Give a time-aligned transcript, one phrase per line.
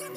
[0.00, 0.08] Life.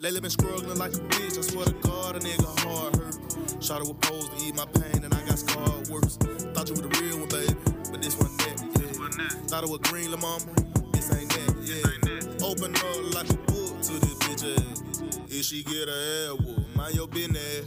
[0.00, 1.38] Lately been struggling like a bitch.
[1.38, 3.16] I swear to God, a nigga hard hurt.
[3.62, 6.16] Shot it was supposed to eat my pain, and I got scarred worse.
[6.16, 7.71] Thought you were the real one, baby,
[8.02, 9.28] this one that, yeah.
[9.48, 10.44] Thought it was green, la mama.
[10.92, 12.46] This ain't that, yeah.
[12.46, 14.82] Open up like a book to this bitch ass.
[15.28, 17.62] If she get her ass whooped, mind your business.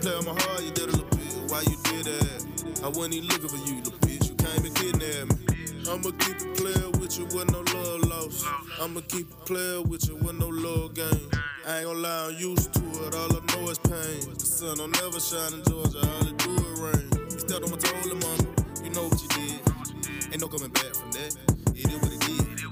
[0.00, 1.50] Play on my heart, you did a little bit.
[1.50, 2.80] Why you did that?
[2.82, 4.28] I wasn't even looking for you, little bitch.
[4.28, 5.54] You came and kidnapped me.
[5.84, 8.46] I'ma keep it player with you with no love lost.
[8.80, 11.28] I'ma keep it player with you with no love game.
[11.66, 13.14] I ain't gonna lie, I'm used to it.
[13.14, 14.32] All I know is pain.
[14.32, 16.00] The sun don't never shine in Georgia.
[16.00, 17.08] All it do is rain.
[17.30, 18.48] You stepped on my toe, lil' mama.
[18.82, 19.73] You know what you did.
[20.34, 21.36] Ain't no coming back from that.
[21.76, 22.62] It is what it is.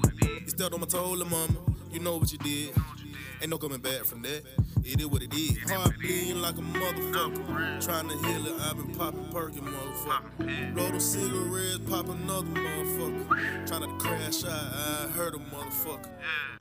[0.42, 1.54] You stepped on my toe, lil' mama.
[1.92, 2.74] You know what you did.
[3.40, 4.42] Ain't no coming back from that.
[4.84, 5.70] It is what it is.
[5.70, 7.80] Heart bleeding like a motherfucker.
[7.80, 10.76] Trying to heal it, I've been popping perkin', motherfucker.
[10.76, 13.68] Roll them cigarettes, pop another motherfucker.
[13.68, 16.10] Trying to crash out, I heard a motherfucker.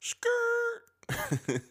[0.01, 1.63] Skirt.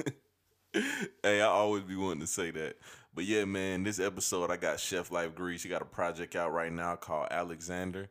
[1.23, 2.79] hey, I always be wanting to say that.
[3.15, 5.63] But yeah, man, this episode I got Chef Life Grease.
[5.63, 8.11] He got a project out right now called Alexander.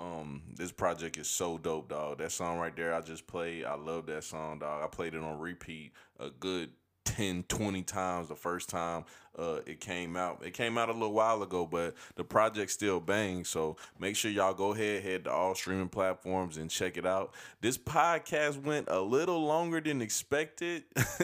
[0.00, 2.18] Um, this project is so dope, dog.
[2.18, 4.82] That song right there I just played, I love that song, dog.
[4.82, 6.70] I played it on repeat a good
[7.04, 9.04] 10, 20 times the first time
[9.38, 10.42] uh, it came out.
[10.44, 13.48] It came out a little while ago, but the project still bangs.
[13.48, 17.34] So make sure y'all go ahead, head to all streaming platforms and check it out.
[17.60, 20.84] This podcast went a little longer than expected.
[20.96, 21.22] uh,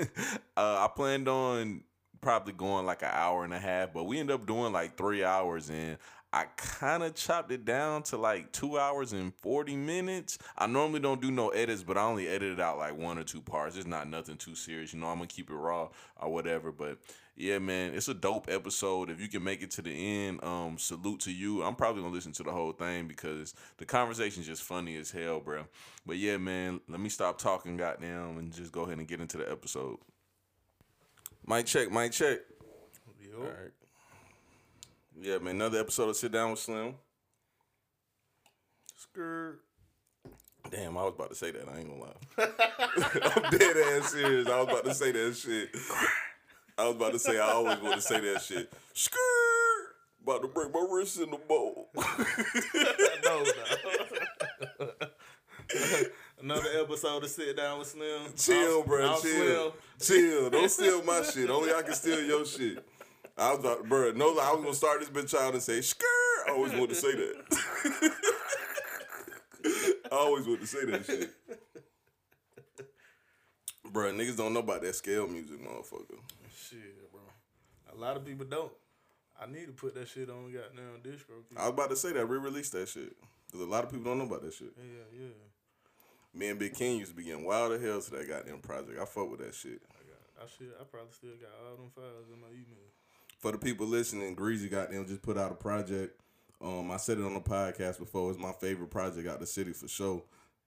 [0.57, 1.83] I planned on
[2.21, 5.23] probably going like an hour and a half, but we ended up doing like three
[5.23, 5.97] hours and
[6.37, 10.37] I kind of chopped it down to like two hours and 40 minutes.
[10.59, 13.41] I normally don't do no edits, but I only edited out like one or two
[13.41, 13.75] parts.
[13.75, 14.93] It's not nothing too serious.
[14.93, 15.89] You know, I'm going to keep it raw
[16.21, 16.73] or whatever.
[16.73, 16.99] But
[17.37, 19.09] yeah, man, it's a dope episode.
[19.09, 21.63] If you can make it to the end, um, salute to you.
[21.63, 25.11] I'm probably going to listen to the whole thing because the conversation's just funny as
[25.11, 25.65] hell, bro.
[26.05, 29.39] But yeah, man, let me stop talking, goddamn, and just go ahead and get into
[29.39, 29.97] the episode.
[31.47, 32.41] Mic check, mic check.
[33.35, 33.76] All right.
[35.21, 35.57] Yeah, man.
[35.57, 36.95] Another episode of Sit Down with Slim.
[38.97, 39.61] Skirt.
[40.71, 41.69] Damn, I was about to say that.
[41.69, 42.13] I ain't gonna lie.
[43.47, 44.49] I'm dead ass serious.
[44.49, 45.71] I was about to say that shit.
[46.77, 48.73] I was about to say I always want to say that shit.
[48.93, 49.21] Skirt.
[50.23, 51.89] About to break my wrist in the bowl.
[53.25, 54.89] no, no.
[56.43, 58.33] Another episode of Sit Down with Slim.
[58.37, 59.15] chill, I'm- bro.
[59.15, 59.75] I'm chill.
[60.01, 60.51] Chill.
[60.51, 61.49] Don't steal my shit.
[61.49, 62.85] Only I can steal your shit.
[63.39, 64.13] I was about, bro.
[64.13, 66.07] No, I was gonna start this bitch out and say skirt.
[66.49, 68.13] I always wanted to say that.
[70.13, 71.31] I always wanted to say that shit.
[73.93, 76.19] Bro, niggas don't know about that scale music, motherfucker.
[76.55, 77.21] Shit, bro.
[77.95, 78.73] A lot of people don't.
[79.41, 81.45] I need to put that shit on the goddamn distro.
[81.57, 83.13] I was about to say that re-release that shit
[83.47, 84.73] because a lot of people don't know about that shit.
[84.79, 85.29] Yeah, yeah.
[86.33, 88.99] Me and Big King used to be getting wild as hell to that goddamn project.
[89.01, 89.81] I fuck with that shit.
[89.91, 90.45] I got.
[90.45, 90.73] I should.
[90.81, 92.96] I probably still got all them files in my email.
[93.39, 96.21] For the people listening, Greasy goddamn just put out a project.
[96.61, 98.31] Um, I said it on the podcast before.
[98.31, 100.23] It's my favorite project out the city for sure.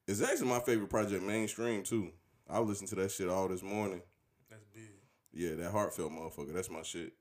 [0.08, 2.12] It's actually my favorite project mainstream too.
[2.50, 4.02] I listened to that shit all this morning.
[4.50, 4.90] That's big,
[5.34, 6.54] Yeah, that heartfelt motherfucker.
[6.54, 7.14] That's my shit.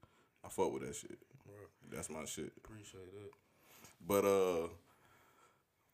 [0.44, 1.18] I fuck with that shit.
[1.44, 1.54] bro.
[1.90, 2.52] That's my shit.
[2.64, 3.30] Appreciate that.
[4.06, 4.68] But uh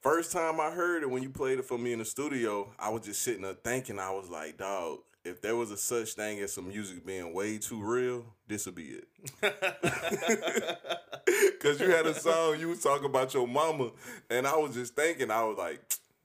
[0.00, 2.91] first time I heard it when you played it for me in the studio, I
[2.91, 6.40] was just sitting there thinking, I was like, dog, if there was a such thing
[6.40, 9.08] as some music being way too real, this would be it.
[11.60, 13.90] Cause you had a song you was talking about your mama,
[14.28, 15.80] and I was just thinking, I was like,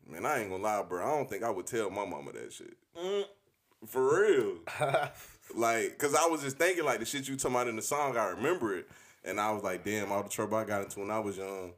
[0.05, 1.05] man, I ain't gonna lie, bro.
[1.05, 2.75] I don't think I would tell my mama that shit.
[2.97, 3.23] Mm.
[3.85, 4.55] For real.
[5.55, 8.17] like, cause I was just thinking like the shit you talking about in the song,
[8.17, 8.89] I remember it.
[9.23, 11.71] And I was like, damn, all the trouble I got into when I was young.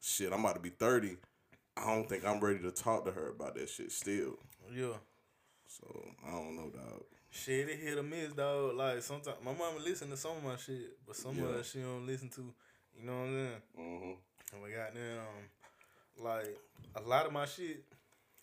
[0.00, 1.16] Shit, I'm about to be 30.
[1.76, 4.38] I don't think I'm ready to talk to her about that shit still.
[4.74, 4.94] Yeah.
[5.82, 7.02] So I don't know, dog.
[7.30, 8.76] Shit, it hit or miss, dog.
[8.76, 11.44] Like sometimes my mama listen to some of my shit, but some Yeah.
[11.46, 12.54] of it she don't listen to.
[12.98, 13.62] You know what I'm saying?
[13.80, 14.54] Mm-hmm.
[14.54, 15.24] And we got them,
[16.18, 16.56] like
[16.94, 17.84] a lot of my shit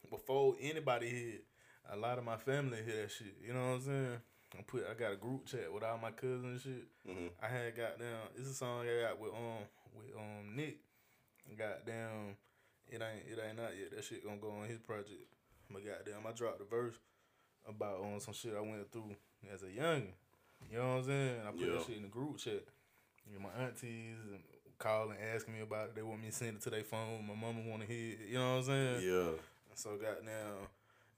[0.10, 1.44] before anybody hit.
[1.92, 3.36] A lot of my family hear that shit.
[3.46, 4.18] You know what I'm saying?
[4.58, 6.88] I put I got a group chat with all my cousins and shit.
[7.08, 7.30] Mhm.
[7.42, 8.28] I had goddamn.
[8.38, 9.64] It's a song I got with um
[9.96, 10.80] with um Nick.
[11.58, 12.36] Goddamn,
[12.88, 13.92] it ain't it ain't out yet.
[13.96, 15.26] That shit gonna go on his project.
[15.70, 16.96] But goddamn, I dropped a verse
[17.70, 19.16] about on some shit I went through
[19.54, 20.14] as a youngin.
[20.72, 21.36] You know what I'm saying?
[21.48, 21.74] I put Yeah.
[21.76, 22.64] that shit in the group chat.
[23.32, 24.42] You know, my aunties and
[24.78, 25.96] calling, asking me about it.
[25.96, 27.26] They want me to send it to their phone.
[27.28, 28.20] My mama want to hear it.
[28.30, 29.02] You know what I'm saying?
[29.04, 29.32] Yeah.
[29.76, 30.68] So goddamn,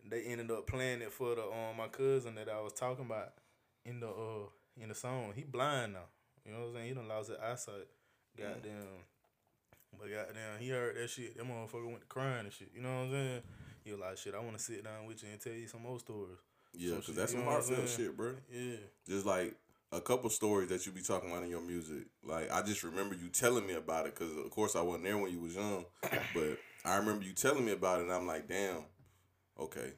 [0.09, 3.33] they ended up playing it for the um my cousin that I was talking about
[3.85, 4.47] in the uh
[4.79, 5.33] in the song.
[5.35, 6.05] He blind now.
[6.45, 6.87] You know what I'm saying?
[6.89, 7.87] He done lost his eyesight.
[8.37, 9.05] Goddamn.
[9.97, 11.37] But goddamn, he heard that shit.
[11.37, 12.69] That motherfucker went to crying and shit.
[12.75, 13.41] You know what I'm saying?
[13.85, 15.99] Was like, shit, I want to sit down with you and tell you some more
[15.99, 16.37] stories.
[16.73, 18.33] Yeah, because that's some know what I'm heartfelt shit, bro.
[18.51, 18.75] Yeah.
[19.07, 19.55] Just like
[19.91, 22.05] a couple stories that you be talking about in your music.
[22.23, 25.17] Like I just remember you telling me about it because of course I wasn't there
[25.17, 25.85] when you was young,
[26.33, 28.83] but I remember you telling me about it, and I'm like, damn,
[29.59, 29.93] okay.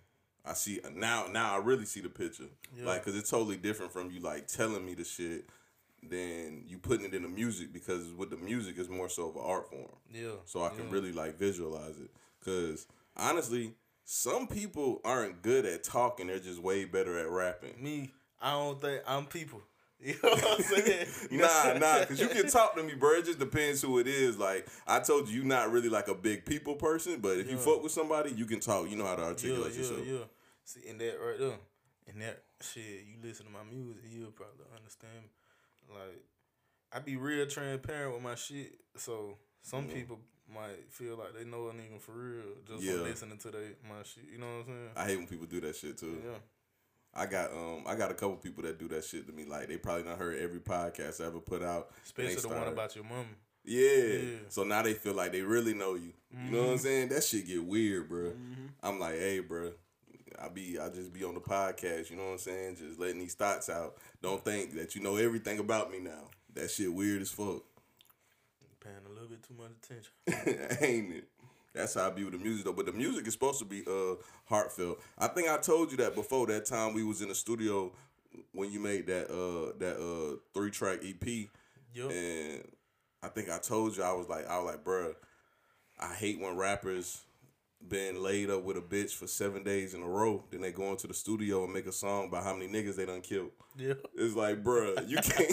[0.46, 1.28] I see now.
[1.32, 2.86] Now I really see the picture, Yeah.
[2.86, 5.46] like, cause it's totally different from you like telling me the shit
[6.10, 9.36] than you putting it in the music because with the music it's more so of
[9.38, 9.88] an art form.
[10.12, 10.32] Yeah.
[10.46, 10.92] so I can yeah.
[10.92, 12.10] really like visualize it.
[12.44, 13.74] Cause honestly,
[14.06, 17.82] some people aren't good at talking; they're just way better at rapping.
[17.82, 18.12] Me,
[18.42, 19.62] I don't think I'm people.
[20.06, 21.08] You know what I'm saying?
[21.32, 23.12] nah, nah, cause you can talk to me, bro.
[23.12, 24.38] It just depends who it is.
[24.38, 27.56] Like I told you, you're not really like a big people person, but if you
[27.56, 28.90] fuck with somebody, you can talk.
[28.90, 30.00] You know how to articulate yeah, yourself.
[30.06, 30.14] yeah.
[30.14, 30.26] yeah.
[30.66, 31.58] See, and that right there,
[32.10, 35.30] and that shit, you listen to my music, you'll probably understand.
[35.90, 36.26] Like,
[36.92, 40.20] I be real transparent with my shit, so some people
[40.54, 42.94] might feel like they know a nigga for real just Yeah.
[42.94, 44.26] from listening to they my shit.
[44.32, 44.90] You know what I'm saying?
[44.96, 46.22] I hate when people do that shit too.
[46.24, 46.38] yeah.
[47.16, 49.46] I got um I got a couple people that do that shit to me.
[49.46, 51.92] Like they probably not heard every podcast I ever put out.
[52.06, 53.26] Especially the one about your mom.
[53.64, 53.90] Yeah.
[53.90, 54.36] Yeah.
[54.50, 56.14] So now they feel like they really know you.
[56.46, 57.10] You know what I'm saying?
[57.10, 58.34] That shit get weird, bro.
[58.82, 59.72] I'm like, hey, bro.
[60.42, 62.10] I be I just be on the podcast.
[62.10, 62.78] You know what I'm saying?
[62.78, 63.98] Just letting these thoughts out.
[64.22, 66.30] Don't think that you know everything about me now.
[66.56, 67.62] That shit weird as fuck.
[68.84, 70.78] Paying a little bit too much attention.
[70.82, 71.28] Ain't it?
[71.74, 72.74] That's how I be with the music though.
[72.74, 74.16] But the music is supposed to be uh
[74.46, 75.02] heartfelt.
[75.18, 76.46] I think I told you that before.
[76.48, 77.92] That time we was in the studio
[78.52, 81.50] when you made that uh that uh three track EP.
[81.94, 82.12] Yup.
[82.12, 82.64] And
[83.24, 85.16] I think I told you I was like I was like, bruh,
[86.00, 87.22] I hate when rappers
[87.88, 90.44] been laid up with a bitch for seven days in a row.
[90.52, 93.06] Then they go into the studio and make a song about how many niggas they
[93.06, 93.52] done killed.
[93.78, 93.94] Yeah.
[94.16, 95.52] It's like, bruh, you can't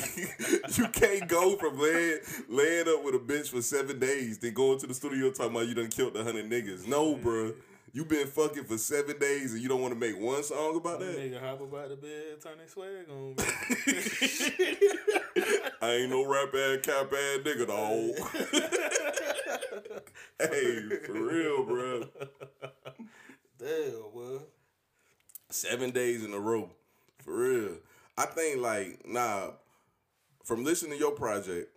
[0.79, 2.19] you can't go from laying
[2.49, 5.69] laying up with a bitch for seven days, then go into the studio talking about
[5.69, 6.87] you done killed a hundred niggas.
[6.87, 7.55] No, bruh.
[7.93, 11.00] You been fucking for seven days and you don't want to make one song about
[11.00, 11.19] that?
[11.19, 13.35] Nigga hop about the bed, turn their swag on.
[15.82, 18.15] I ain't no rap ass cap ass nigga dog.
[20.38, 22.05] hey, for real, bro.
[23.59, 24.43] Damn, well.
[25.50, 26.71] Seven days in a row.
[27.19, 27.77] For real.
[28.17, 29.50] I think like, nah,
[30.44, 31.71] from listening to your project,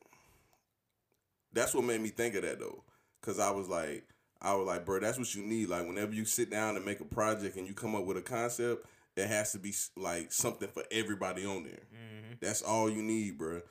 [1.53, 2.83] that's what made me think of that though.
[3.21, 4.03] Cause I was like,
[4.41, 5.69] I was like, bro, that's what you need.
[5.69, 8.21] Like whenever you sit down and make a project and you come up with a
[8.21, 8.85] concept,
[9.15, 11.83] it has to be like something for everybody on there.
[11.93, 12.33] Mm-hmm.
[12.41, 13.61] That's all you need, bro.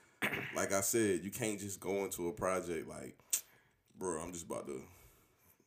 [0.56, 3.16] like I said, you can't just go into a project like,
[4.02, 4.82] bro, I'm just about to,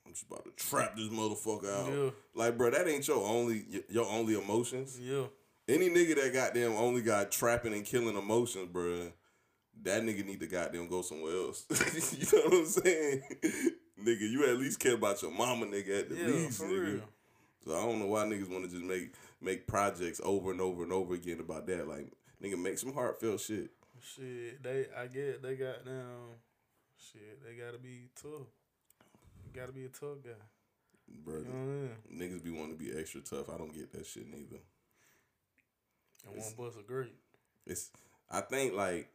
[0.05, 1.91] I'm just about to trap this motherfucker out.
[1.91, 2.09] Yeah.
[2.35, 4.99] Like, bro, that ain't your only your only emotions.
[4.99, 5.23] Yeah.
[5.67, 9.11] Any nigga that goddamn only got trapping and killing emotions, bro,
[9.83, 11.65] that nigga need to goddamn go somewhere else.
[12.19, 13.21] you know what I'm saying?
[14.03, 16.93] nigga, you at least care about your mama, nigga, at the Yeah, least, for nigga.
[16.93, 17.01] real.
[17.65, 20.83] So I don't know why niggas want to just make make projects over and over
[20.83, 21.87] and over again about that.
[21.87, 22.11] Like,
[22.43, 23.71] nigga, make some heartfelt shit.
[24.01, 26.35] Shit, they I get they got down.
[26.97, 28.47] Shit, they gotta be tough.
[29.53, 30.31] Gotta be a tough guy.
[31.25, 32.31] Bruh, You know I mean?
[32.31, 33.49] niggas be wanting to be extra tough.
[33.49, 34.57] I don't get that shit neither.
[36.27, 37.13] And one bus a great.
[37.65, 37.91] it's
[38.29, 39.09] I think like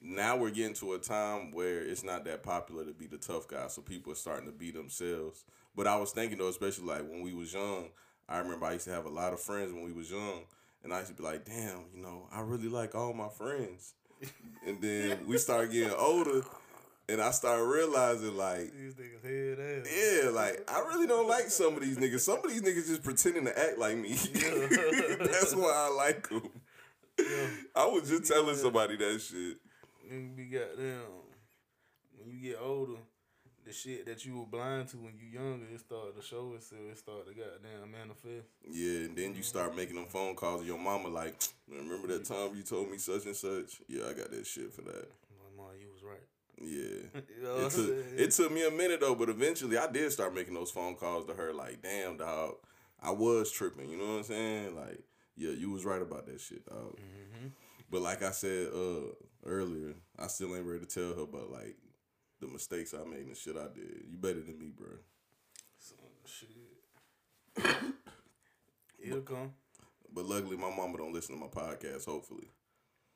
[0.00, 3.48] now we're getting to a time where it's not that popular to be the tough
[3.48, 5.44] guy, so people are starting to be themselves.
[5.74, 7.88] But I was thinking though, especially like when we was young,
[8.28, 10.42] I remember I used to have a lot of friends when we was young,
[10.84, 13.94] and I used to be like, damn, you know, I really like all my friends.
[14.66, 16.42] and then we started getting older,
[17.08, 20.24] and I started realizing like These niggas head ass.
[20.24, 22.20] yeah, like I really don't like some of these niggas.
[22.20, 24.10] Some of these niggas just pretending to act like me.
[24.14, 26.48] That's why I like them.
[27.76, 29.58] I was just telling somebody that shit.
[30.10, 31.00] Nigga be goddamn.
[32.16, 32.98] When you get older,
[33.64, 36.80] the shit that you were blind to when you younger, it start to show itself.
[36.90, 38.48] It start to goddamn manifest.
[38.68, 39.76] Yeah, and then you start mm-hmm.
[39.76, 43.26] making them phone calls to your mama like, remember that time you told me such
[43.26, 43.80] and such?
[43.88, 45.08] Yeah, I got that shit for that.
[45.40, 46.24] My mom, you was right.
[46.60, 47.20] Yeah.
[47.36, 50.34] You know It took, it took me a minute though, but eventually I did start
[50.34, 52.54] making those phone calls to her like, damn dog,
[53.02, 54.76] I was tripping, you know what I'm saying?
[54.76, 55.00] Like,
[55.36, 56.98] yeah, you was right about that shit, dog.
[57.90, 59.12] But like I said uh
[59.44, 61.76] earlier, I still ain't ready to tell her about like
[62.40, 64.04] the mistakes I made and the shit I did.
[64.10, 64.88] You better than me, bro.
[65.78, 65.94] So,
[66.24, 66.48] shit.
[69.02, 69.52] It'll come.
[70.12, 72.48] But luckily my mama don't listen to my podcast, hopefully.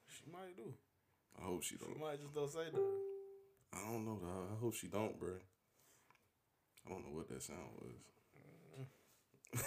[0.07, 0.73] She might do.
[1.41, 1.99] I hope she She don't.
[2.01, 3.08] might just don't say that.
[3.73, 4.49] I don't know, dog.
[4.57, 5.35] I hope she don't, bro.
[6.87, 7.93] I don't know what that sound was.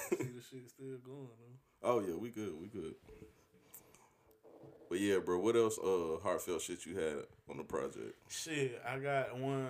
[0.09, 1.89] See the shit still going though.
[1.89, 2.93] Oh yeah, we good, we good.
[4.89, 8.13] But yeah, bro, what else uh heartfelt shit you had on the project?
[8.29, 9.67] Shit, I got one.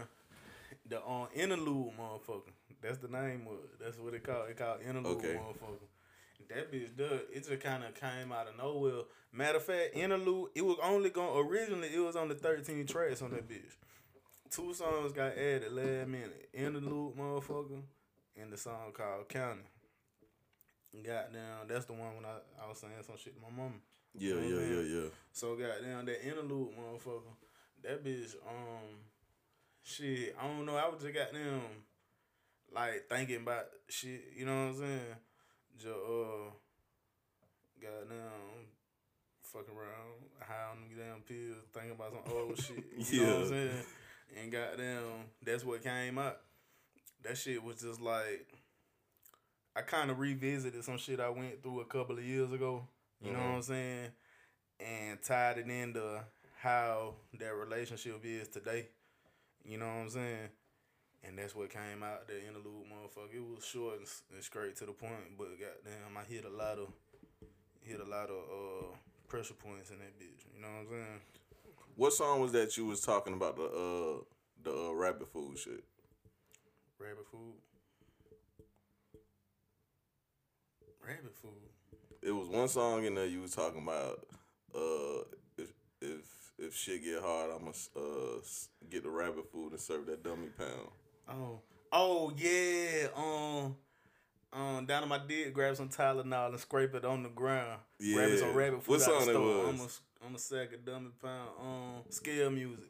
[0.89, 2.51] The on interlude motherfucker.
[2.81, 3.79] That's the name of it.
[3.83, 4.49] That's what it called.
[4.49, 5.35] It called interlude Okay.
[5.39, 5.87] motherfucker.
[6.49, 7.21] That bitch does.
[7.31, 9.03] It just kind of came out of nowhere.
[9.31, 10.49] Matter of fact, interlude.
[10.55, 11.87] It was only going originally.
[11.93, 13.75] It was on the thirteen tracks on that bitch.
[14.51, 16.49] Two songs got added last minute.
[16.53, 17.81] Interlude motherfucker,
[18.35, 19.61] and the song called County.
[20.93, 23.75] Goddamn, that's the one when I, I was saying some shit to my mama.
[24.13, 25.09] Yeah, know yeah, yeah, yeah.
[25.31, 27.31] So goddamn that interlude motherfucker.
[27.83, 28.99] That bitch um
[29.83, 31.61] shit, I don't know, I was just goddamn
[32.75, 35.15] like thinking about shit, you know what I'm saying?
[35.77, 36.51] Just uh
[37.81, 38.67] goddamn
[39.43, 42.83] fucking around, high on them damn pills, thinking about some old shit.
[43.13, 43.43] You know what Yeah.
[43.43, 43.85] I'm saying?
[44.39, 45.03] And goddamn,
[45.43, 46.41] that's what came up.
[47.23, 48.47] That shit was just like
[49.75, 52.83] I kind of revisited some shit I went through a couple of years ago.
[53.23, 54.07] You know what I'm saying?
[54.79, 56.21] And tied it into
[56.59, 58.87] how that relationship is today.
[59.63, 60.49] You know what I'm saying?
[61.23, 63.35] And that's what came out the interlude, motherfucker.
[63.35, 66.79] It was short and, and straight to the point, but goddamn, I hit a lot
[66.79, 66.87] of
[67.81, 68.87] hit a lot of uh
[69.27, 70.45] pressure points in that bitch.
[70.53, 71.21] You know what I'm saying?
[71.95, 74.23] What song was that you was talking about the uh
[74.63, 75.83] the uh, rabbit food shit?
[76.99, 77.53] Rabbit food.
[81.05, 81.51] Rabbit food.
[82.21, 84.25] It was one song in there you was talking about
[84.75, 85.23] uh
[85.57, 88.39] if if if shit get hard, I'ma uh
[88.89, 90.89] get the rabbit food and serve that dummy pound.
[91.29, 91.59] Oh,
[91.91, 93.07] oh yeah.
[93.15, 93.75] Um,
[94.53, 97.79] um, down on my dick, grab some Tylenol and scrape it on the ground.
[97.99, 99.41] Grab it some rabbit food What out song the store.
[99.41, 99.81] was?
[99.81, 99.89] I'm
[100.35, 101.49] a sack of dummy pound.
[101.59, 102.89] Um, scale music.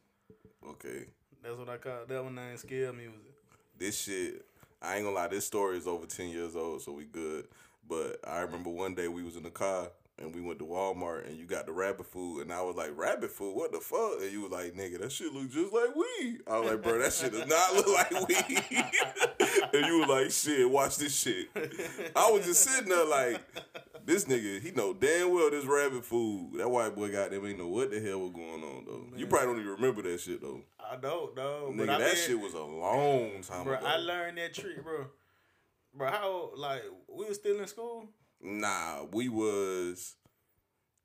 [0.67, 1.05] Okay.
[1.43, 2.35] That's what I call that one.
[2.35, 3.19] Name scale music.
[3.77, 4.45] This shit,
[4.81, 7.47] I ain't gonna lie, this story is over ten years old, so we good.
[7.87, 9.87] But I remember one day we was in the car
[10.21, 12.91] and we went to Walmart and you got the rabbit food and I was like,
[12.95, 14.21] Rabbit food, what the fuck?
[14.21, 16.39] And you was like, nigga, that shit look just like weed.
[16.47, 18.63] I was like, bro, that shit does not look like weed.
[19.73, 21.49] and you was like, shit, watch this shit.
[22.15, 23.41] I was just sitting there like,
[24.05, 26.53] this nigga, he know damn well this rabbit food.
[26.57, 29.17] That white boy got them ain't know what the hell was going on though.
[29.17, 30.61] You probably don't even remember that shit though.
[30.79, 33.77] I don't know, Nigga, that shit was a long time bro.
[33.77, 33.85] ago.
[33.85, 35.05] I learned that trick, bro.
[35.93, 38.07] Bro, how like we was still in school?
[38.43, 40.15] Nah, we was.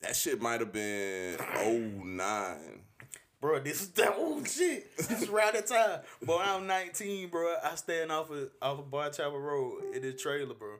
[0.01, 2.57] That shit might have been 09.
[3.41, 4.97] Bro, this is that old shit.
[4.97, 6.01] This is around that time.
[6.23, 7.57] Bro, I'm 19, bro.
[7.63, 10.77] I stand off of off of Bar Chapel Road in this trailer, bro.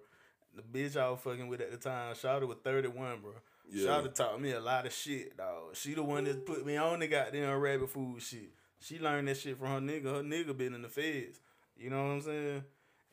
[0.55, 3.33] The bitch I was fucking with at the time, Shawty was 31, bro.
[3.71, 3.89] Yeah.
[3.89, 5.75] Shawty taught me a lot of shit, dog.
[5.77, 8.53] She the one that put me on the goddamn rabbit food shit.
[8.81, 10.05] She learned that shit from her nigga.
[10.05, 11.41] Her nigga been in the feds.
[11.77, 12.65] You know what I'm saying?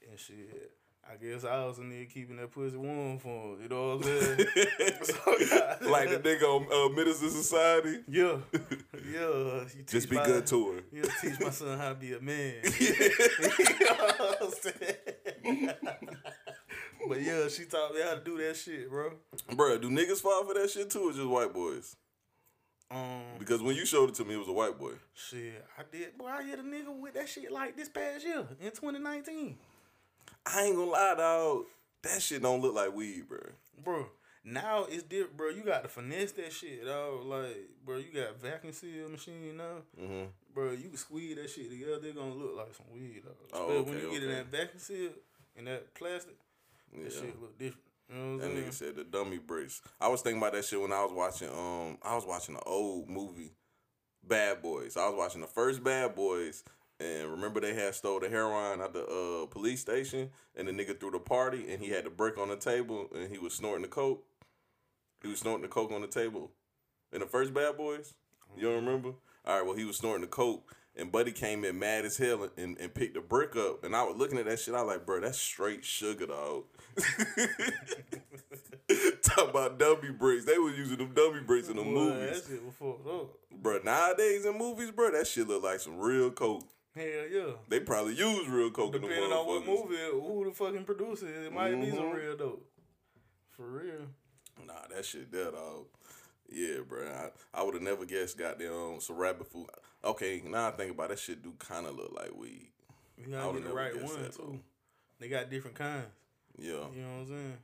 [0.10, 0.72] And shit.
[1.12, 3.62] I guess I was a nigga keeping that pussy warm for him.
[3.64, 4.48] You know what I'm saying?
[5.04, 8.00] So, like the nigga on uh, Menace II Society.
[8.08, 8.38] Yeah.
[9.12, 9.66] Yeah.
[9.76, 10.80] You Just be my- good to her.
[10.92, 12.56] You teach my son how to be a man.
[12.80, 12.96] you
[13.82, 15.70] know what I'm saying?
[17.08, 19.12] but yeah, she taught me how to do that shit, bro.
[19.56, 21.96] Bro, do niggas fall for that shit too or just white boys?
[22.90, 24.94] Um, Because when you showed it to me, it was a white boy.
[25.14, 26.18] shit, I did.
[26.18, 29.58] Boy, I hit a nigga with that shit like this past year in 2019,
[30.46, 31.66] I ain't gonna lie, dog.
[32.04, 33.40] That shit don't look like weed, bro.
[33.84, 34.06] bro.
[34.46, 35.50] Now it's different, bro.
[35.50, 37.24] You got to finesse that shit, dog.
[37.26, 40.26] Like, bro, you got vacuum seal machine now, Mm-hmm.
[40.54, 40.72] bro.
[40.72, 42.00] You can squeeze that shit together.
[42.02, 43.36] They're gonna look like some weed, dog.
[43.54, 45.10] Oh, Especially when okay, you get in that vacuum seal
[45.58, 46.36] and that plastic,
[46.94, 47.04] Yeah.
[47.06, 47.84] that shit look different.
[48.10, 49.82] You know That nigga said the dummy brace.
[50.02, 52.64] I was thinking about that shit when I was watching um I was watching the
[52.64, 53.54] old movie
[54.28, 54.98] Bad Boys.
[54.98, 56.66] I was watching the first Bad Boys
[57.04, 61.00] and remember they had stole the heroin at the uh, police station and the nigga
[61.00, 63.82] threw the party and he had the brick on the table and he was snorting
[63.82, 64.24] the coke.
[65.22, 66.52] He was snorting the coke on the table.
[67.12, 68.14] In the first Bad Boys?
[68.56, 69.14] You don't remember?
[69.46, 72.50] All right, well he was snorting the coke and Buddy came in mad as hell
[72.56, 73.84] and, and picked the brick up.
[73.84, 76.66] And I was looking at that shit, I was like, bro, that's straight sugar, dog.
[79.24, 80.46] Talk about dummy bricks.
[80.46, 82.44] They was using them dummy bricks in the Boy, movies.
[82.44, 83.30] That shit was fucked up.
[83.52, 86.68] Bro, nowadays in movies, bro, that shit look like some real coke.
[86.96, 87.52] Hell yeah.
[87.70, 91.54] They probably use real coke Depending on what movie, who the fucking producer is, it
[91.54, 92.16] might be some Mhm.
[92.16, 92.70] real dope.
[93.52, 94.08] For real.
[94.66, 95.88] Nah, that shit there, dog.
[96.50, 97.08] Yeah, bro.
[97.08, 99.68] I, I would have never guessed goddamn some rabbit food.
[100.04, 102.70] Okay, now I think about it, that shit do kind of look like weed.
[103.18, 104.42] You I gotta get the right one that, too.
[104.44, 104.60] though.
[105.20, 106.08] They got different kinds.
[106.58, 106.72] Yeah.
[106.94, 107.58] You know what I'm saying?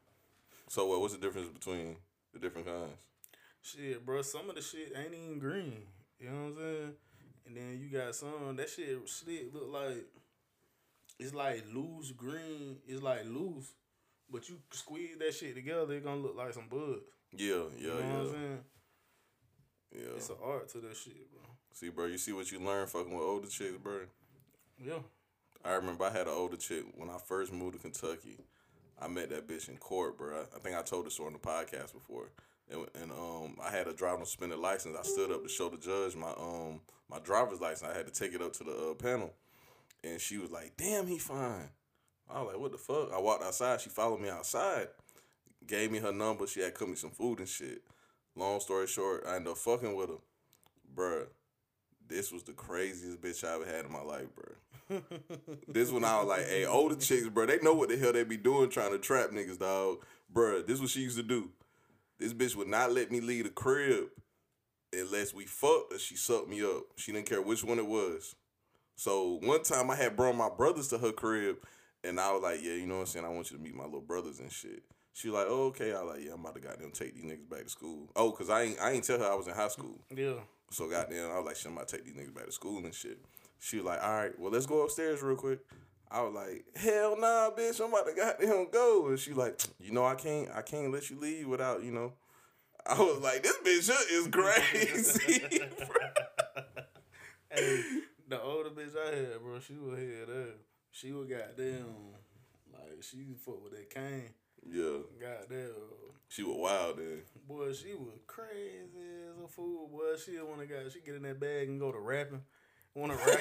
[0.70, 1.02] So what?
[1.02, 1.98] What's the difference between
[2.34, 2.94] the different kinds?
[3.62, 4.22] Shit, bro.
[4.24, 5.86] Some of the shit ain't even green.
[6.20, 6.94] You know what I'm saying?
[7.50, 10.06] And then you got some that shit slick look like
[11.20, 12.78] it's like loose green.
[12.88, 13.74] It's like loose,
[14.32, 17.02] but you squeeze that shit together, it gonna look like some buds.
[17.32, 18.60] Yeah, yeah, You know what I'm yeah, saying?
[19.94, 20.16] yeah.
[20.16, 21.42] It's an art to that shit, bro.
[21.74, 24.02] See, bro, you see what you learn fucking with older chicks, bro.
[24.84, 25.00] Yeah.
[25.66, 28.38] I remember I had an older chick when I first moved to Kentucky.
[29.02, 30.36] I met that bitch in court, bro.
[30.42, 32.30] I, I think I told this story on the podcast before.
[32.72, 34.96] And, and um, I had a driving suspended license.
[34.98, 37.90] I stood up to show the judge my um my driver's license.
[37.92, 39.34] I had to take it up to the uh, panel,
[40.04, 41.70] and she was like, "Damn, he fine."
[42.30, 43.82] I was like, "What the fuck?" I walked outside.
[43.82, 44.88] She followed me outside,
[45.66, 46.46] gave me her number.
[46.46, 47.82] She had cooked me some food and shit.
[48.36, 50.16] Long story short, I ended up fucking with her,
[50.96, 51.26] bruh.
[52.08, 54.56] This was the craziest bitch I ever had in my life, bruh.
[55.68, 58.24] This when I was like, hey, older chicks, bro, they know what the hell they
[58.24, 60.00] be doing trying to trap niggas, dog.
[60.34, 61.50] Bruh, this what she used to do.
[62.20, 64.10] This bitch would not let me leave the crib
[64.94, 66.84] unless we fucked or she sucked me up.
[66.98, 68.36] She didn't care which one it was.
[68.96, 71.58] So one time I had brought my brothers to her crib
[72.04, 73.26] and I was like, yeah, you know what I'm saying?
[73.26, 74.84] I want you to meet my little brothers and shit.
[75.14, 75.94] She was like, oh, okay.
[75.94, 78.10] I was like, yeah, I'm about to goddamn take these niggas back to school.
[78.16, 80.00] Oh, cause I ain't I ain't tell her I was in high school.
[80.16, 80.36] Yeah.
[80.72, 82.84] So goddamn, I was like, shit, I'm about to take these niggas back to school
[82.84, 83.20] and shit.
[83.60, 85.60] She was like, all right, well, let's go upstairs real quick.
[86.12, 89.08] I was like, hell nah, bitch, I'm about to goddamn go.
[89.08, 92.14] And she like, you know, I can't, I can't let you leave without, you know.
[92.86, 95.44] I was like, this bitch is crazy.
[97.52, 97.82] Hey,
[98.28, 100.56] the older bitch I had, bro, she was head up.
[100.92, 102.14] She was goddamn
[102.72, 104.30] like she fuck with that cane.
[104.70, 105.72] yeah, Goddamn.
[106.28, 107.22] she was wild then.
[107.48, 109.88] Boy, she was crazy as a fool.
[109.88, 112.44] Boy, she that got she get in that bag and go to rapping.
[112.94, 113.40] Wanna rap?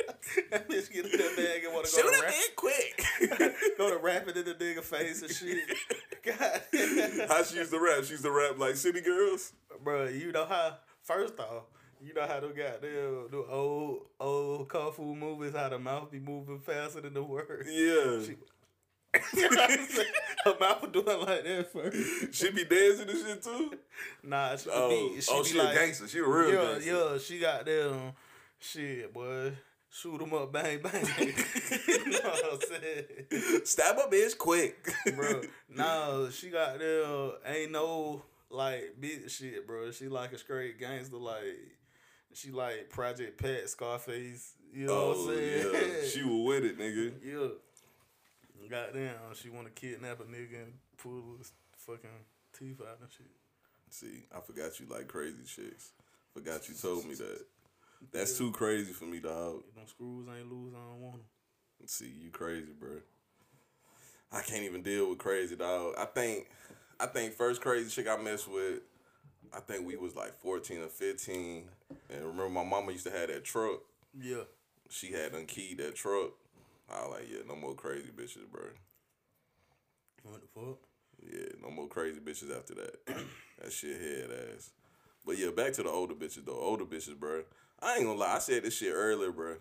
[0.50, 2.34] that bitch get in that bag and wanna go to rap.
[2.56, 3.04] quick.
[3.78, 5.58] go to rapping in the nigga face and shit.
[6.24, 8.04] God, How she used to rap?
[8.04, 9.52] She used to rap like City Girls.
[9.82, 10.78] bro, you know how?
[11.02, 11.64] First off,
[12.02, 16.18] you know how them goddamn the old old kung fu movies, how the mouth be
[16.18, 17.68] moving faster than the words.
[17.70, 18.36] Yeah, She-
[19.34, 20.08] You know what I'm saying?
[20.44, 22.34] Her mouth was doing like that first.
[22.34, 23.78] she be dancing and shit too.
[24.22, 26.08] Nah, she, Oh, be, she oh, be she like, a gangster.
[26.08, 26.90] She a real yeah, gangster.
[27.12, 28.12] yeah, she got them
[28.58, 29.52] shit, boy.
[30.02, 31.04] Shoot them up, bang bang.
[31.88, 35.40] you know what I'm saying, Stab a bitch quick, bro?
[35.70, 37.32] No, she got them.
[37.46, 39.90] Ain't no like bitch shit, bro.
[39.92, 41.44] She like a straight gangster, like
[42.34, 44.52] she like Project Pat, Scarface.
[44.74, 45.72] You know what I'm Oh saying?
[45.72, 47.12] yeah, she was with it, nigga.
[47.24, 48.68] yeah.
[48.68, 52.10] Goddamn, she want to kidnap a nigga and pull his fucking
[52.58, 53.26] teeth out and shit.
[53.90, 55.92] See, I forgot you like crazy chicks.
[56.34, 57.44] Forgot you told me that.
[58.12, 59.62] That's too crazy for me, dog.
[59.68, 61.86] If them screws ain't loose, I don't want them.
[61.86, 62.98] See, you crazy, bro.
[64.32, 65.94] I can't even deal with crazy, dog.
[65.98, 66.48] I think,
[66.98, 68.80] I think first crazy chick I messed with,
[69.54, 71.64] I think we was like fourteen or fifteen.
[72.10, 73.80] And remember, my mama used to have that truck.
[74.18, 74.42] Yeah.
[74.88, 76.32] She had unkeyed that truck.
[76.90, 78.62] I was like, yeah, no more crazy bitches, bro.
[80.22, 80.78] What the fuck?
[81.22, 83.06] Yeah, no more crazy bitches after that.
[83.62, 84.70] that shit head ass.
[85.24, 86.58] But yeah, back to the older bitches though.
[86.58, 87.42] Older bitches, bro.
[87.80, 88.34] I ain't gonna lie.
[88.34, 89.56] I said this shit earlier, bro.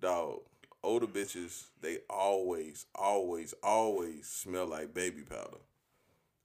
[0.00, 0.40] Dog.
[0.82, 5.58] Older bitches, they always, always, always smell like baby powder.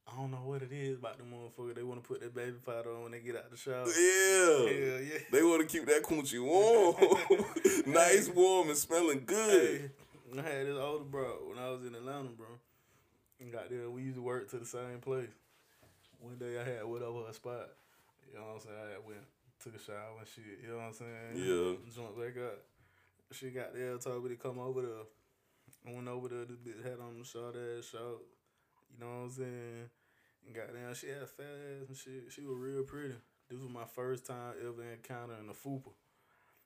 [0.08, 1.73] I don't know what it is about the motherfucker.
[1.73, 3.86] They want to put that baby powder on when they get out the shower.
[3.88, 4.58] Yeah.
[4.58, 5.19] Hell yeah.
[5.32, 6.95] They want to keep that coochie warm,
[7.88, 9.91] nice, warm, and smelling good.
[10.34, 12.47] Hey, I had this older bro when I was in Atlanta, bro.
[13.39, 15.30] And got there, we used to work to the same place.
[16.19, 17.69] One day I had went over her spot.
[18.32, 18.75] You know what I'm saying?
[18.78, 19.21] I had went,
[19.65, 20.62] took a shower and shit.
[20.62, 21.34] You know what I'm saying?
[21.34, 21.73] Yeah.
[21.89, 22.62] Jumped back up.
[23.32, 25.06] She got there, told me to come over there.
[25.88, 28.21] I went over there, this bitch had on the short ass short.
[28.93, 29.89] You know what I'm saying?
[30.45, 32.23] And got down, she had a fat ass and shit.
[32.30, 33.15] She was real pretty.
[33.49, 35.93] This was my first time ever encountering a fupa.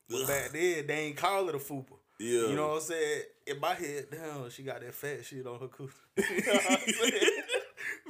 [0.09, 1.95] But back then, they ain't call it a fupa.
[2.19, 2.47] Yeah.
[2.47, 3.21] You know what I'm saying?
[3.47, 5.91] In my head, damn, she got that fat shit on her coochie.
[6.17, 6.79] you know what I'm
[7.12, 7.41] saying?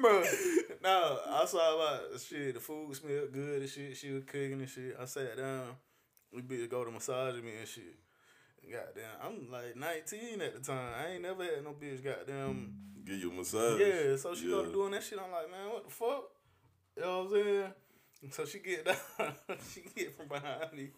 [0.02, 0.24] Bro,
[0.84, 3.98] no, I saw about shit, the food smelled good and shit.
[3.98, 4.96] She was cooking and shit.
[5.00, 5.76] I sat down.
[6.32, 7.96] We bitch go to massage me and shit.
[8.70, 10.94] Goddamn, I'm like 19 at the time.
[11.00, 12.74] I ain't never had no bitch goddamn.
[13.04, 13.80] Give you a massage.
[13.80, 15.18] Yeah, so she go doing that shit.
[15.18, 16.26] I'm like, man, what the fuck?
[16.96, 17.74] You know what I'm saying?
[18.32, 19.34] So she get down,
[19.74, 20.90] she get from behind me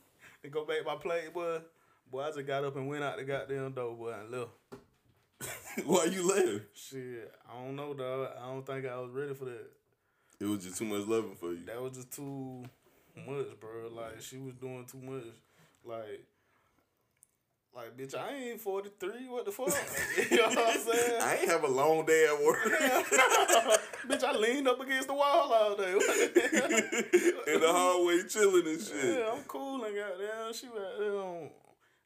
[0.43, 1.59] and go back my plate, boy.
[2.11, 4.51] Boy, I just got up and went out the goddamn door, boy, and left.
[5.85, 6.65] Why you left?
[6.73, 8.29] Shit, I don't know, dog.
[8.41, 9.69] I don't think I was ready for that.
[10.39, 11.65] It was just too much loving for you.
[11.65, 12.63] That was just too
[13.15, 13.89] much, bro.
[13.93, 15.23] Like she was doing too much.
[15.85, 16.25] Like
[17.75, 19.29] Like, bitch, I ain't 43.
[19.29, 19.67] What the fuck?
[20.31, 21.21] you know what I'm saying?
[21.21, 22.57] I ain't have a long day at work.
[24.07, 25.91] bitch, I leaned up against the wall all day.
[25.93, 29.19] In the hallway chilling and shit.
[29.19, 30.53] yeah, I'm cool and goddamn.
[30.53, 31.49] She right there on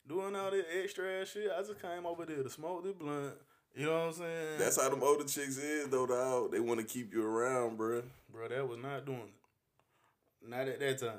[0.07, 1.49] doing all this extra ass shit.
[1.51, 3.33] I just came over there to smoke this blunt.
[3.75, 4.57] You know what I'm saying?
[4.57, 6.51] That's how them older chicks is though, dog.
[6.51, 8.03] They want to keep you around, bruh.
[8.31, 10.49] Bro, that was not doing it.
[10.49, 11.11] Not at that time.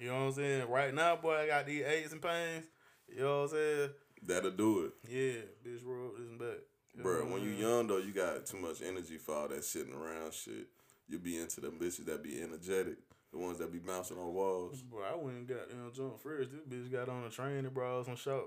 [0.00, 0.68] You know what I'm saying?
[0.68, 2.64] Right now, boy, I got these aches and pains.
[3.08, 3.90] You know what I'm saying?
[4.26, 4.92] That'll do it.
[5.08, 6.58] Yeah, bitch, roll and back.
[6.96, 9.62] You know Bruh, when you young though, you got too much energy for all that
[9.62, 10.66] sitting around shit.
[11.08, 12.96] You be into them bitches that be energetic,
[13.30, 14.82] the ones that be bouncing on walls.
[14.82, 16.50] Bro, I went and got them jump first.
[16.50, 18.46] This bitch got on a train and brought some short.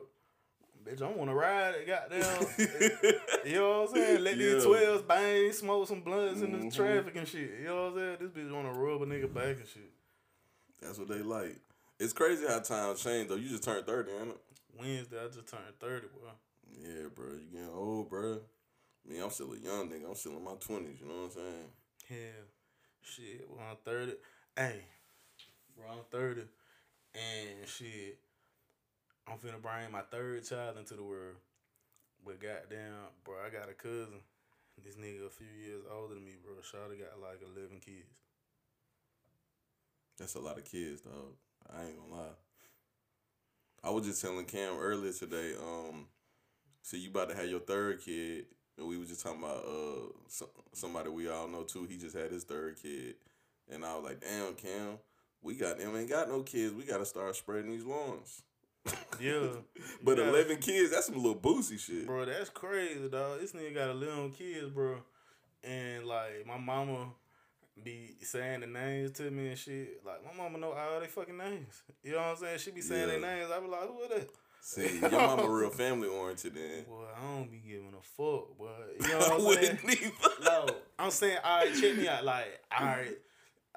[0.90, 2.48] Bitch, I want to ride it, goddamn.
[3.46, 4.24] you know what I'm saying?
[4.24, 4.70] Let these Yeah.
[4.70, 6.70] 12s bang, smoke some blunts in the mm-hmm.
[6.70, 7.52] traffic and shit.
[7.60, 8.18] You know what I'm saying?
[8.22, 9.92] This bitch want to rub a nigga back and shit.
[10.82, 11.58] That's what they like.
[12.00, 13.36] It's crazy how times change though.
[13.36, 14.42] You just turned thirty, ain't it?
[14.80, 16.30] Wednesday, I just turned 30, bro.
[16.82, 17.34] Yeah, bro.
[17.34, 18.40] You getting old, bro.
[18.40, 20.08] I mean, I'm still a young nigga.
[20.08, 21.02] I'm still in my twenties.
[21.02, 21.70] You know what I'm saying?
[22.08, 22.46] Hell,
[23.02, 24.14] shit, well, I'm 30.
[24.56, 24.82] Hey,
[25.76, 26.42] bro, I'm 30.
[27.14, 28.20] And shit,
[29.30, 31.36] I'm finna bring my third child into the world.
[32.26, 34.22] But goddamn, bro, I got a cousin.
[34.84, 36.54] This nigga a few years older than me, bro.
[36.62, 38.10] Shawty got like 11 kids.
[40.18, 41.36] That's a lot of kids, dog.
[41.72, 42.36] I ain't gonna lie.
[43.84, 45.54] I was just telling Cam earlier today.
[45.62, 46.08] Um,
[46.82, 48.46] so you about to have your third kid,
[48.78, 51.86] and we was just talking about uh so, somebody we all know too.
[51.86, 53.16] He just had his third kid,
[53.72, 54.98] and I was like, damn, Cam,
[55.42, 56.74] we got them ain't got no kids.
[56.74, 58.42] We gotta start spreading these lawns.
[59.20, 59.48] Yeah.
[60.04, 62.06] But gotta- eleven kids, that's some little boozy shit.
[62.06, 63.42] Bro, that's crazy, dog.
[63.42, 64.98] This nigga got 11 kids, bro.
[65.64, 67.08] And like, my mama
[67.84, 70.02] be saying the names to me and shit.
[70.06, 71.82] Like, my mama know all they fucking names.
[72.04, 72.60] You know what I'm saying?
[72.60, 73.52] She be saying their names.
[73.52, 74.30] I be like, who is that?
[74.62, 76.84] See, your mama real family oriented then.
[76.88, 80.12] Boy, I don't be giving a fuck, but you know what I'm saying?
[80.44, 82.24] no, I'm saying, all right, check me out.
[82.26, 83.18] Like, all right,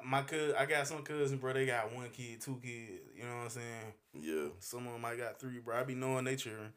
[0.04, 1.52] my cousin, I got some cousins, bro.
[1.52, 3.02] They got one kid, two kids.
[3.16, 3.92] You know what I'm saying?
[4.20, 4.48] Yeah.
[4.58, 5.76] Some of them I got three, bro.
[5.78, 6.72] I be knowing they children.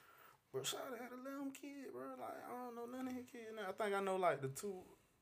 [0.52, 2.04] Bro, Shawty had a little kid, bro.
[2.20, 3.64] Like, I don't know none of his kids now.
[3.70, 4.74] I think I know like the two,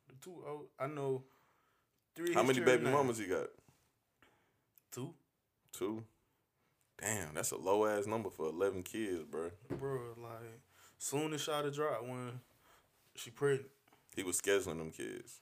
[0.08, 0.34] the two.
[0.46, 1.24] Oh, I know
[2.14, 2.32] three.
[2.32, 2.92] How many baby now.
[2.92, 3.46] mamas he got?
[4.92, 5.12] Two,
[5.72, 6.04] Two.
[7.00, 9.50] Damn, that's a low ass number for eleven kids, bro.
[9.68, 9.98] bro.
[10.16, 10.60] Like,
[10.98, 12.40] soon as Shawty dropped one,
[13.16, 13.70] she pregnant.
[14.14, 15.40] He was scheduling them kids.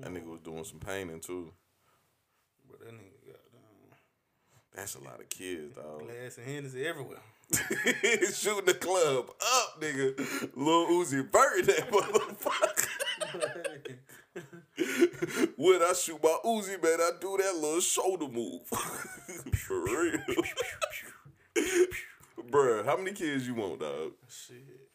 [0.00, 1.52] That nigga was doing some painting too.
[2.68, 3.98] But that nigga got down.
[4.74, 6.00] That's a lot of kids, dog.
[6.00, 7.18] Glass and Hennessy everywhere.
[7.52, 10.18] Shooting the club up, nigga.
[10.56, 12.88] Lil Uzi Vert, that motherfucker.
[15.56, 18.66] when I shoot my Uzi, man, I do that little shoulder move.
[19.54, 20.18] For real.
[22.50, 24.12] Bruh, how many kids you want, dog?
[24.28, 24.88] Shit.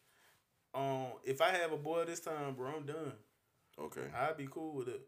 [0.74, 3.14] Um, if I have a boy this time, bro, I'm done.
[3.80, 4.08] Okay.
[4.16, 5.02] I'd be cool with it.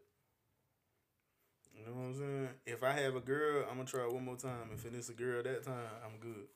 [1.76, 2.48] You know what I'm saying?
[2.66, 4.70] If I have a girl, I'm gonna try one more time.
[4.72, 6.46] If it's a girl that time, I'm good.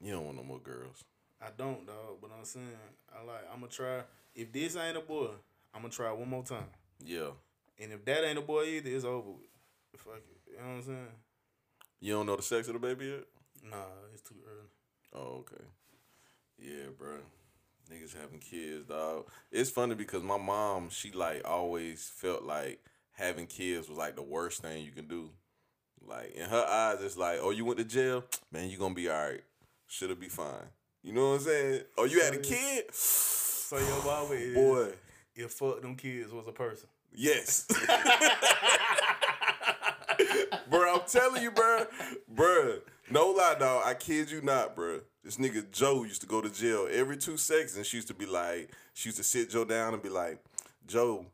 [0.00, 1.04] You don't want no more girls.
[1.40, 2.18] I don't, dog.
[2.20, 2.66] But I'm saying,
[3.12, 3.44] I like.
[3.52, 4.02] I'm gonna try.
[4.34, 5.30] If this ain't a boy,
[5.74, 6.70] I'm gonna try one more time.
[7.04, 7.30] Yeah.
[7.78, 9.46] And if that ain't a boy either, it's over with.
[9.96, 10.52] Fuck it.
[10.52, 11.08] You know what I'm saying?
[12.00, 13.24] You don't know the sex of the baby yet?
[13.68, 13.76] Nah,
[14.12, 14.68] it's too early.
[15.14, 15.64] Oh, okay.
[16.58, 17.18] Yeah, bro.
[17.90, 19.26] Niggas having kids, dog.
[19.50, 22.80] It's funny because my mom, she like always felt like
[23.12, 25.30] having kids was like the worst thing you can do.
[26.06, 29.08] Like in her eyes, it's like, oh, you went to jail, man, you gonna be
[29.08, 29.42] all right.
[29.86, 30.68] Should it be fine?
[31.02, 31.82] You know what I'm saying?
[31.96, 34.88] Oh, you had a kid, So your mama is boy.
[35.34, 36.88] if fuck them kids was a person.
[37.14, 37.66] Yes.
[40.70, 41.86] bro, I'm telling you, bro.
[42.28, 43.82] Bro, no lie, dog.
[43.86, 45.00] I kid you not, bro.
[45.28, 48.14] This nigga Joe used to go to jail every two seconds, and she used to
[48.14, 50.42] be like, she used to sit Joe down and be like,
[50.86, 51.26] Joe,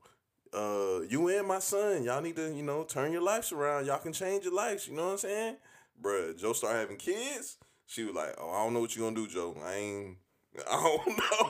[0.53, 3.87] uh, you and my son, y'all need to, you know, turn your lives around.
[3.87, 4.89] Y'all can change your lives.
[4.89, 5.57] You know what I'm saying?
[6.03, 7.57] Bruh, Joe started having kids.
[7.87, 9.57] She was like, oh, I don't know what you gonna do, Joe.
[9.65, 10.17] I ain't,
[10.69, 10.99] I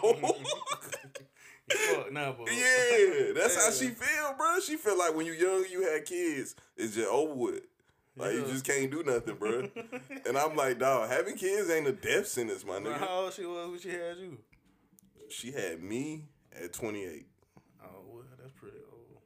[0.03, 0.35] don't know.
[1.71, 4.61] Fuck nah, but Yeah, that's how she feel, bro.
[4.61, 7.63] She feel like when you young, you had kids, it's just over with.
[8.17, 9.69] Like you just can't do nothing, bro.
[10.27, 12.99] and I'm like, dog, having kids ain't a death sentence, my nigga.
[12.99, 14.39] how old she was when she had you?
[15.29, 16.25] She had me
[16.55, 17.27] at 28.
[17.83, 19.21] Oh well, that's pretty old.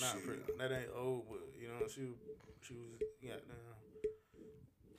[0.00, 0.26] Not Shit.
[0.26, 0.42] pretty.
[0.58, 2.02] That ain't old, but you know she
[2.60, 3.72] she was goddamn.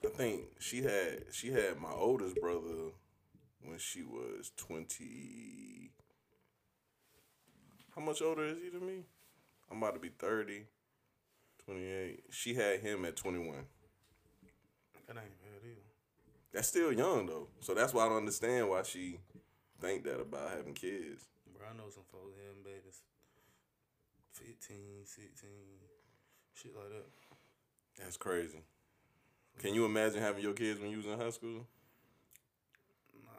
[0.06, 2.92] I think she had she had my oldest brother
[3.62, 5.92] when she was 20.
[7.96, 9.04] How much older is he than me?
[9.72, 10.66] I'm about to be 30.
[11.66, 12.24] 28.
[12.32, 13.56] She had him at 21.
[15.08, 15.82] That ain't bad either.
[16.54, 17.48] That's still young though.
[17.62, 19.18] So that's why I don't understand why she
[19.82, 21.26] think that about having kids.
[21.58, 23.02] Bro, I know some folks having babies
[24.34, 25.50] 15, 16,
[26.54, 27.06] shit like that.
[28.04, 28.60] That's crazy.
[29.60, 31.68] Can you imagine having your kids when you was in high school?
[33.24, 33.30] Nah,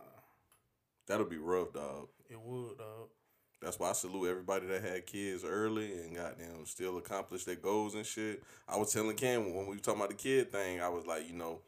[1.07, 2.09] That'll be rough, dog.
[2.31, 3.09] it would, dog.
[3.63, 7.55] That's why I salute everybody that had kids early and got them still accomplished their
[7.57, 8.43] goals and shit.
[8.69, 11.27] I was telling Cam when we were talking about the kid thing, I was like,
[11.27, 11.61] you know,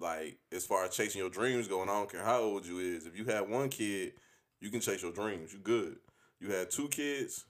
[0.00, 3.06] like as far as chasing your dreams going, I don't care how old you is.
[3.06, 4.14] If you have one kid,
[4.60, 5.52] you can chase your dreams.
[5.52, 5.96] You good.
[6.40, 7.44] You had two kids,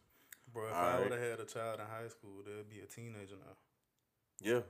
[0.53, 1.03] Bro, if I Alright.
[1.11, 3.57] would have had a child in high school, they'd be a teenager now.
[4.43, 4.61] yeah.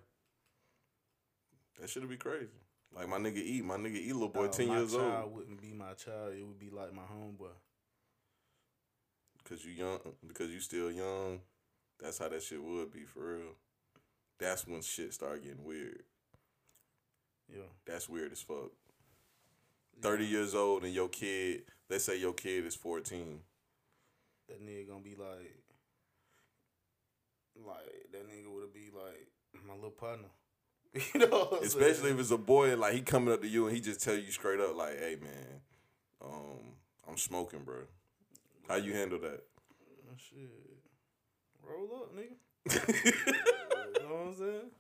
[1.81, 2.47] That should be crazy.
[2.95, 5.35] Like my nigga E, my nigga E, little boy, Dog, ten my years child old.
[5.35, 6.35] wouldn't be my child.
[6.39, 7.49] It would be like my homeboy.
[9.49, 11.41] Cause you young, because you still young.
[12.01, 13.55] That's how that shit would be for real.
[14.39, 16.03] That's when shit start getting weird.
[17.53, 17.69] Yeah.
[17.87, 18.73] That's weird as fuck.
[20.01, 23.41] Thirty years old and your kid, let's say your kid is fourteen.
[24.49, 25.63] That nigga gonna be like,
[27.65, 29.29] like that nigga would be like
[29.67, 30.29] my little partner.
[31.15, 32.15] you know, Especially saying?
[32.15, 34.15] if it's a boy and like he coming up to you and he just tell
[34.15, 35.61] you straight up like, "Hey man,
[36.23, 36.75] um,
[37.09, 37.83] I'm smoking, bro."
[38.69, 39.43] How you handle that?
[40.09, 40.51] Oh, shit.
[41.63, 42.37] Roll up, nigga.
[43.97, 44.71] you know what I'm saying?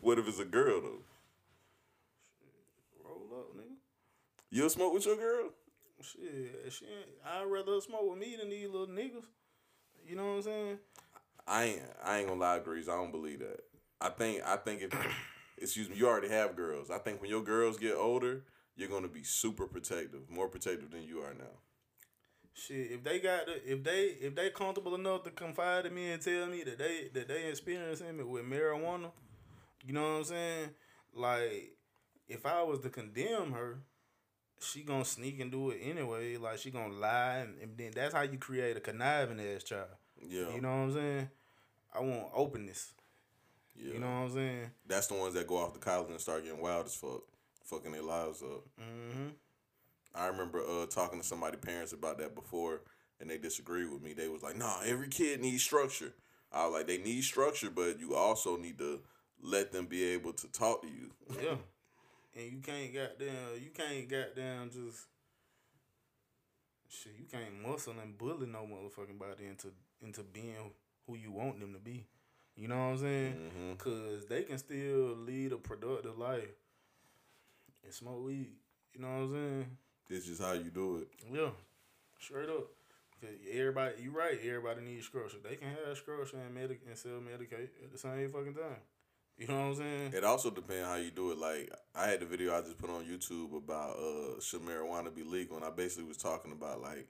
[0.00, 1.02] what if it's a girl though?
[2.38, 3.04] Shit.
[3.04, 3.76] Roll up, nigga.
[4.50, 5.50] You'll smoke with your girl?
[6.00, 9.26] Shit, she ain't, I'd rather smoke with me than these little niggas.
[10.06, 10.78] You know what I'm saying?
[11.46, 11.82] I ain't.
[12.04, 12.88] I ain't gonna lie, Grease.
[12.88, 13.60] I don't believe that.
[14.00, 14.42] I think.
[14.46, 14.92] I think if,
[15.58, 16.90] excuse me, you already have girls.
[16.90, 18.44] I think when your girls get older,
[18.76, 21.58] you're gonna be super protective, more protective than you are now.
[22.58, 26.10] Shit, if they got the, if they if they comfortable enough to confide in me
[26.10, 29.10] and tell me that they that they experiencing it with marijuana,
[29.86, 30.70] you know what I'm saying?
[31.14, 31.76] Like,
[32.28, 33.78] if I was to condemn her,
[34.60, 36.36] she gonna sneak and do it anyway.
[36.36, 39.88] Like she gonna lie, and, and then that's how you create a conniving ass child.
[40.20, 40.52] Yeah.
[40.52, 41.28] You know what I'm saying?
[41.94, 42.92] I want openness.
[43.76, 43.94] Yeah.
[43.94, 44.70] You know what I'm saying?
[44.86, 47.22] That's the ones that go off the college and start getting wild as fuck,
[47.64, 48.64] fucking their lives up.
[48.80, 49.28] Mm-hmm.
[50.14, 52.82] I remember uh, talking to somebody parents about that before,
[53.20, 54.12] and they disagreed with me.
[54.14, 56.14] They was like, "Nah, every kid needs structure."
[56.52, 59.00] I was like, "They need structure, but you also need to
[59.42, 61.10] let them be able to talk to you."
[61.42, 61.56] Yeah.
[62.36, 65.06] And you can't goddamn you can't goddamn just
[66.88, 69.68] shit, you can't muscle and bully no motherfucking body into
[70.00, 70.70] into being
[71.06, 72.06] who you want them to be.
[72.54, 73.50] You know what I'm saying?
[73.56, 76.48] hmm Cause they can still lead a productive life
[77.84, 78.52] and smoke weed.
[78.94, 79.66] You know what I'm saying?
[80.08, 81.08] This is how you do it.
[81.32, 81.50] Yeah.
[82.18, 82.68] Straight up.
[83.20, 85.38] 'Cause everybody you right, everybody needs structure.
[85.42, 88.80] They can have structure and medic and self medicate at the same fucking time.
[89.36, 90.12] You know what I'm saying?
[90.14, 91.38] It also depends how you do it.
[91.38, 95.24] Like I had the video I just put on YouTube about uh should marijuana be
[95.24, 97.08] legal, and I basically was talking about like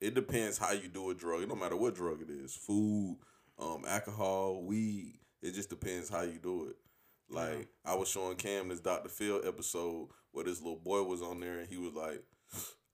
[0.00, 1.42] it depends how you do a drug.
[1.42, 3.18] It no matter what drug it is, food,
[3.58, 5.20] um, alcohol, weed.
[5.42, 6.76] It just depends how you do it.
[7.30, 9.08] Like I was showing Cam this Dr.
[9.08, 12.22] Phil episode where this little boy was on there, and he was like,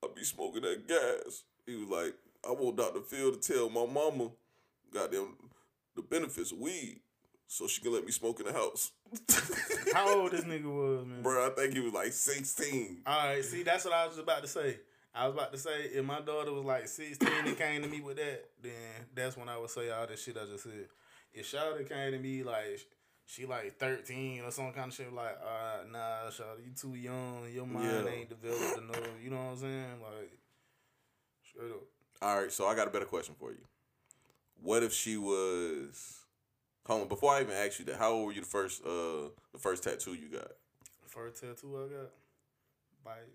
[0.03, 2.13] "I be smoking that gas." He was like,
[2.47, 3.01] "I want Dr.
[3.01, 4.31] Phil to tell my mama,
[4.93, 5.35] goddamn,
[5.95, 6.99] the benefits of weed."
[7.47, 8.91] So she can let me smoke in the house.
[9.93, 11.21] How old this nigga was, man?
[11.21, 13.03] Bro, I think he was like 16.
[13.05, 14.79] All right, see, that's what I was about to say.
[15.13, 18.01] I was about to say if my daughter was like 16 and came to me
[18.01, 18.71] with that, then
[19.13, 20.87] that's when I would say all this shit I just said.
[21.31, 22.79] If Shawty came to me like
[23.25, 27.49] she like 13 or some kind of shit, like, uh, nah, Shawty, you too young.
[27.51, 28.11] Your mind Yeah.
[28.11, 29.09] ain't developed enough.
[29.21, 30.01] You know what I'm saying?
[30.01, 30.31] Like,
[31.49, 31.83] straight up.
[32.21, 33.63] All right, so I got a better question for you.
[34.61, 36.19] What if she was
[36.85, 39.29] Hold on, before I even ask you that, how old were you the first uh
[39.53, 40.51] the first tattoo you got?
[41.07, 42.11] First tattoo I got,
[43.05, 43.29] like,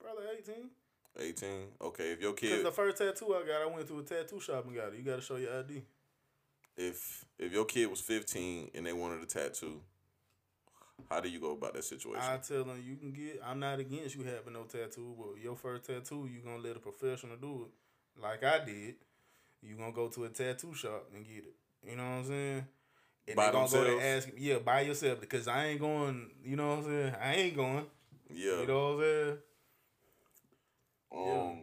[0.00, 0.70] probably 18.
[1.18, 1.48] 18.
[1.80, 2.50] Okay, if your kid.
[2.50, 4.98] Because the first tattoo I got, I went to a tattoo shop and got it.
[4.98, 5.82] You got to show your ID.
[6.76, 9.80] If if your kid was 15 and they wanted a tattoo,
[11.10, 12.22] how do you go about that situation?
[12.22, 13.40] I tell them you can get.
[13.44, 16.80] I'm not against you having no tattoo, but your first tattoo, you gonna let a
[16.80, 18.94] professional do it, like I did.
[19.62, 21.54] You gonna go to a tattoo shop and get it.
[21.88, 22.66] You know what I'm saying?
[23.28, 26.30] And By they gonna go to ask, yeah, by yourself because I ain't going.
[26.44, 27.14] You know what I'm saying?
[27.22, 27.86] I ain't going.
[28.32, 28.60] yeah.
[28.60, 29.38] You know what I'm saying?
[31.14, 31.62] um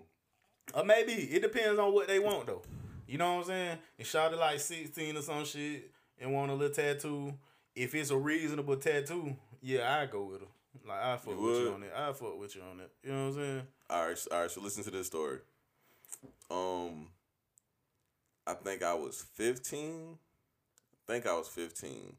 [0.74, 2.62] Or maybe it depends on what they want though.
[3.10, 3.78] You know what I'm saying?
[3.98, 7.34] And shot it like 16 or some shit and want a little tattoo.
[7.76, 10.48] If it's a reasonable tattoo, yeah, I go with her.
[10.88, 11.98] Like I fuck You with you on that.
[11.98, 12.92] I fuck with you on that.
[13.04, 13.62] You know what I'm saying?
[13.90, 14.52] All right, so- all right.
[14.52, 15.40] So listen to this story.
[16.52, 17.08] Um,
[18.46, 20.18] I think I was fifteen.
[20.94, 22.16] I think I was fifteen.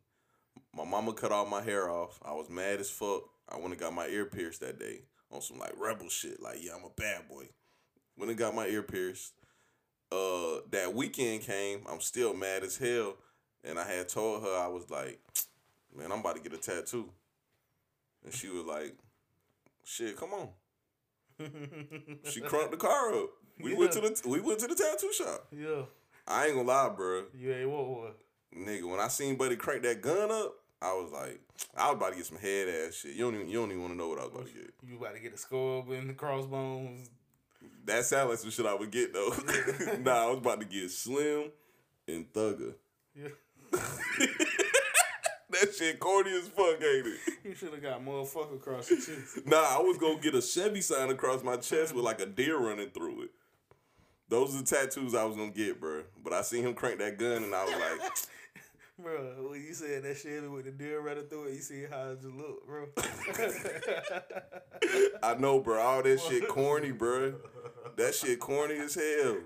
[0.75, 2.19] My mama cut all my hair off.
[2.25, 3.23] I was mad as fuck.
[3.49, 6.41] I went and got my ear pierced that day on some like rebel shit.
[6.43, 7.49] Like, yeah, I'm a bad boy.
[8.17, 9.33] Went and got my ear pierced.
[10.13, 11.85] Uh, that weekend came.
[11.91, 13.17] I'm still mad as hell,
[13.65, 15.21] and I had told her I was like,
[15.97, 17.11] man, I'm about to get a tattoo,
[18.25, 18.97] and she was like,
[19.85, 20.49] shit, come on.
[22.25, 23.31] She crunked the car up.
[23.59, 25.47] We went to the we went to the tattoo shop.
[25.53, 25.83] Yeah.
[26.27, 27.25] I ain't gonna lie, bro.
[27.35, 28.13] You ain't what one.
[28.57, 31.41] Nigga, when I seen Buddy crank that gun up, I was like,
[31.77, 33.15] I was about to get some head ass shit.
[33.15, 34.75] You don't even you don't even want to know what I was about to get.
[34.87, 37.11] You about to get a skull in the crossbones.
[37.91, 39.31] That sound like some shit I would get though.
[40.01, 41.51] nah, I was about to get Slim
[42.07, 42.75] and Thugger.
[43.15, 43.29] Yeah.
[45.51, 47.19] That shit corny as fuck, ain't it?
[47.43, 49.45] You should have got motherfucker across your chest.
[49.47, 52.57] Nah, I was gonna get a Chevy sign across my chest with like a deer
[52.57, 53.31] running through it.
[54.29, 56.05] Those are the tattoos I was gonna get, bro.
[56.23, 58.13] But I seen him crank that gun and I was like,
[59.03, 62.11] Bro, when you said that shit with the deer running through it, you see how
[62.11, 62.87] it just look, bro.
[65.23, 65.81] I know, bro.
[65.81, 67.35] All that shit corny, bro.
[67.97, 69.39] That shit corny as hell.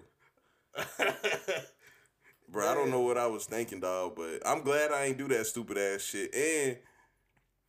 [2.49, 5.29] Bro, I don't know what I was thinking, dog, but I'm glad I ain't do
[5.29, 6.35] that stupid ass shit.
[6.35, 6.79] And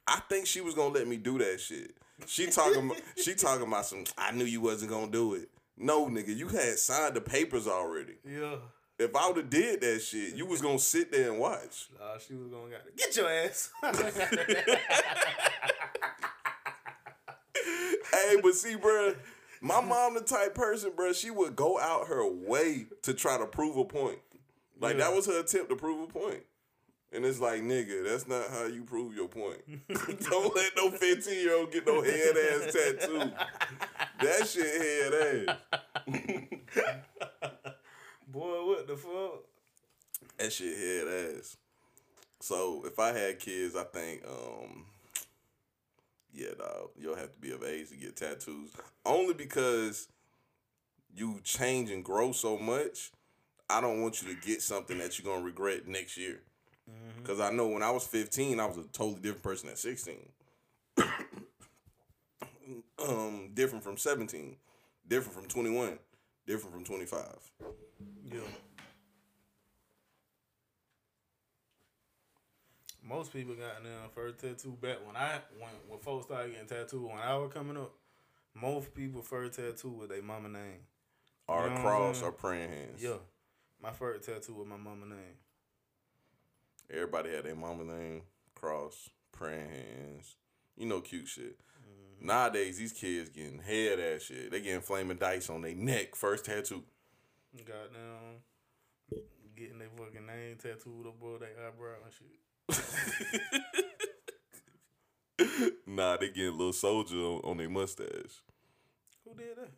[0.08, 1.92] I think she was gonna let me do that shit.
[2.28, 4.04] She talking, she talking about some.
[4.18, 5.50] I knew you wasn't gonna do it.
[5.78, 8.16] No, nigga, you had signed the papers already.
[8.28, 8.56] yeah.
[8.98, 11.90] If I would have did that shit, you was gonna sit there and watch.
[12.00, 13.70] Nah, she was gonna got get your ass.
[18.14, 19.16] hey, but see, bro,
[19.60, 21.12] my mom the type person, bro.
[21.12, 24.20] She would go out her way to try to prove a point.
[24.80, 26.44] Like that was her attempt to prove a point.
[27.12, 29.62] And it's like, nigga, that's not how you prove your point.
[30.30, 33.32] Don't let no 15 year old get no head ass tattoo.
[34.22, 35.58] That shit head
[36.08, 37.52] ass.
[38.36, 39.46] Boy, what the fuck?
[40.38, 41.56] That shit head ass.
[42.42, 44.84] So if I had kids, I think, um,
[46.34, 48.72] yeah, dog, you'll have to be of age to get tattoos.
[49.06, 50.10] Only because
[51.16, 53.14] you change and grow so much.
[53.70, 56.42] I don't want you to get something that you're gonna regret next year.
[57.22, 60.18] Because I know when I was 15, I was a totally different person at 16.
[63.08, 64.58] um, different from 17,
[65.08, 66.00] different from 21,
[66.46, 67.24] different from 25.
[68.32, 68.40] Yeah.
[73.08, 77.04] Most people got their first tattoo back when I when when folks started getting tattooed
[77.04, 77.94] when I was coming up.
[78.56, 80.80] Most people first tattoo with their mama name.
[81.48, 83.04] Or a cross or praying hands.
[83.04, 83.18] Yeah,
[83.82, 85.38] my first tattoo with my mama name.
[86.90, 88.22] Everybody had their mama name,
[88.56, 90.36] cross, praying hands.
[90.76, 91.60] You know, cute shit.
[91.60, 92.26] Mm-hmm.
[92.26, 94.50] Nowadays, these kids getting head ass shit.
[94.50, 96.84] They getting flaming dice on their neck, first tattoo.
[97.64, 98.42] Goddamn,
[99.56, 102.40] getting their fucking name tattooed up above their eyebrow and shit.
[105.88, 108.42] nah, they getting little soldier on, on their mustache.
[109.24, 109.72] Who did that?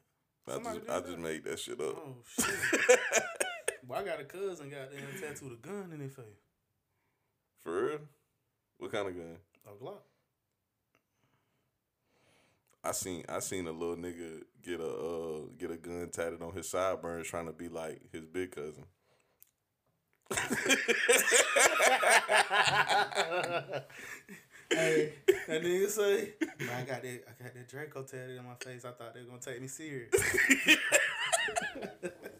[0.48, 1.06] I Somebody just, I that?
[1.06, 1.96] just made that shit up.
[1.98, 3.00] Oh shit!
[3.88, 6.26] well, I got a cousin got goddamn tattooed a gun in his face.
[7.64, 8.00] For real?
[8.78, 9.38] What kind of gun?
[9.68, 10.02] A Glock.
[12.88, 16.54] I seen I seen a little nigga get a uh, get a gun tatted on
[16.54, 18.86] his sideburns trying to be like his big cousin.
[24.70, 25.14] Hey,
[25.48, 28.84] that nigga say, "Man, I got that, I got that Draco tatted on my face.
[28.84, 30.12] I thought they were gonna take me serious.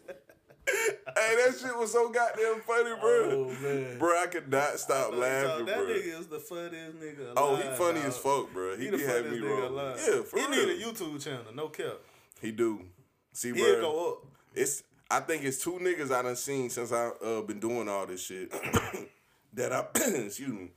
[1.18, 3.30] Hey, that shit was so goddamn funny, bro.
[3.30, 5.86] Oh man, Bro, I could not stop laughing, that bro.
[5.86, 7.34] nigga is the funniest nigga alive.
[7.36, 8.08] Oh, he funny dog.
[8.08, 8.76] as fuck, bro.
[8.76, 9.68] He, He the be having funniest me nigga roll.
[9.68, 10.00] alive.
[10.08, 10.66] Yeah, for he real.
[10.66, 11.94] need a YouTube channel, no cap.
[12.40, 12.82] He do.
[13.32, 13.80] See, He'll bro.
[13.80, 14.26] go up.
[14.54, 18.06] It's I think it's two niggas I done seen since I uh, been doing all
[18.06, 18.50] this shit
[19.54, 20.70] that I excuse me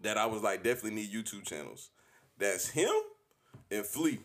[0.00, 1.90] that I was like definitely need YouTube channels.
[2.38, 2.90] That's him
[3.70, 4.20] and Flea.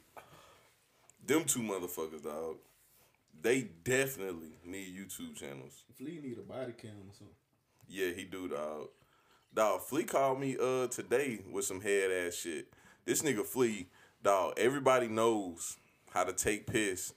[1.25, 2.55] Them two motherfuckers, dog.
[3.41, 5.83] They definitely need YouTube channels.
[5.97, 7.35] Flea need a body cam or something.
[7.87, 8.89] Yeah, he do, dog.
[9.53, 12.67] Dog, Flea called me uh today with some head ass shit.
[13.05, 13.87] This nigga Flea,
[14.21, 15.77] dog, everybody knows
[16.11, 17.13] how to take piss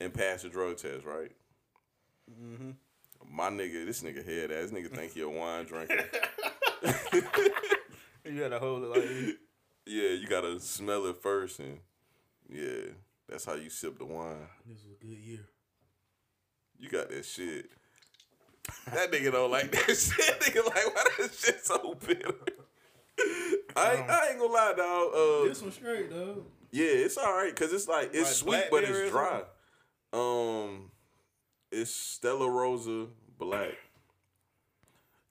[0.00, 1.32] and pass a drug test, right?
[2.30, 2.70] Mm-hmm.
[3.30, 6.04] My nigga, this nigga head ass, nigga think he a wine drinker.
[8.28, 9.38] You gotta hold it like
[9.86, 11.78] yeah, you gotta smell it first and
[12.50, 12.92] yeah,
[13.26, 14.36] that's how you sip the wine.
[14.66, 15.46] This was a good year.
[16.78, 17.70] You got that shit.
[18.92, 20.40] That nigga don't like that shit.
[20.40, 22.34] Nigga like, why that shit so bitter?
[23.76, 25.12] I ain't, I ain't gonna lie, dog.
[25.14, 26.44] Uh, This one straight, though.
[26.70, 29.42] yeah, it's all right because it's like it's Like sweet, but it's dry.
[30.12, 30.90] Um,
[31.72, 33.06] it's Stella Rosa
[33.38, 33.72] Black.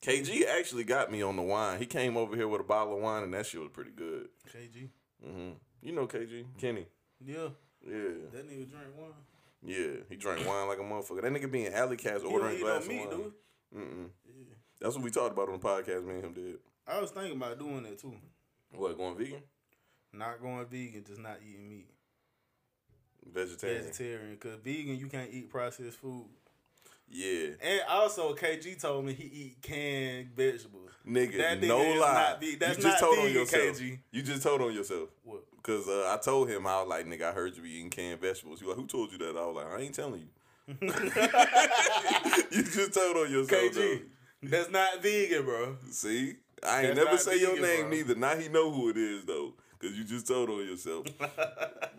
[0.01, 1.79] KG actually got me on the wine.
[1.79, 4.27] He came over here with a bottle of wine, and that shit was pretty good.
[4.53, 4.89] KG.
[5.25, 5.49] Mm-hmm.
[5.81, 6.85] You know KG Kenny.
[7.25, 7.47] Yeah,
[7.85, 7.93] Yeah,
[8.33, 9.11] that nigga drink wine.
[9.63, 9.87] Yeah.
[10.09, 11.21] He drank wine like a motherfucker.
[11.21, 13.31] That nigga be in alley cats ordering glass meat, of wine.
[13.75, 14.09] Mm-mm.
[14.79, 16.05] That's what we talked about on the podcast.
[16.05, 16.57] Me and him did.
[16.87, 18.13] I was thinking about doing that too.
[18.71, 19.41] What going vegan?
[20.13, 21.87] Not going vegan, just not eating meat.
[23.33, 23.83] Vegetarian.
[23.83, 26.25] Vegetarian, cause vegan you can't eat processed food.
[27.09, 30.91] Yeah, And also, KG told me he eat canned vegetables.
[31.07, 31.37] nigga.
[31.37, 32.13] That nigga no is lie.
[32.13, 33.79] not that's you just not told on yourself.
[33.79, 33.99] KG.
[34.11, 35.09] You just told on yourself.
[35.23, 35.43] What?
[35.67, 38.21] Cause uh, I told him I was like, nigga, I heard you be eating canned
[38.21, 38.61] vegetables.
[38.61, 39.35] You like, who told you that?
[39.35, 40.29] I was like, I ain't telling you.
[42.51, 43.63] you just told on yourself.
[43.63, 43.99] KG, though.
[44.43, 45.75] that's not vegan, bro.
[45.91, 47.89] See, I ain't That's never say your name bro.
[47.89, 48.15] neither.
[48.15, 51.05] Now he know who it is though, cause you just told on yourself,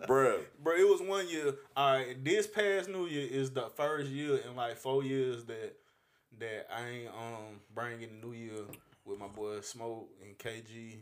[0.07, 0.39] bruh.
[0.61, 1.53] Bro, it was one year.
[1.75, 5.75] All right, this past New Year is the first year in like four years that
[6.39, 8.63] that I ain't um bringing the New Year
[9.05, 10.97] with my boy Smoke and KG.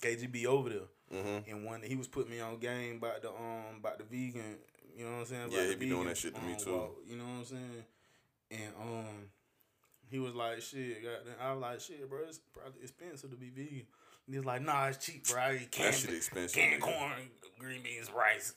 [0.00, 0.78] KG be over there,
[1.14, 1.50] Mm-hmm.
[1.50, 4.56] and one he was putting me on game about the um about the vegan.
[4.96, 5.44] You know what I'm saying?
[5.44, 6.72] About Yeah, he be doing that shit to me, um, too.
[6.72, 7.84] walk, you know what I'm saying?
[8.50, 9.30] And um,
[10.10, 13.48] he was like, "Shit, goddamn." I was like, "Shit, bro, it's probably expensive to be
[13.48, 13.86] vegan."
[14.26, 15.40] And he was like, "Nah, it's cheap, bro.
[15.40, 17.12] I eat canned, shit expensive, canned corn,
[17.58, 18.54] green beans, rice,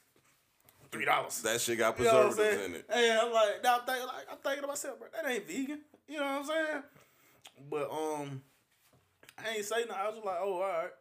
[0.91, 2.85] three dollars." That shit got You know preservatives in it.
[2.91, 5.79] Hey, I'm like, now I'm thinking, like, I'm thinking to myself, bro, that ain't vegan.
[6.07, 6.83] You know what I'm saying?
[7.69, 8.41] But um,
[9.37, 9.93] I ain't say nothing.
[9.97, 10.91] I was just like, oh, all right.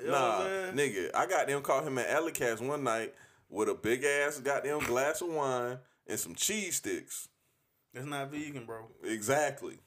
[0.00, 0.92] You Nah, what I'm saying?
[0.94, 3.14] nigga, I got them caught him at Alley Cats one night
[3.48, 7.28] with a big ass goddamn glass of wine and some cheese sticks.
[7.92, 8.86] That's not vegan, bro.
[9.04, 9.78] Exactly.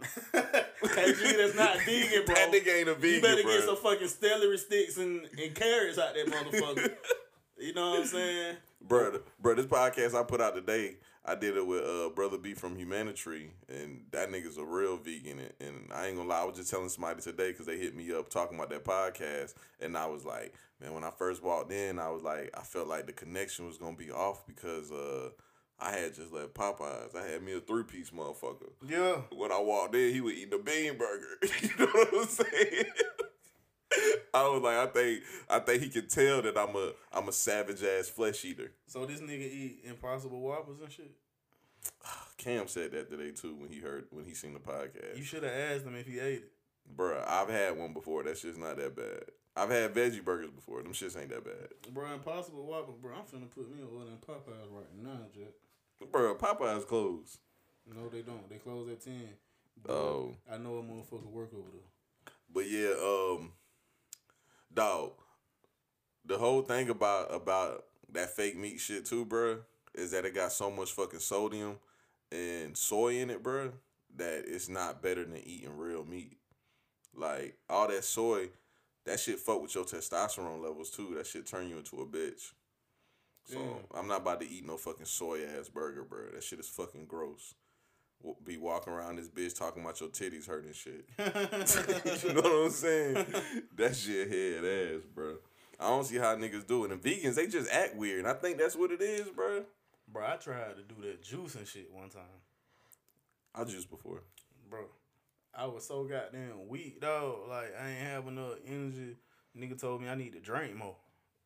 [0.32, 2.34] That's not vegan, bro.
[2.34, 3.52] That nigga ain't a vegan, you better bro.
[3.52, 6.94] get some fucking celery sticks and, and carrots out there, motherfucker.
[7.58, 8.56] you know what I'm saying?
[8.80, 12.52] Bro, bruh, this podcast I put out today, I did it with uh, Brother B
[12.54, 15.38] from Humanitry, and that nigga's a real vegan.
[15.38, 17.94] And, and I ain't gonna lie, I was just telling somebody today because they hit
[17.94, 21.70] me up talking about that podcast, and I was like, man, when I first walked
[21.70, 25.30] in, I was like, I felt like the connection was gonna be off because uh,
[25.78, 27.14] I had just left Popeyes.
[27.14, 28.70] I had me a three piece motherfucker.
[28.84, 29.22] Yeah.
[29.30, 31.38] When I walked in, he was eating a bean burger.
[31.62, 32.84] you know what I'm saying?
[34.34, 35.20] I was like, I think,
[35.50, 38.72] I think he can tell that I'm a, I'm a savage ass flesh eater.
[38.86, 41.10] So this nigga eat Impossible Whoppers and shit.
[42.38, 45.16] Cam said that today too when he heard when he seen the podcast.
[45.16, 46.52] You should have asked him if he ate it.
[46.96, 48.22] Bruh, I've had one before.
[48.24, 49.24] That shit's not that bad.
[49.54, 50.82] I've had veggie burgers before.
[50.82, 51.68] Them shits ain't that bad.
[51.92, 53.12] Bro, Impossible Whopper, bro.
[53.14, 55.52] I'm finna put me order in Popeyes right now, Jack.
[56.10, 57.38] Bruh, Popeyes closed.
[57.86, 58.48] No, they don't.
[58.48, 59.28] They close at ten.
[59.82, 60.34] But Oh.
[60.50, 62.32] I know a motherfucker work over there.
[62.52, 63.52] But yeah, um,
[64.74, 65.12] dog.
[66.24, 69.58] The whole thing about about that fake meat shit too, bro,
[69.94, 71.78] is that it got so much fucking sodium
[72.30, 73.72] and soy in it, bro,
[74.16, 76.38] that it's not better than eating real meat.
[77.14, 78.48] Like all that soy,
[79.04, 81.14] that shit fuck with your testosterone levels too.
[81.16, 82.52] That shit turn you into a bitch.
[83.46, 83.98] So Yeah.
[83.98, 86.30] I'm not about to eat no fucking soy ass burger, bro.
[86.32, 87.54] That shit is fucking gross.
[88.44, 91.06] Be walking around this bitch talking about your titties hurting shit.
[91.18, 93.26] you know what I'm saying?
[93.76, 95.36] that shit head ass, bro.
[95.80, 96.92] I don't see how niggas do it.
[96.92, 98.20] And vegans, they just act weird.
[98.20, 99.64] And I think that's what it is, bro.
[100.06, 102.22] Bro, I tried to do that juice and shit one time.
[103.54, 104.22] I juiced before.
[104.70, 104.84] Bro,
[105.54, 107.46] I was so goddamn weak, though.
[107.48, 109.16] Like, I ain't have enough energy.
[109.58, 110.96] Nigga told me I need to drink more.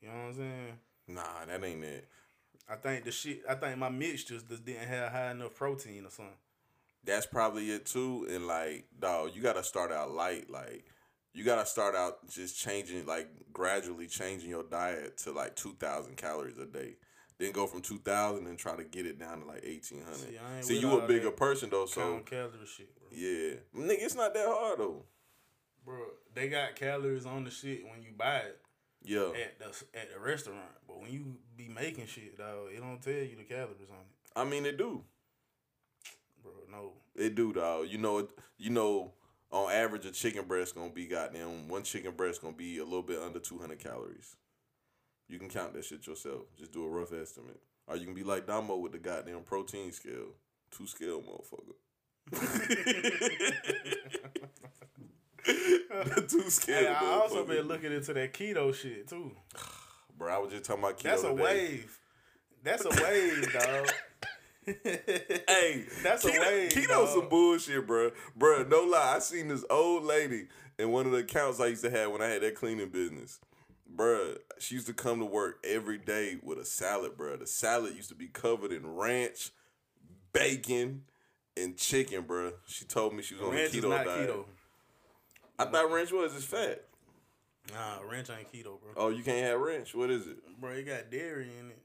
[0.01, 0.73] You know what I'm saying?
[1.09, 2.09] Nah, that ain't it.
[2.69, 6.11] I think the shit, I think my mixtures just didn't have high enough protein or
[6.11, 6.35] something.
[7.07, 8.27] That's probably it too.
[8.31, 10.51] And like, dog, you gotta start out light.
[10.51, 10.85] Like,
[11.33, 16.17] you gotta start out just changing, like, gradually changing your diet to like two thousand
[16.17, 16.97] calories a day.
[17.39, 20.39] Then go from two thousand and try to get it down to like eighteen hundred.
[20.63, 23.09] See, See, you a bigger person though, so calorie shit, bro.
[23.13, 25.03] yeah, nigga, it's not that hard though.
[25.85, 25.99] Bro,
[26.35, 28.59] they got calories on the shit when you buy it
[29.05, 29.67] Yeah, at the
[29.99, 30.63] at the restaurant.
[30.89, 34.35] But when you be making shit, dog, it don't tell you the calories on it.
[34.35, 35.03] I mean it do.
[36.69, 36.93] Bro, no.
[37.15, 37.89] It do, dog.
[37.89, 39.13] You know, it- you know,
[39.51, 43.03] on average, a chicken breast gonna be goddamn one chicken breast gonna be a little
[43.03, 44.37] bit under two hundred calories.
[45.29, 46.43] You can count that shit yourself.
[46.57, 49.93] Just do a rough estimate, or you can be like Damo with the goddamn protein
[49.93, 50.35] scale,
[50.71, 51.75] two scale motherfucker.
[55.45, 56.77] the two scale.
[56.77, 57.49] Hey, I also motherfucker.
[57.49, 59.33] been looking into that keto shit too.
[60.19, 61.03] Bro, I was just talking about keto.
[61.05, 61.43] That's a today.
[61.43, 61.99] wave.
[62.63, 63.93] That's a wave, dog.
[64.67, 67.09] Hey, That's a keto, wave, Keto dog.
[67.09, 68.11] some bullshit, bro.
[68.35, 69.15] Bro, no lie.
[69.17, 70.49] I seen this old lady
[70.79, 73.39] in one of the accounts I used to have when I had that cleaning business.
[73.95, 77.39] Bruh, she used to come to work every day with a salad, bruh.
[77.39, 79.51] The salad used to be covered in ranch,
[80.33, 81.03] bacon,
[81.57, 82.53] and chicken, bruh.
[82.67, 84.29] She told me she was on Ranch a is keto not diet.
[84.29, 84.45] keto.
[85.59, 86.83] I thought ranch was just fat.
[87.73, 88.91] Nah, ranch ain't keto, bro.
[88.97, 89.95] Oh, you can't have ranch.
[89.95, 90.37] What is it?
[90.61, 91.79] Bro, it got dairy in it.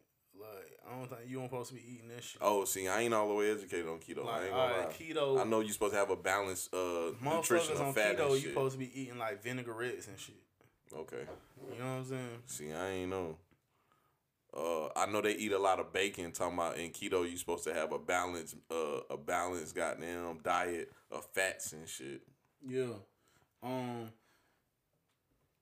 [0.83, 2.41] Like I don't think you don't supposed to be eating this shit.
[2.41, 4.27] Oh, see, I ain't all the way educated on keto.
[4.27, 4.79] I ain't gonna lie.
[4.79, 5.39] right, keto.
[5.39, 8.33] I know you're supposed to have a balanced uh, nutrition of on fat keto, and
[8.33, 8.49] you shit.
[8.49, 10.35] supposed to be eating like vinaigrettes and shit.
[10.93, 11.25] okay.
[11.71, 12.29] You know what I'm saying?
[12.47, 13.37] See, I ain't know.
[14.55, 16.31] Uh, I know they eat a lot of bacon.
[16.31, 20.91] Talking about in keto, you supposed to have a balanced, uh, a balanced goddamn diet
[21.09, 22.21] of fats and shit.
[22.67, 22.93] Yeah.
[23.63, 24.09] Um.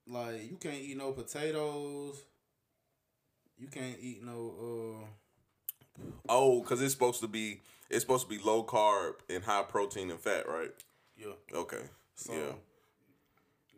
[0.07, 2.23] Like you can't eat no potatoes.
[3.59, 5.01] You can't eat no.
[5.01, 9.63] uh Oh, cause it's supposed to be, it's supposed to be low carb and high
[9.63, 10.71] protein and fat, right?
[11.17, 11.33] Yeah.
[11.53, 11.81] Okay.
[12.15, 12.53] So yeah.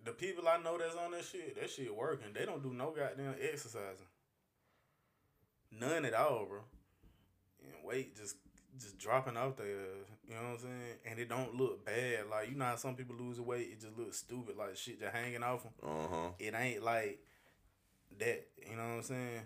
[0.05, 2.27] the people I know that's on that shit, that shit working.
[2.33, 4.05] They don't do no goddamn exercising.
[5.71, 6.59] None at all, bro.
[7.63, 8.35] And weight just
[8.79, 9.65] just dropping out there.
[10.27, 10.97] You know what I'm saying?
[11.05, 12.25] And it don't look bad.
[12.29, 15.13] Like you know how some people lose weight, it just looks stupid, like shit just
[15.13, 15.71] hanging off them.
[15.83, 16.29] Uh huh.
[16.39, 17.19] It ain't like
[18.19, 18.47] that.
[18.69, 19.41] You know what I'm saying?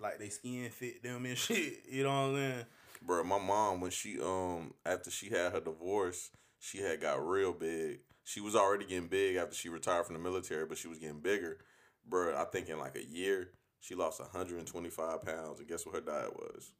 [0.00, 1.84] Like they skin fit them and shit.
[1.90, 2.64] You know what I'm saying?
[3.02, 7.52] Bro, my mom when she um after she had her divorce, she had got real
[7.52, 8.00] big.
[8.24, 11.20] She was already getting big after she retired from the military, but she was getting
[11.20, 11.58] bigger.
[12.06, 15.60] Bro, I think in like a year, she lost 125 pounds.
[15.60, 16.72] And guess what her diet was?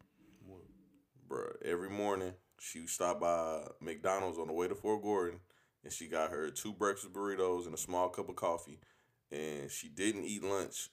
[0.46, 0.62] What?
[1.28, 5.40] Bro, every morning she stopped by McDonald's on the way to Fort Gordon,
[5.84, 8.80] and she got her two breakfast burritos and a small cup of coffee,
[9.30, 10.90] and she didn't eat lunch.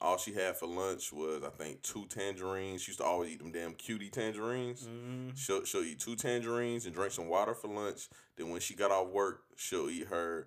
[0.00, 2.82] All she had for lunch was, I think, two tangerines.
[2.82, 4.86] She used to always eat them damn cutie tangerines.
[4.86, 5.30] Mm-hmm.
[5.34, 8.08] She'll, she'll eat two tangerines and drink some water for lunch.
[8.36, 10.46] Then when she got off work, she'll eat her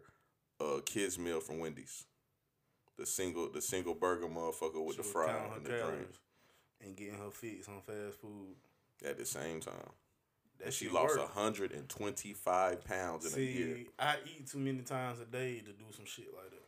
[0.62, 2.06] uh, kids meal from Wendy's.
[2.97, 6.08] The single the single burger motherfucker with the fry and the drink
[6.86, 8.56] and getting her fix on fast food.
[9.06, 9.74] at the same time.
[10.60, 11.36] That And she lost work.
[11.36, 13.76] 125 pounds in a year.
[13.76, 16.61] See, I eat too many times a day to do some shit like that.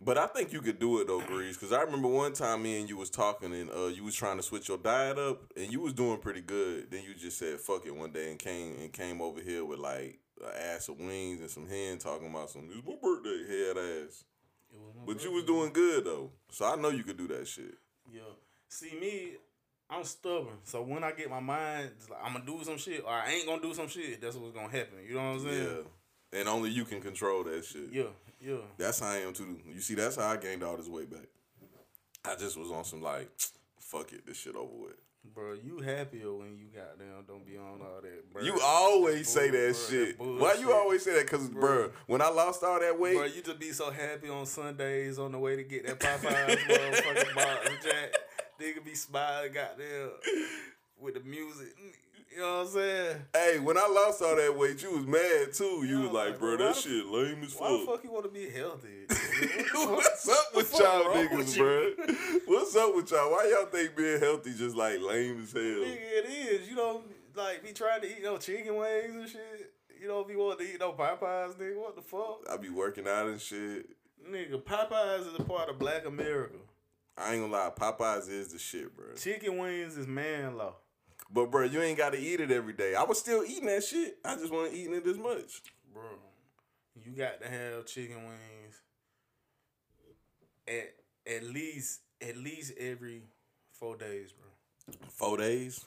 [0.00, 1.56] But I think you could do it though, Grease.
[1.56, 4.36] Because I remember one time me and you was talking and uh, you was trying
[4.36, 6.90] to switch your diet up and you was doing pretty good.
[6.90, 9.78] Then you just said fuck it one day and came and came over here with
[9.78, 13.78] like an ass of wings and some hen talking about some it's my birthday head
[13.78, 14.24] ass.
[14.72, 17.28] It was my But you was doing good though, so I know you could do
[17.28, 17.74] that shit.
[18.12, 18.20] Yeah.
[18.68, 19.34] See me,
[19.88, 20.58] I'm stubborn.
[20.64, 23.46] So when I get my mind, like, I'm gonna do some shit or I ain't
[23.46, 24.20] gonna do some shit.
[24.20, 24.98] That's what's gonna happen.
[25.06, 25.68] You know what I'm saying?
[26.32, 27.92] Yeah, and only you can control that shit.
[27.92, 28.10] Yeah.
[28.44, 28.56] Yeah.
[28.76, 29.58] That's how I am too.
[29.72, 31.26] You see, that's how I gained all this weight back.
[32.24, 33.30] I just was on some like,
[33.78, 34.96] fuck it, this shit over with.
[35.34, 37.24] Bro, you happier when you got down.
[37.26, 38.32] Don't be on all that.
[38.32, 38.42] Bro.
[38.42, 40.18] You always say bull- that bro, shit.
[40.18, 41.26] that Why you always say that?
[41.26, 44.44] Cause, bro, when I lost all that weight, Bro, you just be so happy on
[44.44, 48.14] Sundays on the way to get that Popeyes motherfucking box Jack.
[48.60, 50.10] Nigga be smiling, goddamn,
[51.00, 51.74] with the music.
[52.34, 53.16] You know what I'm saying?
[53.32, 55.84] hey, when I lost all that weight, you was mad too.
[55.86, 57.60] You was like, like, bro, that shit lame as fuck.
[57.60, 58.04] Why the fuck.
[58.04, 59.06] you want to be healthy?
[59.74, 61.92] What's up with y'all niggas, bro?
[62.46, 63.30] What's up with y'all?
[63.30, 65.62] Why y'all think being healthy just like lame as hell?
[65.62, 66.68] Nigga, it is.
[66.68, 67.04] You don't
[67.36, 69.72] like be trying to eat no chicken wings and shit.
[70.00, 71.76] You don't be wanting to eat no Popeyes, nigga.
[71.76, 72.40] What the fuck?
[72.50, 73.90] I be working out and shit.
[74.28, 76.56] Nigga, Popeyes is a part of black America.
[77.16, 79.14] I ain't gonna lie, Popeyes is the shit, bro.
[79.14, 80.74] Chicken wings is man law.
[81.34, 82.94] But bro, you ain't gotta eat it every day.
[82.94, 84.18] I was still eating that shit.
[84.24, 85.62] I just wasn't eating it as much.
[85.92, 86.02] Bro,
[87.04, 88.80] you got to have chicken wings
[90.68, 90.94] at
[91.26, 93.22] at least at least every
[93.72, 94.94] four days, bro.
[95.10, 95.84] Four days.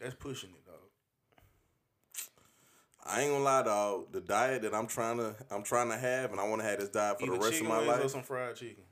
[0.00, 0.76] That's pushing it, dog.
[3.04, 4.12] I ain't gonna lie, dog.
[4.12, 6.78] The diet that I'm trying to I'm trying to have, and I want to have
[6.78, 8.10] this diet for Either the rest of my wings or life.
[8.10, 8.84] some fried chicken.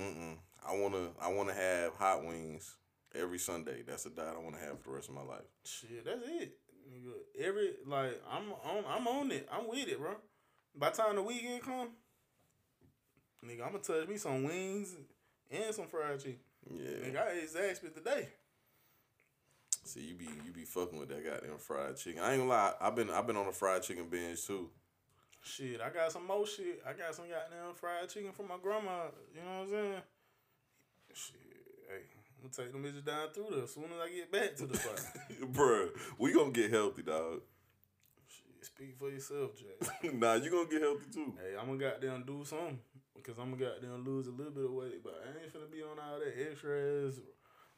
[0.00, 0.36] Mm-mm.
[0.66, 2.76] I wanna I wanna have hot wings
[3.14, 3.82] every Sunday.
[3.86, 5.44] That's the diet I wanna have for the rest of my life.
[5.64, 6.58] Shit, that's it.
[6.92, 9.48] Nigga, Every like I'm on I'm on it.
[9.50, 10.16] I'm with it, bro.
[10.74, 11.88] By the time the weekend come,
[13.44, 14.94] nigga, I'm gonna touch me some wings
[15.50, 16.38] and some fried chicken.
[16.70, 17.08] Yeah.
[17.08, 18.28] Nigga, I ate Zaxby's today.
[19.84, 22.22] See, you be you be fucking with that goddamn fried chicken.
[22.22, 22.72] I ain't gonna lie.
[22.80, 24.70] I've been I've been on a fried chicken binge too.
[25.44, 26.82] Shit, I got some more shit.
[26.86, 29.06] I got some goddamn fried chicken from my grandma.
[29.34, 30.02] You know what I'm saying?
[31.14, 31.41] Shit,
[32.42, 34.66] I'm gonna take them bitches down through there as soon as I get back to
[34.66, 35.00] the spot.
[35.52, 37.40] Bruh, we gonna get healthy, dog.
[38.26, 40.12] shit, speak for yourself, Jack.
[40.14, 41.34] nah, you gonna get healthy too.
[41.38, 42.80] hey, I'm gonna goddamn do something
[43.14, 45.82] because I'm gonna goddamn lose a little bit of weight, but I ain't finna be
[45.82, 47.20] on all that extras,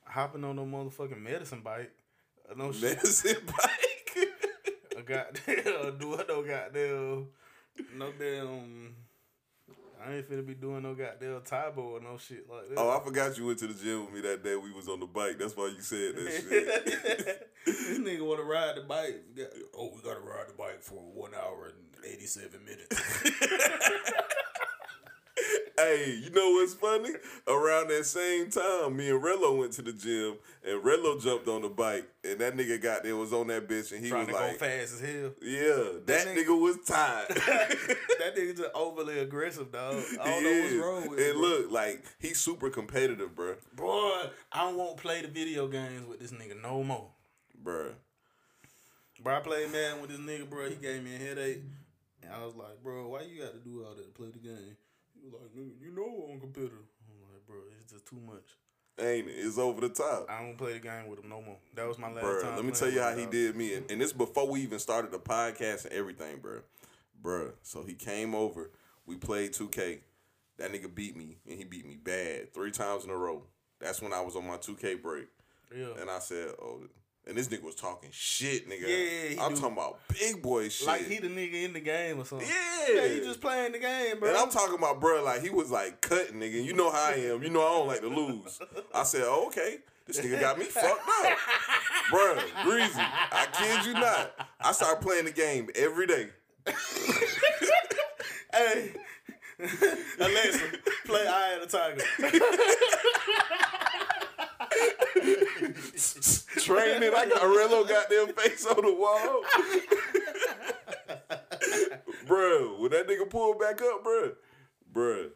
[0.06, 1.92] hopping on no motherfucking medicine bike.
[2.50, 2.68] Uh, No.
[2.80, 4.28] Medicine bike.
[4.96, 7.26] A goddamn do I no goddamn
[7.96, 8.96] no damn.
[10.07, 12.78] I ain't finna be doing no goddamn Tae Bo or no shit like that.
[12.78, 14.55] oh, I forgot you went to the gym with me that day.
[14.57, 15.38] We was on the bike.
[15.38, 17.50] That's why you said that shit.
[17.66, 19.22] this nigga want to ride the bike.
[19.76, 23.00] Oh, we gotta ride the bike for one hour and eighty seven minutes.
[25.76, 27.10] Hey, you know what's funny?
[27.48, 31.62] Around that same time, me and Rello went to the gym, and Rello jumped on
[31.62, 34.36] the bike, and that nigga got there was on that bitch, and he Trying was
[34.36, 35.30] to like, go fast as hell.
[35.42, 39.96] "Yeah, that, nigga- nigga, was tired." that nigga just overly aggressive, dog.
[40.20, 41.40] I don't He know what's wrong with And him.
[41.40, 41.48] bro.
[41.48, 43.56] look, like he's super competitive, bro.
[43.74, 47.08] Boy, I won't play the video games with this nigga no more.
[47.62, 47.90] bro.
[49.22, 50.68] Bro, I played Madden with this nigga, bro.
[50.68, 51.62] He gave me a headache.
[52.22, 54.38] And I was like, bro, why you got to do all that to play the
[54.38, 54.76] game?
[55.24, 56.78] Like, nigga, you know I'm competitive.
[57.08, 58.56] I'm like, bro, it's just too much.
[59.00, 59.32] Ain't it?
[59.32, 60.26] It's over the top.
[60.28, 61.56] I don't play the game with him no more.
[61.74, 62.56] That was my last Bruh, time.
[62.56, 63.74] let me tell you how he did me.
[63.74, 66.60] And, and this before we even started the podcast and everything, bro.
[67.22, 67.52] Bruh.
[67.62, 68.70] So he came over.
[69.06, 69.98] We played 2K.
[70.58, 73.42] That nigga beat me, and he beat me bad three times in a row.
[73.80, 75.26] That's when I was on my 2K break.
[75.76, 75.88] Yeah.
[76.00, 76.82] And I said, oh,
[77.26, 78.86] and this nigga was talking shit, nigga.
[78.86, 79.60] Yeah, I'm do.
[79.60, 80.86] talking about big boy shit.
[80.86, 82.48] Like he the nigga in the game or something.
[82.48, 82.94] Yeah.
[82.94, 84.28] Yeah, he just playing the game, bro.
[84.28, 86.62] And I'm talking about, bro, like he was like cutting, nigga.
[86.62, 87.42] You know how I am.
[87.42, 88.58] You know I don't like to lose.
[88.94, 91.38] I said, oh, okay, this nigga got me fucked up,
[92.10, 92.36] bro.
[92.62, 94.32] Greasy, I kid you not.
[94.60, 96.28] I started playing the game every day.
[98.54, 98.92] Hey,
[100.20, 100.64] Alexa,
[101.06, 102.04] play Eye of the Tiger.
[106.59, 109.42] Training, I got Rello goddamn face on the wall.
[112.26, 114.32] bro, when that nigga pulled back up, bro,
[114.92, 115.28] bro,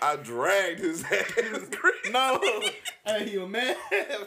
[0.00, 1.32] I dragged his ass.
[2.10, 2.40] No,
[3.04, 3.76] hey, you mad,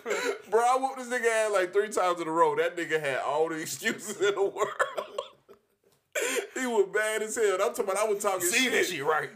[0.04, 0.14] bro?
[0.52, 2.56] Bro, I whooped this nigga ass like three times in a row.
[2.56, 4.70] That nigga had all the excuses in the world.
[6.54, 7.54] he was bad as hell.
[7.54, 8.72] I'm talking about I was talking See shit.
[8.74, 9.30] that shit right?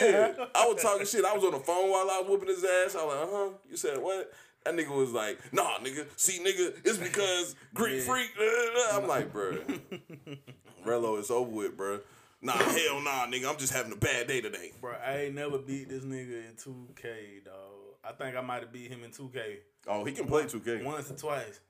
[0.00, 0.32] Yeah.
[0.54, 1.26] I was talking shit.
[1.26, 2.94] I was on the phone while I was whooping his ass.
[2.96, 3.48] I was like, uh huh.
[3.68, 4.32] You said what?
[4.64, 6.06] That nigga was like, nah, nigga.
[6.16, 8.12] See, nigga, it's because Greek Yeah.
[8.12, 8.30] freak.
[8.36, 9.52] da, da, da." I'm like, bro.
[10.84, 12.00] Rello, it's over with, bro.
[12.42, 13.48] Nah, hell nah, nigga.
[13.50, 14.72] I'm just having a bad day today.
[14.80, 17.54] Bro, I ain't never beat this nigga in 2K, dog.
[18.02, 19.56] I think I might have beat him in 2K
[19.86, 20.82] Oh, he can play 2K.
[20.84, 21.60] once or twice.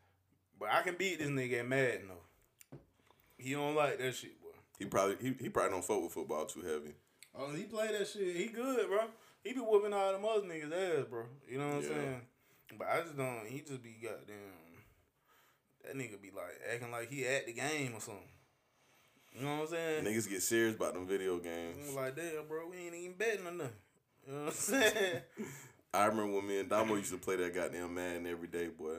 [0.59, 2.79] But I can beat this nigga at Madden, though.
[3.39, 4.51] He don't like that shit, bro.
[4.79, 6.95] He probably he, he probably don't fuck with football too heavy.
[7.37, 8.37] Oh, he play that shit.
[8.37, 9.07] He good, bro.
[9.43, 11.25] He be whooping all them other niggas ass, bro.
[11.49, 12.21] You know what I'm saying?
[12.79, 13.47] But I just don't.
[13.47, 14.37] He just be goddamn.
[15.85, 18.23] That nigga be like acting like he at the game or something.
[19.33, 20.05] You know what I'm saying?
[20.05, 21.89] Niggas get serious about them video games.
[21.89, 23.73] I'm like, damn, bro, we ain't even betting or nothing.
[24.27, 25.21] You know what I'm saying?
[25.95, 28.99] I remember when me and Damo used to play that goddamn Madden every day, boy.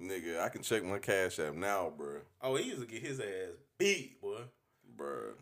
[0.00, 2.18] Nigga, I can check my cash app now, bro.
[2.42, 4.40] oh, he used to get his ass beat, boy.
[4.96, 5.32] Bro.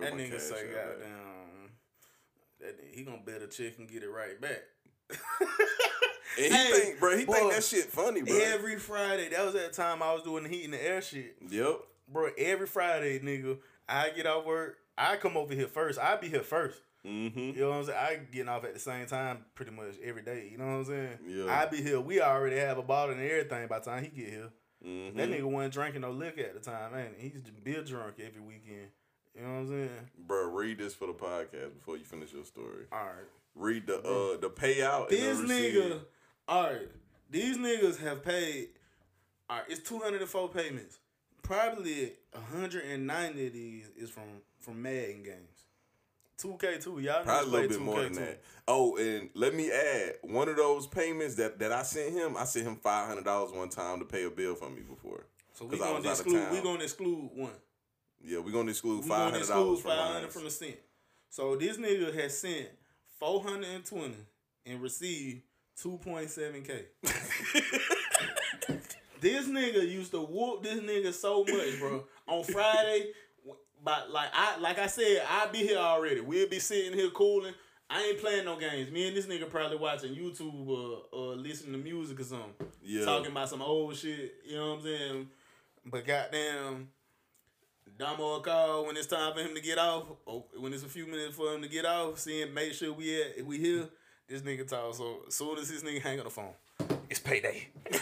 [0.00, 1.70] That nigga say, goddamn,
[2.60, 4.62] that nigga, he gonna bet a chick and get it right back.
[6.38, 8.36] And he Hey, think, bro, he boy, think that shit funny, bro.
[8.36, 11.36] Every Friday, that was that time I was doing the heat and the air shit.
[11.48, 11.80] yep.
[12.08, 13.58] Bro, every Friday, nigga,
[13.88, 14.76] I get off work.
[14.96, 15.98] I come over here first.
[15.98, 16.80] I be here first.
[17.06, 17.38] Mm-hmm.
[17.38, 17.98] You know what I'm saying?
[17.98, 20.48] I getting off at the same time pretty much every day.
[20.50, 21.18] You know what I'm saying?
[21.26, 21.54] Yeah.
[21.54, 22.00] I be here.
[22.00, 24.50] We already have a bottle and everything by the time he get here.
[24.86, 25.16] Mm-hmm.
[25.16, 27.28] That nigga wasn't drinking no liquor at the time, ain't he?
[27.30, 28.88] He's beer drunk every weekend.
[29.34, 29.90] You know what I'm saying?
[30.26, 32.84] Bro, read this for the podcast before you finish your story.
[32.92, 33.26] All right.
[33.54, 35.08] Read the uh the payout.
[35.08, 36.00] This the nigga,
[36.48, 36.88] all right.
[37.30, 38.68] These niggas have paid.
[39.48, 40.98] All right, it's two hundred and four payments.
[41.42, 42.12] Probably
[42.52, 44.24] hundred and ninety of these is from
[44.60, 45.64] from Madden games.
[46.36, 48.02] Two K two, y'all know Probably a little bit more 2K2.
[48.04, 48.42] than that.
[48.66, 52.44] Oh, and let me add, one of those payments that, that I sent him, I
[52.44, 55.26] sent him five hundred dollars one time to pay a bill for me before.
[55.52, 56.50] So we gonna was out of exclude.
[56.50, 56.64] We town.
[56.64, 57.52] gonna exclude one.
[58.24, 60.76] Yeah, we're gonna exclude five hundred dollars from five from the cent.
[61.30, 62.68] So this nigga has sent
[63.20, 64.16] four hundred and twenty
[64.66, 65.42] and received
[65.80, 66.86] two point seven k.
[69.20, 72.04] This nigga used to whoop this nigga so much, bro.
[72.26, 73.12] On Friday,
[73.82, 76.20] but like I like I said, I'd be here already.
[76.20, 77.54] We'll be sitting here cooling.
[77.88, 78.90] I ain't playing no games.
[78.90, 82.54] Me and this nigga probably watching YouTube or, or listening to music or something.
[82.82, 83.04] Yeah.
[83.04, 84.34] Talking about some old shit.
[84.46, 85.28] You know what I'm saying?
[85.86, 86.88] But goddamn,
[87.98, 90.06] Damo call when it's time for him to get off.
[90.24, 93.22] Or when it's a few minutes for him to get off, seeing make sure we
[93.22, 93.88] at we here.
[94.28, 94.94] This nigga talk.
[94.94, 96.52] So as soon as this nigga hang on the phone,
[97.10, 97.68] it's payday.
[97.86, 98.00] Every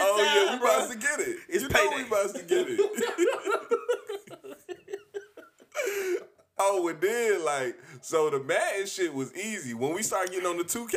[0.00, 0.76] Oh time, yeah, we bro.
[0.76, 1.36] about to get it.
[1.48, 2.80] It's you know we about to get it.
[6.58, 9.74] oh, and then like so the Madden shit was easy.
[9.74, 10.96] When we started getting on the 2K,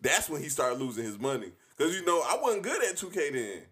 [0.00, 1.52] that's when he started losing his money.
[1.78, 3.62] Cause you know I wasn't good at 2K then.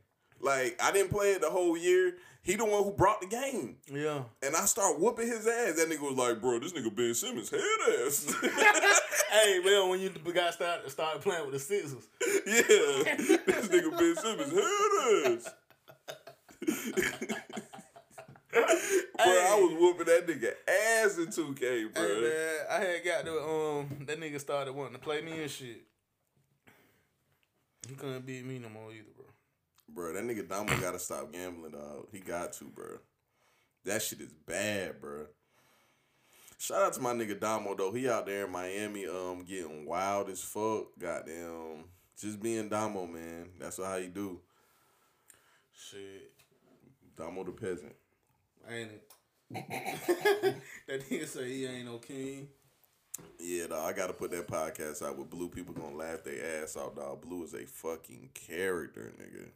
[0.41, 2.15] Like I didn't play it the whole year.
[2.43, 3.77] He the one who brought the game.
[3.93, 4.23] Yeah.
[4.43, 5.77] And I start whooping his ass.
[5.77, 7.61] That nigga was like, bro, this nigga Ben Simmons head
[8.07, 8.35] ass.
[9.31, 12.09] hey, man, when you got started started playing with the scissors.
[12.47, 13.37] yeah.
[13.47, 15.55] This nigga Ben Simmons head ass.
[18.53, 18.63] Bro,
[19.27, 22.03] I was whooping that nigga ass in 2K, bro.
[22.03, 25.51] Hey man, I had got to um that nigga started wanting to play me and
[25.51, 25.83] shit.
[27.89, 29.27] He couldn't beat me no more either, bro.
[29.93, 32.07] Bro, that nigga Damo gotta stop gambling, dog.
[32.13, 32.99] He got to, bro.
[33.85, 35.27] That shit is bad, bro.
[36.59, 37.93] Shout out to my nigga Damo though.
[37.93, 40.89] He out there in Miami, um, getting wild as fuck.
[40.99, 41.85] Goddamn,
[42.21, 43.49] just being Damo, man.
[43.59, 44.41] That's how he do.
[45.73, 46.33] Shit,
[47.17, 47.95] Damo the peasant.
[48.69, 49.03] ain't it?
[50.87, 52.49] that nigga say he ain't no king.
[53.39, 53.89] Yeah, dog.
[53.89, 55.49] I gotta put that podcast out with Blue.
[55.49, 57.23] People gonna laugh their ass off, dog.
[57.23, 59.49] Blue is a fucking character, nigga.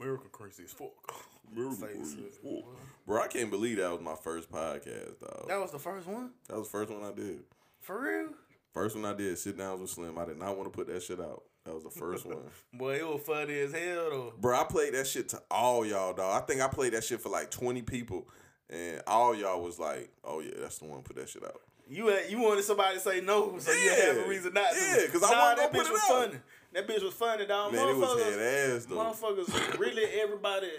[0.00, 0.90] America crazy as fuck.
[1.54, 2.64] Face it.
[3.06, 5.46] Bro, I can't believe that was my first podcast, dog.
[5.48, 6.30] That was the first one?
[6.48, 7.40] That was the first one I did.
[7.80, 8.28] For real?
[8.74, 10.18] First one I did, sit down with Slim.
[10.18, 11.44] I did not want to put that shit out.
[11.64, 12.38] That was the first one.
[12.74, 14.32] Boy, it was funny as hell though.
[14.40, 16.42] Bro, I played that shit to all y'all, dog.
[16.42, 18.28] I think I played that shit for like 20 people.
[18.68, 21.60] And all y'all was like, oh yeah, that's the one put that shit out.
[21.88, 24.76] You had, you wanted somebody to say no, so you had a reason not to.
[24.76, 26.08] Yeah, 'cause I nah, wasn't that gonna bitch put it was out.
[26.26, 26.38] funny.
[26.76, 27.72] That bitch was funny, dog.
[27.72, 28.96] Man, it was Motherfuckers- head ass though.
[28.96, 30.70] Motherfuckers, really, everybody,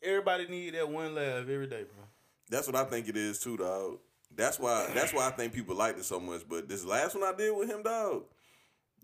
[0.00, 2.04] everybody need that one laugh every day, bro.
[2.48, 3.98] That's what I think it is too, dog.
[4.34, 6.42] That's why that's why I think people liked it so much.
[6.48, 8.22] But this last one I did with him, dog,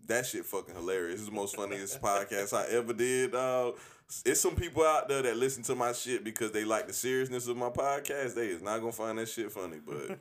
[0.07, 1.19] that shit fucking hilarious.
[1.19, 3.75] Is the most funniest podcast I ever did, dog.
[4.25, 7.47] It's some people out there that listen to my shit because they like the seriousness
[7.47, 8.35] of my podcast.
[8.35, 10.19] They is not gonna find that shit funny, but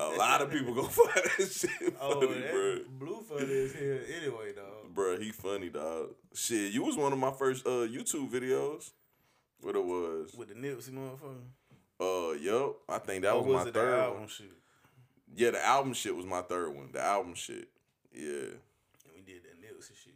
[0.00, 1.70] a lot of people gonna find that shit
[2.00, 2.78] Oh, funny, that bro.
[2.98, 4.75] blue funny is here Anyway, dog.
[4.96, 6.08] Bro, he funny, dog.
[6.34, 8.90] Shit, you was one of my first uh YouTube videos.
[9.60, 10.34] What it was?
[10.36, 11.44] With the Nipsey motherfucker.
[12.00, 12.76] Uh, yup.
[12.88, 14.28] I think that Or was, was my third album one.
[14.28, 14.52] shit?
[15.34, 16.88] Yeah, the album shit was my third one.
[16.92, 17.68] The album shit.
[18.12, 18.22] Yeah.
[18.24, 20.14] And we did that Nipsey shit.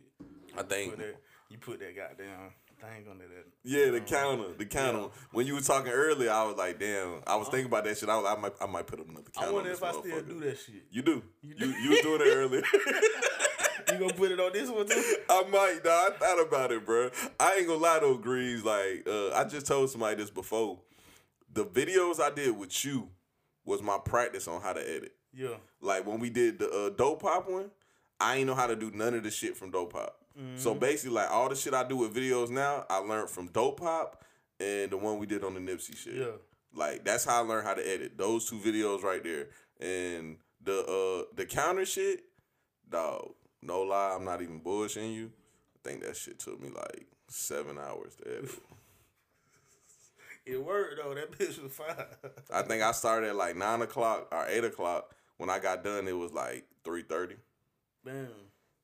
[0.58, 0.90] I think.
[0.96, 1.16] Put that,
[1.50, 3.26] you put that goddamn thing on that.
[3.62, 5.08] Yeah, the counter, the counter.
[5.32, 7.20] When you were talking earlier, I was like, damn.
[7.26, 8.08] I was thinking about that shit.
[8.08, 9.50] I, was, I might, I might put up another counter.
[9.50, 10.86] I wonder on if I still do that shit.
[10.90, 11.22] You do.
[11.42, 11.70] You You do?
[11.70, 12.62] you, was doing it earlier.
[13.92, 15.16] You gonna put it on this one too?
[15.28, 16.12] I might, dog.
[16.12, 17.10] I thought about it, bro.
[17.40, 18.62] I ain't gonna lie though, Grease.
[18.62, 20.78] Like, uh, I just told somebody this before.
[21.52, 23.08] The videos I did with you
[23.64, 25.14] was my practice on how to edit.
[25.32, 25.56] Yeah.
[25.80, 27.70] Like when we did the uh, dope pop one,
[28.20, 30.19] I ain't know how to do none of the shit from dope pop.
[30.56, 33.80] So basically, like all the shit I do with videos now, I learned from dope
[33.80, 34.24] pop
[34.58, 36.14] and the one we did on the Nipsey shit.
[36.14, 36.36] Yeah.
[36.74, 39.48] Like that's how I learned how to edit those two videos right there.
[39.80, 42.24] And the uh the counter shit,
[42.88, 43.32] dog.
[43.62, 45.30] No lie, I'm not even bullshitting you.
[45.74, 48.50] I think that shit took me like seven hours to edit.
[50.46, 51.14] It worked though.
[51.14, 51.94] That bitch was fine.
[52.52, 55.14] I think I started at like nine o'clock or eight o'clock.
[55.36, 57.36] When I got done, it was like three thirty.
[58.04, 58.28] Bam.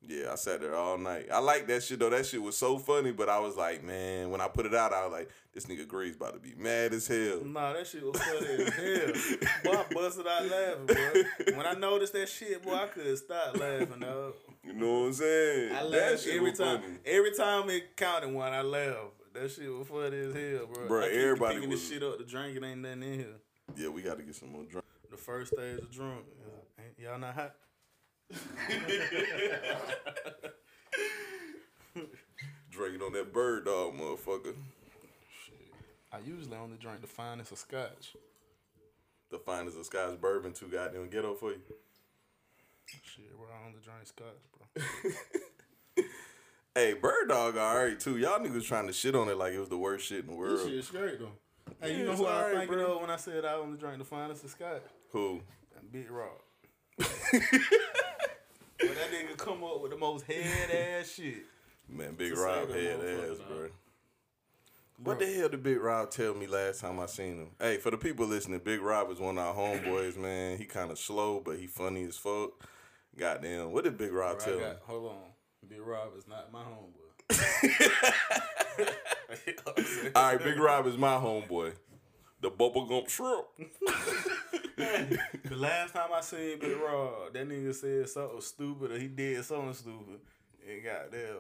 [0.09, 1.27] Yeah, I sat there all night.
[1.33, 2.11] I like that shit though.
[2.11, 4.93] That shit was so funny, but I was like, man, when I put it out,
[4.93, 7.43] I was like, this nigga Grease about to be mad as hell.
[7.45, 9.43] Nah, that shit was funny as hell.
[9.65, 11.57] Boy, I busted out laughing, bro.
[11.57, 14.35] When I noticed that shit, boy, I couldn't stop laughing, dog.
[14.63, 15.75] You know what I'm saying?
[15.75, 16.81] I laughed every time.
[16.83, 16.95] funny.
[17.05, 18.99] Every time it counted one, I laughed.
[19.35, 20.87] That shit was funny as hell, bro.
[20.89, 22.57] Bro, everybody picking was- this shit up to drink.
[22.57, 23.35] It ain't nothing in here.
[23.77, 24.87] Yeah, we got to get some more drunk.
[25.11, 26.25] The first stage of drunk.
[26.99, 27.55] Y'all not hot?
[32.71, 34.55] Drinking on that bird dog, motherfucker.
[35.45, 35.73] Shit.
[36.13, 38.15] I usually only drink the finest of scotch.
[39.31, 41.61] The finest of Scotch bourbon, too goddamn ghetto for you.
[42.87, 46.03] Shit, bro, I only drink scotch, bro.
[46.75, 48.19] Hey, bird dog, all right too.
[48.19, 50.33] Y'all niggas trying to shit on it like it was the worst shit in the
[50.33, 50.61] This world.
[50.69, 51.31] shit is straight though.
[51.81, 52.95] Hey, Yeah, you know it's who I was alright, thinking bro.
[52.97, 54.83] of when I said I only drank the finest of scotch?
[55.13, 55.41] Who?
[55.91, 56.33] Big Rob.
[58.79, 60.71] But that nigga come up with the most head
[61.01, 61.45] ass shit.
[61.89, 63.49] Man, Big To Rob head ass, dog.
[63.49, 63.69] bro.
[65.03, 67.49] What the hell did Big Rob tell me last time I seen him?
[67.61, 70.57] Hey, for the people listening, Big Rob is one of our homeboys, man.
[70.59, 72.51] He kind of slow, but he funny as fuck.
[73.19, 74.77] Goddamn, what did Big Rob Bro, tell I me?
[74.87, 75.17] hold on.
[75.69, 77.03] Big Rob is not my homeboy.
[79.47, 80.13] You know what I'm saying?
[80.15, 81.73] All right, Big Rob is my homeboy.
[82.47, 83.47] The bubblegum shrimp.
[85.49, 89.45] The last time I seen Big Rob, that nigga said something stupid or he did
[89.45, 90.21] something stupid.
[90.69, 91.35] And got there.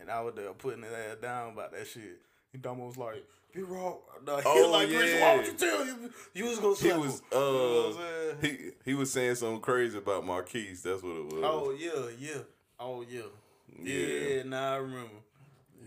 [0.00, 2.18] And I was there putting his ass down about that shit.
[2.52, 3.98] He almost like, Big Rob.
[4.26, 5.20] No, he Oh, was like, yeah.
[5.20, 6.10] why would you tell you?
[6.34, 7.26] You was gonna He was him.
[7.32, 8.62] You know uh saying?
[8.84, 10.82] he he was saying something crazy about Marquise.
[10.82, 11.42] That's what it was.
[11.44, 12.42] Oh yeah, yeah.
[12.80, 13.20] Oh yeah.
[13.80, 13.94] Yeah,
[14.36, 14.42] Yeah.
[14.44, 15.10] nah, I remember.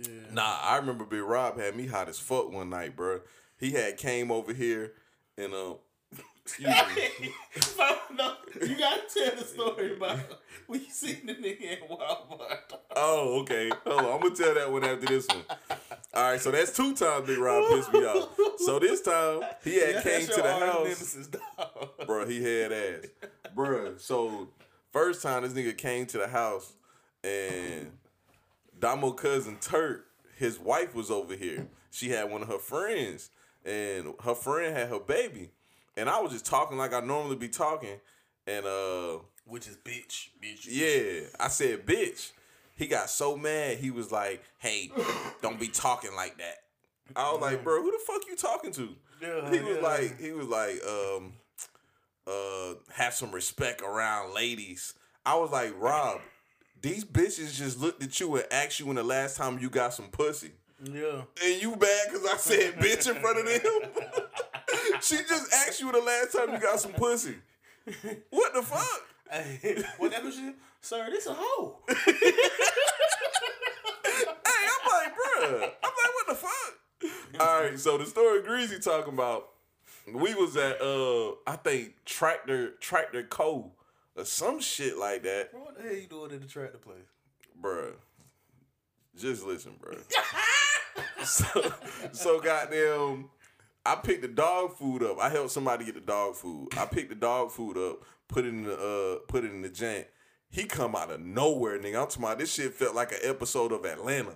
[0.01, 0.09] Yeah.
[0.31, 3.19] Nah, I remember Big Rob had me hot as fuck one night, bro.
[3.61, 4.91] He had came over here
[5.37, 5.75] and um
[6.45, 7.33] excuse me.
[7.77, 10.19] no, no, you gotta tell the story about
[10.67, 12.57] when you seen the nigga in Walmart.
[12.95, 13.71] Oh, okay.
[13.85, 14.05] Hold on.
[14.15, 15.43] I'm gonna tell that one after this one.
[16.13, 18.29] All right, so that's two times Big Rob pissed me off.
[18.57, 21.29] So this time he had Yeah, came to the house, nemesis,
[22.05, 22.27] bro.
[22.27, 23.05] He had ass,
[23.55, 23.95] bro.
[23.97, 24.49] So
[24.91, 26.73] first time this nigga came to the house,
[27.23, 27.91] and
[28.77, 30.07] Damo cousin Turk,
[30.37, 31.67] his wife was over here.
[31.91, 33.29] She had one of her friends,
[33.65, 35.51] and her friend had her baby,
[35.97, 37.99] and I was just talking like I normally be talking,
[38.47, 39.17] and uh.
[39.45, 40.67] Which is bitch, bitch.
[40.69, 42.31] Yeah, I said, bitch.
[42.75, 43.79] He got so mad.
[43.79, 44.91] He was like, "Hey,
[45.41, 46.57] don't be talking like that."
[47.15, 49.83] I was like, "Bro, who the fuck you talking to?" Yeah, he was yeah.
[49.83, 51.33] like, he was like, um,
[52.27, 54.93] uh, have some respect around ladies.
[55.25, 56.21] I was like, Rob,
[56.81, 59.93] these bitches just looked at you and asked you when the last time you got
[59.93, 60.51] some pussy,
[60.83, 61.21] Yeah.
[61.43, 63.61] and you bad because I said bitch in front of them.
[65.01, 67.35] she just asked you the last time you got some pussy.
[68.29, 69.01] What the fuck?
[69.29, 70.55] Hey, whatever shit.
[70.81, 71.77] Sir, this a hoe.
[74.03, 75.63] Hey, I'm like, bruh.
[75.83, 77.39] I'm like, what the fuck?
[77.39, 79.49] All right, so the story Greasy talking about,
[80.13, 83.71] we was at uh, I think Tractor Tractor Co.
[84.15, 86.97] or some shit like that, Bro, what the hell you doing at the tractor place?
[87.61, 87.93] bruh.
[89.17, 89.97] Just listen, bro.
[91.23, 91.73] so,
[92.11, 93.29] so goddamn,
[93.85, 95.19] I picked the dog food up.
[95.19, 96.69] I helped somebody get the dog food.
[96.77, 99.69] I picked the dog food up, put it in the uh, put it in the
[99.69, 100.05] jank.
[100.49, 102.01] He come out of nowhere, nigga.
[102.01, 104.33] I'm talking about this shit felt like an episode of Atlanta.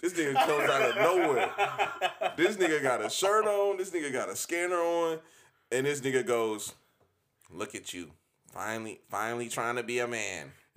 [0.00, 1.50] This nigga comes out of nowhere.
[2.36, 3.76] This nigga got a shirt on.
[3.76, 5.18] This nigga got a scanner on,
[5.70, 6.74] and this nigga goes,
[7.50, 8.12] "Look at you,
[8.52, 10.52] finally, finally trying to be a man.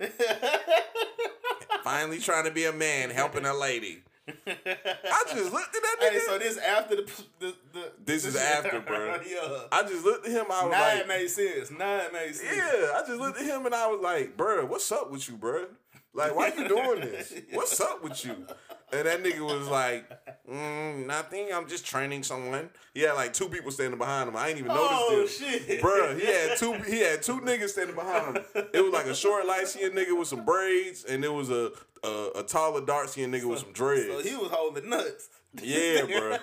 [1.84, 4.02] finally trying to be a man, helping a lady."
[4.46, 6.10] I just looked at that nigga.
[6.12, 7.10] Hey, so this after the
[7.40, 9.20] the, the This is after, bro.
[9.28, 9.64] yeah.
[9.70, 10.46] I just looked at him.
[10.50, 11.70] I was Now like, it made sense.
[11.70, 12.56] Now it made sense.
[12.56, 15.36] Yeah, I just looked at him and I was like, bruh, what's up with you,
[15.36, 15.66] bruh?
[16.14, 17.34] Like, why you doing this?
[17.52, 18.46] What's up with you?
[18.94, 20.08] And that nigga was like,
[20.48, 21.48] mm, nothing.
[21.52, 22.70] I'm just training someone.
[22.94, 24.36] He had like two people standing behind him.
[24.36, 25.38] I ain't even noticed Oh this.
[25.38, 26.72] shit, Bruh, he had two.
[26.74, 28.44] He had two niggas standing behind him.
[28.72, 31.72] It was like a short, light skinned nigga with some braids, and it was a
[32.04, 34.06] a, a taller, dark skinned nigga with some dreads.
[34.06, 35.28] So he was holding nuts.
[35.62, 36.38] yeah, bruh.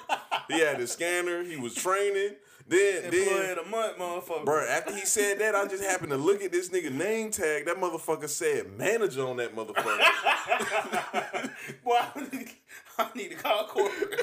[0.50, 1.44] He had his scanner.
[1.44, 2.36] He was training.
[2.72, 4.46] Then, Employee then, of the month, motherfucker.
[4.46, 7.66] Bro, after he said that, I just happened to look at this nigga name tag.
[7.66, 10.00] That motherfucker said manager on that motherfucker.
[11.84, 12.50] Boy, I need,
[12.98, 14.22] I need to call corporate.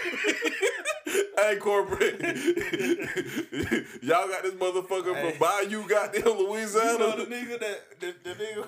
[1.36, 2.20] hey, corporate.
[4.02, 5.30] Y'all got this motherfucker Hey.
[5.32, 7.16] from Bayou, goddamn you know Louisiana.
[7.16, 8.66] the nigga that the, the nigga.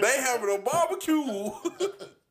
[0.00, 1.50] they having a barbecue.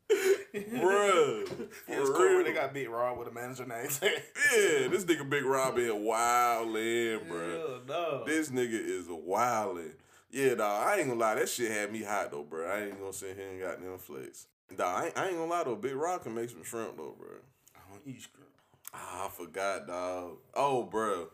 [0.10, 1.68] Bruh.
[1.88, 2.44] It's cool.
[2.44, 3.88] They got beat Raw with a manager name.
[4.56, 7.52] Yeah, this nigga Big Rob in wildin', bruh.
[7.52, 8.24] Hell no.
[8.26, 9.92] This nigga is wildin'.
[10.32, 10.88] Yeah, dog.
[10.88, 11.36] I ain't gonna lie.
[11.36, 12.66] That shit had me hot though, bro.
[12.66, 14.48] I ain't gonna sit here and got them flex.
[14.76, 15.76] Dog, I ain't, I ain't gonna lie though.
[15.76, 17.28] Big Rob can make some shrimp though, bro.
[17.76, 18.48] I don't eat shrimp.
[18.94, 20.38] Ah, I forgot, dog.
[20.54, 21.28] Oh, bro.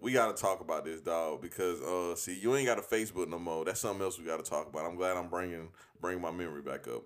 [0.00, 3.38] We gotta talk about this, dog, because uh, see, you ain't got a Facebook no
[3.38, 3.64] more.
[3.64, 4.84] That's something else we gotta talk about.
[4.84, 5.68] I'm glad I'm bringing
[6.00, 7.04] bring my memory back up.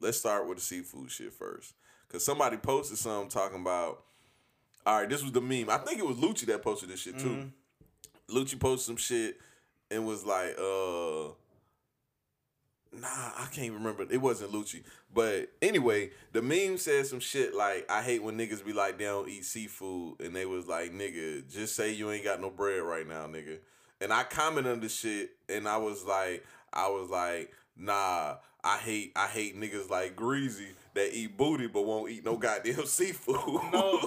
[0.00, 1.74] Let's start with the seafood shit first,
[2.08, 4.04] cause somebody posted something talking about.
[4.86, 5.68] All right, this was the meme.
[5.68, 7.50] I think it was Lucci that posted this shit too.
[8.30, 9.38] Lucci posted some shit
[9.90, 11.32] and was like, uh.
[12.90, 14.06] Nah, I can't remember.
[14.10, 14.82] It wasn't Lucci.
[15.12, 19.04] But anyway, the meme said some shit like, I hate when niggas be like, they
[19.04, 20.20] don't eat seafood.
[20.20, 23.58] And they was like, nigga, just say you ain't got no bread right now, nigga.
[24.00, 28.36] And I commented on the shit and I was like, I was like, nah,
[28.68, 32.84] I hate I hate niggas like Greasy that eat booty but won't eat no goddamn
[32.84, 33.62] seafood.
[33.72, 33.98] No.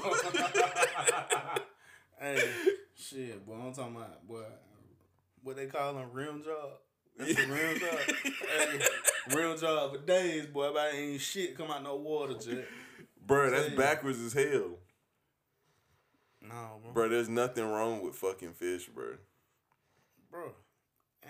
[2.20, 2.44] hey,
[2.96, 4.44] shit, boy, I'm talking about, boy,
[5.42, 6.74] what they call them, rim job.
[7.18, 8.00] That's the rim job.
[8.56, 10.70] hey, rim job for days, boy.
[10.70, 12.68] If I ain't shit, come out no water, Jet.
[13.26, 14.78] Bruh, that's backwards as hell.
[16.40, 17.06] No, bro.
[17.06, 19.16] Bruh, there's nothing wrong with fucking fish, bro.
[20.30, 20.52] Bro,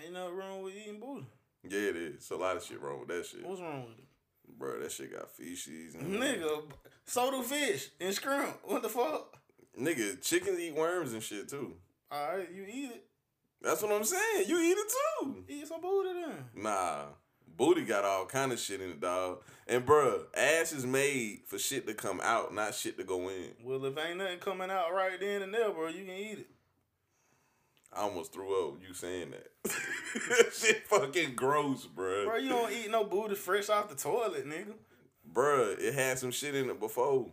[0.04, 1.28] ain't nothing wrong with eating booty.
[1.68, 2.30] Yeah, it is.
[2.32, 3.46] A lot of shit wrong with that shit.
[3.46, 4.58] What's wrong with it?
[4.58, 5.96] Bro, that shit got feces.
[5.96, 6.64] And Nigga,
[7.06, 8.60] so do fish and shrimp.
[8.64, 9.38] What the fuck?
[9.80, 11.76] Nigga, chickens eat worms and shit too.
[12.12, 13.06] All right, you eat it.
[13.62, 14.46] That's what I'm saying.
[14.48, 14.92] You eat it
[15.22, 15.44] too.
[15.48, 16.64] Eat some booty then.
[16.64, 17.04] Nah.
[17.58, 19.44] Booty got all kind of shit in it, dog.
[19.68, 23.54] And bruh, ass is made for shit to come out, not shit to go in.
[23.64, 26.48] Well, if ain't nothing coming out right then and there, bro, you can eat it.
[27.94, 29.72] I almost threw up you saying that.
[30.54, 32.26] shit fucking gross, bruh.
[32.26, 34.74] Bro, you don't eat no booty fresh off the toilet, nigga.
[35.34, 37.28] Bruh, it had some shit in it before.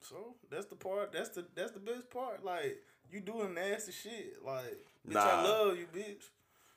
[0.00, 1.12] So that's the part.
[1.12, 2.44] That's the that's the best part.
[2.44, 4.44] Like you doing nasty shit.
[4.44, 5.20] Like bitch, Nah.
[5.20, 6.24] I love you, bitch.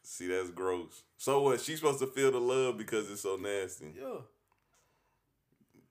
[0.04, 1.04] See, that's gross.
[1.18, 1.62] So what?
[1.62, 3.93] She's supposed to feel the love because it's so nasty.
[3.99, 4.22] Yeah.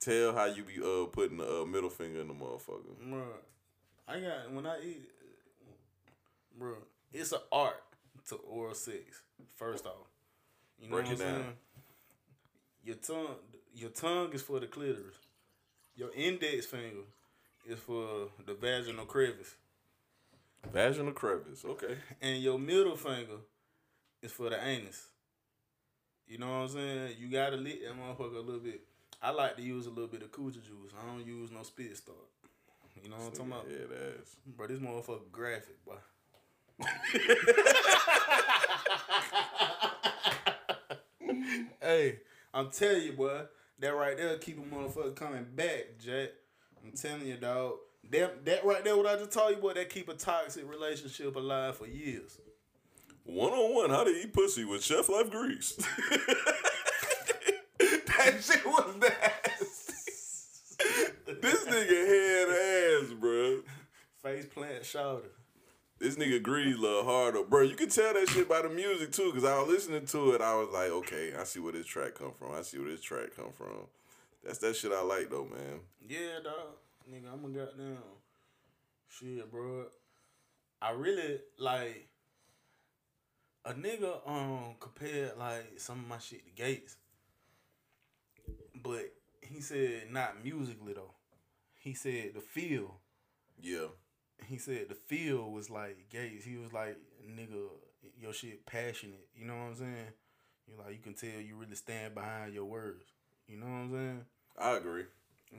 [0.01, 2.97] Tell how you be uh putting the uh, middle finger in the motherfucker.
[3.09, 3.23] Bro,
[4.09, 5.11] I got when I eat,
[6.59, 6.75] bro.
[7.13, 7.83] It's an art
[8.29, 9.23] to oral sex.
[9.57, 9.93] First off,
[10.79, 11.35] you know Break what I'm down.
[11.43, 11.53] saying.
[12.85, 13.37] Your tongue,
[13.75, 15.17] your tongue is for the clitoris.
[15.97, 17.05] Your index finger
[17.69, 19.55] is for the vaginal crevice,
[20.73, 21.65] Vaginal crevice.
[21.65, 21.97] Okay.
[22.23, 23.39] and your middle finger
[24.23, 25.09] is for the anus.
[26.27, 27.17] You know what I'm saying?
[27.19, 28.81] You gotta lick that motherfucker a little bit.
[29.23, 30.93] I like to use a little bit of coochie juice.
[30.99, 32.17] I don't use no spit start.
[33.03, 33.67] You know what I'm talking about?
[33.69, 34.37] Yeah, ass.
[34.47, 35.95] Bro, this motherfucker graphic, boy.
[41.81, 42.19] hey,
[42.55, 43.43] I'm telling you, boy,
[43.79, 46.31] that right there keep a motherfucker coming back, Jack.
[46.83, 47.75] I'm telling you, dog.
[48.11, 51.37] That that right there, what I just told you, boy, that keep a toxic relationship
[51.37, 52.39] alive for years.
[53.25, 55.73] One on one, how to eat pussy with Chef Life Grease.
[57.79, 59.93] that shit was nasty.
[61.41, 62.49] this nigga head
[63.05, 63.61] ass, bro.
[64.23, 65.29] Face plant shoulder.
[66.01, 67.61] This nigga Grease love harder, bro.
[67.61, 70.41] You can tell that shit by the music too, cause I was listening to it.
[70.41, 72.55] I was like, okay, I see where this track come from.
[72.55, 73.87] I see where this track come from.
[74.43, 75.81] That's that shit I like though, man.
[76.09, 76.79] Yeah, dog.
[77.07, 77.99] Nigga, I'm a goddamn
[79.09, 79.85] shit, bro.
[80.81, 82.09] I really like
[83.67, 86.97] a nigga um compared like some of my shit to Gates.
[88.83, 91.13] But he said not musically though.
[91.75, 92.95] He said the feel.
[93.61, 93.89] Yeah,
[94.47, 96.45] He said the feel was like Gates.
[96.45, 96.97] He was like,
[97.29, 97.69] nigga,
[98.21, 99.29] your shit passionate.
[99.37, 100.13] You know what I'm saying?
[100.69, 103.05] You like you can tell you really stand behind your words.
[103.49, 104.25] You know what I'm saying?
[104.59, 105.05] I agree.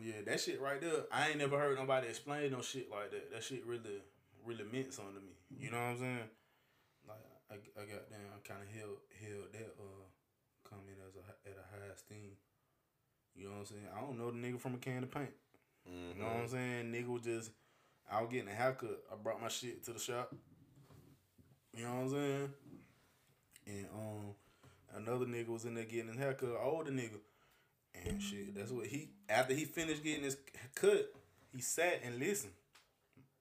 [0.02, 1.04] Yeah, that shit right there.
[1.12, 3.32] I ain't never heard nobody explain no shit like that.
[3.34, 4.02] That shit really,
[4.46, 5.36] really meant something to me.
[5.60, 6.30] You know what I'm saying?
[7.08, 10.06] Like I, I got down, I kind of held held that uh
[10.64, 12.38] comment as a at a high esteem.
[13.36, 13.88] You know what I'm saying?
[13.96, 15.36] I don't know the nigga from a can of paint.
[15.90, 16.18] Mm-hmm.
[16.18, 16.92] You know what I'm saying?
[16.94, 17.52] Nigga was just
[18.12, 18.99] I was getting a haircut.
[19.12, 20.36] I brought my shit to the shop.
[21.76, 22.49] You know what I'm saying?
[23.68, 24.36] And um
[24.95, 27.20] another nigga was in there getting his haircut, older nigga.
[28.05, 30.38] And shit, that's what he after he finished getting his
[30.76, 31.14] cut,
[31.53, 32.53] he sat and listened.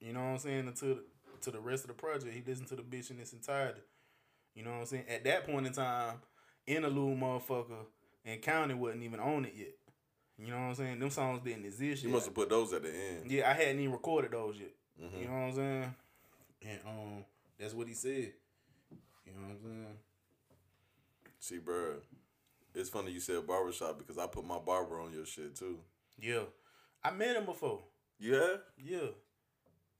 [0.00, 0.68] You know what I'm saying?
[0.68, 1.04] Until the,
[1.42, 3.80] to the rest of the project, he listened to the bitch in its entirety.
[4.54, 5.04] You know what I'm saying?
[5.08, 6.16] At that point in time,
[6.66, 7.86] Interlude motherfucker
[8.24, 9.74] and County wasn't even on it yet.
[10.42, 10.98] You know what I'm saying?
[10.98, 12.14] Them songs didn't exist You yet.
[12.14, 13.30] must have put those at the end.
[13.30, 14.72] Yeah, I hadn't even recorded those yet.
[15.00, 15.20] Mhm.
[15.20, 15.94] You know what I'm saying?
[16.62, 17.24] And um,
[17.58, 18.32] that's what he said.
[19.26, 19.96] You know what I'm saying?
[21.38, 21.94] See, bro,
[22.74, 25.78] it's funny you said barbershop because I put my barber on your shit too.
[26.20, 26.40] Yeah,
[27.02, 27.80] I met him before.
[28.22, 28.60] Have?
[28.78, 28.98] Yeah,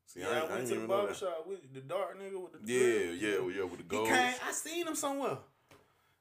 [0.07, 0.29] See, yeah.
[0.29, 3.57] I, I, I went to the barbershop with the dark nigga with the Yeah, yeah,
[3.57, 4.09] yeah, with the He gold.
[4.09, 4.35] came.
[4.47, 5.39] I seen him somewhere.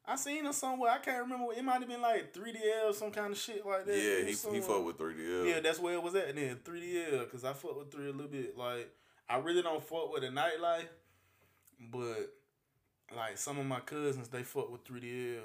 [0.09, 0.91] I seen him somewhere.
[0.91, 1.53] I can't remember.
[1.53, 3.95] It might have been like 3DL, some kind of shit like that.
[3.95, 5.47] Yeah, he he fucked with 3DL.
[5.47, 6.57] Yeah, that's where it was at then.
[6.63, 8.57] 3DL, because I fuck with 3 a little bit.
[8.57, 8.89] Like,
[9.29, 10.87] I really don't fuck with the nightlife,
[11.91, 12.33] but,
[13.15, 15.41] like, some of my cousins, they fuck with 3DL.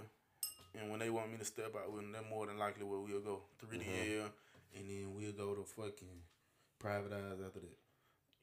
[0.80, 2.98] And when they want me to step out with them, they're more than likely where
[2.98, 3.42] we'll go.
[3.66, 4.78] 3DL, mm-hmm.
[4.78, 6.22] and then we'll go to fucking
[6.78, 7.78] private eyes after that.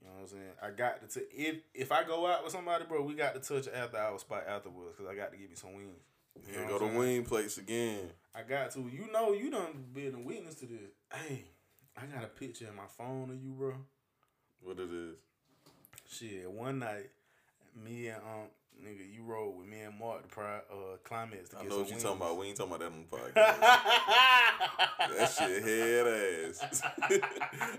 [0.02, 0.54] You know what I'm saying?
[0.62, 3.40] I got to, t- if if I go out with somebody, bro, we got to
[3.40, 6.02] touch after hour spot afterwards, because I got to give me some wings.
[6.36, 8.10] You Yeah, know go to wing place again.
[8.36, 8.80] I got to.
[8.80, 10.92] You know, you done been a witness to this.
[11.14, 11.44] Hey,
[11.98, 13.74] I got a picture in my phone of you, bro.
[14.62, 15.16] What it is?
[16.10, 17.10] Shit, one night,
[17.84, 18.48] me and um
[18.84, 21.76] nigga, you rode with me and Mark the pri- uh climax to I get know
[21.76, 22.04] some what you wings.
[22.04, 22.38] talking about.
[22.38, 23.60] We ain't talking about that on the podcast.
[25.18, 26.82] that shit head ass.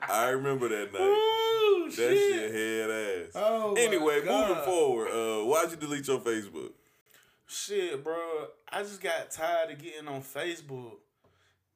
[0.08, 1.00] I remember that night.
[1.00, 2.18] Ooh, That shit.
[2.18, 3.32] shit head ass.
[3.34, 6.72] Oh, my anyway, moving forward, uh, why'd you delete your Facebook?
[7.52, 8.46] Shit, bro.
[8.70, 10.94] I just got tired of getting on Facebook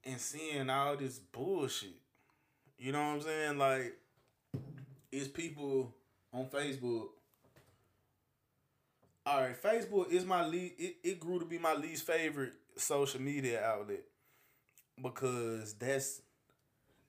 [0.04, 2.00] and seeing all this bullshit.
[2.78, 3.58] You know what I'm saying?
[3.58, 3.98] Like,
[5.12, 5.92] it's people
[6.32, 7.08] on Facebook.
[9.26, 10.74] All right, Facebook is my least.
[10.78, 14.04] It, it grew to be my least favorite social media outlet
[15.02, 16.22] because that's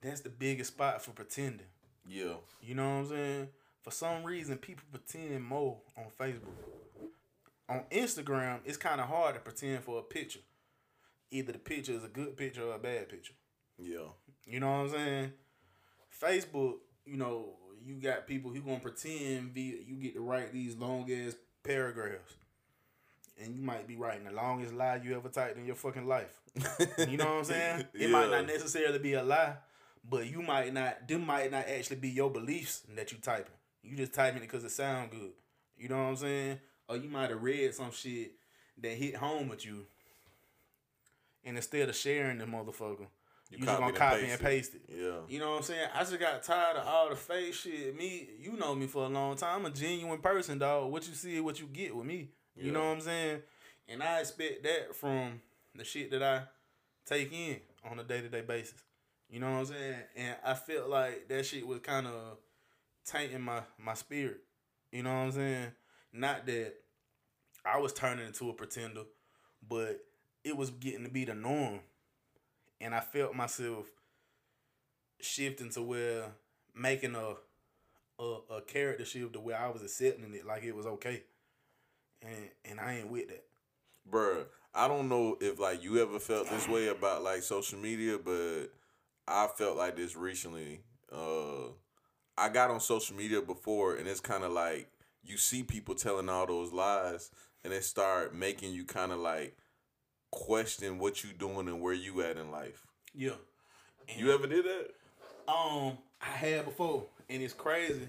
[0.01, 1.67] that's the biggest spot for pretending.
[2.05, 2.33] Yeah.
[2.61, 3.47] You know what I'm saying?
[3.83, 6.51] For some reason, people pretend more on Facebook.
[7.69, 10.39] On Instagram, it's kind of hard to pretend for a picture.
[11.31, 13.33] Either the picture is a good picture or a bad picture.
[13.77, 14.07] Yeah.
[14.45, 15.33] You know what I'm saying?
[16.21, 20.75] Facebook, you know, you got people who gonna pretend via you get to write these
[20.75, 22.33] long ass paragraphs.
[23.39, 26.39] And you might be writing the longest lie you ever typed in your fucking life.
[27.07, 27.85] You know what I'm saying?
[27.93, 29.57] It might not necessarily be a lie,
[30.09, 31.07] but you might not.
[31.07, 33.53] Them might not actually be your beliefs that you typing.
[33.83, 35.33] You just typing it because it sound good.
[35.77, 36.59] You know what I'm saying?
[36.89, 38.31] Or you might have read some shit
[38.81, 39.85] that hit home with you,
[41.43, 43.07] and instead of sharing the motherfucker,
[43.49, 44.81] You, just gonna and copy and paste it.
[44.89, 45.19] Yeah.
[45.27, 45.87] You know what I'm saying?
[45.93, 47.97] I just got tired of all the fake shit.
[47.97, 49.59] Me, you know me for a long time.
[49.59, 50.91] I'm a genuine person, dog.
[50.91, 52.29] What you see is what you get with me.
[52.55, 53.41] You know what I'm saying?
[53.87, 55.39] And I expect that from
[55.75, 56.41] the shit that I
[57.05, 57.57] take in
[57.89, 58.83] on a day to day basis.
[59.29, 59.95] You know what I'm saying?
[60.15, 62.37] And I felt like that shit was kind of
[63.05, 64.41] tainting my my spirit.
[64.91, 65.71] You know what I'm saying?
[66.13, 66.73] Not that
[67.65, 69.03] I was turning into a pretender,
[69.67, 69.99] but
[70.43, 71.81] it was getting to be the norm.
[72.79, 73.87] And I felt myself
[75.19, 76.25] shifting to where
[76.75, 77.35] making a
[78.19, 81.23] a, a character shift to where I was accepting it like it was okay.
[82.21, 83.43] And and I ain't with that.
[84.09, 88.17] Bruh, I don't know if like you ever felt this way about like social media,
[88.23, 88.67] but
[89.27, 90.81] I felt like this recently.
[91.11, 91.71] Uh
[92.37, 94.89] I got on social media before and it's kind of like
[95.27, 97.29] you see people telling all those lies
[97.63, 99.55] and it start making you kind of like
[100.31, 102.85] question what you doing and where you at in life.
[103.13, 103.31] Yeah.
[104.09, 104.89] And You ever did that?
[105.51, 108.07] Um, I had before, and it's crazy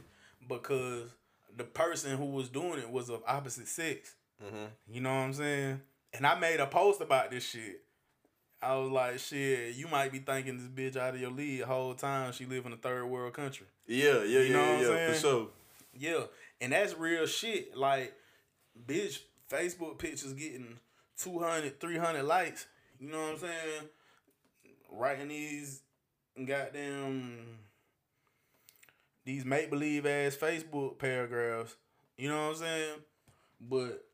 [0.49, 1.09] because
[1.57, 4.15] the person who was doing it was of opposite sex.
[4.43, 4.69] Mhm.
[4.89, 5.81] You know what I'm saying?
[6.13, 7.83] And I made a post about this shit.
[8.61, 11.67] I was like, "Shit, you might be thinking this bitch out of your league the
[11.67, 14.75] whole time she live in a third world country." Yeah, yeah, You know yeah, what
[14.75, 15.21] I'm yeah, for saying?
[15.21, 15.49] sure.
[15.97, 16.25] Yeah,
[16.61, 17.77] and that's real shit.
[17.77, 18.15] Like,
[18.87, 20.79] bitch, Facebook pictures getting
[21.19, 22.67] 200, 300 likes.
[22.99, 23.89] You know what I'm saying?
[24.91, 25.83] Writing these
[26.47, 27.59] goddamn
[29.25, 31.77] these make believe ass Facebook paragraphs.
[32.17, 32.95] You know what I'm saying?
[33.61, 34.05] But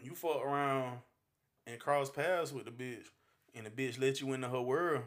[0.00, 1.00] you fuck around
[1.66, 3.04] and cross paths with the bitch,
[3.54, 5.02] and the bitch let you into her world.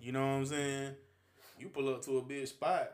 [0.00, 0.94] You know what I'm saying?
[1.58, 2.92] You pull up to a bitch spot.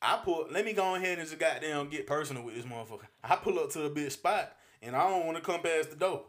[0.00, 0.46] I pull.
[0.50, 3.06] Let me go ahead and just goddamn get personal with this motherfucker.
[3.22, 5.96] I pull up to a big spot, and I don't want to come past the
[5.96, 6.22] door.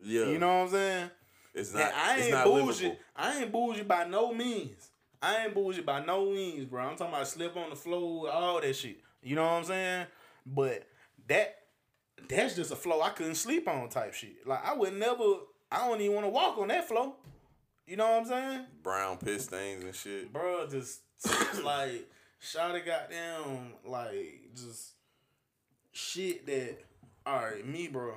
[0.00, 0.26] Yeah.
[0.26, 1.10] You know what I'm saying?
[1.54, 2.66] it's And not I it's ain't not bougie.
[2.84, 2.96] livable.
[3.16, 4.90] I ain't bougie by no means.
[5.22, 6.82] I ain't bougie by no means, bro.
[6.82, 8.98] I'm talking about slip on the floor, all that shit.
[9.22, 10.06] You know what I'm saying?
[10.44, 10.86] But
[11.28, 11.56] that
[12.28, 14.46] that's just a flow I couldn't sleep on type shit.
[14.46, 15.24] Like I would never.
[15.72, 17.16] I don't even want to walk on that flow.
[17.86, 18.66] You know what I'm saying?
[18.82, 20.32] Brown piss stains and shit.
[20.32, 21.00] bro, just
[21.64, 22.08] like
[22.42, 24.92] Shotty goddamn like just
[25.92, 26.78] shit that
[27.26, 28.14] all right, me bro.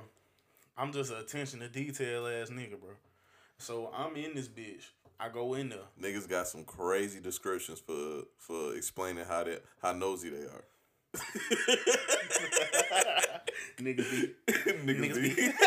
[0.76, 2.90] I'm just an attention to detail ass nigga, bro.
[3.58, 4.84] So I'm in this bitch.
[5.18, 5.80] I go in there.
[6.00, 10.64] Niggas got some crazy descriptions for for explaining how they how nosy they are.
[13.78, 15.52] Niggas be Niggas be.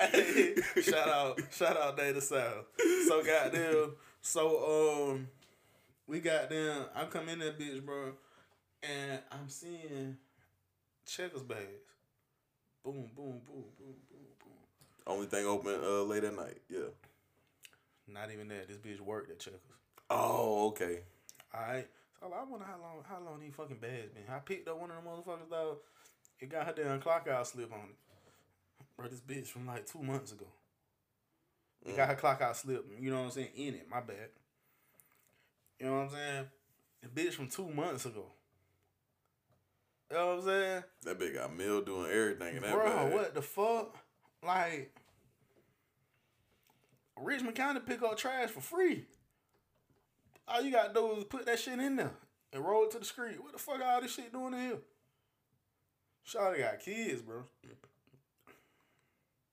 [0.00, 2.66] Hey, shout out, shout out Data South.
[3.06, 5.28] So goddamn, so um,
[6.06, 6.86] we got them.
[6.94, 8.12] I come in that bitch, bro,
[8.82, 10.16] and I'm seeing
[11.06, 11.60] checkers bags.
[12.84, 14.52] Boom, boom, boom, boom, boom, boom.
[15.06, 16.58] Only thing open uh late at night.
[16.68, 16.90] Yeah.
[18.08, 18.68] Not even that.
[18.68, 19.60] This bitch worked at checkers.
[20.10, 21.00] Oh, okay.
[21.54, 21.86] All right.
[22.20, 24.24] So I wonder how long, how long these fucking bags been.
[24.32, 25.78] I picked up one of them motherfuckers though.
[26.40, 27.96] It got her damn clock out slip on it.
[28.96, 30.46] Bro, this bitch from like two months ago.
[31.84, 32.84] It got her clock out slip.
[33.00, 33.48] You know what I'm saying?
[33.56, 33.88] In it.
[33.90, 34.28] My bad.
[35.82, 36.44] You know what I'm saying?
[37.02, 38.26] The bitch from two months ago.
[40.08, 40.84] You know what I'm saying?
[41.02, 43.12] That bitch got mildew and everything in that Bro, bag.
[43.12, 43.96] what the fuck?
[44.46, 44.94] Like,
[47.20, 49.06] Richmond County pick up trash for free.
[50.46, 52.12] All you gotta do is put that shit in there
[52.52, 53.42] and roll it to the street.
[53.42, 54.78] What the fuck are all this shit doing in here?
[56.24, 57.42] Shawty got kids, bro.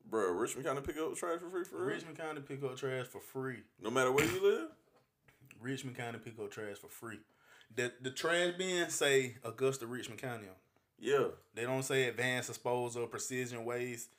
[0.07, 1.95] Bro, Richmond County pick up trash for free for real?
[1.95, 3.63] Richmond County pick up trash for free.
[3.81, 4.69] No matter where you live?
[5.61, 7.19] Richmond County pick up trash for free.
[7.75, 10.55] The the trash bin say Augusta Richmond County on.
[10.99, 11.27] Yeah.
[11.55, 14.09] They don't say advanced disposal, precision waste.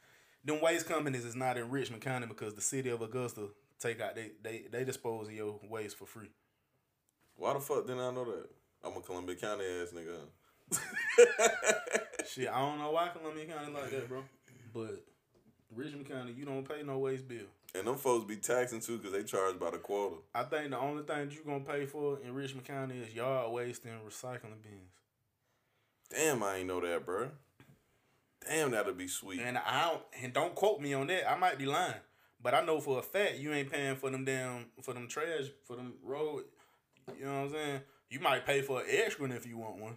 [0.45, 3.49] Them waste companies is not in Richmond County because the city of Augusta
[3.79, 6.31] take out they they they dispose of your waste for free.
[7.37, 8.49] Why the fuck didn't I know that?
[8.85, 10.21] I'm a Columbia County ass nigga.
[12.27, 14.23] Shit, I don't know why Columbia County like that, bro.
[14.73, 15.05] But
[15.75, 17.47] Richmond County, you don't pay no waste bill.
[17.75, 20.17] And them folks be taxing too because they charge by the quarter.
[20.35, 23.85] I think the only thing you gonna pay for in Richmond County is yard waste
[23.85, 24.91] and recycling bins.
[26.11, 27.31] Damn, I ain't know that, bro.
[28.49, 29.41] Damn, that'll be sweet.
[29.41, 31.31] And I don't and don't quote me on that.
[31.31, 31.95] I might be lying,
[32.43, 35.45] but I know for a fact you ain't paying for them damn for them trash
[35.65, 36.45] for them road.
[37.17, 37.81] You know what I'm saying?
[38.09, 39.97] You might pay for an extra one if you want one,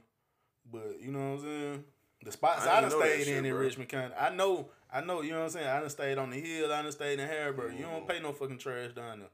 [0.72, 1.84] but you know what I'm saying.
[2.24, 3.54] The spots I I, done stayed shit, in in.
[3.54, 5.22] Richmond County, I know, I know.
[5.22, 5.68] You know what I'm saying?
[5.68, 6.72] I done stayed on the hill.
[6.72, 7.74] I done stayed in Harrisburg.
[7.78, 9.30] You don't pay no fucking trash down there.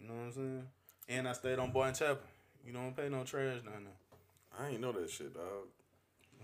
[0.00, 0.66] You know what I'm saying?
[1.08, 2.26] And I stayed on Boynton Chapel.
[2.66, 4.58] You don't pay no trash down there.
[4.58, 5.68] I ain't know that shit, dog.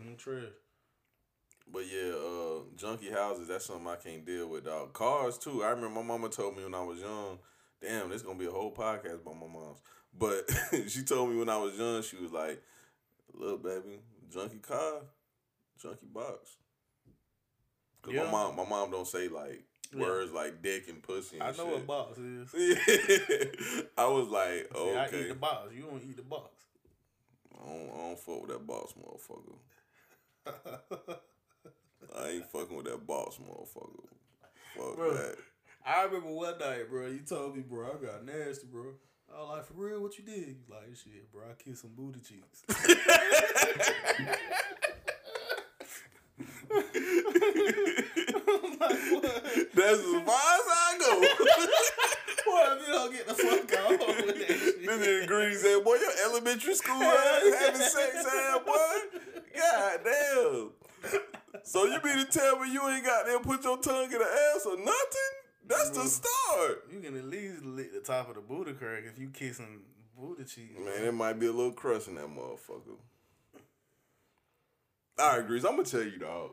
[0.04, 0.52] No trash.
[1.70, 4.92] But yeah, uh, junky houses, that's something I can't deal with, dog.
[4.92, 5.62] Cars too.
[5.62, 7.38] I remember my mama told me when I was young
[7.80, 9.78] Damn, this gonna be a whole podcast about my mom's.
[10.16, 10.50] But
[10.88, 12.62] she told me when I was young, she was like,
[13.32, 14.00] "Little baby,
[14.30, 15.02] junkie car,
[15.80, 16.56] junkie box."
[18.02, 18.24] Cause Yeah.
[18.24, 20.00] my mom, my mom don't say like Yeah.
[20.02, 21.36] words like dick and pussy.
[21.38, 21.72] And I know shit.
[21.72, 22.54] what box is.
[23.98, 25.72] I was like, See, I eat okay, the box.
[25.74, 26.64] You don't eat the box.
[27.54, 29.58] I don't, I don't fuck with that boss motherfucker.
[32.16, 34.06] I ain't fucking with that boss motherfucker.
[34.76, 35.14] Fuck Bro.
[35.14, 35.36] that.
[35.84, 37.06] I remember one night, bro.
[37.08, 38.94] You told me, bro, I got nasty, bro.
[39.34, 40.48] I was like, for real, what you did?
[40.48, 41.42] You like, shit, bro.
[41.50, 42.62] I kissed some booty cheeks.
[46.70, 46.76] I'm
[48.78, 49.42] like, what?
[49.74, 51.20] That's as far as I go.
[52.46, 54.86] Boy, you don't get the fuck out with that shit.
[54.86, 59.20] this nigga Greedy said, boy, your elementary school ass having sex ass, boy.
[59.54, 60.70] God damn.
[61.62, 64.52] So you mean to tell me you ain't got there put your tongue in the
[64.54, 65.32] ass or nothing?
[65.66, 66.08] That's the mm-hmm.
[66.08, 66.88] start.
[66.90, 69.80] You can at least lick the top of the booty crack if you kissing
[70.16, 70.78] booty cheeks.
[70.78, 72.96] Man, it might be a little crust in that motherfucker.
[75.18, 76.52] All right, Grease, I'm gonna tell you, dog.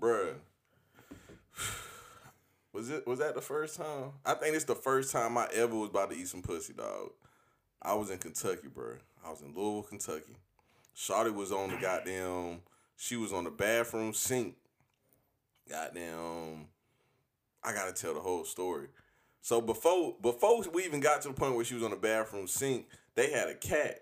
[0.00, 0.34] Bruh.
[2.74, 4.10] Was it was that the first time?
[4.26, 7.10] I think it's the first time I ever was about to eat some pussy, dog.
[7.80, 8.96] I was in Kentucky, bro.
[9.24, 10.36] I was in Louisville, Kentucky.
[10.96, 12.62] Shawty was on the goddamn
[12.96, 14.56] she was on the bathroom sink.
[15.70, 16.66] Goddamn
[17.62, 18.88] I gotta tell the whole story.
[19.40, 22.48] So before before we even got to the point where she was on the bathroom
[22.48, 24.00] sink, they had a cat.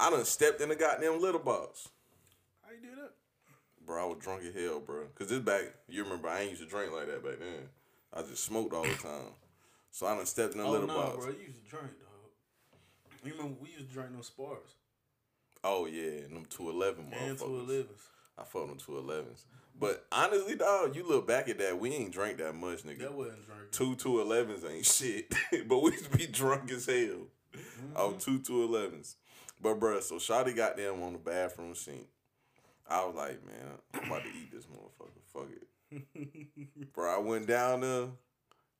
[0.00, 1.88] I done stepped in the goddamn litter box.
[2.62, 3.12] How you do that?
[3.90, 5.02] Bro, I was drunk as hell, bro.
[5.16, 7.68] Cause this back, you remember I ain't used to drink like that back then.
[8.14, 9.32] I just smoked all the time.
[9.90, 11.16] So I done stepped in the Oh litter no, box.
[11.16, 11.32] bro.
[11.34, 12.78] You used to drink, dog.
[13.24, 14.76] You remember we used to drink them spars
[15.64, 17.68] Oh yeah, and them two eleven and two motherfuckers.
[17.68, 18.00] elevens.
[18.38, 19.44] I fucked them two elevens.
[19.76, 23.00] But honestly, dog, you look back at that, we ain't drank that much, nigga.
[23.00, 23.66] That wasn't drinking.
[23.72, 25.34] two two elevens ain't shit.
[25.68, 26.94] but we used to be drunk as hell.
[26.94, 27.96] Mm-hmm.
[27.96, 29.16] Off two two elevens.
[29.60, 32.06] But bruh, so Shotty got them on the bathroom sink.
[32.90, 35.22] I was like, man, I'm about to eat this motherfucker.
[35.32, 36.92] Fuck it.
[36.92, 38.06] Bro, I went down there.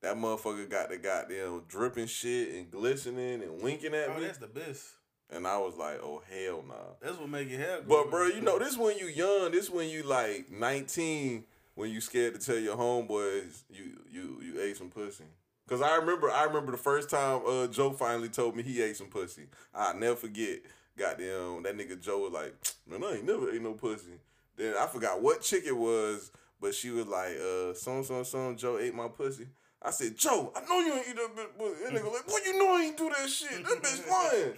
[0.02, 4.24] That motherfucker got the goddamn dripping shit and glistening and winking at Oh, me.
[4.24, 4.84] that's the best.
[5.32, 6.74] And I was like, oh hell nah.
[7.00, 8.02] That's what make it grow.
[8.02, 12.00] But bro, you know, this when you young, this when you like 19, when you
[12.00, 15.24] scared to tell your homeboys you you you ate some pussy.
[15.68, 18.96] Cause I remember I remember the first time uh Joe finally told me he ate
[18.96, 19.44] some pussy.
[19.74, 20.60] I'll never forget.
[21.00, 22.54] Goddamn, that nigga Joe was like,
[22.86, 24.20] man, I ain't never ate no pussy.
[24.56, 28.54] Then I forgot what chick it was, but she was like, uh, some some some
[28.54, 29.46] Joe ate my pussy.
[29.82, 31.84] I said, Joe, I know you ain't eat that bitch pussy.
[31.84, 33.64] That nigga like, what you know I ain't do that shit.
[33.64, 34.52] That bitch lying.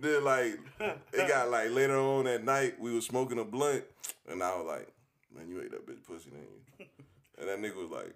[0.00, 0.58] then like
[1.12, 3.84] it got like later on that night, we was smoking a blunt,
[4.28, 4.88] and I was like,
[5.32, 6.48] man, you ate that bitch pussy, didn't
[6.80, 6.86] you?
[7.38, 8.12] And that nigga was like,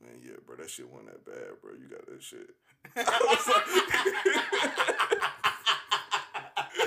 [0.00, 1.72] man, yeah, bro, that shit wasn't that bad, bro.
[1.72, 2.50] You got that shit.
[2.96, 5.07] I was like,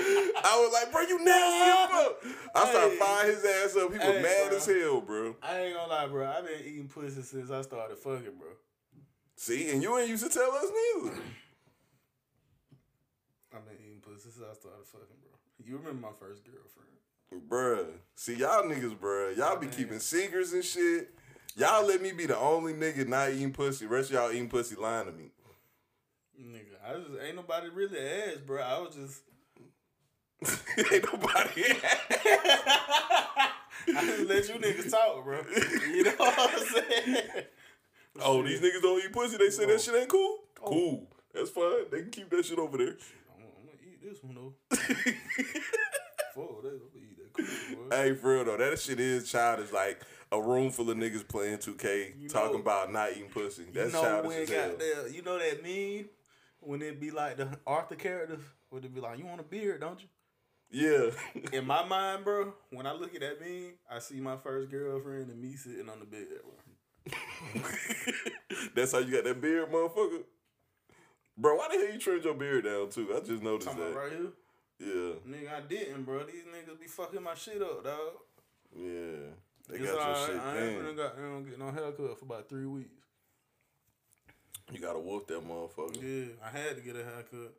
[0.44, 2.16] I was like, bro, you nasty as fuck.
[2.54, 2.96] I started Hey.
[2.98, 3.92] firing his ass up.
[3.92, 4.56] He was Hey, mad bro.
[4.56, 5.36] as hell, bro.
[5.42, 6.26] I ain't gonna lie, bro.
[6.28, 8.48] I've been eating pussy since I started fucking, bro.
[9.36, 10.64] See, and you ain't used to tell us
[11.02, 11.16] neither.
[13.54, 15.30] I've been eating pussy since I started fucking, bro.
[15.64, 17.48] You remember my first girlfriend?
[17.50, 17.86] Bruh.
[18.14, 19.36] See, y'all niggas, bruh.
[19.36, 21.14] Y'all be keeping secrets and shit.
[21.56, 23.86] Y'all let me be the only nigga not eating pussy.
[23.86, 25.30] Rest of y'all eating pussy lying to me.
[26.40, 28.60] Nigga, I just ain't nobody really asked, bro.
[28.62, 29.20] I was just
[30.92, 31.64] Ain't nobody.
[33.88, 35.40] I just let you niggas talk, bro.
[35.92, 37.44] You know what I'm saying?
[38.20, 39.36] oh, these niggas don't eat pussy.
[39.36, 39.78] They say that oh.
[39.78, 40.38] shit ain't cool.
[40.62, 40.68] Oh.
[40.68, 41.08] Cool.
[41.34, 41.84] That's fine.
[41.90, 42.88] They can keep that shit over there.
[42.88, 44.54] I'm, I'm gonna eat this one though.
[46.34, 47.34] Fuck that, I'm gonna eat that
[47.90, 47.96] boy.
[47.96, 49.72] Hey, for real though, that shit is childish.
[49.72, 53.64] Like a room full of niggas playing 2K, You talking know- about not eating pussy.
[53.72, 54.68] That's you know childish as hell.
[54.68, 56.08] got there, you know that meme
[56.62, 58.40] when it be like the Arthur characters,
[58.70, 60.06] would it be like, you want a beard, don't you?
[60.72, 61.10] Yeah.
[61.52, 65.30] In my mind, bro, when I look at that meme, I see my first girlfriend
[65.30, 67.12] and me sitting on the bed, bro.
[68.74, 70.22] That's how you got that beard, motherfucker.
[71.36, 73.12] Bro, why the hell you trimmed your beard down too?
[73.14, 73.96] I just noticed Talking that.
[73.96, 74.30] right here.
[74.80, 76.24] Yeah, Nigga, I didn't, bro.
[76.24, 77.98] These niggas be fucking my shit up, dog.
[78.76, 79.30] yeah.
[79.68, 80.26] They got your alright.
[80.26, 82.90] shit I ain't finna got don't get no haircut for about three weeks.
[84.72, 86.02] You gotta whoop that motherfucker.
[86.02, 87.54] Yeah, I had to get a haircut.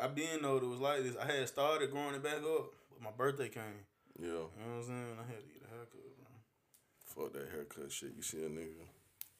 [0.00, 1.16] I been know it was like this.
[1.16, 3.86] I had started growing it back up, but my birthday came.
[4.18, 4.26] Yeah.
[4.26, 5.16] You know what I'm saying?
[5.18, 7.24] I had to get a haircut, bro.
[7.24, 8.12] Fuck that haircut shit.
[8.16, 8.86] You see a nigga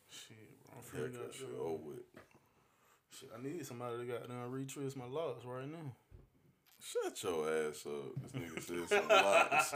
[0.08, 0.74] Shit, bro.
[0.78, 1.98] I'm haircut shit over with.
[3.18, 5.92] Shit, I need somebody got down retrace my locks right now.
[6.82, 8.14] Shut your ass up.
[8.22, 9.74] This nigga said some lies.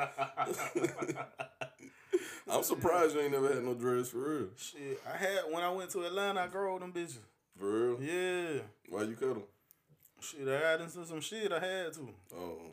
[2.50, 4.48] I'm surprised you ain't never had no dreads for real.
[4.56, 7.18] Shit, I had when I went to Atlanta, I grew them bitches.
[7.58, 8.02] For real?
[8.02, 8.60] Yeah.
[8.88, 9.42] Why you cut him?
[10.24, 11.52] Shit, I got into some shit.
[11.52, 12.08] I had to.
[12.34, 12.72] Oh.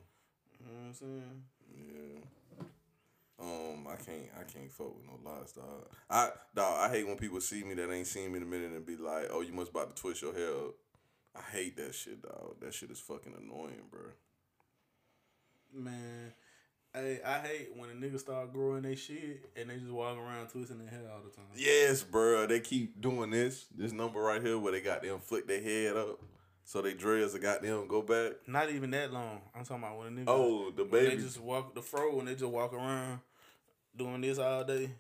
[0.60, 1.44] You know what I'm saying?
[1.76, 2.64] yeah.
[3.40, 5.88] Um, I can't, I can't fuck with no lies, dog.
[6.10, 8.72] I, dog, I hate when people see me that ain't seen me in a minute
[8.72, 10.76] and be like, "Oh, you must about to twist your hair up."
[11.36, 12.58] I hate that shit, dog.
[12.62, 14.02] That shit is fucking annoying, bro.
[15.74, 16.34] Man,
[16.94, 20.48] hey, I hate when a nigga start growing their shit and they just walk around
[20.50, 21.46] twisting their hair all the time.
[21.56, 22.46] Yes, bro.
[22.46, 25.96] They keep doing this, this number right here where they got them flick their head
[25.96, 26.20] up,
[26.64, 28.34] so they dreads are got them go back.
[28.48, 29.42] Not even that long.
[29.56, 30.24] I'm talking about when a nigga.
[30.28, 33.20] Oh, the when they just walk the fro and they just walk around
[33.96, 34.92] doing this all day.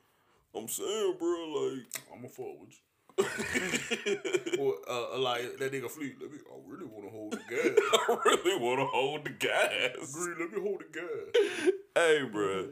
[0.53, 1.85] I'm saying, bro, like.
[2.13, 2.77] I'm a fuck with you.
[4.59, 6.15] or uh, like that nigga fleet.
[6.21, 6.37] Let me.
[6.49, 7.79] I really want to hold the gas.
[8.09, 10.11] I really want to hold the gas.
[10.13, 11.73] Green, let me hold the gas.
[11.93, 12.67] Hey, bro,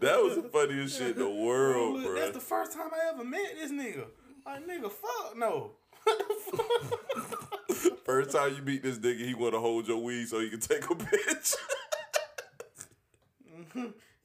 [0.00, 2.14] that was the funniest shit in the world, bro.
[2.16, 4.06] That's the first time I ever met this nigga.
[4.44, 5.70] Like nigga, fuck no.
[6.06, 8.04] What the fuck?
[8.04, 10.60] First time you meet this nigga, he want to hold your weed so he can
[10.60, 11.54] take a bitch.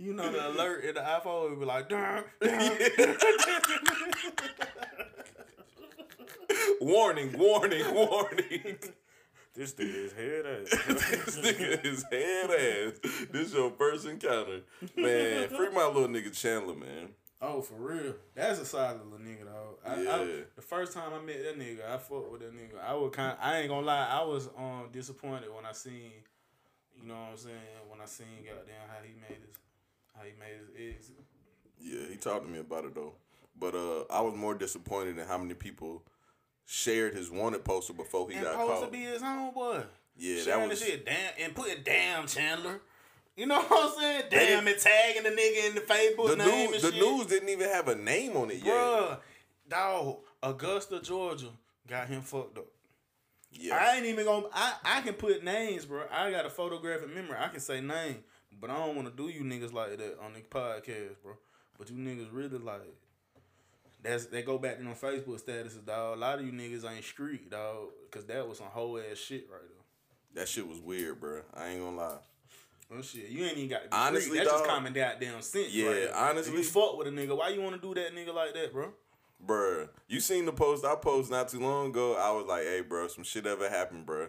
[0.01, 2.41] You know the alert in the iPhone would be like, dun, dun.
[6.81, 8.77] warning, warning, warning.
[9.53, 10.71] this nigga is head ass.
[10.87, 12.93] this nigga is head ass.
[13.31, 14.61] This your first encounter,
[14.97, 15.49] man.
[15.49, 17.09] Free my little nigga Chandler, man.
[17.41, 18.15] Oh, for real.
[18.35, 19.77] That's a solid little nigga, though.
[19.85, 20.41] I, I, Yeah.
[20.55, 22.79] the first time I met that nigga, I fucked with that nigga.
[22.83, 23.37] I would kind.
[23.41, 24.07] I ain't gonna lie.
[24.09, 26.11] I was um disappointed when I seen,
[26.95, 27.55] you know what I'm saying,
[27.89, 29.57] when I seen goddamn how he made his,
[30.15, 31.15] how he made his exit.
[31.79, 33.13] Yeah, he talked to me about it though.
[33.59, 36.03] But uh, I was more disappointed in how many people
[36.65, 38.85] shared his wanted poster before he And got supposed caught.
[38.85, 39.83] to be his homeboy.
[40.17, 40.79] yeah, that was.
[40.81, 42.81] shit, damn, and putting damn Chandler.
[43.35, 44.23] You know what I'm saying?
[44.29, 47.01] Damn, it tagging the nigga in the Facebook The name news, the shit.
[47.01, 48.73] news didn't even have a name on it yet.
[48.75, 49.17] Bruh,
[49.69, 51.47] dog, Augusta, Georgia
[51.87, 52.65] got him fucked up.
[53.51, 54.47] Yeah, I ain't even gonna.
[54.53, 56.03] I, I can put names, bro.
[56.11, 57.37] I got a photographic memory.
[57.39, 58.17] I can say name,
[58.59, 61.33] but I don't want to do you niggas like that on the podcast, bro.
[61.77, 62.95] But you niggas really like.
[64.03, 66.17] That's they go back to them Facebook statuses, dog.
[66.17, 69.47] A lot of you niggas ain't street, dog, cause that was some whole ass shit
[69.51, 70.41] right there.
[70.41, 71.41] that shit was weird, bro.
[71.53, 72.17] I ain't gonna lie.
[72.93, 74.37] Oh shit, you ain't even got to be Honestly, street.
[74.39, 75.73] That's just common goddamn sense.
[75.73, 78.13] yeah, right honestly- if you fuck with a nigga, why you want to do that
[78.15, 78.93] nigga like that, bro?
[79.45, 82.15] Bruh, you seen the post I posted not too long ago?
[82.15, 84.27] I was like, hey, bro, some shit ever happened, bro.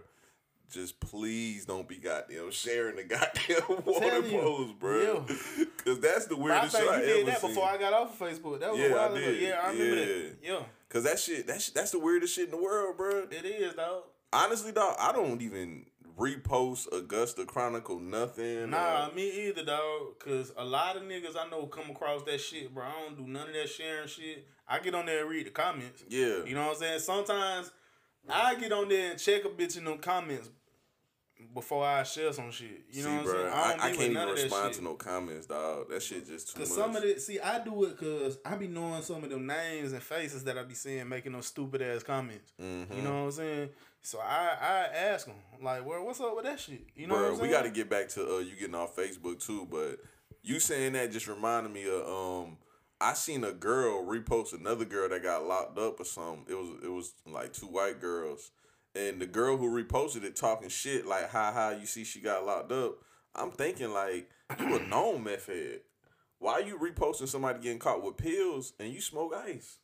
[0.71, 4.41] Just please don't be goddamn sharing the goddamn water telling bro.
[4.41, 5.67] post, bruh.
[5.85, 7.51] Cause that's the I weirdest shit you I did ever that seen.
[7.51, 8.61] before I got off of Facebook.
[8.61, 9.21] That was Yeah, a I while ago.
[9.21, 9.43] did.
[9.43, 10.09] Yeah, I remember that.
[10.43, 10.53] Yeah.
[10.53, 13.27] Yeah, Cause that shit, that sh- that's the weirdest shit in the world, bro.
[13.31, 14.05] it is, dog.
[14.33, 15.85] Honestly, dog, I don't even
[16.23, 18.71] repost Augusta Chronicle nothing.
[18.71, 20.19] Nah, or- me either, dog.
[20.19, 22.85] Cause a lot of niggas I know come across that shit, bro.
[22.85, 24.47] I don't do none of that sharing shit.
[24.69, 26.05] I get on there and read the comments.
[26.09, 26.99] yeah, You know what I'm saying?
[27.01, 27.71] Sometimes
[28.29, 30.49] I get on there and check a bitch in them comments
[31.55, 32.85] before I share some shit.
[32.91, 33.81] You see, know what bruh, I'm saying?
[33.81, 35.89] I, I be can't even none of that respond to no comments, dog.
[35.91, 36.79] That shit just too Cause much.
[36.79, 39.93] some of it, see, I do it cause I be knowing some of them names
[39.93, 42.53] and faces that I be seeing making those stupid ass comments.
[42.61, 42.97] Mhm.
[42.97, 43.69] You know what I'm saying?
[44.03, 46.83] So I I ask them like, well, what's up with that shit?
[46.97, 49.45] You know what Bro, we got to get back to uh, you getting off Facebook
[49.45, 49.99] too, but
[50.43, 52.57] you saying that just reminded me of um
[53.01, 56.45] I seen a girl repost another girl that got locked up or something.
[56.49, 58.51] It was it was like two white girls.
[58.95, 62.45] And the girl who reposted it talking shit like ha ha you see she got
[62.45, 62.99] locked up.
[63.35, 64.29] I'm thinking like
[64.61, 65.81] you a known meth head.
[66.39, 69.79] Why you reposting somebody getting caught with pills and you smoke ice?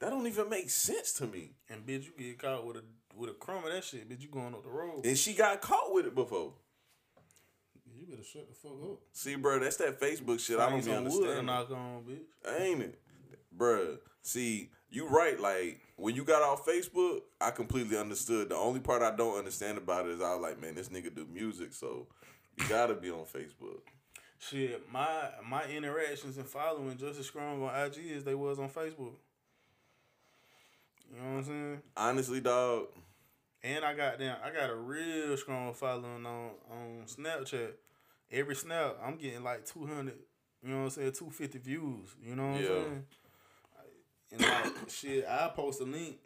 [0.00, 1.56] That don't even make sense to me.
[1.68, 2.84] And bitch, you get caught with a
[3.14, 4.22] with a crumb of that shit, bitch.
[4.22, 5.04] You going up the road?
[5.04, 6.52] And she got caught with it before.
[7.92, 8.98] you better shut the fuck up.
[9.12, 10.58] See, bro, that's that Facebook shit.
[10.58, 11.46] I don't be some wood to understanding.
[11.46, 12.60] knock on, bitch.
[12.60, 13.00] Ain't it?
[13.56, 13.98] Bruh.
[14.22, 15.38] See, you right.
[15.38, 18.48] Like, when you got off Facebook, I completely understood.
[18.48, 21.14] The only part I don't understand about it is I was like, man, this nigga
[21.14, 22.06] do music, so
[22.56, 23.80] you gotta be on Facebook.
[24.38, 28.68] Shit, my my interactions and following just as strong on IG as they was on
[28.68, 29.14] Facebook.
[31.10, 31.82] You know what I'm saying?
[31.96, 32.86] Honestly, dog,
[33.64, 34.36] And I got them.
[34.44, 37.72] I got a real strong following on on Snapchat.
[38.30, 40.14] Every snap, I'm getting like 200.
[40.62, 41.12] You know what I'm saying?
[41.12, 42.14] 250 views.
[42.22, 42.68] You know what Yeah.
[42.68, 43.04] I'm saying?
[44.32, 46.16] And like shit, I post a link,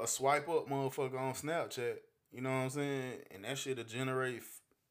[0.00, 1.96] a swipe up motherfucker on Snapchat.
[2.32, 3.12] You know what I'm saying?
[3.30, 4.42] And that shit'll generate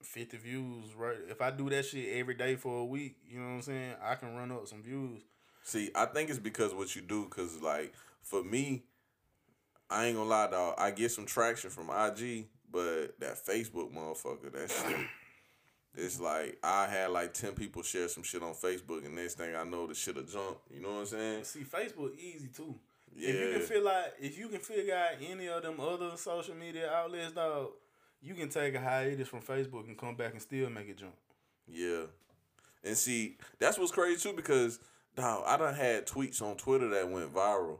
[0.01, 1.17] 50 views, right?
[1.29, 3.95] If I do that shit every day for a week, you know what I'm saying?
[4.01, 5.21] I can run up some views.
[5.63, 8.83] see, I think it's because what you do, cause like for me,
[9.89, 10.75] I ain't gonna lie, dog.
[10.77, 15.05] I get some traction from IG, but that Facebook motherfucker, that shit.
[15.95, 19.55] It's like I had like ten people share some shit on Facebook, and next thing
[19.55, 20.57] I know, the shit'll jump.
[20.73, 21.43] You know what I'm saying?
[21.43, 22.75] See, Facebook easy too.
[23.15, 23.29] Yeah.
[23.29, 26.55] If you can feel like if you can figure out any of them other social
[26.55, 27.69] media outlets, dog,
[28.21, 31.13] you can take a hiatus from Facebook and come back and still make it jump.
[31.67, 32.03] Yeah.
[32.83, 34.79] And see, that's what's crazy too because
[35.15, 37.77] dog, I done had tweets on Twitter that went viral,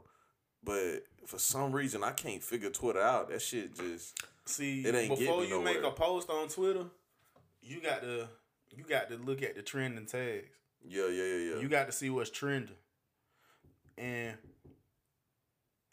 [0.62, 3.30] but for some reason I can't figure Twitter out.
[3.30, 4.14] That shit just
[4.46, 6.84] See, It ain't before you make a post on Twitter,
[7.64, 8.28] you got to
[8.76, 10.48] you got to look at the trending tags.
[10.86, 11.60] yeah, yeah, yeah, yeah.
[11.60, 12.76] You got to see what's trending.
[13.96, 14.36] And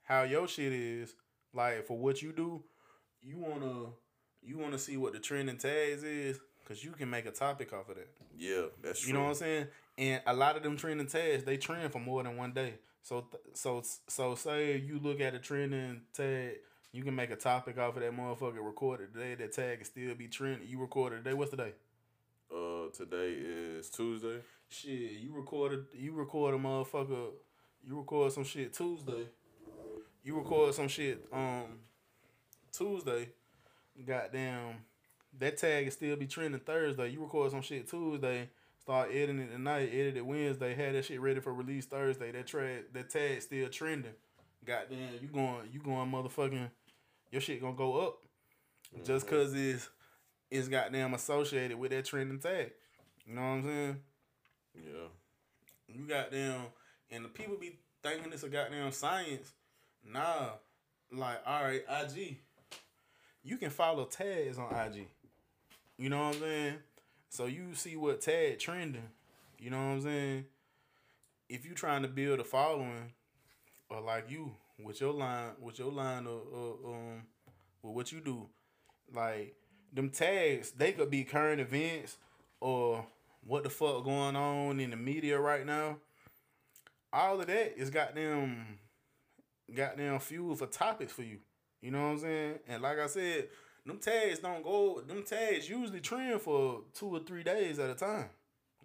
[0.03, 1.13] how your shit is,
[1.53, 2.63] like for what you do,
[3.21, 3.89] you wanna
[4.41, 7.89] you wanna see what the trending tags is, cause you can make a topic off
[7.89, 8.09] of that.
[8.35, 9.09] yeah, that's true.
[9.09, 9.67] You know what I'm saying?
[9.97, 12.75] And a lot of them trending tags, they trend for more than one day.
[13.03, 16.55] So th- so so say you look at a trending tag,
[16.91, 19.35] you can make a topic off of that motherfucker recorded today.
[19.35, 20.67] That tag can still be trending.
[20.67, 21.33] You recorded today.
[21.33, 21.73] What's today?
[22.53, 24.39] Uh today is Tuesday.
[24.67, 24.91] Shit,
[25.21, 27.29] you recorded you record a motherfucker
[27.83, 29.27] you record some shit Tuesday.
[30.23, 31.79] You record some shit um
[32.71, 33.29] Tuesday.
[34.05, 34.75] Goddamn
[35.39, 37.09] that tag can still be trending Thursday.
[37.09, 38.49] You record some shit Tuesday,
[38.79, 42.31] start editing it tonight, edit it Wednesday, had that shit ready for release Thursday.
[42.31, 44.11] That tra- that tag still trending.
[44.65, 46.69] Goddamn, you going you going motherfucking
[47.31, 48.17] your shit gonna go up.
[49.05, 49.35] Just mm-hmm.
[49.35, 49.89] cause it's
[50.49, 52.71] it's goddamn associated with that trending tag.
[53.25, 53.99] You know what I'm saying?
[54.75, 55.07] Yeah.
[55.87, 56.61] You goddamn,
[57.09, 59.53] and the people be thinking it's a goddamn science.
[60.05, 60.49] Nah,
[61.11, 62.37] like all right, IG.
[63.43, 65.07] You can follow tags on IG.
[65.97, 66.73] You know what I'm saying?
[67.29, 69.09] So you see what tag trending.
[69.57, 70.45] You know what I'm saying?
[71.49, 73.13] If you trying to build a following,
[73.89, 74.51] or like you
[74.83, 77.23] with your line, with your line of, of um,
[77.83, 78.47] with what you do,
[79.13, 79.55] like
[79.93, 82.17] them tags, they could be current events
[82.59, 83.05] or
[83.45, 85.97] what the fuck going on in the media right now.
[87.13, 88.79] All of that is goddamn
[89.73, 91.39] goddamn fuel for topics for you.
[91.81, 92.59] You know what I'm saying?
[92.67, 93.47] And like I said,
[93.85, 97.95] them tags don't go them tags usually trend for two or three days at a
[97.95, 98.29] time.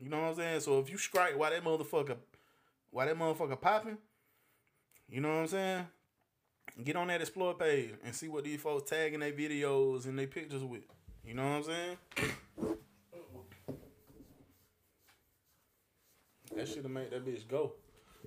[0.01, 0.60] You know what I'm saying?
[0.60, 2.16] So if you strike while that motherfucker
[2.90, 3.98] while that motherfucker popping,
[5.09, 5.87] you know what I'm saying?
[6.85, 10.27] Get on that explore page and see what these folks tagging their videos and their
[10.27, 10.83] pictures with.
[11.24, 11.97] You know what I'm saying?
[16.55, 17.73] That should have made that bitch go.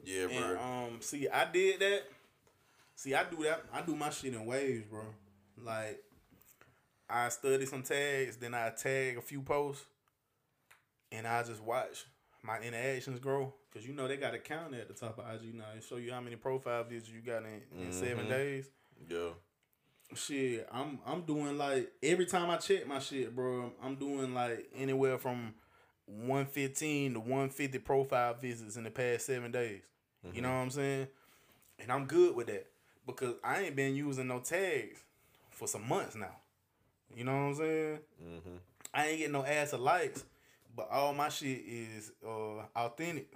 [0.04, 0.38] Yeah, bro.
[0.38, 2.04] And um, see, I did that.
[2.96, 3.64] See, I do that.
[3.74, 5.04] I do my shit in waves, bro.
[5.64, 6.04] Like,
[7.10, 9.86] I study some tags, then I tag a few posts,
[11.12, 12.06] and I just watch
[12.44, 13.54] my interactions grow.
[13.74, 15.66] Cause you know they got a counter at the top of IG now.
[15.78, 18.00] It show you how many profile views you got in, in mm-hmm.
[18.00, 18.70] seven days.
[19.08, 19.30] yeah.
[20.16, 23.72] Shit, I'm I'm doing like every time I check my shit, bro.
[23.84, 25.54] I'm doing like anywhere from
[26.08, 29.82] 115 to 150 profile visits in the past seven days.
[30.34, 30.58] You know mm-hmm.
[30.58, 31.08] what I'm saying?
[31.80, 32.68] And I'm good with that
[33.06, 35.00] because I ain't been using no tags
[35.52, 36.36] for some months now.
[37.16, 38.00] You know what I'm saying?
[38.24, 38.58] Mm-hmm.
[38.94, 40.24] I ain't getting no ads or likes,
[40.80, 43.32] but all my shit is uh authentic.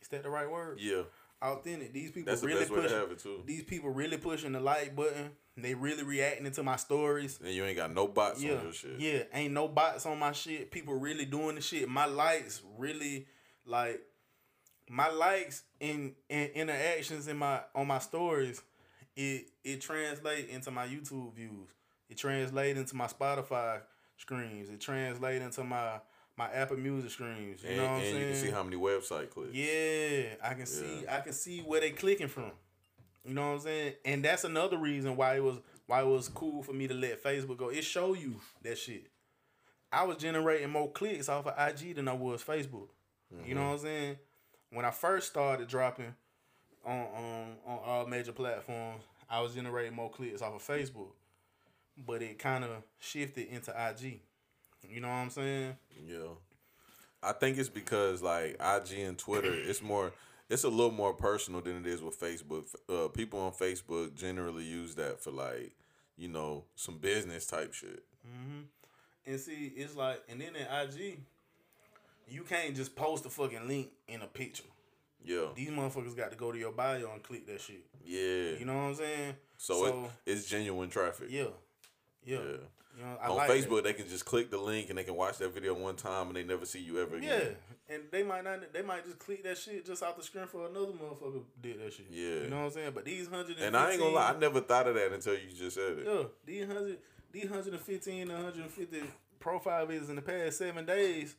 [0.00, 0.78] Is that the right word?
[0.80, 1.02] Yeah.
[1.40, 1.92] Authentic.
[1.92, 2.96] These people That's the really to pushing.
[2.98, 3.42] have it too.
[3.46, 5.30] These people really pushing the like button.
[5.56, 7.38] They really reacting to my stories.
[7.44, 8.98] And you ain't got no bots Yeah, on your shit.
[8.98, 9.22] yeah.
[9.32, 10.70] Ain't no bots on my shit.
[10.70, 11.88] People really doing the shit.
[11.88, 13.26] My likes really
[13.66, 14.00] like
[14.90, 18.62] my likes and, and interactions in my on my stories.
[19.16, 21.68] It it translate into my YouTube views.
[22.08, 23.80] It translate into my Spotify
[24.16, 24.70] screens.
[24.70, 26.00] It translate into my
[26.38, 27.64] my Apple Music streams.
[27.64, 28.14] You And, know what I'm saying?
[28.14, 29.52] and you can see how many website clicks.
[29.52, 32.52] Yeah, I can see I can see where they clicking from.
[33.24, 33.92] You know what I'm saying?
[34.04, 37.22] And that's another reason why it was why it was cool for me to let
[37.22, 37.70] Facebook go.
[37.70, 39.08] It show you that shit.
[39.90, 42.88] I was generating more clicks off of IG than I was Facebook.
[43.44, 43.68] You know mm-hmm.
[43.68, 44.16] what I'm saying?
[44.70, 46.14] When I first started dropping
[46.86, 51.10] on on on all major platforms, I was generating more clicks off of Facebook.
[52.06, 52.70] But it kind of
[53.00, 54.20] shifted into IG.
[54.88, 55.76] You know what I'm saying?
[56.06, 56.28] Yeah.
[57.22, 60.12] I think it's because like IG and Twitter, it's more
[60.48, 62.74] it's a little more personal than it is with Facebook.
[62.88, 65.72] Uh, people on Facebook generally use that for like,
[66.16, 68.02] you know, some business type shit.
[69.26, 71.20] And see, it's like, and then in IG,
[72.28, 74.64] you can't just post a fucking link in a picture.
[75.22, 75.46] Yeah.
[75.54, 77.84] These motherfuckers got to go to your bio and click that shit.
[78.04, 78.58] Yeah.
[78.58, 79.34] You know what I'm saying?
[79.58, 79.86] so
[80.24, 81.28] it, it's genuine traffic.
[81.30, 81.48] yeah,
[82.24, 82.38] yeah.
[82.38, 82.56] Yeah.
[82.98, 85.38] You know, on like Facebook, they can just click the link and they can watch
[85.38, 87.56] that video one time and they never see you ever again.
[87.88, 88.72] Yeah, and they might not.
[88.72, 91.92] They might just click that shit just off the screen for another motherfucker did that
[91.92, 92.06] shit.
[92.10, 92.42] Yeah.
[92.42, 92.92] You know what I'm saying?
[92.94, 95.48] But these hundred And I ain't gonna lie, I never thought of that until you
[95.56, 96.06] just said it.
[96.06, 96.98] Yeah, these hundred,
[97.30, 99.02] these hundred and fifteen, one hundred and fifty
[99.38, 101.36] profile visits in the past seven days.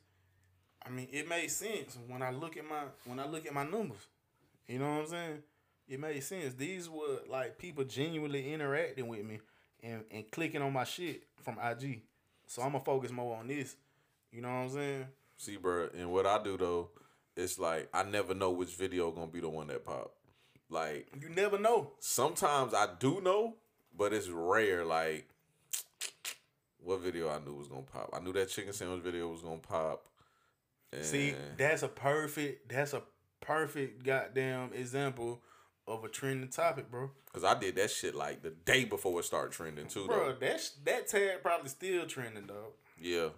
[0.86, 3.66] I mean, it made sense when I look at my when I look at my
[3.66, 4.08] numbers.
[4.66, 5.44] You know what I'm saying?
[5.90, 6.54] it made sense.
[6.54, 9.40] These were like people genuinely interacting with me
[9.84, 12.02] and, and clicking on my shit from IG.
[12.48, 13.76] So I'm gonna focus more on this.
[14.32, 15.06] You know what I'm saying?
[15.38, 16.90] See, bro, and what I do though,
[17.36, 20.12] it's like I never know which video gonna be the one that pop.
[20.70, 21.92] Like You never know.
[22.00, 23.56] sometimes I do know,
[23.98, 24.86] but it's rare.
[24.86, 25.28] Like
[26.82, 28.10] what video I knew was gonna pop.
[28.14, 30.06] I knew that chicken sandwich video was gonna pop.
[30.92, 32.70] And See, that's a perfect.
[32.70, 33.04] That's a
[33.42, 35.42] perfect goddamn example
[35.90, 37.12] of a trending topic, bro.
[37.34, 40.08] Cause I did that shit like the day before it started trending too.
[40.08, 40.40] Bro, Though.
[40.40, 42.74] that that tag probably still trending, dog.
[43.00, 43.30] Yeah.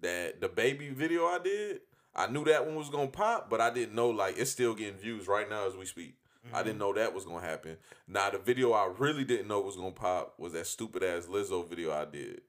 [0.00, 1.80] That the baby video I did,
[2.14, 4.98] I knew that one was gonna pop, but I didn't know like it's still getting
[4.98, 6.14] views right now as we speak.
[6.52, 6.80] I didn't mhm.
[6.80, 7.78] know that was gonna happen.
[8.06, 11.66] Now the video I really didn't know was gonna pop was that stupid ass Lizzo
[11.66, 12.42] video I did.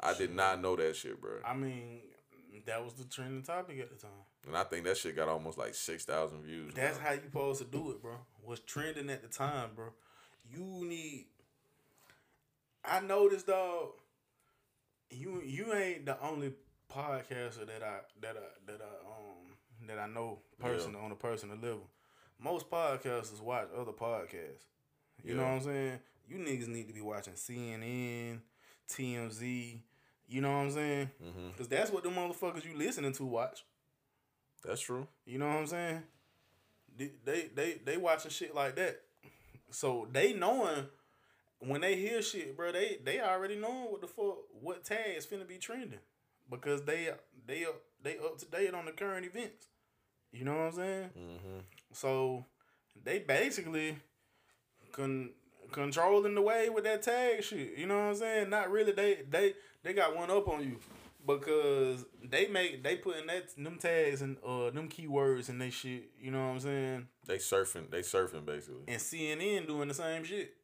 [0.00, 1.38] I did not know that shit, bro.
[1.44, 2.00] I mean,
[2.66, 4.10] that was the trending topic at the time.
[4.46, 6.74] And I think that shit got almost like six thousand views.
[6.74, 7.06] That's bro.
[7.06, 8.14] how you supposed to do it, bro.
[8.44, 9.86] What's trending at the time, bro.
[10.50, 11.26] You need.
[12.84, 13.90] I noticed, dog.
[15.10, 16.52] You you ain't the only
[16.92, 21.56] podcaster that I that I that I um that I know personal on a personal
[21.56, 21.88] level.
[22.38, 24.66] Most podcasters watch other podcasts.
[25.24, 25.98] You know what I'm saying?
[26.28, 28.40] You niggas need to be watching CNN,
[28.88, 29.80] TMZ.
[30.28, 31.10] You know what I'm saying?
[31.52, 33.64] Because that's what the motherfuckers you listening to watch.
[34.64, 35.06] That's true.
[35.24, 36.02] You know what I'm saying?
[36.96, 39.02] They they they, they watching shit like that.
[39.70, 40.86] So they knowing
[41.60, 45.26] when they hear shit, bro, they they already knowing what the fuck what tag is
[45.26, 46.00] finna be trending.
[46.50, 47.10] Because they
[47.46, 49.66] they up they up to date on the current events.
[50.32, 51.10] You know what I'm saying?
[51.18, 51.58] Mm-hmm.
[51.92, 52.44] So
[53.04, 53.96] they basically
[54.92, 55.30] con-
[55.72, 57.76] controlling the way with that tag shit.
[57.76, 58.50] You know what I'm saying?
[58.50, 58.92] Not really.
[58.92, 60.78] They they they got one up on you
[61.26, 66.10] because they make they putting that them tags and uh them keywords and they shit.
[66.20, 67.08] You know what I'm saying?
[67.26, 67.90] They surfing.
[67.90, 68.82] They surfing basically.
[68.88, 70.54] And CNN doing the same shit.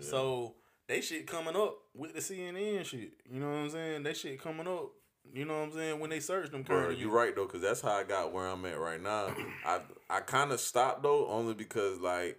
[0.00, 0.54] So
[0.88, 3.12] they shit coming up with the CNN shit.
[3.30, 4.02] You know what I'm saying?
[4.02, 4.90] They shit coming up.
[5.32, 6.00] You know what I'm saying?
[6.00, 8.64] When they search them Bro, you're right though, cause that's how I got where I'm
[8.66, 9.34] at right now.
[9.66, 12.38] I I kind of stopped though, only because like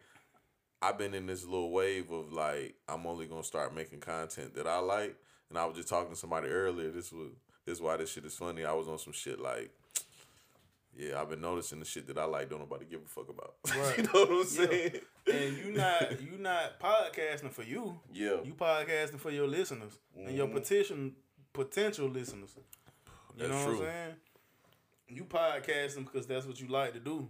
[0.83, 4.67] I've been in this little wave of like I'm only gonna start making content that
[4.67, 5.15] I like.
[5.49, 6.91] And I was just talking to somebody earlier.
[6.91, 7.29] This was
[7.65, 8.65] this is why this shit is funny.
[8.65, 9.71] I was on some shit like,
[10.97, 12.49] yeah, I've been noticing the shit that I like.
[12.49, 13.55] Don't nobody give a fuck about.
[13.77, 13.97] Right.
[13.97, 14.91] you know what I'm saying?
[15.31, 17.97] and you not you not podcasting for you.
[18.11, 18.37] Yeah.
[18.43, 20.57] You podcasting for your listeners and your mm-hmm.
[20.57, 21.15] petition
[21.53, 22.51] potential listeners.
[22.57, 23.79] You That's know true.
[23.79, 24.15] what I'm saying?
[25.07, 27.29] You podcasting because that's what you like to do.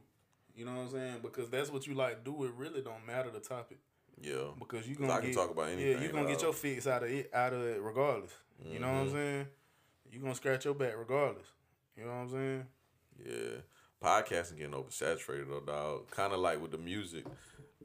[0.56, 1.16] You know what I'm saying?
[1.22, 2.44] Because that's what you like do.
[2.46, 3.78] It really don't matter the topic
[4.22, 4.52] Yeah.
[4.60, 5.92] because you gonna I can get, talk about anything.
[5.94, 8.32] Yeah, you gonna get your fix out of it out of it regardless.
[8.64, 9.08] You know what Mm-hmm.
[9.08, 9.48] I'm saying?
[10.12, 11.48] You gonna scratch your back regardless.
[11.98, 12.66] You know what I'm saying?
[13.26, 13.60] Yeah.
[14.04, 16.12] Podcasting getting oversaturated though, dog.
[16.12, 17.26] Kind of like with the music.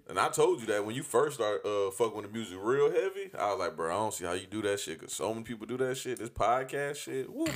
[0.09, 2.91] And I told you that when you first start uh fucking with the music real
[2.91, 5.01] heavy, I was like, bro, I don't see how you do that shit.
[5.01, 6.19] Cause so many people do that shit.
[6.19, 7.47] This podcast shit, woo.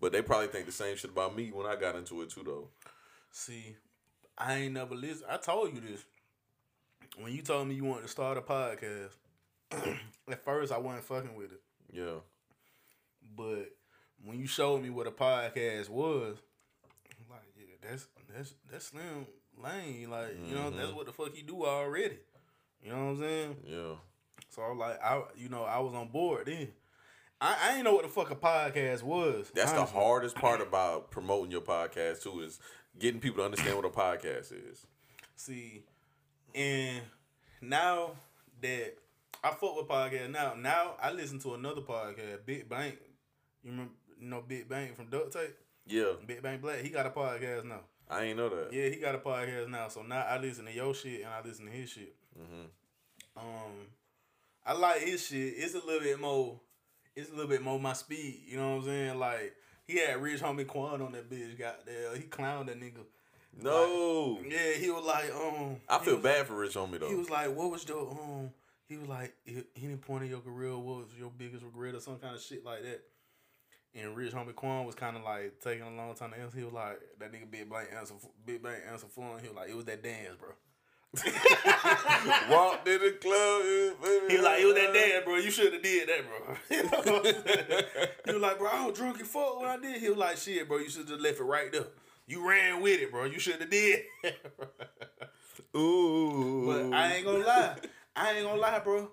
[0.00, 2.42] But they probably think the same shit about me when I got into it too,
[2.44, 2.68] though.
[3.30, 3.76] See,
[4.36, 5.26] I ain't never listen.
[5.28, 6.04] I told you this
[7.16, 9.10] when you told me you wanted to start a podcast.
[10.30, 11.60] at first, I wasn't fucking with it,
[11.92, 12.18] Yeah.
[13.36, 13.70] but
[14.24, 16.36] when you showed me what a podcast was,
[17.18, 19.26] I'm like, yeah, that's that's that's Slim
[19.62, 20.10] Lane.
[20.10, 20.96] Like, you know, that's mm-hmm.
[20.96, 22.18] what the fuck he do already.
[22.82, 23.56] You know what I'm saying?
[23.66, 23.94] Yeah.
[24.50, 26.68] So I'm like, I you know, I was on board then.
[27.40, 29.50] I, I didn't know what the fuck a podcast was.
[29.54, 29.98] That's honestly.
[29.98, 32.60] the hardest part about promoting your podcast too is
[32.98, 34.86] getting people to understand what a podcast is.
[35.36, 35.82] See,
[36.54, 37.02] and
[37.60, 38.12] now
[38.60, 38.94] that
[39.42, 42.96] I fuck with podcast now, now I listen to another podcast, Big Bank.
[43.62, 45.54] You remember, you know, Big Bank from Duct Tape.
[45.86, 46.12] Yeah.
[46.26, 46.80] Big Bank Black.
[46.80, 47.80] He got a podcast now.
[48.08, 48.72] I ain't know that.
[48.72, 49.88] Yeah, he got a podcast now.
[49.88, 52.14] So now I listen to your shit and I listen to his shit.
[52.38, 52.66] Mm-hmm.
[53.36, 53.72] Um,
[54.64, 55.54] I like his shit.
[55.56, 56.60] It's a little bit more.
[57.16, 58.42] It's a little bit more my speed.
[58.46, 59.18] You know what I'm saying?
[59.18, 59.54] Like
[59.86, 61.58] he had Rich Homie Quan on that bitch.
[61.58, 62.14] Got there.
[62.16, 63.04] He clowned that nigga.
[63.60, 64.40] No.
[64.48, 65.76] Yeah, he was like, um.
[65.88, 67.08] I feel bad for Rich Homie though.
[67.08, 68.50] He was like, "What was your um?"
[68.88, 69.34] He was like,
[69.80, 72.64] "Any point in your career, what was your biggest regret or some kind of shit
[72.64, 73.02] like that?"
[73.94, 76.58] And Rich Homie Quan was kind of like taking a long time to answer.
[76.58, 79.56] He was like, "That nigga Big Bank answer, Big Bank answer for him." He was
[79.56, 80.48] like, "It was that dance, bro."
[82.50, 83.62] Walked in the club.
[84.28, 85.36] He was like, "It was that dance, bro.
[85.36, 87.84] You should have did that, bro." You know what I'm saying?
[88.26, 90.36] he was like, "Bro, I was drunk as fuck when I did." He was like,
[90.36, 91.86] "Shit, bro, you should have left it right there.
[92.26, 93.24] You ran with it, bro.
[93.24, 94.02] You should have did."
[95.76, 96.64] Ooh.
[96.66, 97.76] But I ain't gonna lie.
[98.16, 99.10] I ain't gonna lie, bro.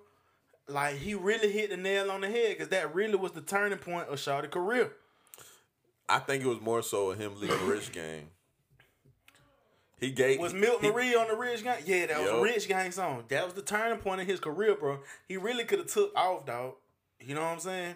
[0.67, 3.79] Like he really hit the nail on the head because that really was the turning
[3.79, 4.91] point of Shawty's career.
[6.07, 8.29] I think it was more so him leaving Rich Gang.
[10.01, 11.77] He gave Was Milk he- Marie on the Rich Gang?
[11.85, 13.23] Yeah, that was a Rich Gang song.
[13.29, 14.99] That was the turning point in his career, bro.
[15.27, 16.73] He really could have took off, dog.
[17.19, 17.95] You know what I'm saying?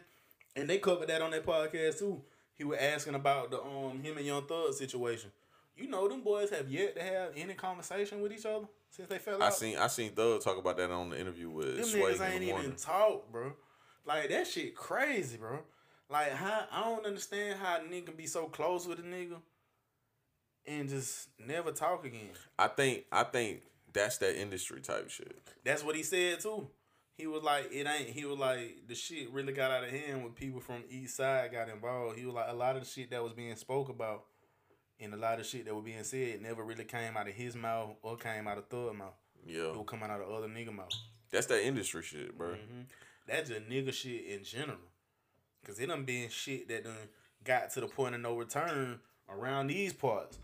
[0.56, 2.22] And they covered that on their podcast too.
[2.57, 5.32] He was asking about the um him and Young Thug situation.
[5.76, 9.18] You know, them boys have yet to have any conversation with each other since they
[9.18, 9.53] fell I out.
[9.56, 12.22] seen I seen Thug talk about that on the interview with them Sway niggas in
[12.34, 12.76] ain't even morning.
[12.77, 13.52] talk, bro.
[14.06, 15.60] Like that shit crazy, bro.
[16.10, 19.38] Like how I don't understand how a nigga be so close with a nigga
[20.68, 22.30] and just never talk again.
[22.58, 23.62] I think I think
[23.94, 25.38] that's that industry type shit.
[25.64, 26.68] That's what he said too.
[27.18, 28.10] He was like, it ain't.
[28.10, 31.50] He was like, the shit really got out of hand when people from East Side
[31.52, 32.20] got involved.
[32.20, 34.26] He was like, a lot of the shit that was being spoke about,
[35.00, 37.56] and a lot of shit that was being said, never really came out of his
[37.56, 39.14] mouth or came out of Thug mouth.
[39.48, 40.92] Yeah, It was coming out of other nigga mouth.
[41.32, 42.50] that's that industry shit, bro.
[42.50, 42.82] Mm-hmm.
[43.28, 44.78] That's just nigga shit in general.
[45.66, 46.94] Cause it done been shit that done
[47.46, 50.38] got to the point of no return around these parts.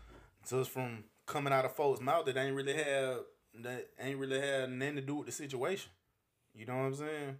[0.48, 3.20] Just from coming out of folks' mouth that ain't really have
[3.62, 5.90] that ain't really had nothing to do with the situation.
[6.54, 7.38] You know what I'm saying?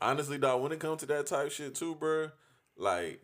[0.00, 2.30] Honestly, dog, when it comes to that type shit too, bro,
[2.76, 3.20] like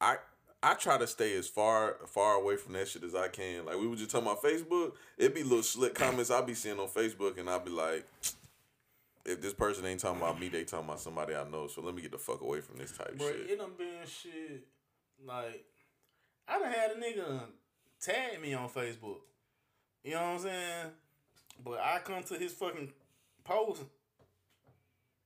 [0.00, 0.16] I
[0.62, 3.66] I try to stay as far far away from that shit as I can.
[3.66, 6.78] Like we were just talking about Facebook, it'd be little slick comments I'd be seeing
[6.78, 8.06] on Facebook, and I'd be like,
[9.24, 11.66] if this person ain't talking about me, they talking about somebody I know.
[11.66, 13.50] So let me get the fuck away from this type Bro, shit.
[13.50, 14.64] it done been shit
[15.26, 15.64] like
[16.48, 17.40] I done had a nigga
[18.02, 19.20] tag me on Facebook.
[20.04, 20.86] You know what I'm saying?
[21.64, 22.92] But I come to his fucking
[23.44, 23.82] post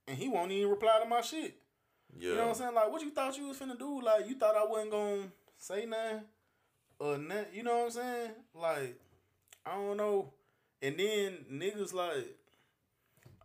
[0.06, 1.56] and he won't even reply to my shit.
[2.18, 2.74] yeah, You know what I'm saying?
[2.74, 4.00] Like, what you thought you was finna do?
[4.02, 5.22] Like, you thought I wasn't gonna
[5.58, 6.20] say nothing
[6.98, 7.46] or nothing?
[7.54, 8.30] You know what I'm saying?
[8.54, 9.00] Like,
[9.64, 10.32] I don't know.
[10.82, 12.36] And then niggas like,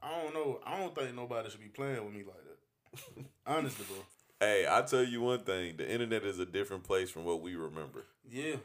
[0.03, 0.59] I don't know.
[0.65, 3.25] I don't think nobody should be playing with me like that.
[3.45, 3.97] Honestly, bro.
[4.39, 7.55] Hey, I tell you one thing: the internet is a different place from what we
[7.55, 8.03] remember.
[8.29, 8.55] Yeah.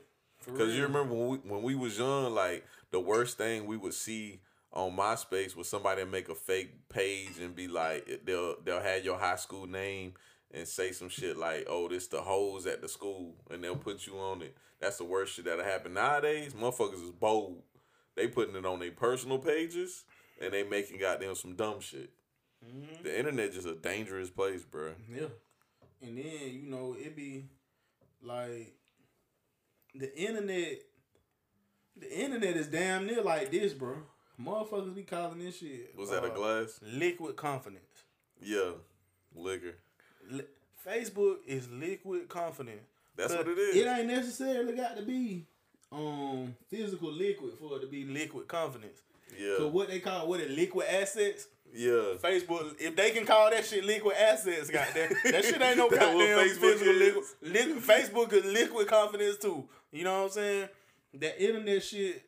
[0.46, 3.94] Because you remember when we when we was young, like the worst thing we would
[3.94, 4.40] see
[4.72, 9.18] on MySpace was somebody make a fake page and be like, they'll they'll have your
[9.18, 10.14] high school name
[10.52, 14.06] and say some shit like, "Oh, this the hoes at the school," and they'll put
[14.06, 14.56] you on it.
[14.80, 16.54] That's the worst shit that'll happen nowadays.
[16.54, 17.62] Motherfuckers is bold.
[18.14, 20.04] They putting it on their personal pages
[20.40, 22.10] and they making goddamn some dumb shit.
[22.64, 23.02] Mm-hmm.
[23.02, 24.92] The internet just a dangerous place, bro.
[25.12, 25.28] Yeah.
[26.02, 27.44] And then, you know, it be
[28.22, 28.75] like
[29.98, 30.80] the internet
[31.98, 33.96] the internet is damn near like this, bro.
[34.40, 35.94] Motherfuckers be calling this shit.
[35.96, 36.78] Was that a uh, glass?
[36.82, 38.04] Liquid confidence.
[38.42, 38.72] Yeah,
[39.34, 39.76] liquor.
[40.30, 40.42] Li-
[40.86, 42.82] Facebook is liquid confidence.
[43.16, 43.76] That's what it is.
[43.76, 45.46] It ain't necessarily got to be
[45.90, 48.98] um physical liquid for it to be liquid confidence.
[49.38, 51.46] Yeah, So what they call what it liquid assets.
[51.74, 52.14] yeah.
[52.20, 56.38] Facebook, if they can call that shit liquid assets, goddamn, that shit ain't no goddamn
[56.38, 57.82] Facebook physical liquid, liquid.
[57.82, 59.64] Facebook is liquid confidence too.
[59.96, 60.68] You know what I'm saying?
[61.14, 62.22] That internet shit,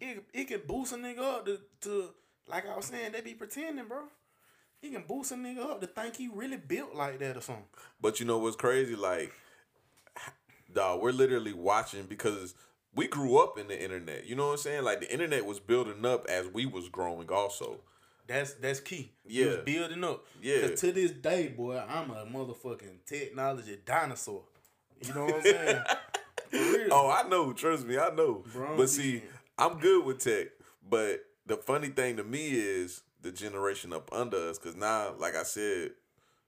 [0.00, 2.10] it it can boost a nigga up to, to
[2.46, 4.02] like I was saying, they be pretending, bro.
[4.80, 7.64] He can boost a nigga up to think he really built like that or something.
[8.00, 8.94] But you know what's crazy?
[8.94, 9.32] Like,
[10.72, 12.54] dog, we're literally watching because
[12.94, 14.26] we grew up in the internet.
[14.26, 14.84] You know what I'm saying?
[14.84, 17.30] Like the internet was building up as we was growing.
[17.30, 17.80] Also,
[18.26, 19.12] That's that's key.
[19.26, 19.44] Yeah.
[19.44, 20.24] He was building up.
[20.42, 20.68] Yeah.
[20.68, 24.42] 'Cause to this day, boy, I'm a motherfucking technology dinosaur.
[25.00, 25.82] You know what I'm saying?
[26.90, 27.52] Oh, I know.
[27.52, 28.44] Trust me, I know.
[28.52, 29.20] Bro, but see, yeah.
[29.58, 30.48] I'm good with tech.
[30.88, 34.58] But the funny thing to me is the generation up under us.
[34.58, 35.92] Cause now, like I said,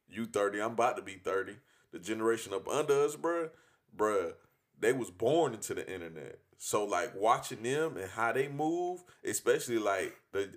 [0.08, 1.56] you 30, I'm about to be 30.
[1.92, 3.50] The generation up under us, bruh,
[3.96, 4.32] bruh,
[4.78, 6.38] they was born into the internet.
[6.58, 10.50] So like watching them and how they move, especially like the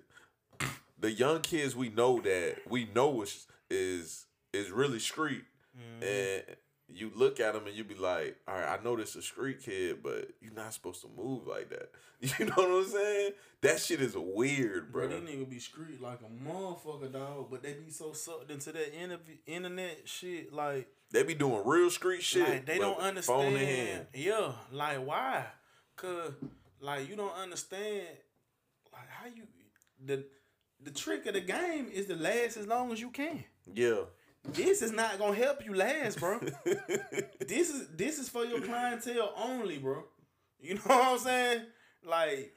[0.98, 5.44] the young kids we know that we know is is is really street,
[6.02, 6.42] and
[6.94, 9.62] you look at them and you be like, all right, I know this a street
[9.62, 11.90] kid, but you're not supposed to move like that.
[12.38, 13.32] You know what I'm saying?
[13.62, 15.20] That shit is weird, Bro, bro.
[15.20, 17.48] these niggas be street like a motherfucker, dog.
[17.50, 21.90] But they be so sucked into that interv- internet shit, like, They be doing real
[21.90, 22.48] street shit.
[22.48, 23.42] like they don't understand.
[23.42, 24.06] Phone in hand.
[24.14, 25.46] Yeah, like why?
[25.96, 26.32] Cause
[26.80, 28.06] like you don't understand,
[28.92, 29.42] like how you
[30.04, 30.24] the
[30.80, 33.44] the trick of the game is to last as long as you can.
[33.74, 34.02] Yeah.
[34.44, 36.40] This is not gonna help you last, bro.
[37.46, 40.04] this is this is for your clientele only, bro.
[40.60, 41.62] You know what I'm saying?
[42.04, 42.52] Like,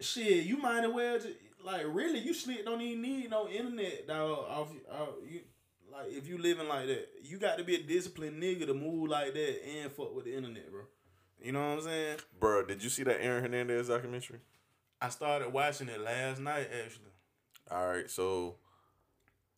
[0.00, 1.28] shit, you might as well just,
[1.64, 5.40] like really you slick don't even need no internet dog off, off you
[5.92, 7.08] like if you living like that.
[7.22, 10.34] You got to be a disciplined nigga to move like that and fuck with the
[10.34, 10.82] internet, bro.
[11.40, 12.18] You know what I'm saying?
[12.40, 14.40] Bro, did you see that Aaron Hernandez documentary?
[15.00, 17.12] I started watching it last night actually.
[17.70, 18.56] All right, so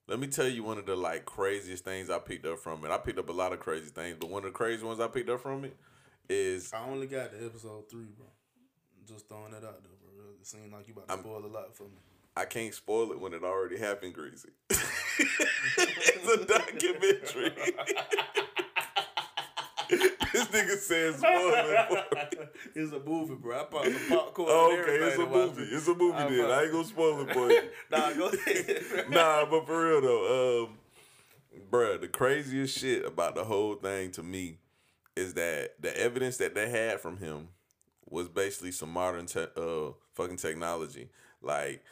[0.09, 2.91] let me tell you one of the like craziest things I picked up from it.
[2.91, 5.07] I picked up a lot of crazy things, but one of the crazy ones I
[5.09, 5.77] picked up from it
[6.29, 8.27] is I only got to episode three, bro.
[9.07, 10.25] Just throwing that out there, bro.
[10.41, 11.99] It seemed like you about to I'm- spoil a lot for me.
[12.37, 14.51] I can't spoil it when it already happened, Greasy.
[14.71, 17.53] it's a documentary.
[20.33, 21.29] this nigga says me.
[22.75, 23.61] it's a movie, bro.
[23.61, 24.49] I bought some popcorn.
[24.51, 25.63] Oh, okay, it's a everything to watch movie.
[25.63, 25.73] it.
[25.77, 26.51] It's a movie I then.
[26.51, 27.63] I ain't gonna spoil it for you.
[27.91, 29.11] nah, go ahead.
[29.11, 30.79] nah, but for real though, um,
[31.71, 34.59] bruh, the craziest shit about the whole thing to me
[35.17, 37.49] is that the evidence that they had from him
[38.09, 41.09] was basically some modern te- uh fucking technology.
[41.43, 41.83] Like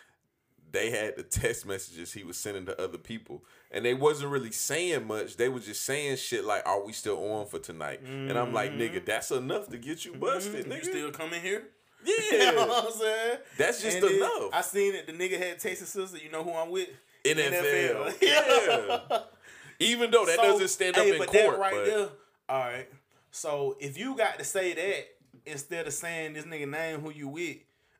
[0.76, 4.52] they had the text messages he was sending to other people, and they wasn't really
[4.52, 5.36] saying much.
[5.36, 8.72] They was just saying shit like, "Are we still on for tonight?" And I'm like,
[8.72, 9.04] "Nigga, mm-hmm.
[9.06, 10.20] that's enough to get you mm-hmm.
[10.20, 11.64] busted, you nigga." still coming here?
[12.04, 13.38] yeah, You know what I'm saying?
[13.58, 14.50] That's just And enough.
[14.52, 15.06] I seen it.
[15.06, 16.18] The nigga had Texas sister.
[16.18, 16.88] You know who I'm with?
[17.24, 18.22] NFL.
[18.22, 19.18] Yeah.
[19.78, 22.08] Even though that So, doesn't stand up hey, in but court, That right but there.
[22.48, 22.88] All right.
[23.30, 27.28] So if you got to say that instead of saying this nigga name who you
[27.28, 27.56] with,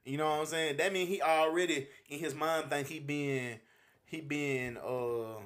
[0.06, 0.76] you know what I'm saying?
[0.78, 3.58] That mean he already in his mind think he being
[4.06, 5.40] he being uh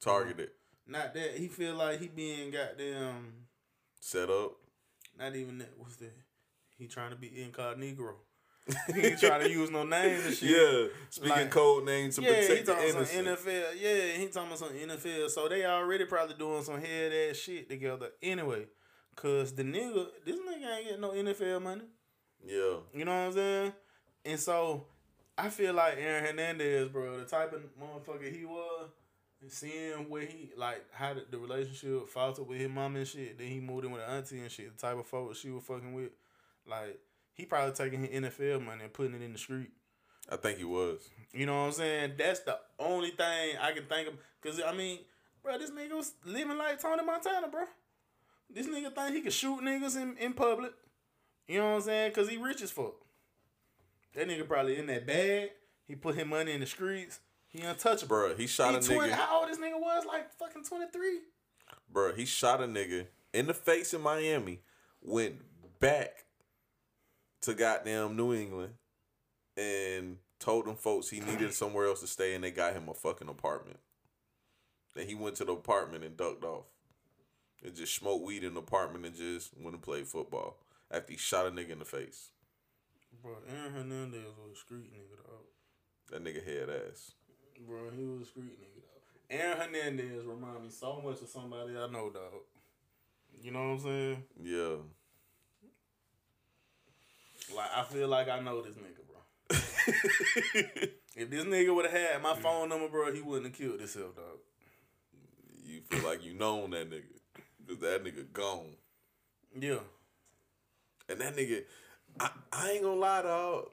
[0.00, 0.50] targeted,
[0.86, 3.32] not that he feel like he being goddamn
[4.00, 4.52] set up.
[5.18, 6.14] not even that what's that?
[6.78, 8.14] He trying to be incognito.
[8.94, 10.50] he ain't trying to use no names and shit.
[10.50, 13.46] Yeah, speaking Like- code names to Yeah, he protect the talking some innocent.
[13.46, 13.80] NFL.
[13.80, 15.30] Yeah, he talking about some NFL.
[15.30, 18.66] So they already probably doing some head ass shit together anyway.
[19.16, 21.82] Cause the nigga, this nigga ain't getting no NFL money.
[22.44, 23.72] Yeah, You know what I'm saying?
[24.24, 24.84] And so
[25.36, 28.88] I feel like Aaron Hernandez, bro, the type of motherfucker he was,
[29.40, 33.38] and seeing where he like how the, the relationship faltered with his mom and shit.
[33.38, 34.76] Then he moved in with her auntie and shit.
[34.76, 36.10] The type of folks she was fucking with,
[36.66, 36.98] like
[37.34, 39.70] he probably taking his NFL money and putting it in the street.
[40.30, 41.08] I think he was.
[41.32, 42.12] You know what I'm saying?
[42.18, 44.14] That's the only thing I can think of.
[44.42, 44.98] Cause I mean,
[45.42, 47.64] bro, this nigga was living like Tony Montana, bro.
[48.50, 50.72] This nigga think he could shoot niggas in, in public.
[51.48, 52.12] You know what I'm saying?
[52.12, 52.94] Cause he rich as fuck.
[54.14, 55.50] That nigga probably in that bag.
[55.86, 57.20] He put his money in the streets.
[57.48, 58.14] He untouchable.
[58.14, 59.14] Bruh, he shot he a 20, nigga.
[59.14, 60.04] how old this nigga was?
[60.06, 61.20] Like fucking 23?
[61.92, 64.60] Bruh, he shot a nigga in the face in Miami.
[65.00, 65.36] Went
[65.80, 66.26] back
[67.42, 68.74] to goddamn New England
[69.56, 72.94] and told them folks he needed somewhere else to stay, and they got him a
[72.94, 73.78] fucking apartment.
[74.94, 76.66] Then he went to the apartment and ducked off.
[77.64, 80.58] And just smoked weed in the apartment and just went and played football
[80.90, 82.30] after he shot a nigga in the face.
[83.22, 85.44] Bro, Aaron Hernandez was a street nigga, dog.
[86.10, 87.12] That nigga head ass.
[87.66, 89.02] Bro, he was a street nigga, dog.
[89.30, 92.42] Aaron Hernandez remind me so much of somebody I know, dog.
[93.42, 94.24] You know what I'm saying?
[94.42, 94.76] Yeah.
[97.54, 99.20] Like I feel like I know this nigga, bro.
[101.16, 102.42] if this nigga would have had my mm.
[102.42, 104.38] phone number, bro, he wouldn't have killed himself, dog.
[105.64, 107.04] you feel like you known that nigga.
[107.66, 108.76] Cause that nigga gone.
[109.58, 109.80] Yeah.
[111.08, 111.64] And that nigga,
[112.20, 113.70] I, I ain't gonna lie, dog.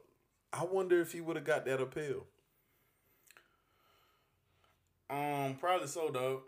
[0.53, 2.25] I wonder if he would have got that appeal.
[5.09, 6.41] Um, probably so, dog.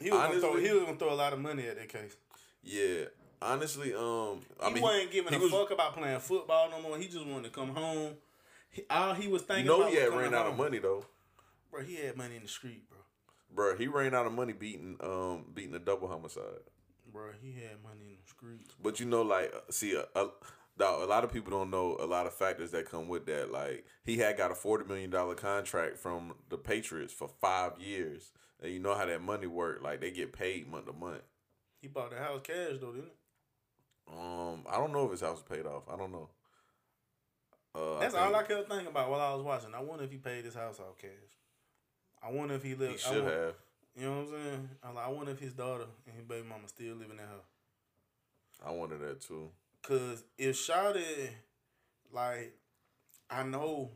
[0.00, 2.16] He was, gonna throw, he was gonna throw a lot of money at that case.
[2.62, 3.04] Yeah.
[3.40, 6.82] Honestly, um, I he mean, wasn't giving he a was- fuck about playing football no
[6.82, 6.98] more.
[6.98, 8.14] He just wanted to come home.
[8.70, 11.04] He, all he was thinking know he had ran out of money though,
[11.70, 12.98] Bro, he had money in the street, bro.
[13.50, 16.42] Bro, He ran out of money beating, um, beating a double homicide.
[17.12, 18.74] Bro, he had money in the streets.
[18.82, 20.28] But you know, like, uh, see, a, a,
[20.80, 23.50] a lot of people don't know a lot of factors that come with that.
[23.50, 28.32] Like, he had got a forty million dollar contract from the Patriots for five years,
[28.62, 29.80] and you know how that money work.
[29.82, 31.22] Like, they get paid month to month.
[31.80, 33.10] He bought the house cash though, didn't
[34.08, 34.12] he?
[34.12, 35.82] Um, I don't know if his house was paid off.
[35.92, 36.28] I don't know.
[37.74, 39.74] Uh, That's I all I think kept thinking about while I was watching.
[39.74, 41.10] I wonder if he paid his house off cash.
[42.22, 42.98] I wonder if he lived.
[43.00, 43.54] He I should wonder- have.
[43.98, 44.68] You know what I'm saying?
[44.84, 47.42] I, like, I wonder if his daughter and his baby mama still living in her.
[48.64, 49.50] I wanted that too.
[49.82, 51.30] Cause if Shawty,
[52.12, 52.52] like,
[53.30, 53.90] I know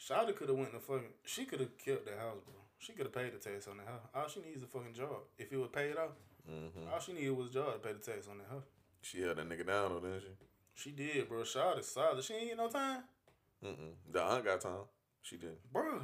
[0.00, 1.08] Shawty could have went to fucking.
[1.24, 2.54] She could have kept that house, bro.
[2.78, 4.02] She could have paid the tax on that house.
[4.14, 5.16] All she needs is a fucking job.
[5.38, 6.10] If it was paid off,
[6.48, 8.64] hmm all she needed was a job to pay the tax on that house.
[9.02, 10.28] She held that nigga down, though, didn't she?
[10.74, 11.42] She did, bro.
[11.42, 12.22] Shawty solid.
[12.22, 13.02] She ain't get no time,
[13.64, 13.94] Mm-mm.
[14.12, 14.86] The aunt got time.
[15.22, 15.58] She didn't.
[15.72, 16.00] bro.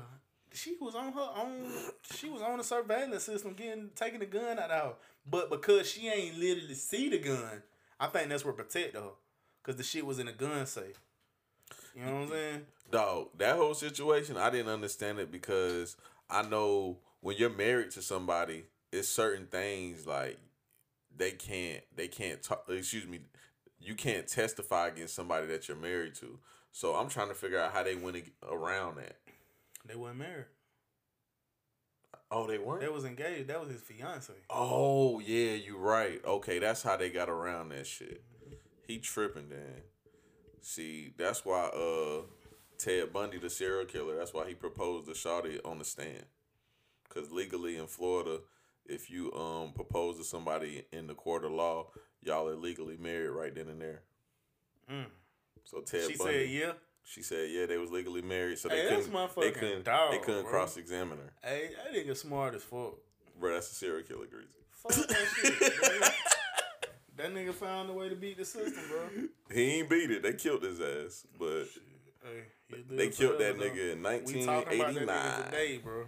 [0.54, 1.66] She was on her own.
[2.14, 4.94] She was on the surveillance system, getting taking the gun out of her.
[5.28, 7.62] But because she ain't literally see the gun,
[7.98, 9.10] I think that's what protected her.
[9.62, 11.00] Cause the shit was in a gun safe.
[11.96, 12.60] You know what I'm saying?
[12.90, 15.96] Dog, that whole situation, I didn't understand it because
[16.28, 20.38] I know when you're married to somebody, it's certain things like
[21.16, 23.20] they can't they can't talk excuse me,
[23.80, 26.38] you can't testify against somebody that you're married to.
[26.72, 28.16] So I'm trying to figure out how they went
[28.50, 29.16] around that.
[29.86, 30.46] They weren't married.
[32.30, 32.80] Oh, they weren't.
[32.80, 33.48] They was engaged.
[33.48, 34.32] That was his fiance.
[34.50, 36.20] Oh yeah, you right.
[36.24, 38.22] Okay, that's how they got around that shit.
[38.86, 39.82] He tripping then.
[40.60, 42.22] See, that's why uh
[42.78, 46.24] Ted Bundy, the serial killer, that's why he proposed to Shawty on the stand.
[47.08, 48.40] Cause legally in Florida,
[48.86, 51.88] if you um propose to somebody in the court of law,
[52.22, 54.02] y'all are legally married right then and there.
[54.90, 55.06] Mm.
[55.64, 56.72] So Ted She Bundy, said, "Yeah."
[57.04, 60.18] She said yeah, they was legally married, so they Hey, couldn't, they couldn't, dog, they
[60.18, 61.32] couldn't cross examine her.
[61.42, 62.94] Hey, that nigga smart as fuck.
[63.38, 64.48] Bro, that's a serial killer, Greasy.
[64.72, 66.12] Fuck that shit.
[67.16, 69.08] That nigga found a way to beat the system, bro.
[69.52, 70.24] He ain't beat it.
[70.24, 71.66] They killed his ass, but.
[72.24, 74.20] Hey, They killed that nigga in though.
[74.26, 75.44] We talking about that nigga 1989.
[75.44, 76.06] today, bro.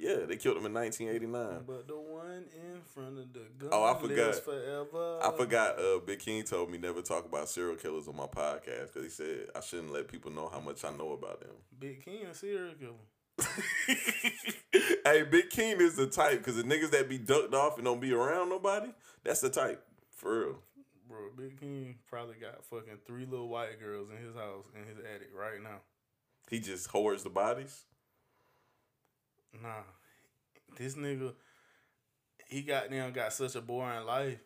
[0.00, 1.64] Yeah, they killed him in 1989.
[1.66, 4.34] But the one in front of the gun Oh, I forgot.
[4.36, 5.18] forever.
[5.20, 5.78] I forgot.
[5.78, 9.10] Uh, Big King told me never talk about serial killers on my podcast because he
[9.10, 11.50] said I shouldn't let people know how much I know about them.
[11.80, 12.94] Big King a serial killer.
[15.04, 18.00] hey, Big King is the type because the niggas that be ducked off and don't
[18.00, 18.90] be around nobody,
[19.24, 19.84] that's the type
[20.14, 20.58] for real.
[21.08, 24.98] Bro, Big King probably got fucking three little white girls in his house in his
[24.98, 25.80] attic right now.
[26.50, 27.84] He just hoards the bodies.
[29.52, 29.82] Nah,
[30.76, 31.34] this nigga,
[32.46, 34.38] he got them got such a boring life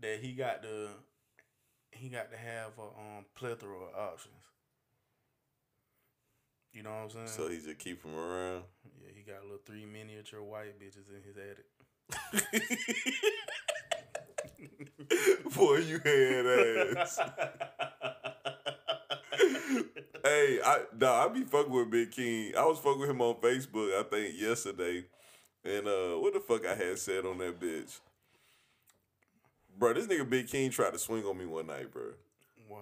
[0.00, 0.88] that he got to
[1.90, 4.34] he got to have a um plethora of options.
[6.72, 7.26] You know what I'm saying?
[7.28, 8.62] So he just keep him around.
[9.00, 11.66] yeah, he got little three miniature white bitches in his attic.
[15.54, 17.18] Boy, you head ass.
[20.24, 22.52] hey, I nah, I be fucking with Big King.
[22.56, 25.04] I was fucking with him on Facebook, I think, yesterday.
[25.64, 27.98] And uh what the fuck I had said on that bitch?
[29.78, 32.10] Bro, this nigga Big King tried to swing on me one night, bro.
[32.68, 32.80] Why?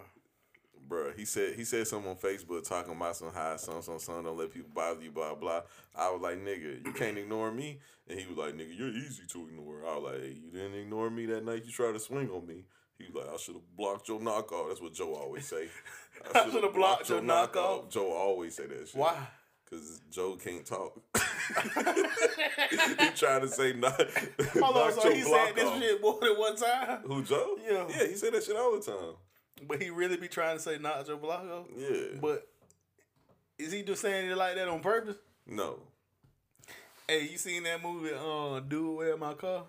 [0.89, 4.25] Bro, he said he said something on Facebook talking about some high son, some son,
[4.25, 5.61] don't let people bother you, blah blah.
[5.95, 7.79] I was like, nigga, you can't ignore me.
[8.09, 9.85] And he was like, nigga, you're easy to ignore.
[9.87, 12.45] I was like, hey, you didn't ignore me that night you tried to swing on
[12.45, 12.65] me.
[13.01, 14.69] He was like, I should have blocked your knockoff.
[14.69, 15.69] That's what Joe always say.
[16.35, 17.91] I shoulda blocked your knockoff.
[17.91, 18.95] Joe always say that shit.
[18.97, 19.17] Why?
[19.71, 20.99] Cause Joe can't talk.
[21.15, 24.01] he trying to say not.
[24.59, 25.79] Hold on, so he said this off.
[25.79, 26.99] shit more than one time?
[27.07, 27.57] Who Joe?
[27.65, 27.87] Yeah.
[27.89, 29.15] yeah, he said that shit all the time.
[29.69, 31.69] But he really be trying to say not Joe Blanco?
[31.77, 32.49] Yeah, But
[33.59, 35.17] is he just saying it like that on purpose?
[35.47, 35.79] no,
[37.07, 39.65] Hey, you seen that movie, uh, Dude, Where My Car?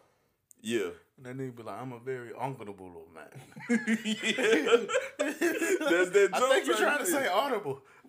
[0.61, 0.89] Yeah.
[1.17, 3.29] And that nigga be like, I'm a very uncomfortable little man.
[5.19, 7.83] That's that I think you're trying to say audible.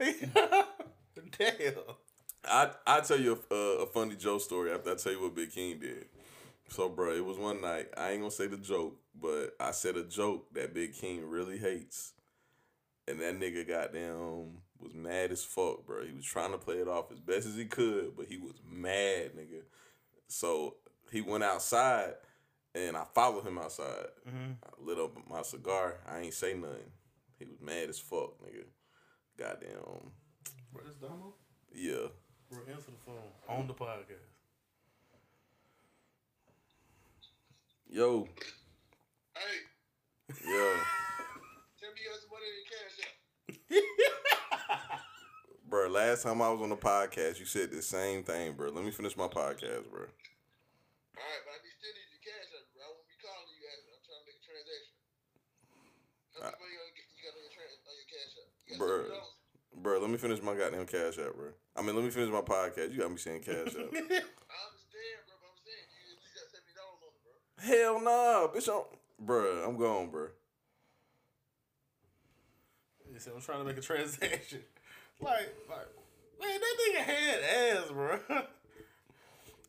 [1.38, 1.74] Damn.
[2.44, 5.34] I I tell you a, a, a funny Joe story after I tell you what
[5.34, 6.06] Big King did.
[6.68, 7.88] So, bro, it was one night.
[7.98, 11.58] I ain't gonna say the joke, but I said a joke that Big King really
[11.58, 12.14] hates,
[13.06, 16.04] and that nigga goddamn was mad as fuck, bro.
[16.04, 18.54] He was trying to play it off as best as he could, but he was
[18.66, 19.62] mad, nigga.
[20.28, 20.76] So
[21.10, 22.14] he went outside,
[22.74, 24.06] and I followed him outside.
[24.28, 24.52] Mm-hmm.
[24.64, 25.96] I lit up my cigar.
[26.08, 26.90] I ain't say nothing.
[27.38, 28.64] He was mad as fuck, nigga.
[29.38, 30.12] Goddamn,
[30.72, 31.34] Bro, this Damo?
[31.74, 32.08] yeah.
[32.50, 34.28] Bro, answer the phone on the podcast.
[37.88, 38.24] Yo,
[39.36, 39.58] Hey,
[40.28, 40.76] yeah.
[41.80, 43.12] tell me you got some money in your cash app.
[45.68, 48.68] Bro, last time I was on the podcast, you said the same thing, bro.
[48.70, 50.04] Let me finish my podcast, bro.
[50.04, 52.84] All right, but I need, still need your cash app, bro.
[52.84, 53.92] I won't be calling you asking.
[53.96, 54.92] I'm trying to make a transaction.
[55.72, 58.48] How much money you gonna get- you got on your, tran- on your cash app?
[58.66, 59.06] You got Bruh.
[59.78, 59.82] $70?
[59.82, 61.48] Bro, let me finish my goddamn cash app, bro.
[61.76, 62.92] I mean, let me finish my podcast.
[62.92, 63.74] You got me saying cash app.
[63.74, 67.32] I understand, bro, but I'm saying you at least got seventy dollars on it, bro.
[67.64, 68.68] Hell nah, bitch.
[68.68, 68.84] I'm,
[69.24, 70.28] bro, I'm gone, bro.
[73.12, 74.60] He said, I'm trying to make a transaction.
[75.20, 75.86] Like, like,
[76.40, 78.18] man, that nigga had ass, bro.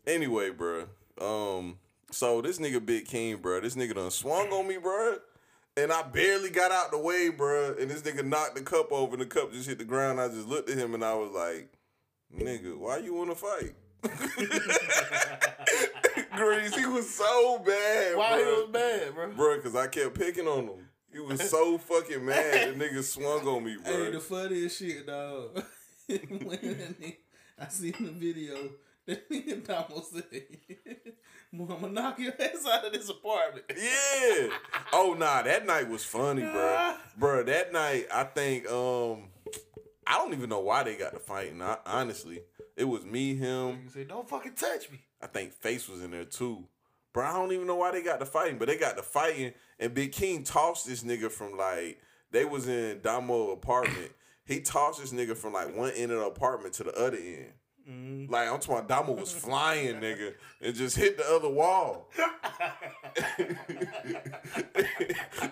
[0.08, 0.86] Anyway, bro.
[1.22, 1.78] Um,
[2.10, 3.60] so this nigga Big King, bro.
[3.60, 5.18] This nigga done swung on me, bro.
[5.76, 7.76] And I barely got out the way, bro.
[7.80, 10.22] And this nigga knocked the cup over, and the cup just hit the ground.
[10.22, 11.74] I just looked at him, and I was like,
[12.36, 13.74] "Nigga, why you want to fight?"
[16.36, 19.32] Grease, he was so bad, Why he was bad, bro?
[19.32, 20.90] bro, because I kept picking on him.
[21.12, 22.74] He was so fucking mad.
[22.74, 24.06] The nigga swung on me, bro.
[24.06, 25.56] Hey, the funniest shit, dog.
[26.08, 27.16] when that nigga,
[27.60, 28.56] I seen the video.
[29.66, 30.24] Damo said,
[31.52, 34.50] "I'm gonna knock your ass out of this apartment." Yeah.
[34.94, 36.96] Oh nah, that night was funny, bro.
[37.18, 39.30] bro, that night I think um
[40.08, 41.62] I don't even know why they got the fighting.
[41.86, 42.42] Honestly,
[42.76, 43.82] it was me, him.
[43.84, 45.00] He said, don't fucking touch me.
[45.22, 46.66] I think Face was in there too.
[47.14, 49.54] Bro, I don't even know why they got the fighting, but they got the fighting,
[49.80, 52.00] and Big King tossed this nigga from like
[52.32, 54.12] they was in Damo apartment.
[54.46, 57.54] He tossed this nigga from like one end of the apartment to the other end.
[57.90, 58.30] Mm.
[58.30, 62.10] Like I'm talking Damo was flying, nigga, and just hit the other wall.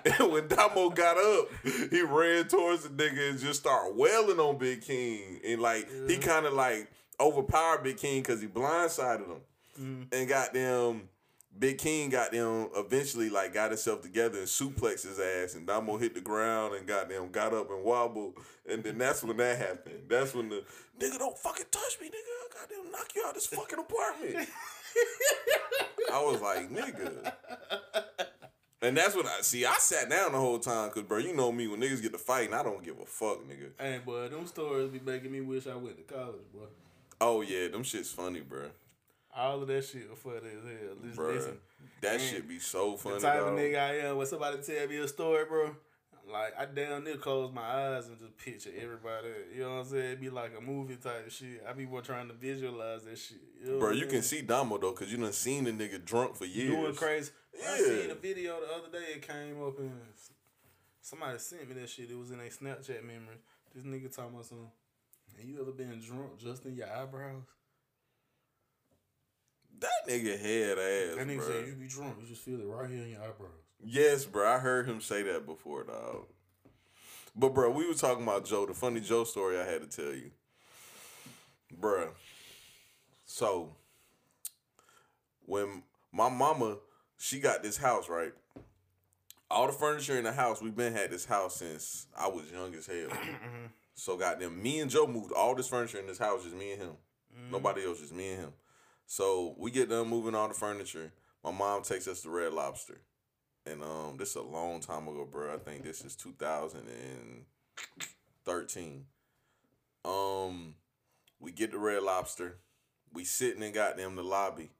[0.05, 1.49] and when Damo got up,
[1.89, 5.41] he ran towards the nigga and just started wailing on Big King.
[5.45, 6.89] And like he kind of like
[7.19, 9.41] overpowered Big King because he blindsided him.
[9.79, 10.07] Mm.
[10.13, 11.09] And got them
[11.57, 15.97] Big King got them eventually like got himself together and suplexed his ass and Damo
[15.97, 18.35] hit the ground and got them got up and wobbled.
[18.67, 20.03] And then that's when that happened.
[20.07, 20.63] That's when the
[21.01, 22.11] nigga don't fucking touch me, nigga.
[22.11, 24.47] I got them knock you out of this fucking apartment.
[26.13, 27.33] I was like, nigga.
[28.83, 29.65] And that's what I see.
[29.65, 31.67] I sat down the whole time because, bro, you know me.
[31.67, 33.69] When niggas get to fighting, I don't give a fuck, nigga.
[33.79, 36.65] Hey, boy, them stories be making me wish I went to college, boy.
[37.19, 38.63] Oh yeah, them shit's funny, bro.
[39.35, 40.95] All of that shit was funny as hell.
[41.05, 41.57] Just Bruh, listen.
[42.01, 43.15] that Man, shit be so funny.
[43.15, 43.33] The funny.
[43.37, 43.53] type dog.
[43.53, 45.75] of nigga I am, when somebody tell me a story, bro,
[46.31, 49.27] like I damn near close my eyes and just picture everybody.
[49.53, 50.11] You know what I'm saying?
[50.11, 51.63] It be like a movie type shit.
[51.67, 53.37] I be more trying to visualize that shit.
[53.63, 56.35] You know Bro, you can see Damo though, cause you done seen the nigga drunk
[56.35, 56.71] for years.
[56.71, 57.31] doing crazy.
[57.67, 57.85] I Yeah.
[57.85, 59.13] seen a video the other day.
[59.15, 59.91] It came up and
[61.01, 62.09] somebody sent me that shit.
[62.09, 63.37] It was in a Snapchat memory.
[63.75, 64.71] This nigga talking about something.
[65.37, 67.43] Have you ever been drunk just in your eyebrows?
[69.79, 71.47] That nigga head ass, That nigga bro.
[71.47, 72.17] said you be drunk.
[72.21, 73.60] You just feel it right here in your eyebrows.
[73.83, 74.47] Yes, bro.
[74.47, 76.25] I heard him say that before, dog.
[77.35, 80.13] But bro, we were talking about Joe, the funny Joe story I had to tell
[80.13, 80.31] you.
[81.79, 82.09] Bruh.
[83.25, 83.69] So
[85.45, 86.77] when my mama,
[87.17, 88.33] she got this house, right?
[89.49, 92.73] All the furniture in the house, we've been had this house since I was young
[92.75, 93.09] as hell.
[93.11, 93.65] Mm-hmm.
[93.95, 96.81] so goddamn, me and Joe moved all this furniture in this house, just me and
[96.81, 96.89] him.
[96.89, 97.51] Mm-hmm.
[97.51, 98.53] Nobody else, just me and him.
[99.05, 101.11] So we get done moving all the furniture.
[101.43, 103.01] My mom takes us to Red Lobster.
[103.65, 105.53] And um, this is a long time ago, bro.
[105.53, 109.05] I think this is 2013.
[110.03, 110.73] Um,
[111.39, 112.57] we get the Red Lobster.
[113.13, 114.71] We sitting and got them in goddamn the lobby.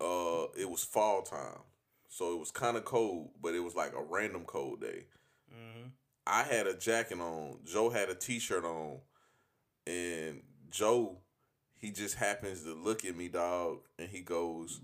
[0.00, 1.60] Uh, it was fall time,
[2.08, 5.04] so it was kind of cold, but it was like a random cold day.
[5.52, 5.88] Mm-hmm.
[6.26, 7.58] I had a jacket on.
[7.64, 9.00] Joe had a t-shirt on,
[9.86, 10.40] and
[10.70, 11.18] Joe,
[11.76, 14.80] he just happens to look at me, dog, and he goes,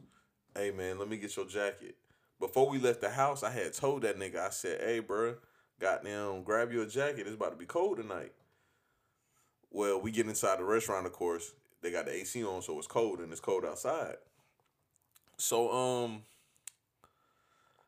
[0.55, 1.97] "Hey man, let me get your jacket."
[2.43, 5.37] Before we left the house, I had told that nigga, I said, "Hey, bro,
[5.79, 7.29] goddamn, grab your jacket.
[7.29, 8.33] It's about to be cold tonight."
[9.71, 11.53] Well, we get inside the restaurant, of course.
[11.83, 14.17] They got the AC on, so it's cold, and it's cold outside.
[15.39, 16.25] So, um,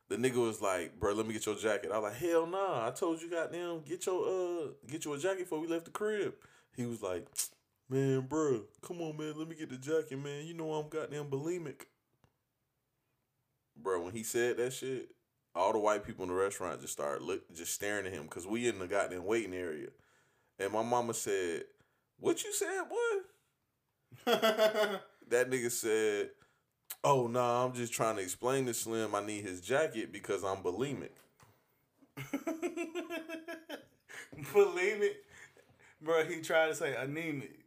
[0.07, 2.87] the nigga was like, "Bro, let me get your jacket." I was like, "Hell nah!
[2.87, 5.91] I told you, goddamn, get your uh, get you a jacket before we left the
[5.91, 6.33] crib."
[6.77, 7.27] He was like,
[7.89, 10.47] "Man, bro, come on, man, let me get the jacket, man.
[10.47, 11.87] You know I'm goddamn bulimic."
[13.77, 15.11] Bro, when he said that shit,
[15.55, 18.47] all the white people in the restaurant just started look, just staring at him because
[18.47, 19.89] we in the goddamn waiting area,
[20.59, 21.65] and my mama said,
[22.19, 23.23] "What you said, boy?"
[25.29, 26.31] That nigga said,
[27.03, 30.45] "Oh no, nah, I'm just trying to explain to Slim I need his jacket because
[30.45, 31.09] I'm bulimic."
[34.53, 35.15] bulimic,
[36.03, 36.25] bro.
[36.27, 37.59] He tried to say anemic,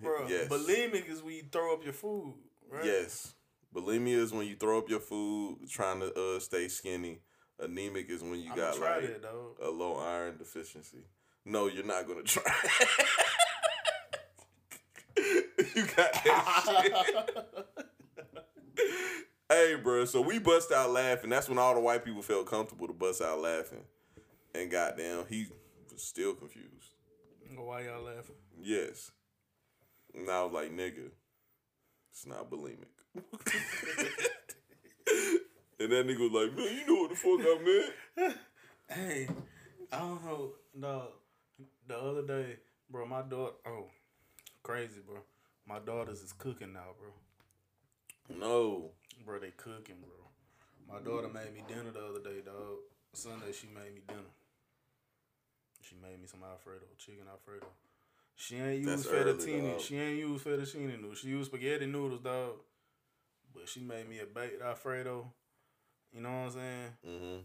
[0.00, 0.26] bro.
[0.26, 0.48] Yes.
[0.48, 2.34] Bulimic is when you throw up your food,
[2.70, 2.84] right?
[2.84, 3.34] Yes.
[3.74, 7.20] Bulimia is when you throw up your food trying to uh stay skinny.
[7.60, 9.58] Anemic is when you I'm got like dog.
[9.62, 11.04] a low iron deficiency.
[11.44, 12.42] No, you're not gonna try.
[15.16, 17.46] you got that shit.
[19.48, 20.04] hey, bro.
[20.04, 21.30] So we bust out laughing.
[21.30, 23.84] That's when all the white people felt comfortable to bust out laughing.
[24.54, 25.46] And goddamn, he
[25.90, 26.68] was still confused.
[27.56, 28.36] Why y'all laughing?
[28.60, 29.10] Yes.
[30.14, 31.10] And I was like, nigga,
[32.10, 33.01] it's not bulimic.
[33.14, 33.24] and
[35.92, 38.36] that nigga was like, man, you know what the fuck I meant.
[38.90, 39.26] Hey,
[39.90, 41.08] I don't know, dog.
[41.88, 42.56] The other day,
[42.90, 43.54] bro, my daughter.
[43.66, 43.86] Oh,
[44.62, 45.16] crazy, bro.
[45.66, 48.38] My daughters is cooking now, bro.
[48.38, 48.90] No.
[49.24, 50.94] Bro, they cooking, bro.
[50.94, 52.80] My daughter made me dinner the other day, dog.
[53.14, 54.20] Sunday she made me dinner.
[55.80, 57.66] She made me some Alfredo, chicken Alfredo.
[58.36, 59.80] She ain't use fettuccine.
[59.80, 61.18] She ain't use fettuccine noodles.
[61.18, 62.56] She used spaghetti noodles, dog.
[63.54, 65.30] But she made me a baked Alfredo.
[66.14, 66.88] You know what I'm saying?
[67.06, 67.38] Mm-hmm.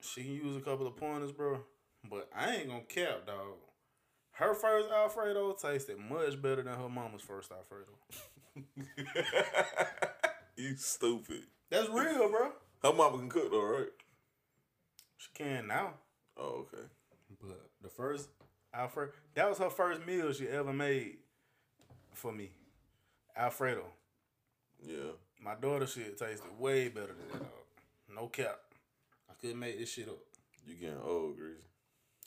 [0.00, 1.60] She can use a couple of pointers, bro.
[2.08, 3.56] But I ain't gonna cap, dog.
[4.32, 7.90] Her first Alfredo tasted much better than her mama's first Alfredo.
[10.56, 11.42] you stupid.
[11.70, 12.52] That's real, bro.
[12.82, 13.88] Her mama can cook though, right?
[15.16, 15.94] She can now.
[16.36, 16.84] Oh, okay.
[17.40, 18.28] But the first
[18.72, 21.16] Alfredo, that was her first meal she ever made
[22.14, 22.50] for me.
[23.36, 23.84] Alfredo.
[24.84, 25.12] Yeah.
[25.42, 28.14] My daughter shit tasted way better than that, dog.
[28.14, 28.58] No cap.
[29.30, 30.18] I couldn't make this shit up.
[30.66, 31.62] You getting old, Greasy.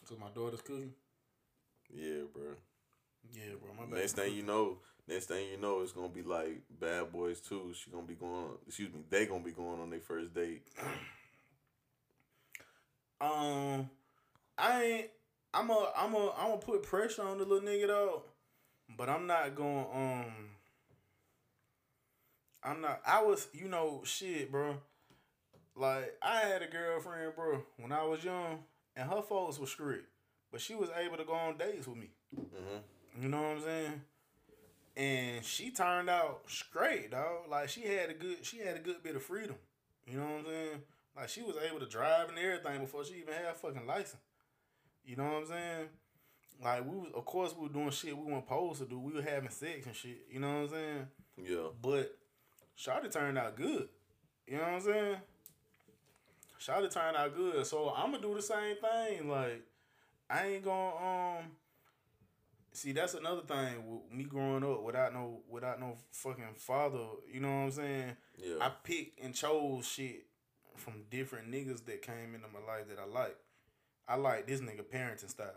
[0.07, 0.93] Cause my daughter's cooking.
[1.93, 2.43] Yeah, bro.
[3.33, 3.85] Yeah, bro.
[3.87, 3.97] My.
[3.97, 4.77] Next thing you know,
[5.07, 7.73] next thing you know, it's gonna be like Bad Boys II.
[7.73, 8.49] She gonna be going.
[8.67, 10.63] Excuse me, they gonna be going on their first date.
[13.21, 13.87] Um,
[14.57, 15.07] I ain't.
[15.53, 15.91] I'm a.
[15.95, 16.31] I'm a.
[16.39, 18.23] I'm gonna put pressure on the little nigga though,
[18.97, 19.85] but I'm not going.
[19.93, 20.25] Um,
[22.63, 23.01] I'm not.
[23.05, 23.47] I was.
[23.53, 24.77] You know, shit, bro.
[25.75, 28.59] Like I had a girlfriend, bro, when I was young,
[28.95, 30.07] and her folks were strict,
[30.51, 32.09] but she was able to go on dates with me.
[32.37, 33.23] Mm-hmm.
[33.23, 34.01] You know what I'm saying?
[34.97, 37.49] And she turned out straight, dog.
[37.49, 39.55] Like she had a good, she had a good bit of freedom.
[40.05, 40.81] You know what I'm saying?
[41.15, 44.21] Like she was able to drive and everything before she even had a fucking license.
[45.05, 45.87] You know what I'm saying?
[46.63, 48.99] Like we was, of course, we were doing shit we weren't supposed to do.
[48.99, 50.27] We were having sex and shit.
[50.29, 51.07] You know what I'm saying?
[51.43, 51.67] Yeah.
[51.81, 52.15] But
[52.81, 53.89] Shawty turned out good.
[54.47, 55.15] You know what I'm saying?
[56.59, 57.65] Shawty turned out good.
[57.67, 59.29] So I'm gonna do the same thing.
[59.29, 59.61] Like
[60.29, 61.43] I ain't gonna um
[62.71, 67.39] see that's another thing with me growing up without no without no fucking father, you
[67.39, 68.17] know what I'm saying?
[68.37, 68.55] Yeah.
[68.61, 70.25] I picked and chose shit
[70.75, 73.37] from different niggas that came into my life that I like.
[74.07, 75.47] I like this nigga parenting style.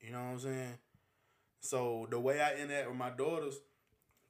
[0.00, 0.78] You know what I'm saying?
[1.60, 3.60] So the way I interact with my daughters,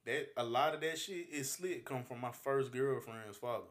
[0.05, 3.65] that a lot of that shit is slick come from my first girlfriend's father.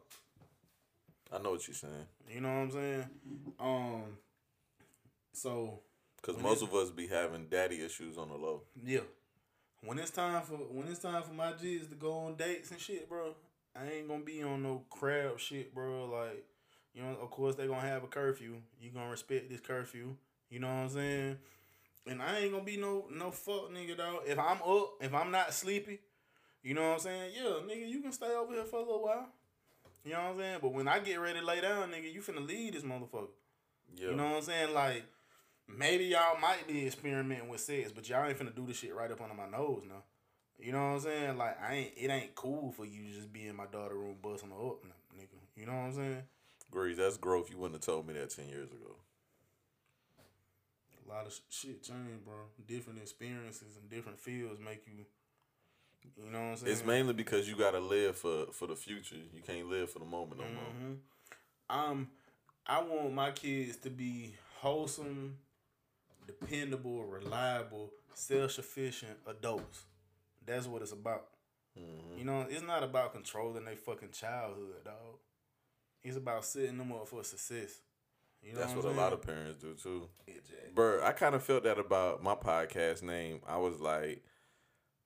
[1.31, 1.93] I know what you're saying.
[2.29, 3.05] You know what I'm saying?
[3.59, 4.03] Um
[5.33, 5.79] so
[6.21, 8.61] Cause most of us be having daddy issues on the low.
[8.85, 9.01] yeah.
[9.85, 12.79] When it's time for when it's time for my G's to go on dates and
[12.79, 13.35] shit, bro,
[13.75, 16.05] I ain't gonna be on no crab shit, bro.
[16.05, 16.45] Like,
[16.93, 18.55] you know, of course they gonna have a curfew.
[18.79, 20.15] You gonna respect this curfew.
[20.49, 21.37] You know what I'm saying?
[22.07, 24.21] And I ain't gonna be no no fuck nigga though.
[24.25, 25.99] If I'm up, if I'm not sleepy,
[26.63, 27.31] you know what I'm saying?
[27.35, 29.27] Yeah, nigga, you can stay over here for a little while.
[30.05, 30.59] You know what I'm saying?
[30.61, 33.27] But when I get ready to lay down, nigga, you finna leave this motherfucker.
[33.95, 34.09] Yeah.
[34.09, 34.73] You know what I'm saying?
[34.73, 35.03] Like,
[35.67, 39.11] maybe y'all might be experimenting with sex, but y'all ain't finna do this shit right
[39.11, 40.03] up under my nose now.
[40.59, 41.37] You know what I'm saying?
[41.37, 41.91] Like, I ain't.
[41.97, 44.83] It ain't cool for you to just be in my daughter room busting her up,
[45.17, 45.27] nigga.
[45.55, 46.23] You know what I'm saying?
[46.71, 47.49] Grease, that's growth.
[47.49, 48.95] You wouldn't have told me that ten years ago.
[51.05, 52.35] A lot of shit change, bro.
[52.65, 55.05] Different experiences and different fields make you.
[56.17, 56.71] You know what I'm saying?
[56.71, 59.15] It's mainly because you gotta live for for the future.
[59.15, 60.63] You can't live for the moment no more.
[60.63, 60.93] hmm
[61.69, 62.09] Um,
[62.65, 65.37] I want my kids to be wholesome,
[66.27, 69.83] dependable, reliable, self sufficient adults.
[70.45, 71.27] That's what it's about.
[71.77, 72.17] Mhm.
[72.17, 75.19] You know, it's not about controlling their fucking childhood, dog.
[76.03, 77.81] It's about setting them up for success.
[78.41, 80.09] You know That's what, what a lot of parents do too.
[80.27, 80.71] Exactly.
[80.73, 83.41] Bro, I kind of felt that about my podcast name.
[83.47, 84.21] I was like,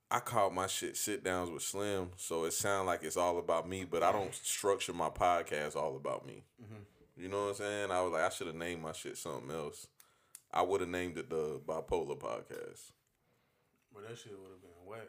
[0.09, 3.67] I called my shit sit downs with Slim, so it sounds like it's all about
[3.67, 6.43] me, but I don't structure my podcast all about me.
[6.61, 6.85] Mhm.
[7.17, 7.91] You know what I'm saying?
[7.91, 9.87] I was like, I should have named my shit something else.
[10.51, 12.91] I would have named it the Bipolar Podcast.
[13.93, 15.07] But that shit would have been whack.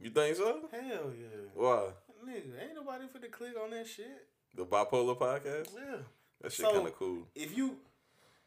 [0.00, 0.68] You think so?
[0.72, 1.46] Hell yeah.
[1.54, 1.90] Why?
[2.26, 4.26] Nigga, ain't nobody finna click on that shit.
[4.54, 5.68] The Bipolar Podcast?
[5.74, 5.98] Yeah.
[6.40, 7.28] That shit So- kind of cool.
[7.36, 7.78] if you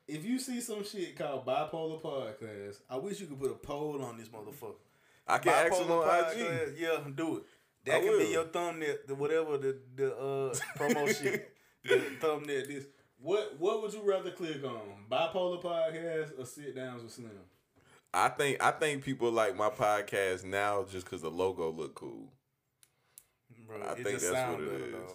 [0.08, 4.02] if you see some shit called bipolar podcast, I wish you could put a poll
[4.02, 4.76] on this motherfucker.
[5.28, 6.78] I can ask him on IG.
[6.78, 7.44] Yeah, do it.
[7.86, 8.20] That I can will.
[8.20, 12.66] be your thumbnail, the whatever the the uh promo shit, the thumbnail.
[12.68, 12.86] This
[13.20, 15.06] what what would you rather click on?
[15.10, 17.32] Bipolar podcast or sit downs with Slim?
[18.14, 22.32] I think I think people like my podcast now just because the logo look cool.
[23.66, 24.92] Bro, I think that's sound what it better, is.
[24.94, 25.12] dog.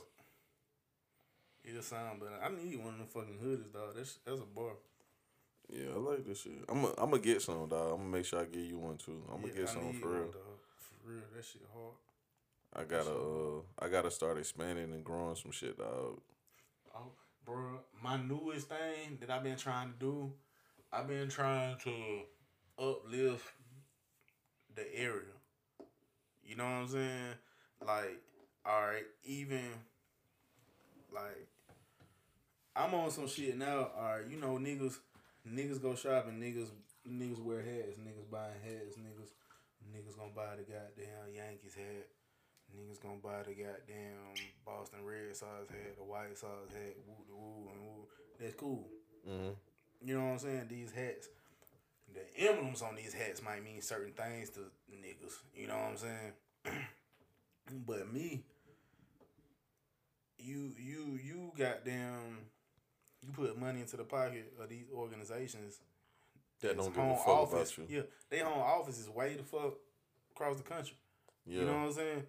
[1.64, 2.38] It just sound better.
[2.42, 3.94] I need one of them fucking hoodies, dog.
[3.96, 4.72] That's that's a bar.
[5.72, 6.52] Yeah, I like this shit.
[6.68, 7.92] I'm gonna I'm get some, dog.
[7.92, 9.22] I'm gonna make sure I get you one too.
[9.32, 10.24] I'm gonna Yeah, get I some for real.
[10.26, 10.58] dog.
[10.76, 11.94] For real, that shit hard.
[12.74, 16.20] I gotta uh I gotta start expanding and growing some shit, dog.
[16.94, 17.12] Oh,
[17.46, 20.32] bro, my newest thing that I've been trying to do,
[20.92, 22.22] I've been trying to
[22.78, 23.50] uplift
[24.74, 25.36] the area.
[26.44, 27.34] You know what I'm saying?
[27.86, 28.22] Like,
[28.66, 29.64] all right, even
[31.14, 31.48] like
[32.76, 33.90] I'm on some shit now.
[33.96, 34.98] All right, you know niggas,
[35.46, 36.70] niggas go shopping, niggas,
[37.08, 39.32] niggas wear hats, niggas buying hats, niggas,
[39.90, 42.08] niggas gonna buy the goddamn Yankees hat.
[42.76, 44.32] Niggas gonna buy the goddamn
[44.64, 48.06] Boston Red Sox hat, the White Sox hat, woo the woo and woo.
[48.40, 48.88] That's cool.
[49.28, 49.50] Mm-hmm.
[50.04, 50.66] You know what I'm saying?
[50.68, 51.28] These hats,
[52.14, 54.60] the emblems on these hats might mean certain things to
[54.90, 55.34] niggas.
[55.54, 56.32] You know what I'm saying?
[57.86, 58.42] but me,
[60.38, 62.38] you you you goddamn,
[63.38, 65.80] you put money into the pocket of these organizations.
[66.60, 67.96] That don't give a fuck office, about you.
[67.96, 69.74] Yeah, they home office is way the fuck
[70.34, 70.96] across the country.
[71.44, 71.60] Yeah.
[71.60, 72.22] You know what I'm saying?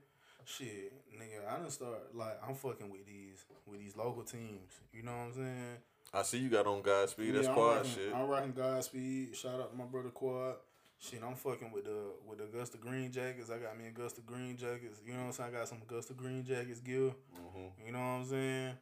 [0.45, 4.73] Shit, nigga, I done start like I'm fucking with these with these local teams.
[4.91, 5.77] You know what I'm saying?
[6.13, 7.34] I see you got on Godspeed.
[7.35, 8.13] That's I'm quad rocking- shit.
[8.13, 9.35] I'm rocking Godspeed.
[9.35, 10.55] Shout out to my brother Quad.
[10.99, 13.49] Shit, I'm fucking with the with the Augusta Green Jackets.
[13.51, 14.99] I got me Augusta Green Jackets.
[15.05, 15.55] You know what I'm saying?
[15.55, 17.11] I got some Augusta Green Jackets gear.
[17.38, 17.85] Mm-hmm.
[17.85, 18.73] You know what I'm saying?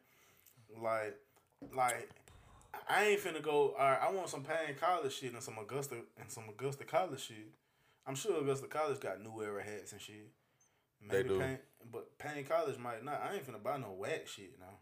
[0.82, 1.16] Like,
[1.74, 2.10] like
[2.88, 3.74] I ain't finna go.
[3.78, 7.20] All right, I want some Paine College shit and some Augusta and some Augusta College
[7.20, 7.48] shit.
[8.06, 10.30] I'm sure Augusta College got new era hats and shit.
[11.08, 11.38] They do.
[11.38, 11.58] Paine,
[11.90, 13.22] but Paine College might not.
[13.22, 14.78] I ain't finna buy no whack shit now.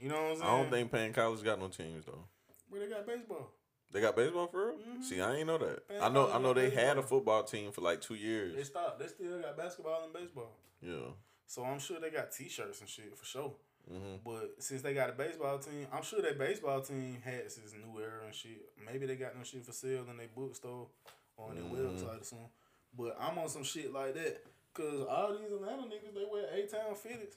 [0.00, 0.48] You know what I'm saying?
[0.50, 2.24] I don't think Paine College got no teams though.
[2.70, 3.50] But they got baseball.
[3.92, 4.76] They got baseball for real?
[4.78, 5.02] Mhm.
[5.04, 5.88] See, I ain't know that.
[5.88, 6.26] Paine I know.
[6.26, 8.54] College I know they had a football team for like two years.
[8.54, 8.98] They stopped.
[8.98, 10.52] They still got basketball and baseball.
[10.80, 11.12] Yeah.
[11.46, 13.54] So I'm sure they got T-shirts and shit for sure.
[13.92, 14.16] Mm-hmm.
[14.24, 18.00] But since they got a baseball team, I'm sure that baseball team has this new
[18.00, 18.70] era and shit.
[18.84, 20.88] Maybe they got no shit for sale in their bookstore
[21.36, 21.70] or on their Mhm.
[22.00, 22.50] website or something.
[22.96, 24.42] But I'm on some shit like that.
[24.74, 27.36] Cause all these Atlanta niggas, they wear A-Town fitteds.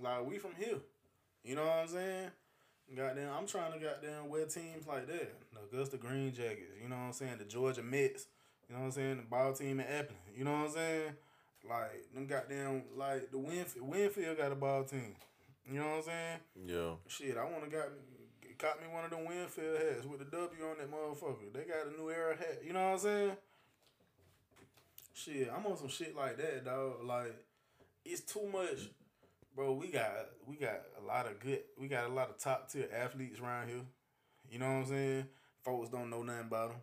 [0.00, 0.80] Like we from here.
[1.44, 2.30] You know what I'm saying?
[2.96, 5.32] Goddamn, I'm trying to goddamn wear teams like that.
[5.52, 7.38] The Augusta Green Jackets, you know what I'm saying?
[7.38, 8.26] The Georgia Mets,
[8.68, 9.16] you know what I'm saying?
[9.18, 11.12] The ball team in Appling, you know what I'm saying?
[11.68, 15.14] Like them goddamn like the Winfield, Winfield got a ball team.
[15.68, 16.38] You know what I'm saying?
[16.66, 16.94] Yeah.
[17.06, 17.88] Shit, I want to got
[18.60, 21.52] caught me one of them Winfield hats with the W on that motherfucker.
[21.52, 22.60] They got a new era hat.
[22.64, 23.36] You know what I'm saying?
[25.14, 27.04] Shit, I'm on some shit like that, dog.
[27.04, 27.34] Like,
[28.04, 28.90] it's too much,
[29.56, 29.72] bro.
[29.72, 30.10] We got
[30.46, 31.60] we got a lot of good.
[31.78, 33.82] We got a lot of top tier athletes around here.
[34.50, 35.26] You know what I'm saying?
[35.64, 36.80] Folks don't know nothing about them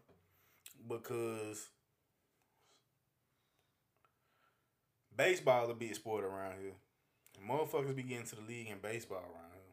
[0.88, 1.70] because
[5.16, 6.74] baseball a big sport around here.
[7.38, 9.68] And motherfuckers be getting to the league in baseball around here.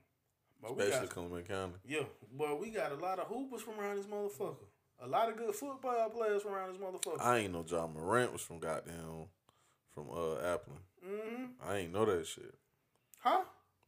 [0.62, 1.74] But we Especially got, County.
[1.86, 2.04] yeah,
[2.38, 4.66] but we got a lot of hoopers from around this motherfucker.
[5.02, 7.20] A lot of good football players from around this motherfucker.
[7.20, 9.26] I ain't know Ja Morant was from goddamn
[9.92, 10.84] from uh Appling.
[11.06, 11.44] mm-hmm.
[11.68, 12.54] I ain't know that shit.
[13.18, 13.42] Huh?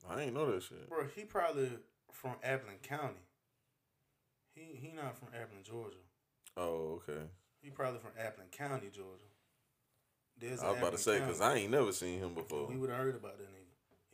[0.08, 0.88] I ain't know that shit.
[0.88, 1.70] Bro, he probably
[2.12, 3.24] from Appling County.
[4.54, 5.96] He he not from Appling, Georgia.
[6.56, 7.22] Oh, okay.
[7.62, 9.24] He probably from Appling County, Georgia.
[10.38, 12.66] There's I was about to say because I ain't never seen him before.
[12.66, 13.65] we would have heard about that nigga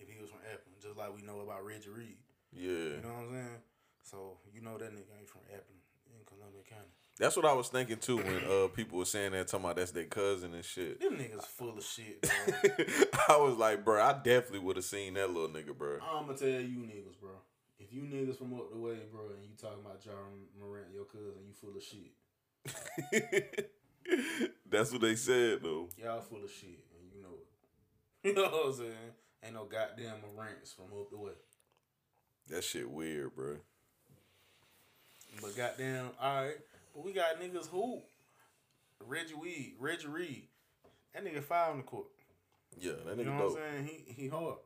[0.03, 2.19] if he was from Appling, just like we know about Reggie Reed.
[2.53, 2.69] Yeah,
[2.99, 3.63] You know what I'm saying?
[4.03, 5.81] So you know that nigga ain't from Appling
[6.11, 6.91] in Columbia County.
[7.19, 9.93] that's what I was thinking too when uh people were saying that talking about that's
[9.93, 11.01] their cousin and shit.
[11.01, 12.21] Them niggas full of shit.
[12.21, 12.31] Bro.
[13.29, 15.99] I was like, bro, I definitely would have seen that little nigga, bro.
[16.03, 17.31] I'm gonna tell you niggas, bro.
[17.79, 20.13] If you niggas from up the way, bro, and you talking about Ja
[20.59, 22.13] Morant, your cousin, you full of shit.
[24.71, 25.89] that's what they said though.
[25.97, 27.47] Y'all full of shit, and you know it.
[28.25, 29.13] You know what I'm saying?
[29.45, 31.33] Ain't no goddamn Morants from up the way.
[32.49, 33.57] That shit weird, bro.
[35.41, 36.57] But goddamn, all right.
[36.95, 38.03] But we got niggas who
[39.07, 40.49] Reggie Weed, Reggie Reed.
[41.15, 42.07] That nigga foul on the court.
[42.79, 43.25] Yeah, that nigga.
[43.25, 43.51] You know dope.
[43.53, 44.03] what I'm saying?
[44.07, 44.57] He he hard.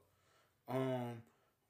[0.69, 1.23] Um,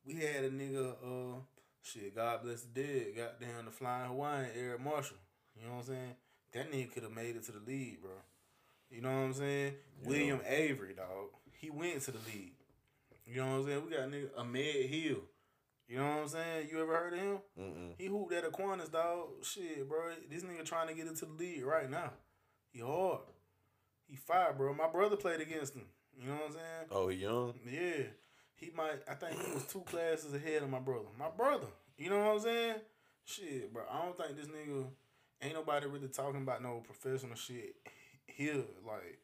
[0.04, 0.92] we had a nigga.
[1.02, 1.38] Uh,
[1.82, 2.14] shit.
[2.14, 3.06] God bless the dead.
[3.16, 5.18] Goddamn the flying Hawaiian, Eric Marshall.
[5.56, 6.14] You know what I'm saying?
[6.52, 8.10] That nigga could have made it to the league, bro.
[8.90, 9.74] You know what I'm saying?
[10.04, 11.30] William Avery, dog.
[11.52, 12.55] He went to the league.
[13.26, 13.84] You know what I'm saying?
[13.84, 15.16] We got nigga Ahmed Hill.
[15.88, 16.68] You know what I'm saying?
[16.70, 17.38] You ever heard of him?
[17.60, 17.92] Mm-mm.
[17.98, 19.28] He hooped at Aquinas, dog.
[19.42, 20.10] Shit, bro.
[20.30, 22.12] This nigga trying to get into the league right now.
[22.72, 23.20] He hard.
[24.08, 24.74] He fire, bro.
[24.74, 25.86] My brother played against him.
[26.18, 26.86] You know what I'm saying?
[26.90, 27.54] Oh, he young.
[27.70, 28.04] Yeah.
[28.54, 31.08] He might I think he was two classes ahead of my brother.
[31.18, 31.66] My brother.
[31.98, 32.76] You know what I'm saying?
[33.24, 33.82] Shit, bro.
[33.90, 34.86] I don't think this nigga
[35.42, 37.76] ain't nobody really talking about no professional shit
[38.26, 38.64] here.
[38.86, 39.18] Like,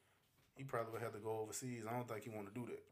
[0.55, 1.85] he probably would have to go overseas.
[1.89, 2.83] I don't think he wanna do that.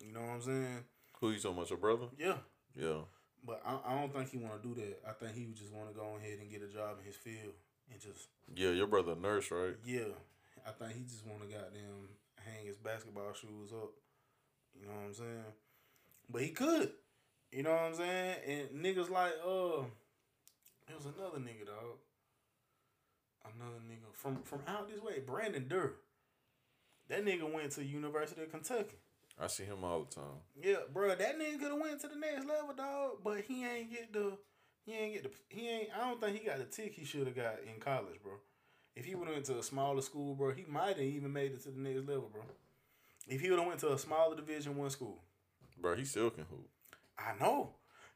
[0.00, 0.84] You know what I'm saying?
[1.20, 2.06] Who you so much, Your brother?
[2.18, 2.36] Yeah.
[2.74, 3.00] Yeah.
[3.44, 5.00] But I, I don't think he want to do that.
[5.08, 7.16] I think he would just want to go ahead and get a job in his
[7.16, 7.54] field
[7.90, 9.76] and just Yeah, your brother a nurse, right?
[9.84, 10.12] yeah.
[10.66, 13.90] I think he just want to goddamn hang his basketball shoes up.
[14.78, 15.44] You know what I'm saying?
[16.28, 16.90] But he could.
[17.50, 18.36] You know what I'm saying?
[18.46, 19.82] And niggas like uh,
[20.86, 21.96] there was another nigga dog.
[23.44, 25.94] Another nigga from from out this way, Brandon Durr.
[27.08, 28.96] That nigga went to University of Kentucky.
[29.40, 30.40] I see him all the time.
[30.60, 33.18] Yeah, bro, that nigga could have went to the next level, dog.
[33.24, 34.36] But he ain't get the,
[34.84, 35.88] he ain't get the, he ain't.
[35.96, 38.32] I don't think he got the tick he should have got in college, bro.
[38.94, 41.52] If he would have went to a smaller school, bro, he might have even made
[41.52, 42.42] it to the next level, bro.
[43.28, 45.22] If he would have went to a smaller Division One school,
[45.80, 46.68] Bro, he still can hoop.
[47.18, 47.70] I know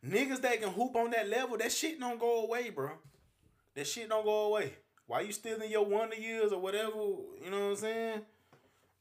[0.07, 2.91] niggas that can hoop on that level, that shit don't go away, bro.
[3.75, 4.75] That shit don't go away.
[5.07, 6.97] Why you still in your wonder years or whatever?
[7.43, 8.21] You know what I'm saying?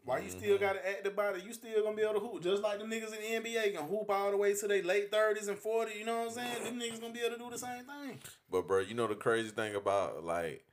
[0.06, 1.46] Why you still got to act about it?
[1.46, 3.88] You still gonna be able to hoop just like the niggas in the NBA can
[3.88, 5.98] hoop all the way to their late thirties and forty.
[5.98, 6.64] You know what I'm saying?
[6.64, 8.20] Them niggas gonna be able to do the same thing.
[8.52, 10.66] But bro, you know the crazy thing about like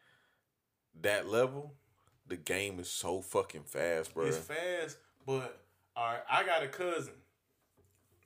[1.02, 1.74] that level,
[2.26, 4.26] the game is so fucking fast, bro.
[4.26, 5.60] It's fast, but
[5.94, 6.22] all right.
[6.28, 7.14] I got a cousin.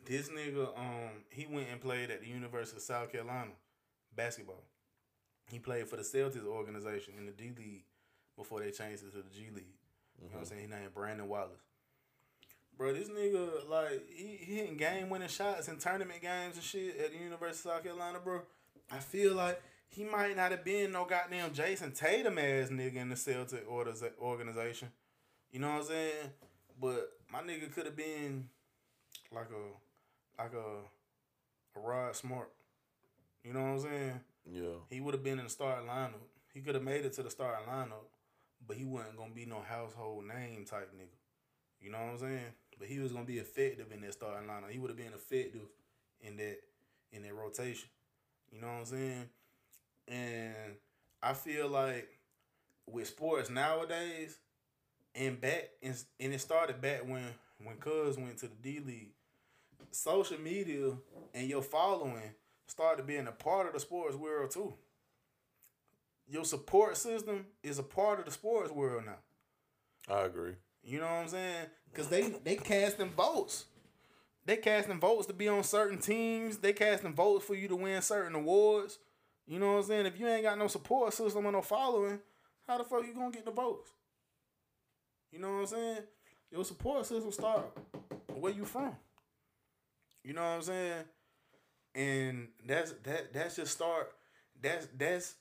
[0.06, 3.50] This nigga, um, he went and played at the University of South Carolina
[4.14, 4.62] basketball.
[5.50, 7.84] He played for the Celtics organization in the D League,
[8.36, 9.76] before they changed it to the G League.
[10.20, 10.48] You know what I'm mm-hmm.
[10.48, 10.60] saying?
[10.62, 11.60] He named Brandon Wallace.
[12.76, 16.98] Bro, this nigga like he, he hitting game winning shots in tournament games and shit
[16.98, 18.42] at the University of South Carolina, bro.
[18.90, 23.10] I feel like he might not have been no goddamn Jayson Tatum ass nigga in
[23.10, 24.88] the Celtic orders organization.
[25.52, 26.30] You know what I'm saying?
[26.80, 28.48] But my nigga could have been
[29.32, 32.50] like a like a a Rod Smart.
[33.44, 34.20] You know what I'm saying?
[34.50, 34.76] Yeah.
[34.90, 36.14] He would have been in the starting lineup.
[36.52, 38.06] He could have made it to the starting lineup,
[38.66, 41.16] but he wasn't gonna be no household name type nigga.
[41.80, 42.52] You know what I'm saying?
[42.78, 44.70] But he was gonna be effective in that starting lineup.
[44.70, 45.68] He would have been effective
[46.20, 46.58] in that
[47.12, 47.88] in that rotation.
[48.50, 49.28] You know what I'm saying?
[50.08, 50.76] And
[51.22, 52.08] I feel like
[52.90, 54.38] with sports nowadays,
[55.14, 57.24] and back and, and it started back when
[57.62, 59.12] when Cuz went to the D League.
[59.90, 60.92] Social media
[61.34, 62.34] and your following
[62.66, 64.74] started being a part of the sports world too.
[66.26, 70.14] Your support system is a part of the sports world now.
[70.14, 70.54] I agree.
[70.82, 71.66] You know what I'm saying?
[71.92, 73.66] Cause they they casting votes.
[74.46, 76.58] They casting votes to be on certain teams.
[76.58, 78.98] They casting votes for you to win certain awards.
[79.46, 80.06] You know what I'm saying?
[80.06, 82.20] If you ain't got no support system or no following,
[82.66, 83.90] how the fuck you gonna get the votes?
[85.30, 85.98] You know what I'm saying?
[86.50, 87.66] Your support system start
[88.34, 88.94] where you from.
[90.22, 91.04] You know what I'm saying?
[91.94, 94.12] And that's that that's just start
[94.60, 95.34] that's that's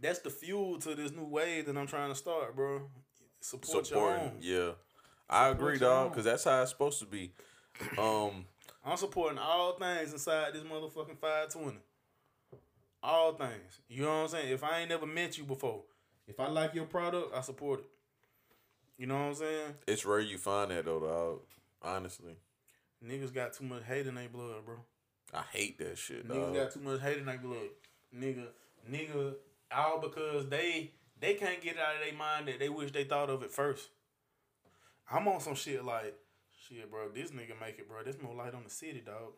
[0.00, 2.82] that's the fuel to this new wave that I'm trying to start, bro.
[3.40, 4.20] Support, your Supporting.
[4.22, 4.36] own.
[4.40, 4.70] Yeah.
[5.28, 7.32] I agree, dog, because that's how it's supposed to be.
[7.98, 8.44] Um,
[8.84, 11.78] I'm supporting all things inside this motherfucking 520.
[13.02, 13.80] All things.
[13.88, 14.52] You know what I'm saying?
[14.52, 15.82] If I ain't never met you before,
[16.28, 17.86] if I like your product, I support it.
[18.98, 19.74] You know what I'm saying?
[19.88, 21.40] it's rare you find that though, dog.
[21.82, 22.36] Honestly,
[23.04, 24.76] Niggas got too much hate in their blood, bro.
[25.34, 26.36] I hate that shit, dog.
[26.36, 26.54] Niggas dog.
[26.54, 27.56] got too much hate in their blood.
[28.16, 28.46] Nigga,
[28.88, 29.34] nigga,
[29.74, 33.04] all because they they can't get it out of their mind that they wish they
[33.04, 33.88] thought of it first.
[35.10, 36.14] I'm on some shit like,
[36.68, 38.02] shit, bro, this nigga make it, bro.
[38.02, 39.32] There's more light on the city, dog.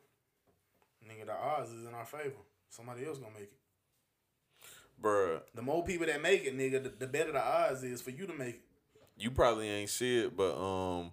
[1.07, 2.33] Nigga, the odds is in our favor.
[2.71, 3.53] Somebody else gonna make it.
[5.03, 8.11] Bruh, The more people that make it, nigga, the, the better the odds is for
[8.11, 8.63] you to make it.
[9.17, 11.11] you probably ain't see it, but um,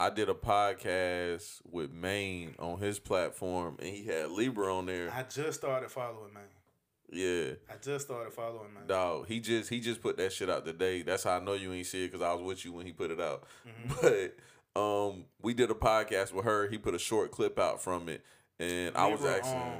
[0.00, 5.10] I did a podcast with Maine on his platform, and he had Libra on there.
[5.12, 6.42] I just started following, man.
[7.10, 8.86] Yeah, I just started following, man.
[8.86, 9.26] dog.
[9.28, 11.02] He just he just put that shit out today.
[11.02, 12.92] That's how I know you ain't see it because I was with you when he
[12.92, 13.44] put it out.
[13.68, 14.32] Mm-hmm.
[14.74, 16.68] But um, we did a podcast with her.
[16.68, 18.24] He put a short clip out from it,
[18.58, 19.60] and I was Libra, asking.
[19.60, 19.72] um,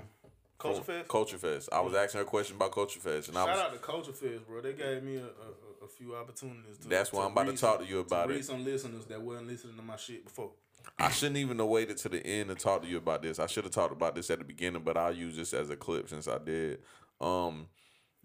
[0.59, 1.09] Culture Fest.
[1.09, 1.69] Culture Fest.
[1.73, 3.79] I was asking her a question about Culture Fest, and I Shout was out to
[3.79, 4.61] Culture Fest, bro.
[4.61, 6.77] They gave me a, a, a few opportunities.
[6.83, 8.45] To, That's why I'm about to talk some- to you about read it.
[8.45, 10.51] some listeners that wasn't listening to my shit before.
[10.99, 13.39] I shouldn't even have waited to the end to talk to you about this.
[13.39, 15.77] I should have talked about this at the beginning, but I'll use this as a
[15.77, 16.81] clip since I did.
[17.23, 17.69] Um,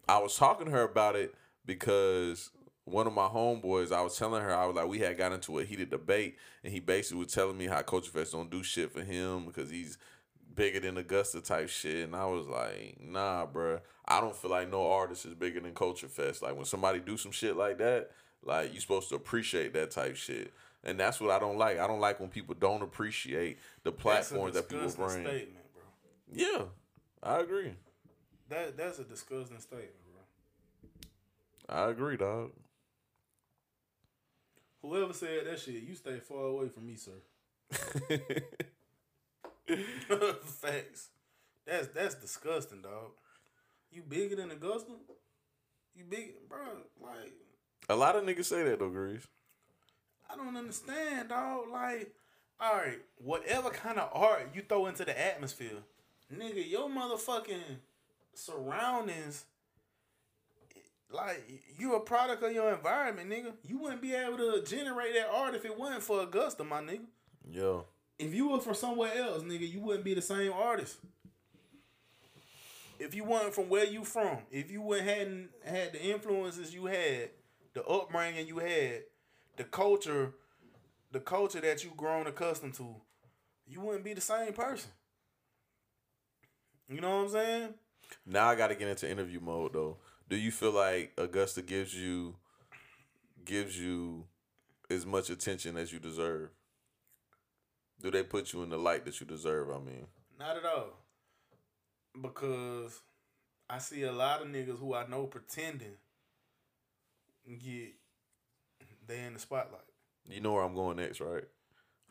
[0.10, 2.49] I was talking to her about it because
[2.86, 5.60] one of my homeboys, I was telling her, I was like, we had got into
[5.60, 8.91] a heated debate, and he basically was telling me how Culture Fest don't do shit
[8.91, 9.98] for him because he's
[10.56, 12.06] bigger than Augusta type shit.
[12.06, 13.82] And I was like, nah, bruh.
[14.07, 16.41] I don't feel like no artist is bigger than Culture Fest.
[16.41, 18.11] Like when somebody do some shit like that,
[18.41, 20.53] like you're supposed to appreciate that type shit.
[20.84, 21.80] And that's what I don't like.
[21.80, 25.26] I don't like when people don't appreciate the platforms that's that people bring.
[25.26, 25.84] statement, bro.
[26.32, 26.64] Yeah,
[27.22, 27.74] I agree.
[28.49, 29.91] That that's a disgusting statement,
[31.68, 31.76] bro.
[31.76, 32.52] I agree, dog.
[34.82, 37.11] Whoever said that shit, you stay far away from me, sir.
[40.45, 41.10] Facts.
[41.65, 43.11] That's that's disgusting, dog.
[43.91, 44.91] You bigger than Augusta?
[45.95, 46.60] You big, bro?
[47.02, 47.34] Like
[47.90, 49.28] A lot of niggas say that though, Grease.
[50.30, 51.69] I don't understand, dog.
[51.72, 52.14] Like,
[52.60, 55.84] all right, whatever kind of art you throw into the atmosphere,
[56.34, 57.78] nigga, your motherfucking
[58.38, 59.45] surroundings,
[61.09, 61.43] like,
[61.77, 63.53] you a product of your environment, nigga.
[63.65, 67.05] You wouldn't be able to generate that art if it wasn't for Augusta, my nigga.
[67.49, 67.85] Yo,
[68.19, 70.97] If you were from somewhere else, nigga, you wouldn't be the same artist.
[72.99, 76.88] If you weren't from where you from, if you wouldn't hadn't had the influences you
[76.88, 77.30] had,
[77.73, 79.03] the upbringing you had,
[79.55, 80.34] the culture,
[81.11, 82.95] the culture that you grown accustomed to,
[83.68, 84.89] you wouldn't be the same person.
[86.89, 87.73] You know what I'm saying?
[88.25, 89.97] Now I got to get into interview mode though.
[90.29, 92.35] Do you feel like Augusta gives you
[93.45, 94.25] gives you
[94.89, 96.49] as much attention as you deserve?
[98.01, 99.69] Do they put you in the light that you deserve?
[99.69, 100.07] I mean,
[100.38, 100.89] Not at all.
[102.21, 102.99] Because
[103.69, 105.97] I see a lot of niggas who I know pretending
[107.47, 107.93] get
[109.07, 109.81] they in the spotlight.
[110.29, 111.45] you know where I'm going next, right?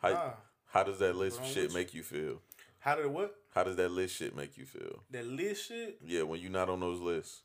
[0.01, 0.33] How Nah.
[0.65, 2.41] how does that list shit make you feel?
[2.87, 3.35] How did what?
[3.53, 5.03] How does that list shit make you feel?
[5.11, 5.99] That list shit?
[6.05, 7.41] Yeah, when you're not on those lists.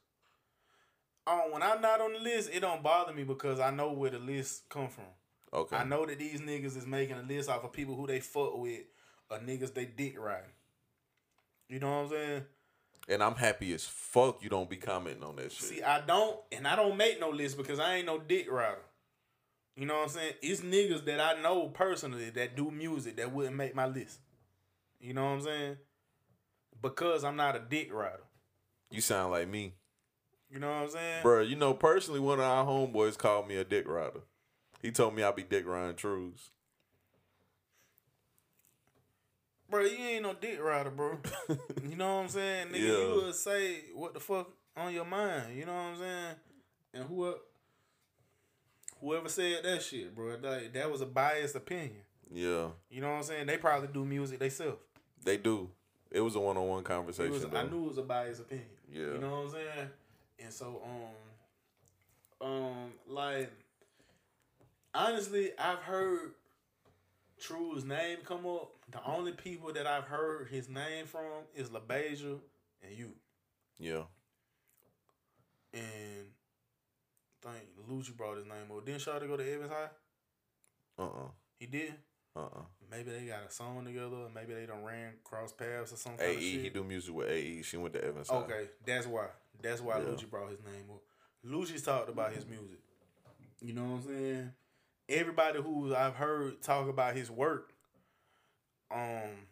[1.27, 4.11] Um, when I'm not on the list, it don't bother me because I know where
[4.11, 5.07] the list come from.
[5.53, 5.75] Okay.
[5.75, 8.57] I know that these niggas is making a list off of people who they fuck
[8.57, 8.83] with
[9.29, 10.49] or niggas they dick riding.
[11.69, 12.43] You know what I'm saying?
[13.09, 15.69] And I'm happy as fuck you don't be commenting on that shit.
[15.69, 18.79] See, I don't, and I don't make no list because I ain't no dick rider.
[19.75, 20.35] You know what I'm saying?
[20.41, 24.21] It's niggas that I know personally that do music that wouldn't make my list.
[25.03, 25.77] You know what I'm saying?
[26.81, 28.23] Because I'm not a dick rider.
[28.91, 29.75] you sound like me.
[30.51, 31.23] You know what I'm saying?
[31.25, 34.21] Bruh, you know, personally, one of our homeboys called me a dick rider.
[34.81, 36.51] He told me I'd be dick riding trues.
[39.71, 41.19] Bro, you ain't no dick rider, bro.
[41.89, 42.69] you know what I'm saying?
[42.69, 43.15] Nigga, Yeah.
[43.15, 45.57] you would say what the fuck on your mind.
[45.57, 46.35] You know what I'm saying?
[46.95, 47.39] And who whoever
[49.01, 52.03] whoever said that shit, bro, that, that was a biased opinion.
[52.35, 53.47] Yeah, You know what I'm saying?
[53.47, 54.79] They probably do music themselves.
[55.25, 55.71] They do.
[56.11, 57.33] It was a one on one conversation.
[57.33, 57.45] was.
[57.45, 58.67] I knew it was a biased opinion.
[58.91, 59.01] Yeah.
[59.01, 59.89] You know what I'm saying?
[60.45, 60.83] And so,
[62.41, 63.51] um, um, like,
[64.95, 66.33] honestly, I've heard
[67.41, 68.73] True's name come up.
[68.91, 72.39] The only people that I've heard his name from is LaBeija
[72.83, 73.13] and you.
[73.79, 74.03] Yeah.
[75.73, 76.27] And
[77.47, 78.85] I think Lucci brought his name up.
[78.85, 79.89] Didn't Shawty go to Evans High?
[80.99, 81.95] Uh uh He did.
[82.35, 82.63] Uh uh.
[82.91, 84.17] Maybe they got a song together.
[84.17, 87.29] or Maybe they done ran cross paths or some kind AE, he do music with
[87.29, 87.63] AE.
[87.63, 88.31] She went to Evans.
[88.31, 89.27] Okay, that's why.
[89.63, 90.05] That's why Yeah.
[90.05, 91.01] Lucci brought his name up.
[91.47, 92.79] Lucci's talked about his music.
[93.61, 94.53] You know what I'm saying?
[95.09, 97.73] Everybody who I've heard talk about his work,
[98.91, 99.47] um,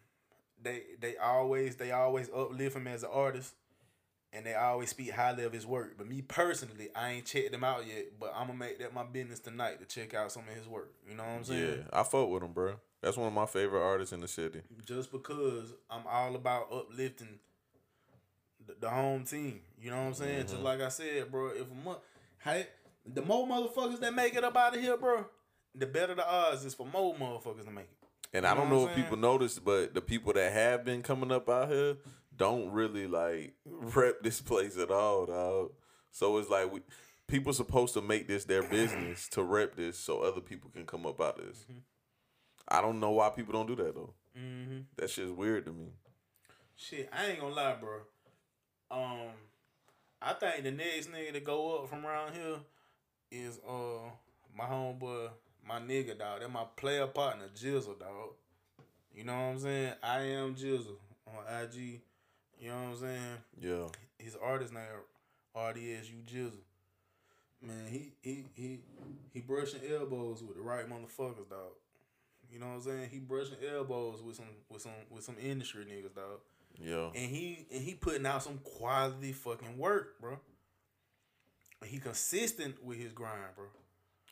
[0.61, 3.53] they they always they always uplift him as an artist,
[4.33, 5.95] and they always speak highly of his work.
[5.97, 8.19] But me personally, I ain't checked him out yet.
[8.19, 10.93] But I'm gonna make that my business tonight to check out some of his work.
[11.07, 11.77] You know what I'm saying?
[11.79, 12.75] Yeah, I fuck with him, bro.
[13.01, 14.61] That's one of my favorite artists in the city.
[14.85, 17.39] just because I'm all about uplifting
[18.65, 19.61] the, the home team.
[19.81, 20.41] You know what I'm saying?
[20.43, 20.63] Just mm-hmm.
[20.63, 21.47] like I said, bro.
[21.47, 22.01] If a mo-
[22.43, 22.67] hey,
[23.05, 25.25] the more motherfuckers that make it up out of here, bro,
[25.75, 27.97] the better the odds is for more motherfuckers to make it.
[28.33, 31.01] And You I don't know know if people notice, but the people that have been
[31.01, 31.97] coming up out here
[32.41, 35.71] don't really like rep this place at all, dog.
[36.09, 36.81] So it's like we
[37.27, 41.05] people supposed to make this their business to rep this so other people can come
[41.05, 41.65] up out of this.
[42.67, 44.13] I don't know why people don't do that though.
[44.37, 44.79] Mm-hmm.
[44.97, 45.89] That shit's weird to me.
[46.75, 47.99] Shit, I ain't gonna lie, bro.
[48.89, 49.29] Um,
[50.19, 52.57] I think the next nigga to go up from around here
[53.31, 54.09] is uh
[54.57, 55.29] my homeboy,
[55.65, 56.41] my nigga dog.
[56.41, 58.33] That my player partner, Jizzle dog.
[59.13, 59.93] You know what I'm saying?
[60.01, 60.97] I am Jizzle
[61.27, 62.01] on IG.
[62.61, 63.37] You know what I'm saying?
[63.59, 63.87] Yeah.
[64.19, 64.83] His artist name
[65.57, 66.51] RDSU Jizzle.
[67.61, 68.79] Man, he he he
[69.33, 71.73] he brushing elbows with the right motherfuckers, dog.
[72.51, 73.09] You know what I'm saying?
[73.11, 76.39] He brushing elbows with some with some with some industry niggas, dog
[76.79, 77.07] Yeah.
[77.15, 80.39] and he and he putting out some quality fucking work, bro.
[81.85, 83.65] He consistent with his grind, bro.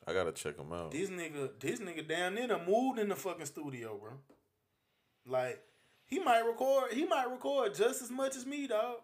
[0.08, 0.92] I gotta check him out.
[0.92, 4.12] This nigga, this nigga down there done moved in the fucking studio, bro.
[5.28, 5.62] Like
[6.10, 8.98] he might record, he might record just as much as me, dog.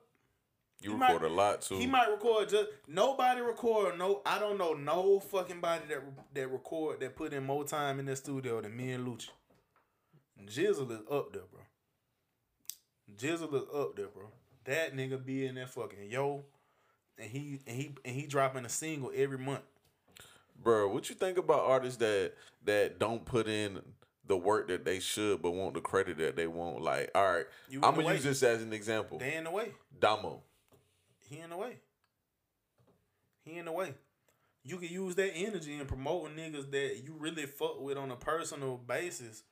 [0.82, 1.78] You he record might- a lot too.
[1.78, 4.22] He might record just nobody record no.
[4.26, 6.02] I don't know no fucking body that
[6.34, 9.30] that record that put in more time in the studio than me and Lucci.
[10.46, 11.62] Jizzle is up there, bro.
[13.16, 14.32] Jizzle is up there, bro.
[14.66, 16.44] That nigga be in there fucking yo,
[17.18, 19.64] and he and he and he dropping a single every month.
[20.62, 22.34] Bro, what you think about artists that
[22.66, 23.82] that don't put in
[24.28, 26.82] the work that they should but want the credit that they want?
[26.82, 28.14] Like, all right, I'm gonna way.
[28.16, 29.18] use this as an example.
[29.20, 29.72] They in the way.
[30.00, 30.42] Damo.
[31.30, 31.78] He in the way.
[33.44, 33.94] He in the way.
[34.64, 38.16] You can use that energy in promoting niggas that you really fuck with on a
[38.16, 39.44] personal basis.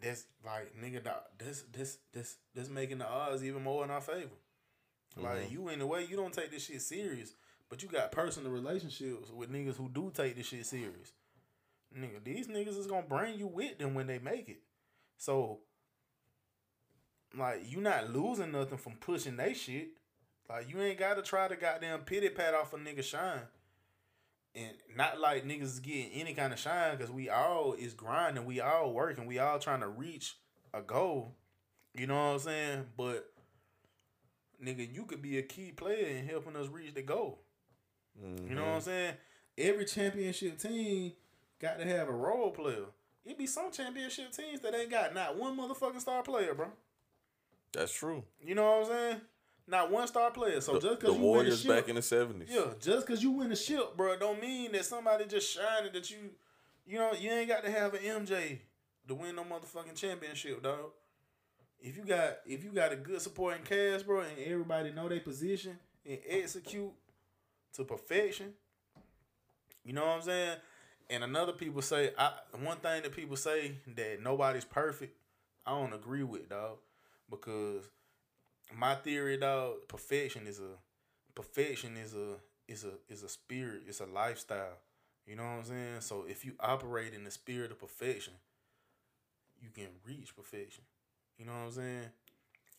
[0.00, 1.02] That's like nigga
[1.38, 4.30] this this this this making the odds even more in our favor.
[5.16, 5.52] Like mm-hmm.
[5.52, 7.34] you in the way, you don't take this shit serious,
[7.68, 11.12] but you got personal relationships with niggas who do take this shit serious.
[11.98, 14.60] Nigga, these niggas is gonna bring you with them when they make it.
[15.18, 15.60] So
[17.36, 19.90] like you not losing nothing from pushing they shit.
[20.48, 23.42] Like you ain't gotta try to goddamn pity pat off a nigga shine.
[24.54, 28.44] And not like niggas is getting any kind of shine because we all is grinding,
[28.44, 30.36] we all working, we all trying to reach
[30.74, 31.36] a goal.
[31.94, 32.86] You know what I'm saying?
[32.96, 33.32] But
[34.62, 37.40] nigga, you could be a key player in helping us reach the goal.
[38.20, 38.84] You know what I'm mm-hmm.
[38.84, 39.14] saying?
[39.56, 41.12] Every championship team
[41.62, 42.84] got to have a role player.
[43.24, 46.66] It be some championship teams that ain't got not one motherfucking star player, bro.
[47.72, 48.24] That's true.
[48.44, 49.20] You know what I'm saying?
[49.68, 50.60] Not one star player.
[50.60, 52.48] So The, just the because you Warriors win a back in the seventies.
[52.52, 56.10] yeah, just because you win a ship, bro, don't mean that somebody just shining that
[56.10, 56.18] you,
[56.84, 58.58] you know, you ain't got to have an MJ
[59.06, 60.90] to win no motherfucking championship, dog.
[61.80, 65.20] If you got if you got a good supporting cast, bro, and everybody know their
[65.20, 66.90] position and execute
[67.74, 68.52] to perfection.
[69.84, 70.56] You know what I'm saying?
[71.12, 72.32] And another people say, I
[72.62, 75.14] one thing that people say that nobody's perfect,
[75.66, 76.78] I don't agree with, dog.
[77.28, 77.84] Because
[78.74, 80.78] my theory, dog, perfection is a
[81.34, 82.36] perfection is a
[82.66, 84.78] is a is a spirit, it's a lifestyle.
[85.26, 86.00] You know what I'm saying?
[86.00, 88.32] So if you operate in the spirit of perfection,
[89.60, 90.82] you can reach perfection.
[91.38, 92.04] You know what I'm saying?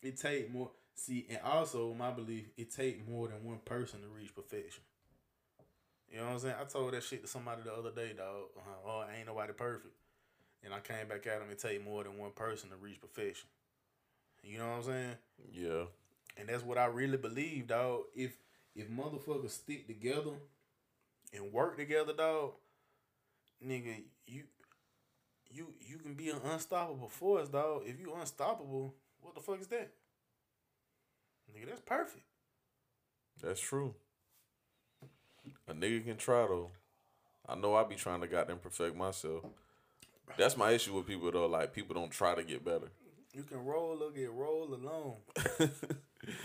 [0.02, 4.08] It take more see, and also my belief, it take more than one person to
[4.08, 4.82] reach perfection.
[6.14, 6.54] You know what I'm saying?
[6.60, 8.44] I told that shit to somebody the other day, dog.
[8.56, 9.92] Uh, oh, ain't nobody perfect.
[10.62, 13.48] And I came back at him and take more than one person to reach perfection.
[14.44, 15.16] You know what I'm saying?
[15.52, 15.84] Yeah.
[16.36, 18.02] And that's what I really believe, dog.
[18.14, 18.36] If
[18.76, 20.30] if motherfuckers stick together
[21.32, 22.52] and work together, dog,
[23.66, 23.96] nigga,
[24.28, 24.44] you
[25.50, 27.82] you you can be an unstoppable force, dog.
[27.86, 29.90] If you unstoppable, what the fuck is that?
[31.52, 32.22] Nigga, that's perfect.
[33.42, 33.96] That's true.
[35.68, 36.70] A nigga can try though.
[37.48, 39.44] I know I be trying to goddamn perfect myself.
[40.38, 41.46] That's my issue with people though.
[41.46, 42.88] Like people don't try to get better.
[43.34, 45.14] You can roll or get rolled alone.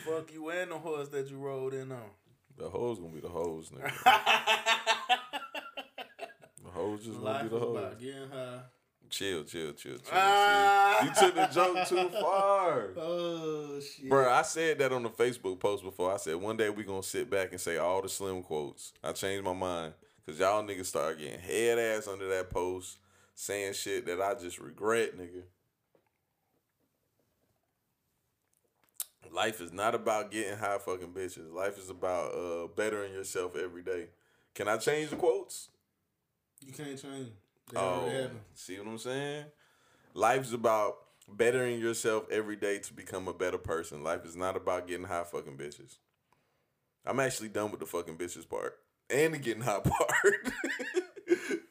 [0.05, 2.09] Fuck you and the horse that you rolled in on.
[2.57, 3.91] The hoes gonna be the hoes, nigga.
[6.63, 7.77] The hoes just gonna be the hoes.
[7.77, 8.59] about getting high.
[9.09, 10.11] Chill, chill, chill, chill.
[10.13, 11.03] Ah.
[11.03, 12.89] You took the joke too far.
[12.95, 14.07] Oh shit.
[14.07, 16.13] Bro, I said that on the Facebook post before.
[16.13, 18.93] I said one day we gonna sit back and say all the slim quotes.
[19.03, 19.93] I changed my mind
[20.25, 22.97] because y'all niggas start getting head ass under that post,
[23.33, 25.43] saying shit that I just regret, nigga.
[29.31, 31.51] Life is not about getting high fucking bitches.
[31.53, 34.07] Life is about uh bettering yourself every day.
[34.53, 35.69] Can I change the quotes?
[36.65, 37.29] You can't change.
[37.75, 39.45] Oh, see what I'm saying?
[40.13, 40.95] Life's about
[41.27, 44.03] bettering yourself every day to become a better person.
[44.03, 45.97] Life is not about getting high fucking bitches.
[47.05, 48.77] I'm actually done with the fucking bitches part
[49.09, 50.53] and the getting high part.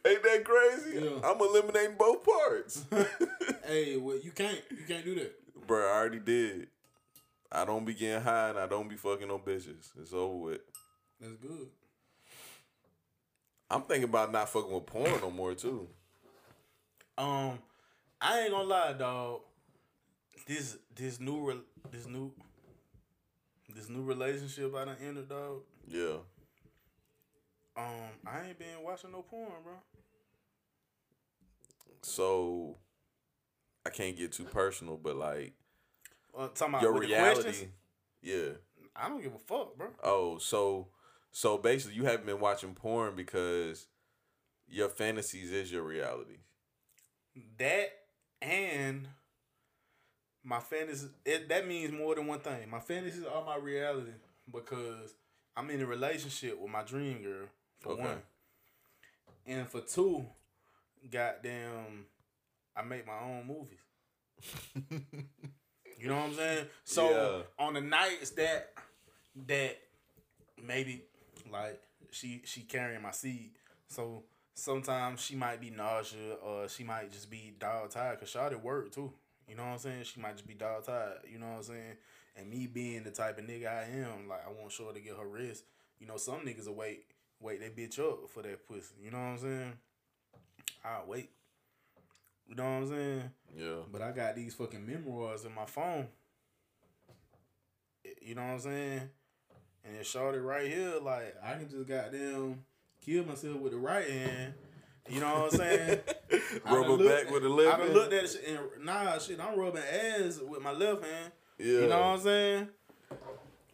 [0.06, 1.00] Ain't that crazy?
[1.04, 1.20] Yeah.
[1.24, 2.84] I'm eliminating both parts.
[3.66, 4.62] Hey, well, you can't.
[4.70, 5.34] You can't do that.
[5.66, 6.68] Bruh, I already did.
[7.52, 9.90] I don't be getting high and I don't be fucking no bitches.
[10.00, 10.60] It's over with.
[11.20, 11.68] That's good.
[13.70, 15.88] I'm thinking about not fucking with porn no more too.
[17.18, 17.58] Um,
[18.20, 19.40] I ain't gonna lie, dog.
[20.46, 22.32] This this new re- this new
[23.74, 25.62] this new relationship I done entered, dog.
[25.86, 26.16] Yeah.
[27.76, 29.74] Um, I ain't been watching no porn, bro.
[32.02, 32.76] So
[33.84, 35.52] I can't get too personal, but like
[36.36, 37.68] Uh, talking about your reality.
[38.22, 38.50] Yeah.
[38.96, 39.88] I don't give a fuck, bro.
[40.02, 40.88] Oh, so
[41.30, 43.86] so basically you haven't been watching porn because
[44.68, 46.38] your fantasies is your reality.
[47.58, 47.90] That
[48.42, 49.08] and
[50.44, 51.10] my fantasies.
[51.24, 52.68] It, that means more than one thing.
[52.70, 54.12] My fantasies are my reality
[54.52, 55.14] because
[55.56, 57.46] I'm in a relationship with my dream girl.
[57.80, 58.02] For Okay.
[58.02, 58.22] one,
[59.46, 60.24] and for two,
[61.10, 62.06] goddamn,
[62.76, 65.02] I make my own movies.
[66.00, 66.66] You know what I'm saying?
[66.84, 67.66] So Yeah.
[67.66, 68.72] on the nights that
[69.48, 69.78] that
[70.62, 71.02] maybe
[71.50, 71.80] like
[72.10, 73.50] she she carrying my seed,
[73.88, 78.38] so sometimes she might be nausea or she might just be dog tired because she
[78.38, 79.12] Shawty work too.
[79.48, 80.04] You know what I'm saying?
[80.04, 81.18] She might just be dog tired.
[81.30, 81.96] You know what I'm saying?
[82.36, 85.16] And me being the type of nigga I am, like I want sure to get
[85.16, 85.64] her rest.
[85.98, 87.04] You know, some niggas will wait
[87.40, 88.94] wait that bitch up for that pussy.
[89.02, 89.72] You know what I'm saying?
[90.84, 91.30] I'll wait.
[92.48, 93.30] You know what I'm saying?
[93.56, 93.76] Yeah.
[93.90, 96.08] But I got these fucking memoirs in my phone.
[98.22, 99.10] You know what I'm saying?
[99.84, 102.64] And it's shorty right here, like I can just goddamn
[103.04, 104.54] kill myself with the right hand.
[105.08, 106.00] You know what I'm saying?
[106.66, 107.70] I Rub her back with the I left.
[107.78, 107.94] done hand?
[107.94, 111.32] looked at it and nah shit, I'm rubbing ass with my left hand.
[111.58, 111.66] Yeah.
[111.80, 112.68] You know what I'm saying?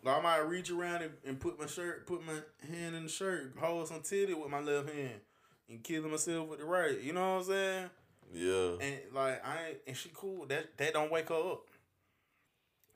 [0.05, 2.35] Like, I might reach around and, and put my shirt, put my
[2.71, 5.21] hand in the shirt, hold some titty with my left hand,
[5.69, 7.01] and kill myself with the right.
[7.01, 7.91] You know what I'm saying?
[8.33, 8.71] Yeah.
[8.81, 10.47] And like I ain't, and she cool.
[10.47, 11.63] That that don't wake her up.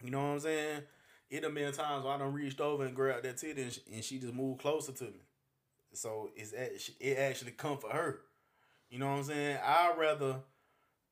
[0.05, 0.82] You know what I'm saying?
[1.31, 3.81] It done been times where I done reached over and grabbed that titty and she,
[3.93, 5.21] and she just moved closer to me.
[5.93, 6.53] So it's
[7.01, 8.21] it actually comfort her.
[8.91, 9.59] You know what I'm saying?
[9.63, 10.37] I'd rather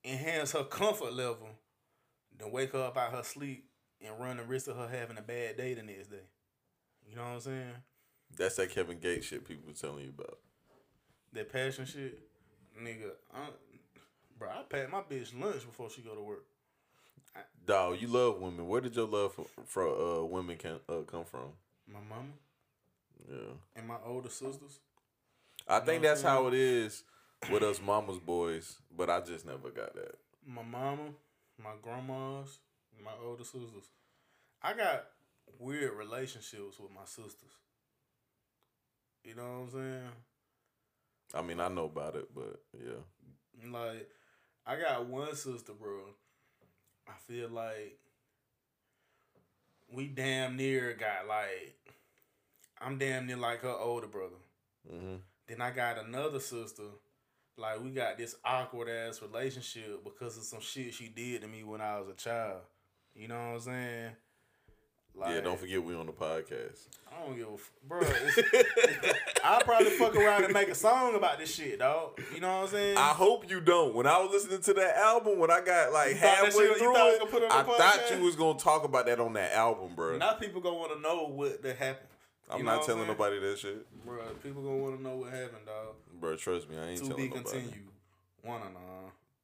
[0.05, 1.49] enhance her comfort level
[2.39, 3.69] than wake her up out her sleep
[4.01, 6.25] and run the risk of her having a bad day the next day.
[7.09, 7.73] You know what I'm saying?
[8.37, 10.39] That's that Kevin Gates shit people were telling you about.
[11.33, 12.19] That passion shit,
[12.83, 13.11] nigga.
[13.35, 13.49] I,
[14.39, 16.45] bro, I pack my bitch lunch before she go to work.
[17.65, 18.67] Dog, you love women.
[18.69, 21.49] Where did your love for, for uh, women can uh, come from?
[21.93, 22.29] My mama
[23.29, 23.55] Yeah.
[23.75, 24.79] and my older sisters.
[25.69, 27.03] I think that's how it is
[27.51, 30.15] with us mama's boys, but I just never got that.
[30.47, 31.11] my mama,
[31.63, 32.59] my grandmas,
[33.05, 33.91] my older sisters.
[34.63, 35.07] I got
[35.59, 37.51] weird relationships with my sisters.
[39.25, 40.09] You know what I'm saying?
[41.35, 43.69] I mean, I know about it, but yeah.
[43.73, 44.09] Like,
[44.65, 45.99] I got one sister, bro.
[47.09, 47.99] I feel like
[49.93, 51.77] we damn near got like
[52.81, 54.37] I'm damn near like her older brother.
[54.89, 55.17] hmm
[55.47, 56.85] Then I got another sister.
[57.57, 61.65] Like we got this awkward ass relationship because of some shit she did to me
[61.65, 62.61] when I was a child.
[63.15, 64.11] You know what I'm saying?
[65.17, 66.89] Like, yeah, don't forget we on the podcast.
[67.11, 68.01] I don't give a f- bro.
[68.03, 72.21] It's, I'll probably fuck around and make a song about this shit, dog.
[72.35, 72.99] You know what I'm saying?
[72.99, 73.95] I hope you don't.
[73.95, 76.97] When I was listening to that album, when I got like You halfway shit- through
[76.97, 80.19] it, it I thought you was gonna talk about that on that album, bro.
[80.19, 82.09] now people gonna want to know what that happened.
[82.51, 83.09] I'm You not telling saying?
[83.09, 85.95] nobody that shit, Bro, people gonna want to know what happened, dog.
[86.21, 86.37] bro.
[86.37, 87.51] Trust me, I ain't To telling be nobody.
[87.61, 87.89] continued.
[88.43, 88.83] One on one.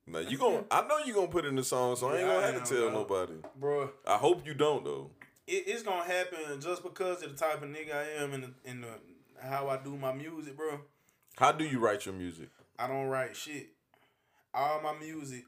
[0.07, 2.27] Now you gonna, I know you gonna put in the song, so I ain't Yeah,
[2.35, 3.33] gonna I have to tell nobody.
[3.59, 5.11] Bro, I hope you don't though.
[5.47, 8.51] It, it's gonna happen just because of the type of nigga I am and the,
[8.65, 8.89] and the
[9.43, 10.81] how I do my music, bro.
[11.37, 12.49] How do you write your music?
[12.79, 13.69] I don't write shit.
[14.55, 15.45] All my music.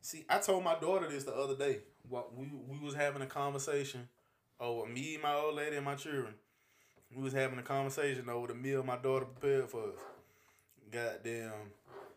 [0.00, 1.80] See, I told my daughter this the other day.
[2.08, 4.08] What we we was having a conversation
[4.60, 6.34] over me, my old lady, and my children.
[7.14, 9.98] We was having a conversation over the meal my daughter prepared for us.
[10.90, 11.72] Goddamn,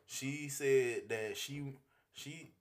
[0.06, 1.74] she said that she
[2.14, 2.52] she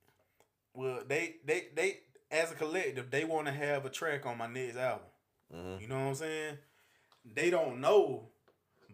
[0.74, 1.98] well they they they
[2.30, 5.06] as a collective they want to have a track on my next album.
[5.55, 5.80] Mhm.
[5.80, 6.59] You know what I'm saying?
[7.24, 8.30] They don't know,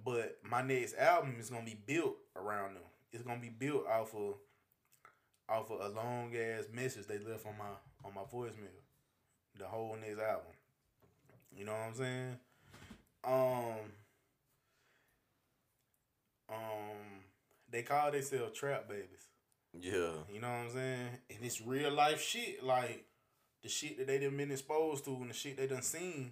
[0.04, 2.82] but my next album is gonna be built around them.
[3.12, 4.34] It's gonna be built off of
[5.48, 7.74] off of a long ass message they left on my
[8.04, 8.80] on my voicemail.
[9.58, 10.52] The whole next album.
[11.56, 12.38] You know what I'm saying?
[13.24, 13.92] Um
[16.48, 17.24] um
[17.70, 19.28] they call themselves trap babies.
[19.76, 21.08] Yeah, You know what I'm saying?
[21.30, 23.04] And it's real life shit, like
[23.64, 26.30] the shit that they done been exposed to and the shit they done seen.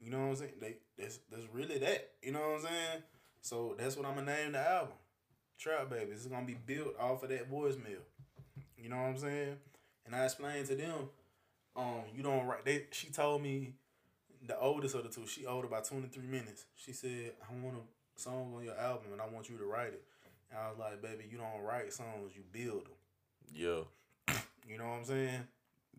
[0.00, 0.52] You know what I'm saying?
[0.60, 2.12] They that's that's really that.
[2.22, 3.02] You know what I'm saying?
[3.42, 4.94] So that's what I'm gonna name the album.
[5.58, 6.12] Trap Baby.
[6.12, 8.02] It's gonna be built off of that voicemail.
[8.78, 9.56] You know what I'm saying?
[10.06, 11.10] And I explained to them,
[11.76, 13.74] um, you don't write they she told me
[14.46, 16.66] the oldest of the two, she older by 23 minutes.
[16.76, 19.88] She said, I want a song on your album and I want you to write
[19.88, 20.02] it.
[20.50, 22.92] And I was like, baby, you don't write songs, you build them.
[23.52, 23.80] yeah.
[24.68, 25.40] You know what I'm saying?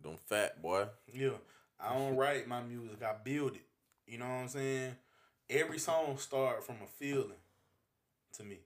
[0.02, 0.86] Them fat boy.
[1.12, 1.38] Yeah.
[1.80, 3.66] I don't write my music, I build it.
[4.06, 4.96] You know what I'm saying?
[5.50, 7.32] Every song start from a feeling
[8.34, 8.60] to me.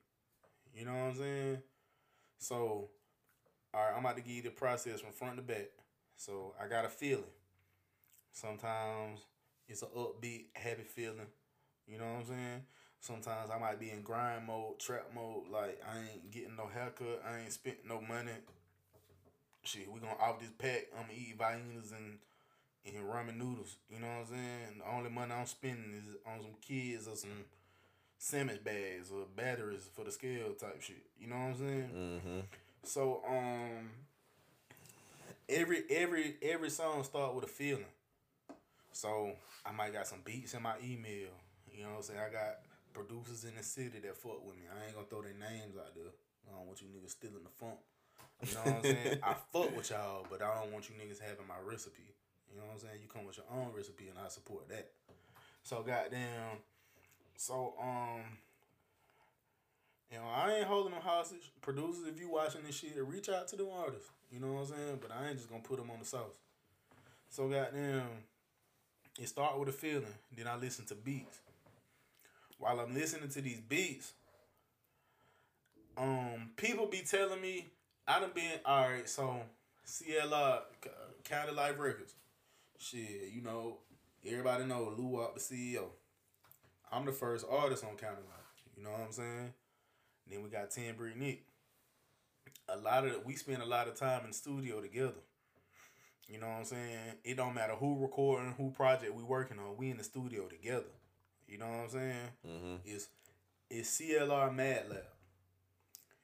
[0.73, 1.57] You know what I'm saying?
[2.39, 2.89] So,
[3.73, 5.69] all right, I'm about to give you the process from front to back.
[6.15, 7.23] So, I got a feeling.
[8.31, 9.21] Sometimes
[9.67, 11.27] it's an upbeat, happy feeling.
[11.87, 12.61] You know what I'm saying?
[12.99, 15.49] Sometimes I might be in grind mode, trap mode.
[15.51, 17.21] Like, I ain't getting no haircut.
[17.27, 18.31] I ain't spent no money.
[19.63, 20.87] Shit, we gonna off this pack.
[20.97, 22.19] I'm gonna eat viennas and
[22.85, 23.77] and ramen noodles.
[23.89, 24.79] You know what I'm saying?
[24.79, 27.45] The only money I'm spending is on some kids or some
[28.17, 31.03] sandwich bags or batteries for the scale type shit.
[31.19, 31.89] You know what I'm saying?
[31.95, 32.39] Mm-hmm.
[32.83, 33.89] So um
[35.47, 37.85] every every every song start with a feeling.
[38.91, 39.31] So
[39.65, 41.31] I might got some beats in my email.
[41.71, 42.19] You know what I'm saying?
[42.19, 42.59] I got
[42.93, 44.63] producers in the city that fuck with me.
[44.69, 46.11] I ain't gonna throw their names out there.
[46.47, 47.79] I don't want you niggas stealing the funk.
[48.45, 49.19] You know what I'm saying?
[49.23, 52.03] I fuck with y'all, but I don't want you niggas having my recipe.
[52.51, 52.99] You know what I'm saying?
[53.01, 54.91] You come with your own recipe and I support that.
[55.63, 56.59] So goddamn
[57.37, 58.21] so um
[60.11, 61.51] you know, I ain't holding them hostage.
[61.61, 64.09] Producers, if you watching this shit, reach out to them artists.
[64.31, 64.99] You know what I'm saying?
[65.01, 66.37] But I ain't just gonna put them on the sauce.
[67.29, 68.03] So goddamn,
[69.19, 70.13] it start with a feeling.
[70.35, 71.39] Then I listen to beats.
[72.59, 74.13] While I'm listening to these beats,
[75.97, 77.72] um, people be telling me
[78.07, 79.07] I done been all right.
[79.07, 79.41] So
[79.87, 80.59] CLR,
[81.23, 82.15] County Life Records,
[82.77, 83.77] shit, you know,
[84.25, 85.85] everybody know Lou Wop, the CEO.
[86.91, 88.43] I'm the first artist on County Life.
[88.77, 89.53] You know what I'm saying?
[90.29, 91.43] Then we got Ten Brick Nick.
[92.69, 95.21] A lot of we spend a lot of time in the studio together.
[96.27, 96.97] You know what I'm saying?
[97.23, 99.77] It don't matter who recording, who project we working on.
[99.77, 100.83] We in the studio together.
[101.47, 102.29] You know what I'm saying?
[102.47, 102.75] Mm-hmm.
[102.85, 103.09] It's
[103.69, 105.12] it's CLR Mad Lab.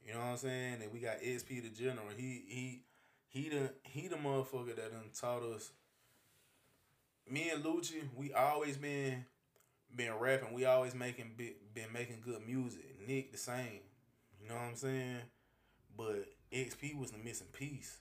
[0.09, 0.77] You know what I'm saying?
[0.81, 2.07] And we got XP the General.
[2.17, 2.81] He he
[3.27, 5.69] he the he the motherfucker that done taught us.
[7.29, 9.23] Me and Lucci, we always been
[9.95, 10.51] been rapping.
[10.51, 12.95] We always making been, been making good music.
[13.07, 13.81] Nick the same.
[14.41, 15.17] You know what I'm saying?
[15.95, 17.97] But XP was the missing piece.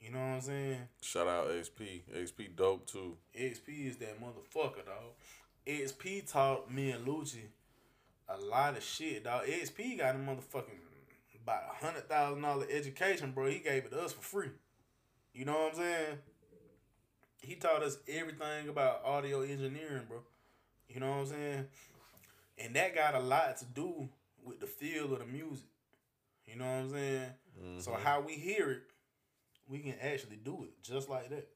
[0.00, 0.78] You know what I'm saying?
[1.00, 2.02] Shout out XP.
[2.16, 3.16] XP dope too.
[3.36, 5.16] XP is that motherfucker, dog.
[5.66, 7.48] XP taught me and Lucci
[8.28, 9.44] a lot of shit, dog.
[9.44, 10.78] XP got a motherfucking
[11.42, 13.46] about a hundred thousand dollar education, bro.
[13.48, 14.50] He gave it to us for free.
[15.34, 16.18] You know what I'm saying?
[17.40, 20.18] He taught us everything about audio engineering, bro.
[20.88, 21.66] You know what I'm saying?
[22.58, 24.08] and that got a lot to do
[24.44, 25.66] with the feel of the music.
[26.46, 27.30] You know what I'm saying?
[27.78, 28.00] So Mhm.
[28.02, 28.82] how we hear it,
[29.66, 31.48] we can actually do it just like that.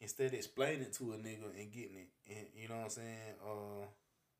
[0.00, 2.90] Instead of explaining it to a nigga and getting it, and you know what I'm
[2.90, 3.34] saying?
[3.42, 3.86] Uh,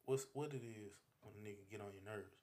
[0.04, 2.36] what's what it is when a nigga get on your nerves?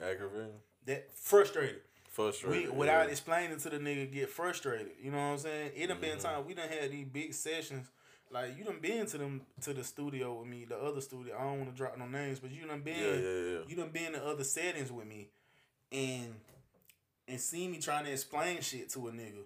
[0.00, 1.82] Aggravating, That frustrated.
[2.06, 2.76] We frustrated.
[2.76, 3.10] without yeah.
[3.12, 4.92] explaining to the nigga get frustrated.
[5.00, 5.72] You know what I'm saying?
[5.76, 6.22] It done been Mhm.
[6.22, 7.88] time we done had these big sessions.
[8.30, 11.36] Like you done been to them to the studio with me, the other studio.
[11.36, 13.58] I don't want to drop no names, but you done been Yeah, yeah, yeah.
[13.68, 15.28] you done been in other settings with me
[15.92, 16.40] and
[17.28, 19.44] and see me trying to explain shit to a nigga.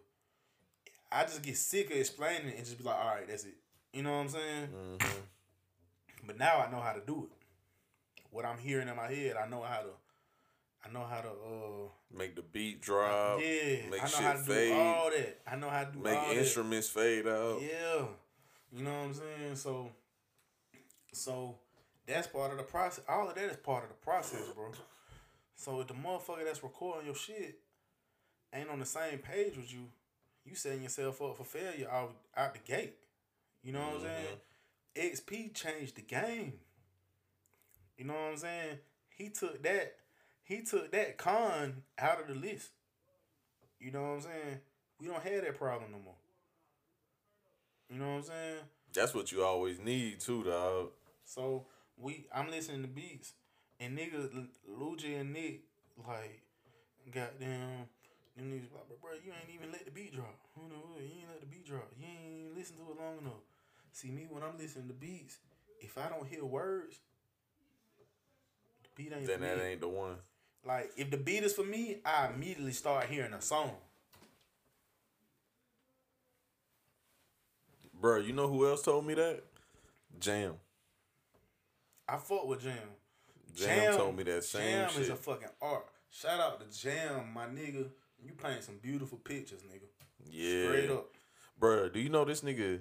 [1.13, 3.57] I just get sick of explaining it and just be like, all right, that's it.
[3.93, 4.69] You know what I'm saying?
[4.69, 5.23] Mhm.
[6.27, 8.23] But now I know how to do it.
[8.31, 9.91] What I'm hearing in my head, I know how to
[10.87, 13.41] I know how to uh Make the beat drop.
[13.41, 14.69] yeah, make I know shit how to fade.
[14.73, 15.39] do all that.
[15.51, 17.61] I know how to do Make all instruments fade out.
[17.63, 18.05] Yeah.
[18.73, 19.57] You know what I'm saying?
[19.57, 19.91] So
[21.13, 21.57] so
[22.07, 23.05] that's part of the process.
[23.09, 24.73] All of that is part of the process, bro.
[25.57, 27.59] So if the motherfucker that's recording your shit
[28.53, 29.87] ain't on the same page with you,
[30.45, 32.95] you setting yourself up for failure out out the gate.
[33.63, 35.13] You know what I'm saying?
[35.15, 36.55] XP changed the game.
[37.97, 38.79] You know what I'm saying?
[39.17, 39.95] He took that
[40.45, 42.71] he took that con out of the list.
[43.81, 44.61] You know what I'm saying?
[45.01, 46.15] We don't have that problem no more.
[47.91, 48.57] You know what I'm saying?
[48.93, 50.91] That's what you always need too, dog.
[51.25, 51.67] So
[51.99, 53.33] we, I'm listening to beats,
[53.81, 54.31] and niggas,
[54.71, 55.63] Lucci and Nick,
[56.07, 56.41] like,
[57.13, 57.89] goddamn,
[58.37, 60.35] them niggas like, bro, bro, you ain't even let the beat drop.
[60.57, 61.91] You know, you ain't let the beat drop.
[61.99, 63.43] You ain't even listen to it long enough.
[63.93, 65.39] See me when I'm listening to beats,
[65.81, 66.99] if I don't hear words,
[68.83, 69.65] the beat ain't Then that me.
[69.65, 70.17] ain't the one.
[70.67, 73.73] Like, if the beat is for me, I immediately start hearing a song.
[78.01, 79.43] Bro, you know who else told me that?
[80.19, 80.55] Jam.
[82.09, 82.79] I fought with Jam.
[83.55, 85.03] Jam, told me that same Jam shit.
[85.03, 85.87] is a fucking art.
[86.11, 87.87] Shout out to Jam, my nigga.
[88.23, 89.87] You paint some beautiful pictures, nigga.
[90.31, 90.69] yeah.
[90.69, 91.07] Straight up.
[91.59, 92.81] Bro, do you know this nigga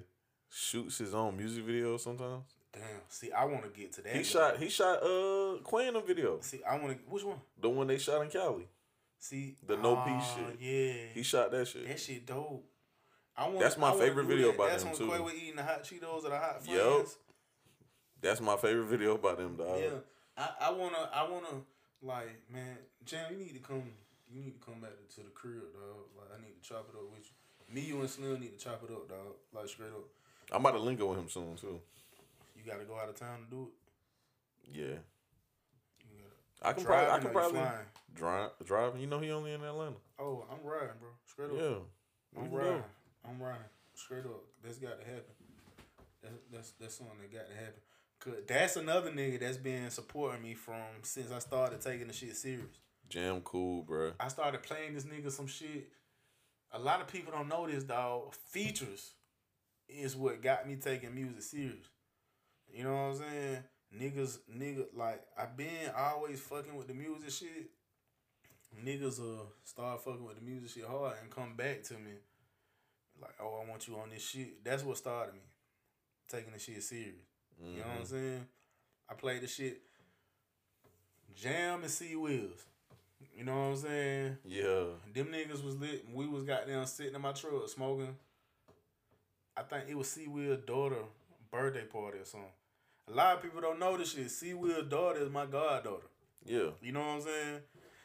[0.50, 2.44] shoots his own music videos sometimes?
[2.74, 2.82] Damn.
[3.08, 4.12] See, I want to get to that.
[4.12, 4.24] He level.
[4.24, 6.38] shot he shot uh Queen a video.
[6.40, 7.04] See, I want to.
[7.08, 7.38] Which one?
[7.60, 8.66] The one they shot in Cali.
[9.18, 10.60] See, The no ah, peace shit.
[10.60, 11.88] Yeah, He shot that shit.
[11.88, 12.64] that shit dope.
[13.36, 13.60] I want.
[13.60, 15.10] That's my favorite video about That's him, when too.
[15.10, 17.16] Quay was eating the hot Cheetos or the hot friends.
[18.20, 19.80] That's my favorite video about them, dog.
[19.80, 19.98] Yeah,
[20.36, 21.60] I, I wanna, I wanna,
[22.00, 23.82] like, man, Jam, you need to come,
[24.32, 26.08] you need to come back to the crib, dog.
[26.16, 27.74] Like, I need to chop it up with you.
[27.74, 29.36] Me, you, and Slim need to chop it up, dog.
[29.52, 30.08] Like, straight up.
[30.52, 31.80] I'm about to link up with him soon too.
[32.64, 34.78] You gotta go out of town to do it.
[34.78, 34.98] Yeah.
[36.10, 36.22] You
[36.62, 37.86] I can probably I can probably flying?
[38.14, 39.00] drive driving.
[39.00, 39.96] You know he only in Atlanta.
[40.18, 41.10] Oh, I'm riding, bro.
[41.26, 41.56] Straight up.
[41.56, 42.40] Yeah.
[42.40, 42.72] I'm riding.
[42.72, 42.84] go.
[43.28, 43.60] I'm riding.
[43.94, 44.44] Straight up.
[44.62, 45.34] That's got to happen.
[46.22, 47.80] That's that's that's something that got to happen.
[48.20, 52.34] Cause that's another nigga that's been supporting me from since I started taking the shit
[52.34, 52.78] serious.
[53.10, 54.12] Jam cool, bro.
[54.18, 55.90] I started playing this nigga some shit.
[56.72, 58.34] A lot of people don't know this dog.
[58.48, 59.12] Features
[59.86, 61.86] is what got me taking music serious.
[62.74, 63.58] You know what I'm saying?
[64.00, 67.70] Niggas, nigga, like I been always fucking with the music shit.
[68.84, 72.10] Niggas uh start fucking with the music shit hard and come back to me.
[73.22, 74.64] Like, oh, I want you on this shit.
[74.64, 75.40] That's what started me.
[76.28, 77.14] Taking the shit serious.
[77.62, 78.46] You know what I'm saying?
[79.08, 79.80] I played the shit.
[81.36, 82.64] Jam and C Wheels.
[83.36, 84.36] You know what I'm saying?
[84.44, 84.84] Yeah.
[85.14, 86.04] Them niggas was lit.
[86.12, 88.16] We was goddamn sitting in my truck smoking.
[89.56, 91.04] I think it was C Will daughter
[91.52, 92.48] birthday party or something.
[93.10, 94.30] A lot of people don't know this shit.
[94.30, 96.06] C Will daughter is my goddaughter.
[96.44, 96.70] Yeah.
[96.82, 97.60] You know what I'm saying?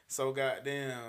[0.07, 0.99] So goddamn,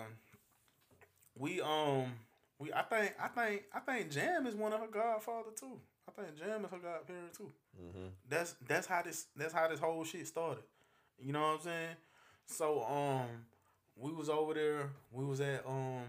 [1.37, 2.13] we um
[2.59, 5.81] we I think I think I think Jam is one of her godfather too.
[6.09, 7.51] I think Jam is her godparent too.
[7.81, 8.09] Mm-hmm.
[8.29, 10.65] That's that's how this that's how this whole shit started.
[11.19, 11.97] You know what I'm saying?
[12.47, 13.27] So um
[13.97, 16.05] we was over there, we was at um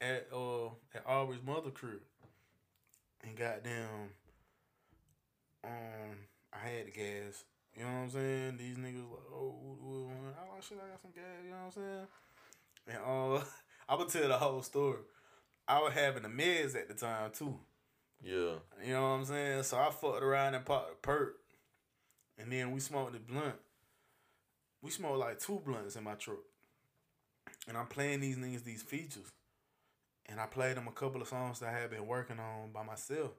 [0.00, 2.00] at uh at Aubrey's mother crib.
[3.22, 4.10] And goddamn
[5.64, 6.16] um
[6.54, 7.44] I had the gas.
[7.76, 8.56] You know what I'm saying?
[8.56, 10.08] These niggas like, oh,
[10.38, 12.06] I like shit, I got some gas, you know what I'm saying?
[12.86, 13.44] And uh
[13.88, 15.00] I'm gonna tell the whole story.
[15.66, 17.58] I was having the meds at the time too.
[18.22, 18.54] Yeah.
[18.84, 19.62] You know what I'm saying?
[19.64, 21.36] So I fucked around and popped a perk.
[22.38, 23.56] And then we smoked the blunt.
[24.82, 26.38] We smoked like two blunts in my truck.
[27.68, 29.32] And I'm playing these niggas these features.
[30.26, 32.82] And I played them a couple of songs that I had been working on by
[32.82, 33.32] myself.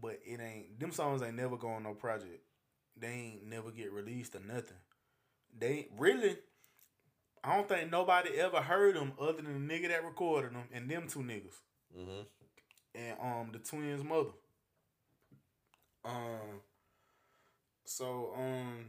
[0.00, 2.42] But it ain't them songs ain't never go on no project.
[2.96, 4.76] They ain't never get released or nothing.
[5.56, 6.36] They really
[7.44, 10.88] I don't think nobody ever heard them other than the nigga that recorded them and
[10.88, 11.58] them two niggas
[11.96, 12.22] Mm-hmm.
[12.94, 14.30] and um the twins' mother.
[16.04, 16.60] Um.
[17.84, 18.86] So um,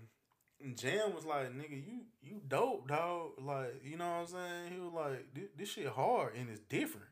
[0.75, 3.31] Jam was like, nigga, you you dope, dog.
[3.41, 4.71] Like, you know what I'm saying?
[4.73, 7.07] He was like, this, this shit hard and it's different.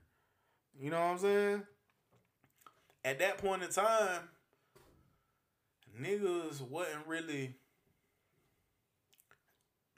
[0.80, 1.64] You know what I'm saying?
[3.04, 4.22] At that point in time,
[6.00, 7.56] niggas wasn't really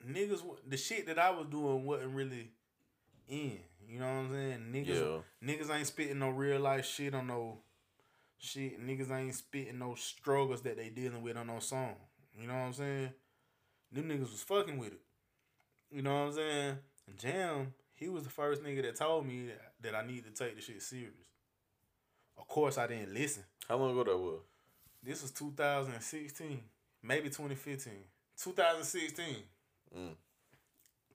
[0.10, 2.52] niggas the shit that I was doing wasn't really
[3.28, 3.60] in.
[3.88, 4.66] You know what I'm saying?
[4.72, 7.60] Niggas niggas ain't spitting no real life shit on no
[8.38, 8.86] shit.
[8.86, 11.96] Niggas ain't spitting no struggles that they dealing with on no song.
[12.40, 13.10] You know what I'm saying?
[13.92, 15.02] Them niggas was fucking with it.
[15.92, 16.78] You know what I'm saying?
[17.08, 20.32] And Jam, he was the first nigga that told me that, that I need to
[20.32, 21.14] take the shit serious.
[22.38, 23.44] Of course, I didn't listen.
[23.68, 24.40] How long ago that was?
[25.04, 26.62] This was 2016,
[27.02, 27.94] maybe 2015.
[28.38, 29.36] 2016.
[29.98, 30.16] Mm.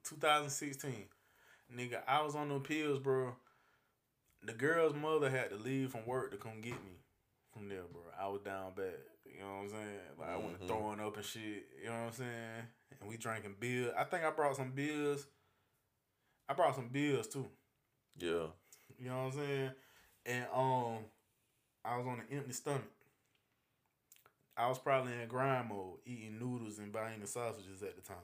[0.03, 1.05] 2016.
[1.75, 3.35] Nigga, I was on the pills, bro.
[4.43, 6.97] The girl's mother had to leave from work to come get me
[7.53, 8.01] from there, bro.
[8.19, 8.93] I was down bad.
[9.25, 9.99] You know what I'm saying?
[10.19, 10.67] Like I went Mhm.
[10.67, 11.67] throwing up and shit.
[11.81, 12.67] You know what I'm saying?
[12.99, 13.93] And we drinking beer.
[13.95, 15.27] I think I brought some beers.
[16.47, 17.49] I brought some beers too.
[18.17, 18.47] Yeah.
[18.97, 19.75] You know what I'm saying?
[20.25, 20.97] And um,
[21.83, 22.83] I was on an empty stomach.
[24.57, 28.17] I was probably in grind mode, eating noodles and buying the sausages at the time.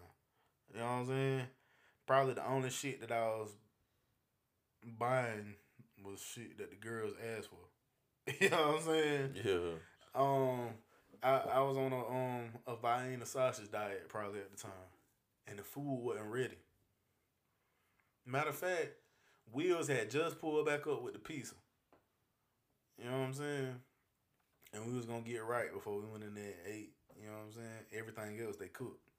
[0.74, 1.42] You know what I'm saying?
[2.06, 3.56] Probably the only shit that I was
[5.00, 5.56] buying
[6.04, 8.34] was shit that the girls asked for.
[8.40, 9.36] you know what I'm saying?
[9.44, 9.72] Yeah.
[10.14, 10.70] Um,
[11.24, 14.72] I, I was on a um a Vienna sausage diet probably at the time,
[15.48, 16.58] and the food wasn't ready.
[18.26, 18.90] Matter of fact,
[19.52, 21.56] Wheels had just pulled back up with the pizza.
[22.98, 23.76] You know what I'm saying?
[24.74, 26.94] And we was gonna get right before we went in there and ate.
[27.20, 27.86] You know what I'm saying?
[27.98, 29.10] Everything else they cooked,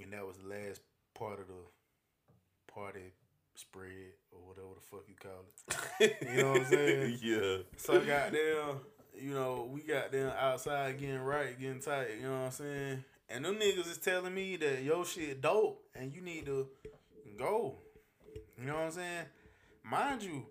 [0.00, 0.80] and that was the last
[1.14, 3.12] part of the party
[3.54, 5.44] spread or whatever the fuck you call
[6.00, 6.16] it.
[6.22, 7.18] You know what I'm saying?
[7.22, 7.56] yeah.
[7.76, 8.80] So goddamn,
[9.20, 13.04] you know, we got them outside getting right, getting tight, you know what I'm saying?
[13.28, 16.68] And them niggas is telling me that yo shit dope and you need to
[17.38, 17.76] go.
[18.58, 19.24] You know what I'm saying?
[19.84, 20.46] Mind you,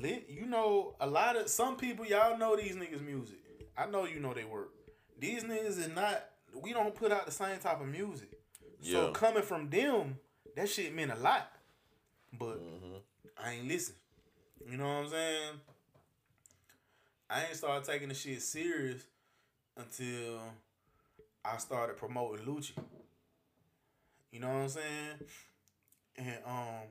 [0.00, 3.38] lit, you know, a lot of some people y'all know these niggas music.
[3.76, 4.70] I know you know they work.
[5.18, 8.30] These niggas is not we don't put out the same type of music.
[8.80, 9.12] So Yeah.
[9.12, 10.18] coming from them,
[10.56, 11.50] that shit meant a lot.
[12.38, 12.96] But hmm
[13.42, 13.94] I ain't listen.
[14.68, 15.60] You know what I'm saying?
[17.30, 19.02] I ain't started taking the shit serious
[19.76, 20.40] until
[21.44, 22.72] I started promoting Lucci.
[24.30, 25.16] You know what I'm saying?
[26.16, 26.88] And um,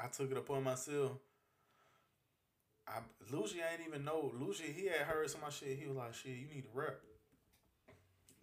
[0.00, 1.12] I took it upon myself.
[2.86, 3.00] I
[3.32, 4.32] Lucci ain't even know.
[4.38, 5.78] Lucci, he had heard some of my shit.
[5.78, 6.96] He was like, "Shit, you need to rap."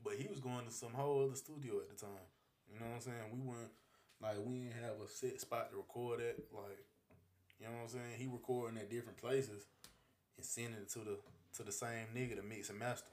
[0.04, 2.26] But he was going to some whole other studio at the time.
[2.72, 3.30] You know what I'm saying?
[3.32, 3.70] We went
[4.22, 6.38] like we didn't have a set spot to record at.
[6.54, 6.80] Like,
[7.60, 8.18] you know what I'm saying?
[8.18, 9.66] He recording at different places
[10.38, 11.18] and sending it to the
[11.58, 13.08] to the same nigga to mix and master.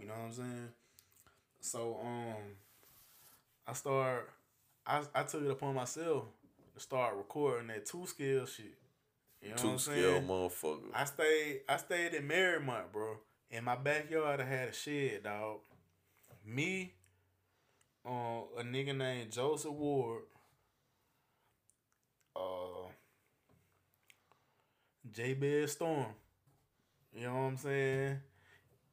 [0.00, 0.68] You know what I'm saying?
[1.60, 2.56] So um,
[3.66, 4.30] I start.
[4.86, 6.24] I I took it upon myself
[6.74, 8.74] to start recording that two scale shit.
[9.42, 10.26] You know what Two I'm scale saying?
[10.26, 10.90] motherfucker.
[10.94, 13.16] I stayed I stayed in Marymount, bro.
[13.50, 15.58] In my backyard I had a shed, dog.
[16.44, 16.94] Me,
[18.06, 18.10] uh,
[18.58, 20.22] a nigga named Joseph Ward,
[22.36, 22.88] uh
[25.12, 26.06] J Bed Storm.
[27.14, 28.20] You know what I'm saying?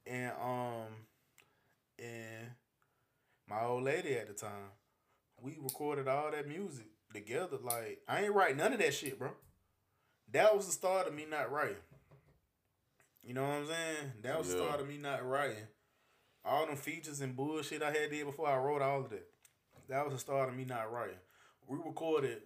[0.07, 0.88] And um
[1.99, 2.49] and
[3.49, 4.69] my old lady at the time.
[5.41, 7.57] We recorded all that music together.
[7.61, 9.32] Like I ain't write none of that shit, bro.
[10.35, 11.77] That was the start of me not writing.
[13.23, 14.11] You know what I'm saying?
[14.22, 15.64] That was the start of me not writing.
[16.43, 19.25] All them features and bullshit I had did before I wrote all of that.
[19.88, 21.15] That was the start of me not writing.
[21.69, 22.41] We recorded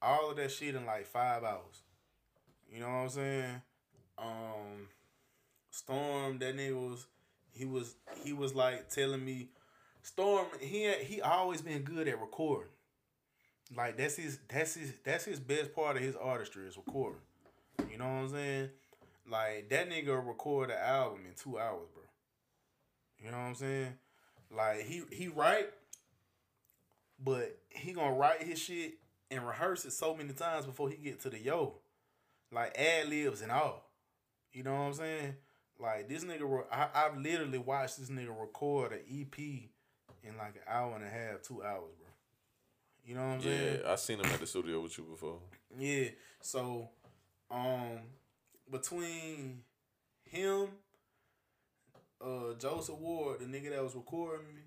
[0.00, 1.82] all of that shit in like five hours.
[2.72, 3.62] You know what I'm saying?
[4.16, 4.88] Um
[5.70, 7.04] Storm, that nigga was
[7.52, 9.50] he was he was like telling me
[10.00, 12.72] Storm, he had, he always been good at recording.
[13.76, 17.20] Like that's his that's his that's his best part of his artistry is recording.
[17.90, 18.70] You know what I'm saying?
[19.30, 22.02] Like that nigga record an album in two hours, bro.
[23.24, 23.94] You know what I'm saying?
[24.54, 25.70] Like he he write,
[27.22, 28.94] but he gonna write his shit
[29.30, 31.74] and rehearse it so many times before he get to the yo,
[32.52, 33.84] like ad libs and all.
[34.52, 35.34] You know what I'm saying?
[35.78, 40.62] Like this nigga, I, I've literally watched this nigga record an EP in like an
[40.68, 41.99] hour and a half, two hours.
[43.10, 43.80] You know what I'm saying?
[43.82, 45.38] Yeah, I seen him at the studio with you before.
[45.76, 46.10] Yeah.
[46.40, 46.90] So,
[47.50, 47.98] um,
[48.70, 49.62] between
[50.22, 50.68] him,
[52.24, 54.60] uh, Joseph Ward, the nigga that was recording me,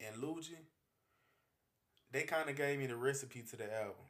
[0.00, 0.56] and Lucci,
[2.10, 4.06] they kind of gave me the recipe to the album.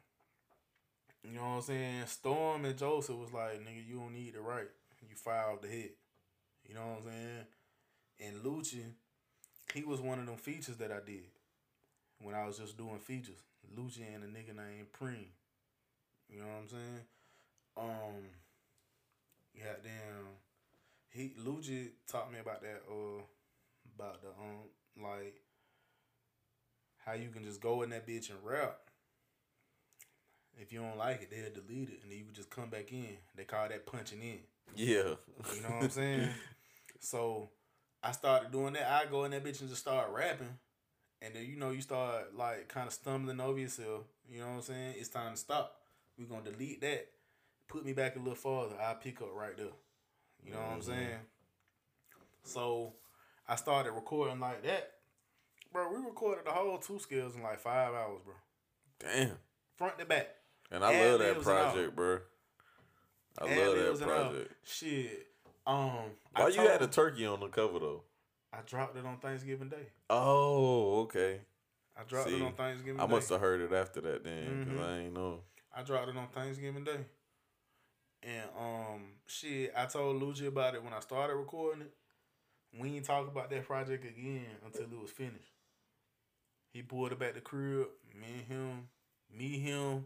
[1.25, 2.03] You know what I'm saying?
[2.05, 4.69] Storm and Joseph was like, nigga, you don't need to write.
[5.01, 5.97] You filed the hit.
[6.65, 7.45] You know what I'm saying?
[8.25, 8.83] And Lucci,
[9.73, 11.25] he was one of them features that I did
[12.21, 13.41] when I was just doing features.
[13.77, 15.27] Lucci and a nigga named Preem.
[16.29, 17.01] You know what I'm saying?
[17.77, 18.23] Um,
[19.57, 20.27] goddamn,
[21.09, 22.81] he Lucci taught me about that.
[22.89, 23.21] Uh,
[23.99, 25.41] about the um, like
[27.05, 28.77] how you can just go in that bitch and rap.
[30.57, 32.91] If you don't like it, they'll delete it, and then you can just come back
[32.91, 33.17] in.
[33.35, 34.39] They call that punching in.
[34.75, 35.15] Yeah.
[35.55, 36.29] You know what I'm saying?
[36.99, 37.49] so
[38.03, 38.91] I started doing that.
[38.91, 40.57] I go in that bitch and just start rapping.
[41.21, 44.03] And then you know you start like kind of stumbling over yourself.
[44.31, 44.95] You know what I'm saying?
[44.97, 45.75] It's time to stop.
[46.17, 47.07] We're gonna delete that.
[47.67, 48.75] Put me back a little farther.
[48.79, 49.67] I pick up right there.
[50.45, 51.19] You know what I'm saying?
[52.43, 52.93] So
[53.47, 54.93] I started recording like that.
[55.71, 58.33] Bro, we recorded the whole two skills in like five hours, bro.
[58.99, 59.37] Damn.
[59.75, 60.29] Front to back.
[60.71, 61.71] And I love that libs and all.
[61.71, 62.19] project, bro.
[63.39, 64.53] I love that project.
[64.65, 65.27] Shit.
[65.67, 65.91] Um
[66.35, 68.03] I Why you told had a turkey on the cover though?
[68.51, 69.87] I dropped it on Thanksgiving Day.
[70.09, 71.41] Oh, okay.
[71.97, 73.03] I dropped See, it on Thanksgiving Day.
[73.03, 73.13] I Day.
[73.13, 74.83] must have heard it after that then, because Mhm.
[74.89, 75.43] I ain't know.
[75.71, 77.05] I dropped it on Thanksgiving Day.
[78.23, 81.93] And um shit, I told Luigi about it when I started recording it.
[82.77, 85.53] We ain't talk about that project again until it was finished.
[86.73, 88.89] He pulled it back to crib, me and him,
[89.31, 90.05] me, him,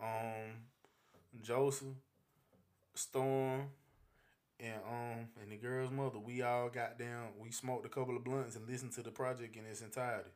[0.00, 0.66] um,
[1.40, 1.94] Joseph,
[2.94, 3.70] Storm,
[4.64, 6.18] and um and the girl's mother.
[6.18, 9.56] We all got down, we smoked a couple of blunts and listened to the project
[9.56, 10.30] in its entirety.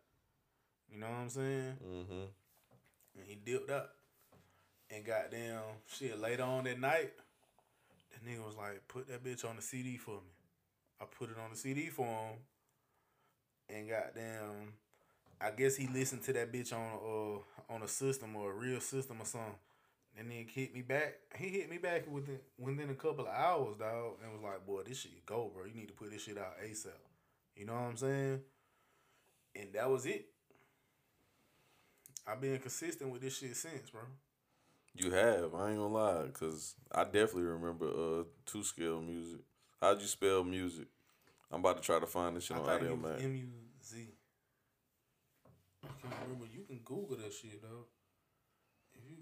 [0.92, 1.76] You know what I'm saying?
[1.86, 2.24] Mm-hmm.
[3.16, 3.94] and he dipped up.
[4.90, 7.12] And goddamn shit, later on that night,
[8.10, 10.32] the nigga was like, put that bitch on the CD for me.
[10.98, 12.39] I put it on the CD for him.
[13.68, 14.73] And goddamn,
[15.40, 18.81] I guess he listened to that bitch on uh on a system or a real
[18.81, 19.52] system or something.
[20.19, 21.15] And then hit me back.
[21.37, 24.83] He hit me back within within a couple of hours, dog, and was like, "Boy,
[24.83, 25.65] this shit go, bro.
[25.65, 26.89] You need to put this shit out ASAP."
[27.55, 28.41] You know what I'm saying?
[29.55, 30.27] And that was it.
[32.27, 34.03] I've been consistent with this shit since, bro.
[34.95, 35.55] You have.
[35.55, 39.41] I ain't gonna lie, because I definitely remember uh two scale music.
[39.81, 40.89] How'd you spell music?
[41.53, 43.23] I'm about to try to find this shit I on Audiomack.
[43.23, 43.49] M U
[43.85, 44.09] Z.
[45.85, 46.47] I can't remember.
[46.53, 47.87] You can Google that shit, dog.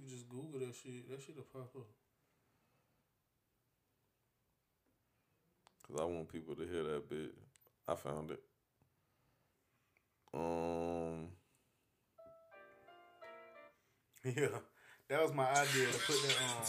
[0.07, 1.87] Can just Google that shit, that shit'll pop up.
[5.89, 7.35] Cause I want people to hear that bit.
[7.89, 8.41] I found it.
[10.33, 11.27] Um,
[14.25, 14.49] Yeah,
[15.09, 16.63] that was my idea to put that on.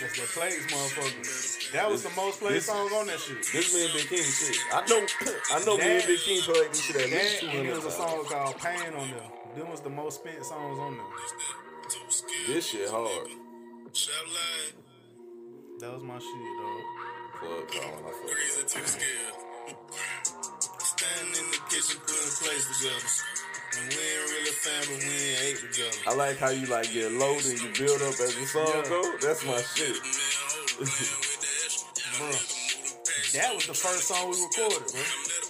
[0.00, 1.72] That's the plays, motherfucker.
[1.72, 3.36] That was the most played this- song on that shit.
[3.52, 4.56] this me and Big King shit.
[4.72, 5.06] I know,
[5.52, 5.76] I know.
[5.76, 7.84] me and That- Big King played this shit at least That two and there was
[7.84, 9.37] a song called "Pain" on there.
[9.56, 11.06] Them was the most spent songs on there.
[12.46, 13.28] This shit hard.
[15.80, 16.82] That was my shit, dog.
[17.38, 18.04] Plug calling.
[18.04, 19.34] I fuck with greasy to scale.
[20.78, 23.10] Standing in the kitchen, putting plates together.
[23.78, 25.98] And we ain't really family, we ain't ate together.
[26.06, 28.88] I like how you like get low and you build up as the song Yeah.
[28.88, 29.00] go.
[29.22, 29.94] That's my shit.
[29.94, 30.02] Man,
[30.50, 31.88] hold it, man, with the extra.
[32.18, 32.30] Bro,
[33.38, 35.02] that was the first song we recorded, bro.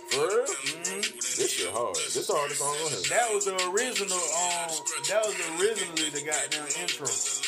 [0.09, 0.45] For real?
[0.45, 1.18] Mm-hmm.
[1.39, 1.95] This shit hard.
[1.95, 3.15] This the hardest song on here.
[3.15, 4.19] That was the original.
[4.19, 4.75] Um,
[5.07, 7.07] that was originally the goddamn intro.
[7.07, 7.39] Graduated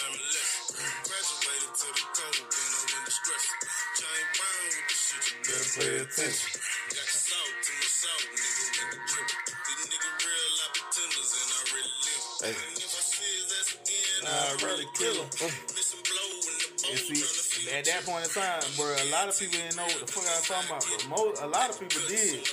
[1.75, 3.51] to the code, then I went to stress.
[3.99, 6.63] Chain bound with the shit, you better Pay attention.
[6.87, 9.27] Got the salt to my salt, nigga, with the drip.
[9.59, 12.15] These niggas real like pretenders, and I really.
[12.47, 12.55] Hey.
[12.63, 15.27] And if I see again, Nah, I really kill him.
[15.75, 17.27] Missing blow in the bowl, And see,
[17.75, 20.31] at that point in time, bro, a lot of people didn't know what the fuck
[20.31, 21.11] I was talking about, bro.
[21.11, 22.47] Most, a lot of people did.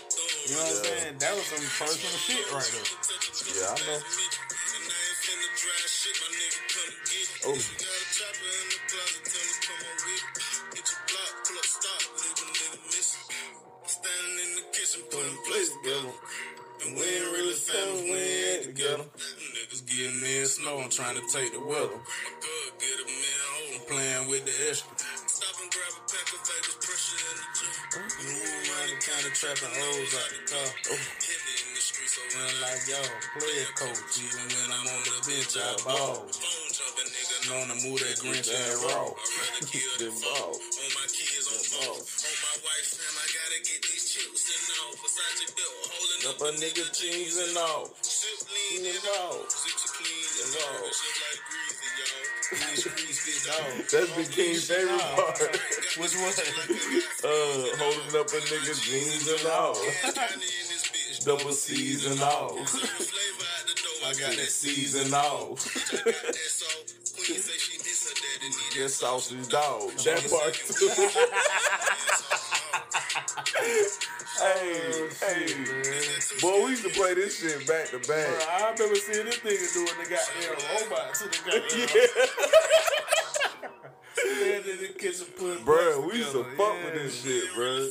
[0.48, 1.20] You know what I'm saying?
[1.20, 2.88] That was some personal shit right there.
[3.52, 4.00] Yeah, I know.
[4.00, 7.44] And I ain't finna dry shit, my nigga come get it.
[7.44, 7.52] Oh.
[7.52, 9.96] Got a chopper in the closet, tell me come on
[10.72, 13.28] with your block, pull stop, leave a nigga missing.
[13.92, 16.16] Standing in the kitchen, putting plates together.
[16.16, 19.04] And we ain't really family, we ain't together.
[19.04, 21.92] Them Niggas getting in snow, I'm trying to take the weather.
[21.92, 24.96] My good, get a man hold, I'm playing with the extra.
[29.08, 30.68] Counter, trapping O's out the car.
[30.92, 33.08] Heavy in the streets, so Run like y'all,
[33.40, 36.28] play a coach, even when I'm on the bench, I ball.
[36.28, 37.38] Phone jumping, nigga.
[37.48, 39.08] Known to move that Grinch and raw.
[39.08, 40.60] I'd rather kill the ball.
[40.60, 41.96] On my kids, on ball.
[42.04, 43.80] On my wife's fam, I gotta get
[44.18, 44.94] chips and all.
[44.98, 47.86] Versace belt, holding Up a nigga jeans and all.
[48.48, 49.46] Lean And all.
[49.46, 50.82] Clean and all.
[50.82, 50.90] all.
[50.90, 52.38] Shit like greasy, y'all.
[52.48, 53.74] These streets get dog.
[53.92, 55.40] That's Big King's favorite part.
[56.02, 56.34] Which one?
[56.34, 57.30] Uh,
[57.78, 59.76] holding up a nigga jeans and all.
[59.76, 61.26] Johnny in this bitch.
[61.26, 62.66] Double C's and all.
[62.66, 64.10] Serving flavor out the door.
[64.10, 65.58] I got that C's and all.
[65.58, 66.94] I got that salt.
[67.18, 67.78] Queen say she
[68.18, 68.50] miss her daddy.
[68.76, 69.92] Need That sausage dog.
[69.92, 70.90] That part too.
[74.38, 75.48] Hey, oh, hey,
[76.42, 78.48] boy, we used to play this shit back to Bro, back.
[78.48, 82.28] I remember seeing this nigga doing the goddamn robot to the goddamn.
[84.26, 86.86] Yeah, then they kiss and put Bro, we used to fuck yeah.
[86.86, 87.88] with this shit, bro.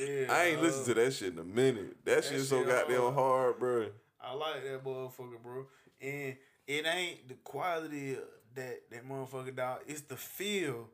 [0.00, 0.62] Yeah, I ain't uh, dog.
[0.62, 2.04] listened to that shit in a minute.
[2.04, 3.14] That, shit so goddamn hard.
[3.14, 3.86] hard, bro.
[4.20, 5.66] I like that motherfucker, bro.
[6.00, 6.36] And
[6.78, 8.20] it ain't the quality of
[8.54, 9.80] that that motherfucker dog.
[9.86, 10.88] It's the feel.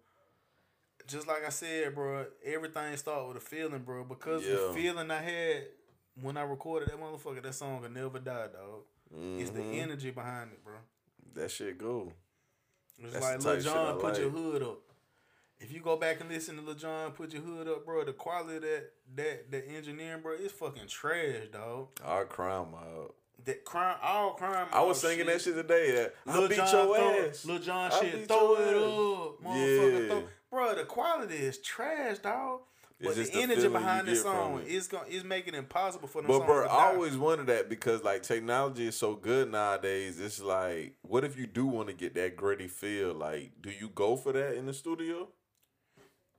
[1.07, 4.05] Just like I said, bro, everything start with a feeling, bro.
[4.05, 4.55] Because Yeah.
[4.57, 5.65] the feeling I had
[6.21, 8.83] when I recorded that motherfucker, that song will never die, dog.
[9.39, 9.75] It's the Mhm.
[9.75, 10.75] energy behind it, bro.
[11.35, 12.13] That shit go.
[12.99, 14.81] It's That's like the Lil Jon, I put your hood up.
[15.61, 18.05] If you go back and listen to Lil Jon, put your hood up, bro.
[18.05, 21.89] The quality of that that that engineering, bro, it's fucking trash, dog.
[22.03, 23.15] Our crime out.
[23.45, 24.67] That crime, all crime.
[24.73, 25.93] I was all singing that shit today.
[25.93, 27.45] That I Lil beat John your throw, ass.
[27.45, 30.03] Lil Jon I shit, throw it up, motherfucker.
[30.03, 30.09] Yeah.
[30.09, 30.25] Throw.
[30.51, 32.61] Bro, the quality is trash, dog.
[33.01, 36.29] But the the energy behind this song is going is making it impossible for them
[36.29, 40.19] But bro, I always wondered that because like technology is so good nowadays.
[40.19, 43.15] It's like, what if you do want to get that gritty feel?
[43.15, 45.29] Like, do you go for that in the studio?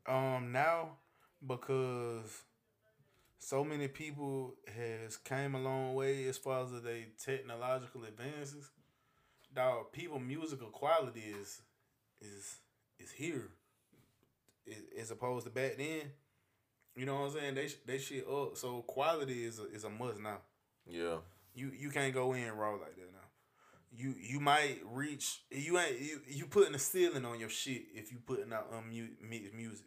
[0.08, 0.90] um now
[1.46, 2.44] because
[3.40, 8.70] so many people has came a long way as far as they technological advances.
[9.56, 11.62] Dog, people musical quality is
[12.22, 12.58] is
[13.00, 13.48] is here,
[15.00, 16.12] as opposed to back then.
[16.96, 17.56] You know what I'm saying?
[17.56, 18.58] They they shit up.
[18.58, 20.40] So quality is a, is a must now.
[20.86, 21.18] Yeah.
[21.56, 23.20] You you can't go in raw like that now.
[23.92, 28.12] You you might reach you ain't you you putting a ceiling on your shit if
[28.12, 29.86] you putting out mu- mixed music.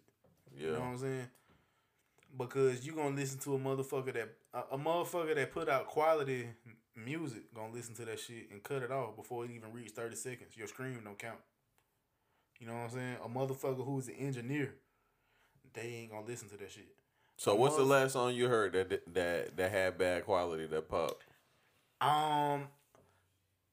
[0.57, 0.67] Yeah.
[0.67, 1.29] You know what I'm saying?
[2.37, 6.49] Because you gonna listen to a motherfucker that a, a motherfucker that put out quality
[6.97, 10.17] music gonna listen to that shit and cut it off before it even reach thirty
[10.17, 10.57] seconds.
[10.57, 11.39] Your scream don't count.
[12.59, 13.17] You know what I'm saying?
[13.25, 14.75] A motherfucker who's an engineer,
[15.75, 16.95] they ain't gonna listen to that shit.
[17.37, 21.25] So what's the last song you heard that that that had bad quality that popped?
[22.01, 22.69] Um,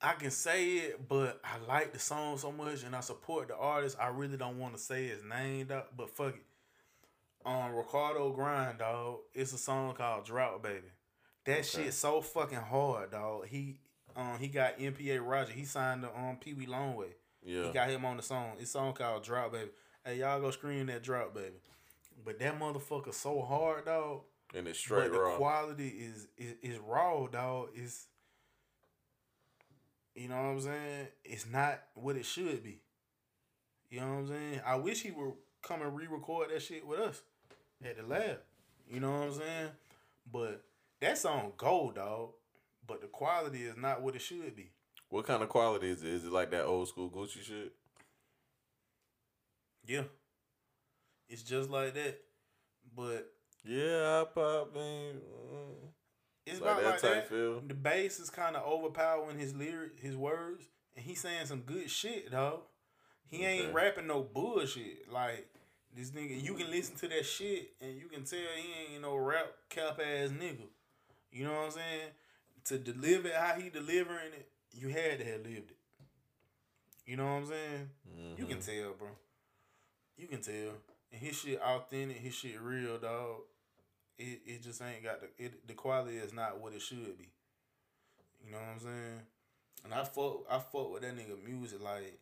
[0.01, 3.57] I can say it, but I like the song so much and I support the
[3.57, 3.97] artist.
[3.99, 6.43] I really don't want to say his name, but fuck it.
[7.45, 9.19] Um, Ricardo Grind, dog.
[9.33, 10.87] It's a song called Drought Baby.
[11.45, 13.47] That shit so fucking hard, dog.
[13.47, 13.79] He
[14.15, 15.51] um he got MPA Roger.
[15.53, 17.13] He signed to um Peewee Longway.
[17.43, 17.67] Yeah.
[17.67, 18.53] He got him on the song.
[18.59, 19.71] It's a song called Drought Baby.
[20.03, 21.55] Hey, y'all go scream that Drought Baby.
[22.23, 24.21] But that motherfucker so hard, dog.
[24.53, 25.37] and it's straight but the raw.
[25.37, 27.69] quality is, is is raw, dog.
[27.73, 28.07] It's
[30.15, 31.07] you know what I'm saying.
[31.23, 32.81] It's not what it should be.
[33.89, 34.61] You know what I'm saying.
[34.65, 37.21] I wish he would come and re-record that shit with us
[37.83, 38.39] at the lab.
[38.91, 39.69] You know what I'm saying.
[40.31, 40.63] But
[41.01, 42.29] that song gold, dog.
[42.87, 44.71] But the quality is not what it should be.
[45.09, 46.09] what kind of quality is it?
[46.09, 47.73] Is it like that old school Gucci shit?
[49.85, 50.03] Yeah.
[51.27, 52.19] It's just like that.
[52.95, 53.31] But
[53.63, 55.21] Yeah, I pop in.
[56.45, 57.29] It's Like about that like type that.
[57.29, 57.61] feel?
[57.67, 60.63] The bass is kind of overpowering his lyric, his words,
[60.95, 62.61] and he's saying some good shit, dog.
[63.29, 65.11] He ain't rapping no bullshit.
[65.11, 65.47] Like
[65.95, 69.15] this nigga, you can listen to that shit and you can tell he ain't no
[69.15, 70.67] rap cap ass nigga.
[71.31, 72.09] You know what I'm saying?
[72.65, 75.77] To deliver how he delivering it, you had to have lived it.
[77.05, 77.89] You know what I'm saying?
[78.37, 78.51] You Mm-hmm.
[78.53, 79.07] can tell, bro.
[80.17, 80.73] You can tell.
[81.11, 83.37] And his shit authentic, his shit real, dog.
[84.17, 87.29] It it just ain't got the it the quality is not what it should be.
[88.45, 89.19] You know what I'm saying?
[89.85, 92.19] And I fuck I fuck with that nigga music like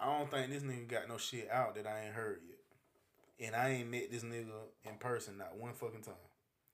[0.00, 3.46] I don't think this nigga got no shit out that I ain't heard yet.
[3.46, 4.50] And I ain't met this nigga
[4.84, 6.14] in person not one fucking time.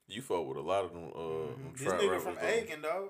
[0.07, 1.11] You fuck with a lot of them.
[1.13, 1.83] Uh, them Mm-hmm.
[1.83, 2.47] This nigga from though.
[2.47, 3.09] Aiken, dog.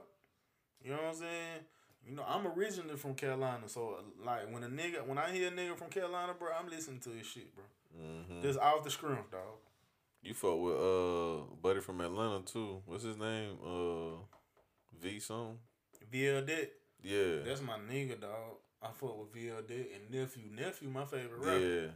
[0.83, 1.59] You know what I'm saying?
[2.07, 5.51] You know, I'm originally from Carolina, so like when a nigga, when I hear a
[5.51, 7.65] nigga from Carolina, bro, I'm listening to his shit, bro.
[7.99, 8.41] Mhm.
[8.41, 9.41] Just off the scrim, dog.
[10.21, 12.81] You fuck with uh buddy from Atlanta too.
[12.85, 13.57] What's his name?
[13.65, 14.17] Uh,
[15.01, 15.57] V song.
[16.11, 16.69] VL Deck,
[17.03, 17.41] Yeah.
[17.43, 18.57] that's my nigga, dog.
[18.87, 20.43] I fuck with VL Deck and nephew.
[20.55, 21.59] Nephew, my favorite rapper.
[21.59, 21.87] Yeah.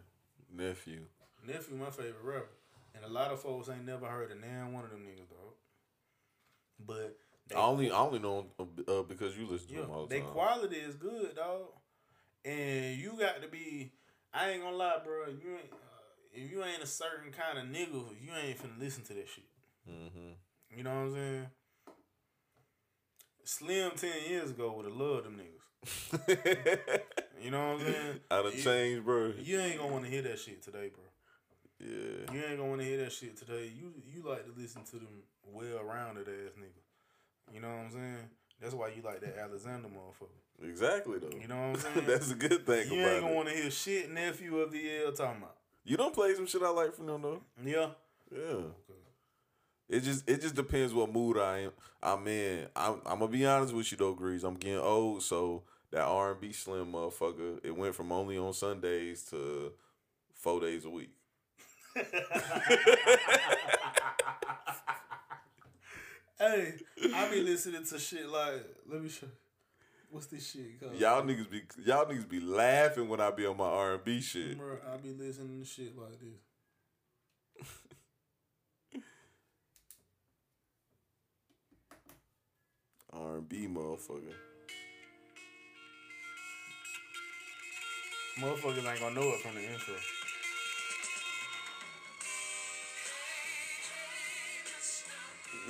[0.54, 1.02] Nephew.
[1.48, 2.50] Nephew, my favorite rapper.
[2.96, 5.54] And a lot of folks ain't never heard of nan one of them niggas, dog.
[6.86, 9.92] But they, I only I only know him uh, because you listen to yeah, him
[9.92, 10.32] all the they time.
[10.32, 11.68] quality is good, dog.
[12.44, 13.94] And you got to be.
[14.34, 15.28] I ain't gonna lie, bro.
[15.28, 15.72] You ain't.
[15.72, 15.78] Uh,
[16.34, 19.46] if you ain't a certain kind of nigga, you ain't finna listen to that shit.
[19.90, 20.78] mm-hmm.
[20.78, 21.48] You know what I'm saying?
[23.44, 25.61] Slim ten years ago would have loved them niggas.
[27.42, 28.20] You know what I'm saying?
[28.32, 29.34] I done You- changed, bro.
[29.42, 31.04] You ain't gonna want to hear that shit today, bro.
[31.80, 32.34] Yeah.
[32.34, 33.72] You ain't gonna want to hear that shit today.
[33.76, 37.54] You you like to listen to them well rounded ass nigga.
[37.54, 38.30] You know what I'm saying?
[38.62, 40.70] That's why you like that Alexander motherfucker.
[40.70, 41.36] Exactly though.
[41.42, 42.06] You know what I'm saying?
[42.08, 45.12] That's a good thing you ain't gonna want to hear shit nephew of the L
[45.12, 45.56] talking about.
[45.84, 47.42] You don't play some shit I like from them though.
[47.66, 47.88] Yeah,
[48.32, 48.66] Yeah.
[49.90, 51.72] It just it just depends what mood I am.
[52.04, 52.68] I'm in.
[52.76, 54.44] I'm I'm gonna be honest with you though, Grease.
[54.44, 57.60] I'm getting old, so that R and B slim motherfucker.
[57.64, 59.74] It went from only on Sundays to
[60.34, 61.12] four days a week.
[66.42, 66.74] Hey,
[67.14, 68.66] I be listening to shit like.
[68.92, 69.28] Let me show.
[70.10, 70.96] What's this shit called?
[70.96, 74.22] Y'all niggas be y'all niggas be laughing when I be on my R and B
[74.22, 74.58] shit.
[74.58, 77.70] Bro, I be listening to shit like this.
[83.14, 84.34] R and B motherfucker.
[88.40, 89.96] Motherfuckers ain't gonna know it from the intro.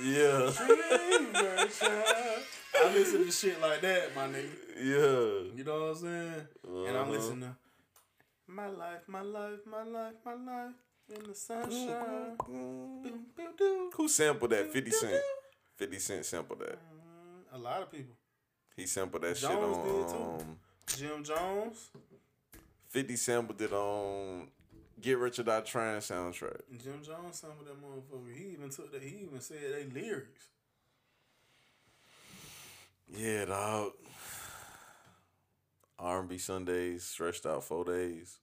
[0.02, 0.50] Yeah,
[2.82, 4.48] I listen to shit like that, my nigga.
[4.76, 5.54] yeah.
[5.56, 6.46] You know what I'm saying?
[6.66, 7.10] And I'm Uh-huh.
[7.10, 7.56] listening to
[8.48, 10.74] My life, my life, my life, my life
[11.14, 12.36] in the sunshine.
[12.46, 13.90] Boom, boom, doo.
[13.94, 14.72] Who sampled that?
[14.72, 15.22] Fifty Cent.
[15.76, 16.78] Fifty Cent sampled that.
[16.78, 18.16] Mm, A lot of people.
[18.76, 20.16] He sampled that Jones shit did, too.
[20.16, 20.40] on.
[20.40, 20.58] Um,
[20.96, 21.90] Jim Jones.
[22.92, 24.48] 50 sampled it on
[25.00, 26.60] Get Rich or Die Trying soundtrack.
[26.82, 28.36] Jim Jones, of that motherfucker.
[28.36, 29.02] He even took that.
[29.02, 30.48] He even said they lyrics.
[33.08, 33.92] Yeah, dog.
[35.98, 38.38] R&B Sundays stretched out four days.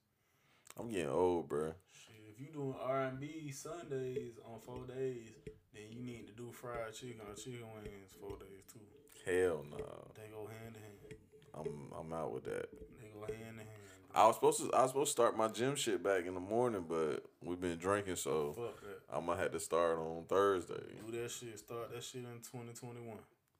[0.77, 1.73] I'm getting old, bro.
[1.93, 5.29] Shit, if you doing R and B Sundays on four days,
[5.73, 8.79] then you need to do fried chicken or chicken wings four days too.
[9.25, 10.11] Hell no.
[10.15, 11.19] They go hand in hand.
[11.53, 12.69] I'm I'm out with that.
[12.99, 13.88] They go hand in hand.
[14.19, 16.41] I was supposed to I was supposed to start my gym shit back in the
[16.41, 19.15] morning, but we've been drinking, so Fuck that.
[19.15, 20.73] I'm gonna have to start on Thursday.
[21.05, 21.57] Do that shit.
[21.57, 23.17] Start that shit in 2021.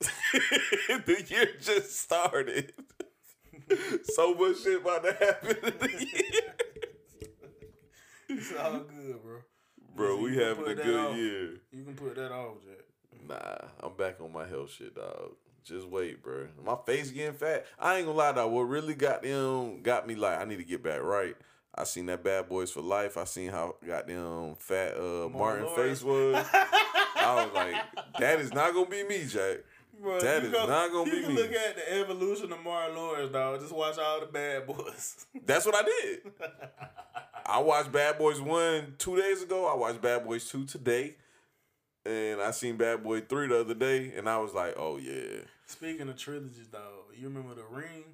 [1.06, 2.74] the year just started.
[4.04, 6.42] so much shit about to happen in the year.
[8.32, 9.38] It's all good, bro.
[9.96, 11.16] Bro, we having a good off.
[11.16, 11.60] year.
[11.72, 12.84] You can put that off, Jack.
[13.26, 15.32] Nah, I'm back on my health shit, dog.
[15.64, 16.48] Just wait, bro.
[16.64, 17.66] My face getting fat.
[17.78, 18.50] I ain't gonna lie, dog.
[18.52, 21.36] What really got them got me like I need to get back right.
[21.74, 23.16] I seen that Bad Boys for Life.
[23.16, 26.00] I seen how goddamn fat uh Martin Lawrence.
[26.00, 26.44] face was.
[26.52, 27.74] I was like,
[28.18, 29.58] that is not gonna be me, Jack.
[30.00, 31.42] Bro, That is go- not gonna you be can me.
[31.42, 33.60] look at the evolution of Martin Lawrence, dog.
[33.60, 35.26] Just watch all the bad boys.
[35.46, 36.32] That's what I did.
[37.44, 39.66] I watched Bad Boys 1 two days ago.
[39.66, 41.16] I watched Bad Boys 2 today.
[42.04, 44.12] And I seen Bad Boy 3 the other day.
[44.16, 45.42] And I was like, oh, yeah.
[45.66, 48.04] Speaking of trilogies, though, you remember the Ring?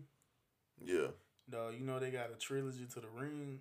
[0.85, 1.09] Yeah.
[1.49, 3.61] Dog, you know they got a trilogy to the Ring.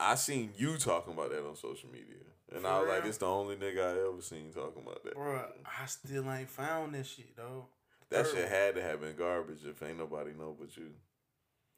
[0.00, 2.22] I seen you talking about that on social media.
[2.52, 5.14] And For I was like, "It's the only nigga I ever seen talking about that.
[5.14, 7.64] Bro, I still ain't found that shit, dog.
[8.10, 10.92] That Third shit had to have been garbage if ain't nobody know but you.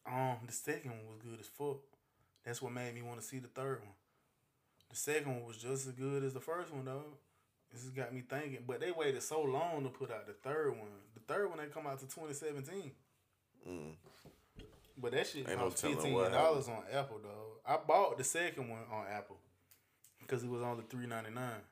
[0.06, 1.80] Um, the second one was good as fuck.
[2.44, 3.94] That's what made me want to see the third one.
[4.90, 7.04] The second one was just as good as the first one, though.
[7.72, 10.70] This has got me thinking, but they waited so long to put out the third
[10.70, 10.88] one.
[11.14, 12.90] The third one they come out to 2017.
[13.68, 13.92] Mm.
[15.00, 17.60] But that shit Ain't no cost telling fifteen dollars on Apple, though.
[17.64, 19.38] I bought the second one on Apple
[20.20, 21.62] because it was only three ninety nine.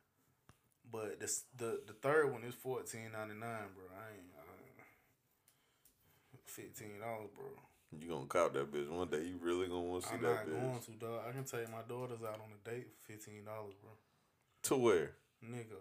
[0.90, 3.84] But the the the third one is fourteen ninety nine, bro.
[3.92, 7.46] I ain't, I ain't fifteen dollars, bro.
[7.90, 9.24] You gonna cop that bitch one day.
[9.24, 10.20] You really gonna wanna see that.
[10.20, 10.54] bitch?
[10.54, 11.20] I'm not going to, dog.
[11.28, 13.90] I can take my daughters out on a date for fifteen dollars, bro.
[14.64, 15.10] To where?
[15.42, 15.80] Nigga,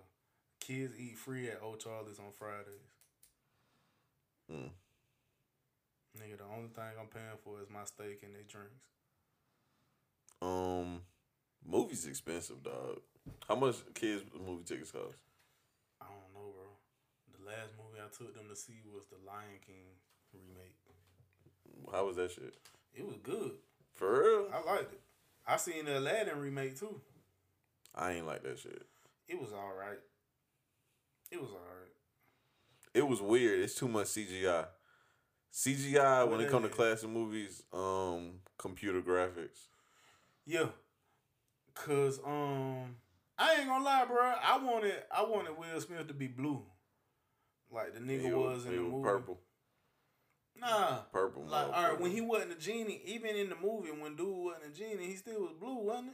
[0.60, 2.88] kids eat free at Old Charlie's on Fridays.
[4.52, 4.70] Mm.
[6.16, 8.88] Nigga, the only thing I'm paying for is my steak and their drinks.
[10.42, 11.02] Um,
[11.66, 13.02] movies expensive, dog.
[13.48, 15.20] How much kids movie tickets cost?
[16.00, 16.72] I don't know, bro.
[17.36, 20.00] The last movie I took them to see was the Lion King
[20.32, 20.78] remake.
[21.92, 22.54] How was that shit?
[22.94, 23.52] It was good.
[23.96, 24.48] For real?
[24.54, 25.02] I liked it.
[25.48, 27.02] I seen the Aladdin remake too.
[27.96, 28.84] I ain't like that shit.
[29.28, 30.00] It was all right.
[31.32, 31.92] It was all right.
[32.94, 33.60] It was weird.
[33.60, 34.66] It's too much CGI.
[35.54, 39.68] CGI when it come to classic movies, um, computer graphics.
[40.46, 40.68] Yeah.
[41.74, 42.96] Cause um,
[43.38, 44.18] I ain't gonna lie, bro.
[44.20, 46.64] I wanted I wanted Will Smith to be blue,
[47.72, 49.04] like the nigga He was in he the was movie.
[49.04, 49.40] purple.
[50.60, 50.98] Nah.
[51.14, 51.44] Purple.
[51.44, 54.66] Like, all right, when he wasn't a genie, even in the movie, when dude wasn't
[54.66, 56.14] a genie, he still was blue, wasn't it?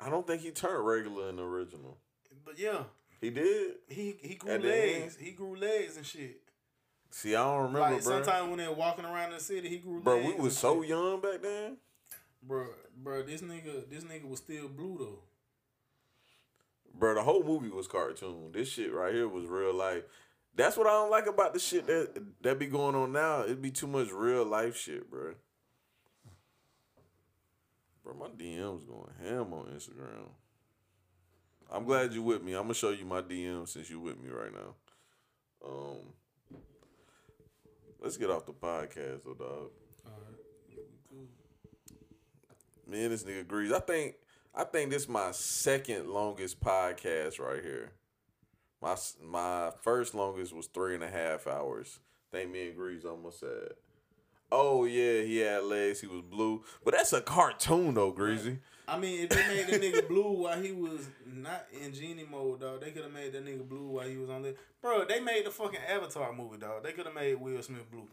[0.00, 1.96] I don't think he turned regular in the original.
[2.44, 2.82] But yeah,
[3.20, 3.74] He did.
[3.88, 5.16] he he grew At legs.
[5.18, 6.40] He grew legs and shit.
[7.10, 8.22] See, I don't remember, like bro.
[8.22, 10.90] sometimes when they're walking around the city, he grew Bro, we was so shit.
[10.90, 11.76] young back then.
[12.42, 12.66] Bro,
[13.02, 15.18] bro, this nigga, this nigga was still blue though.
[16.98, 18.50] Bro, the whole movie was cartoon.
[18.52, 20.02] This shit right here was real life.
[20.56, 23.42] That's what I don't like about the shit that that be going on now.
[23.42, 25.34] It'd be too much real life shit, bro.
[28.04, 30.28] Bro, my DM's going ham on Instagram.
[31.72, 32.52] I'm glad you with me.
[32.52, 34.74] I'm gonna show you my DM since you with me right now.
[35.66, 36.58] Um,
[38.00, 39.70] let's get off the podcast though, dog.
[42.86, 43.72] Me and this nigga agrees.
[43.72, 44.16] I think
[44.54, 47.92] I think this is my second longest podcast right here.
[48.84, 52.00] My my first longest was three and a half hours.
[52.30, 53.72] think me and Grease almost said.
[54.52, 56.02] Oh yeah, he had legs.
[56.02, 58.58] He was blue, but that's a cartoon though, Greasy.
[58.86, 62.60] I mean, if they made that nigga blue while he was not in genie mode,
[62.60, 64.52] dog, they could have made that nigga blue while he was on there.
[64.82, 66.82] Bro, they made the fucking Avatar movie, dog.
[66.82, 68.06] They could have made Will Smith blue.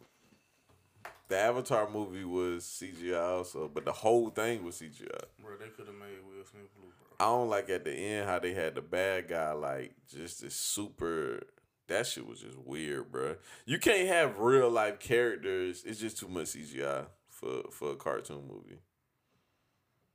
[1.28, 5.20] The Avatar movie was CGI also, but the whole thing was CGI.
[5.38, 7.11] Bro, they could have made Will Smith blue, bro.
[7.22, 10.56] I don't like at the end how they had the bad guy like just this
[10.56, 11.44] super.
[11.88, 13.36] That shit was just weird, bro.
[13.64, 15.84] You can't have real life characters.
[15.86, 18.80] It's just too much CGI for for a cartoon movie.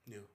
[0.04, 0.26] Yeah.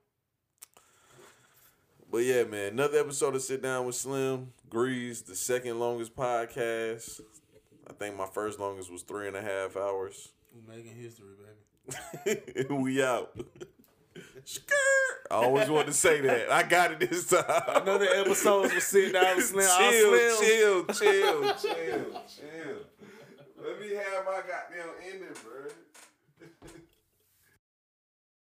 [2.10, 4.54] But yeah, man, another episode of Sit Down with Slim.
[4.70, 7.20] Grease, the second longest podcast.
[7.86, 10.32] I think my first longest was three and a half hours.
[10.54, 11.34] We making history,
[12.24, 12.64] baby.
[12.74, 13.38] we out.
[14.44, 15.26] Skirt.
[15.30, 16.50] I always wanted to say that.
[16.50, 17.44] I got it this time.
[17.68, 19.68] Another episode was sitting Down with Slim.
[19.78, 20.40] Chill, Slims.
[20.40, 22.76] chill, chill, chill, chill.
[23.64, 25.70] Let me have my goddamn ending, bro.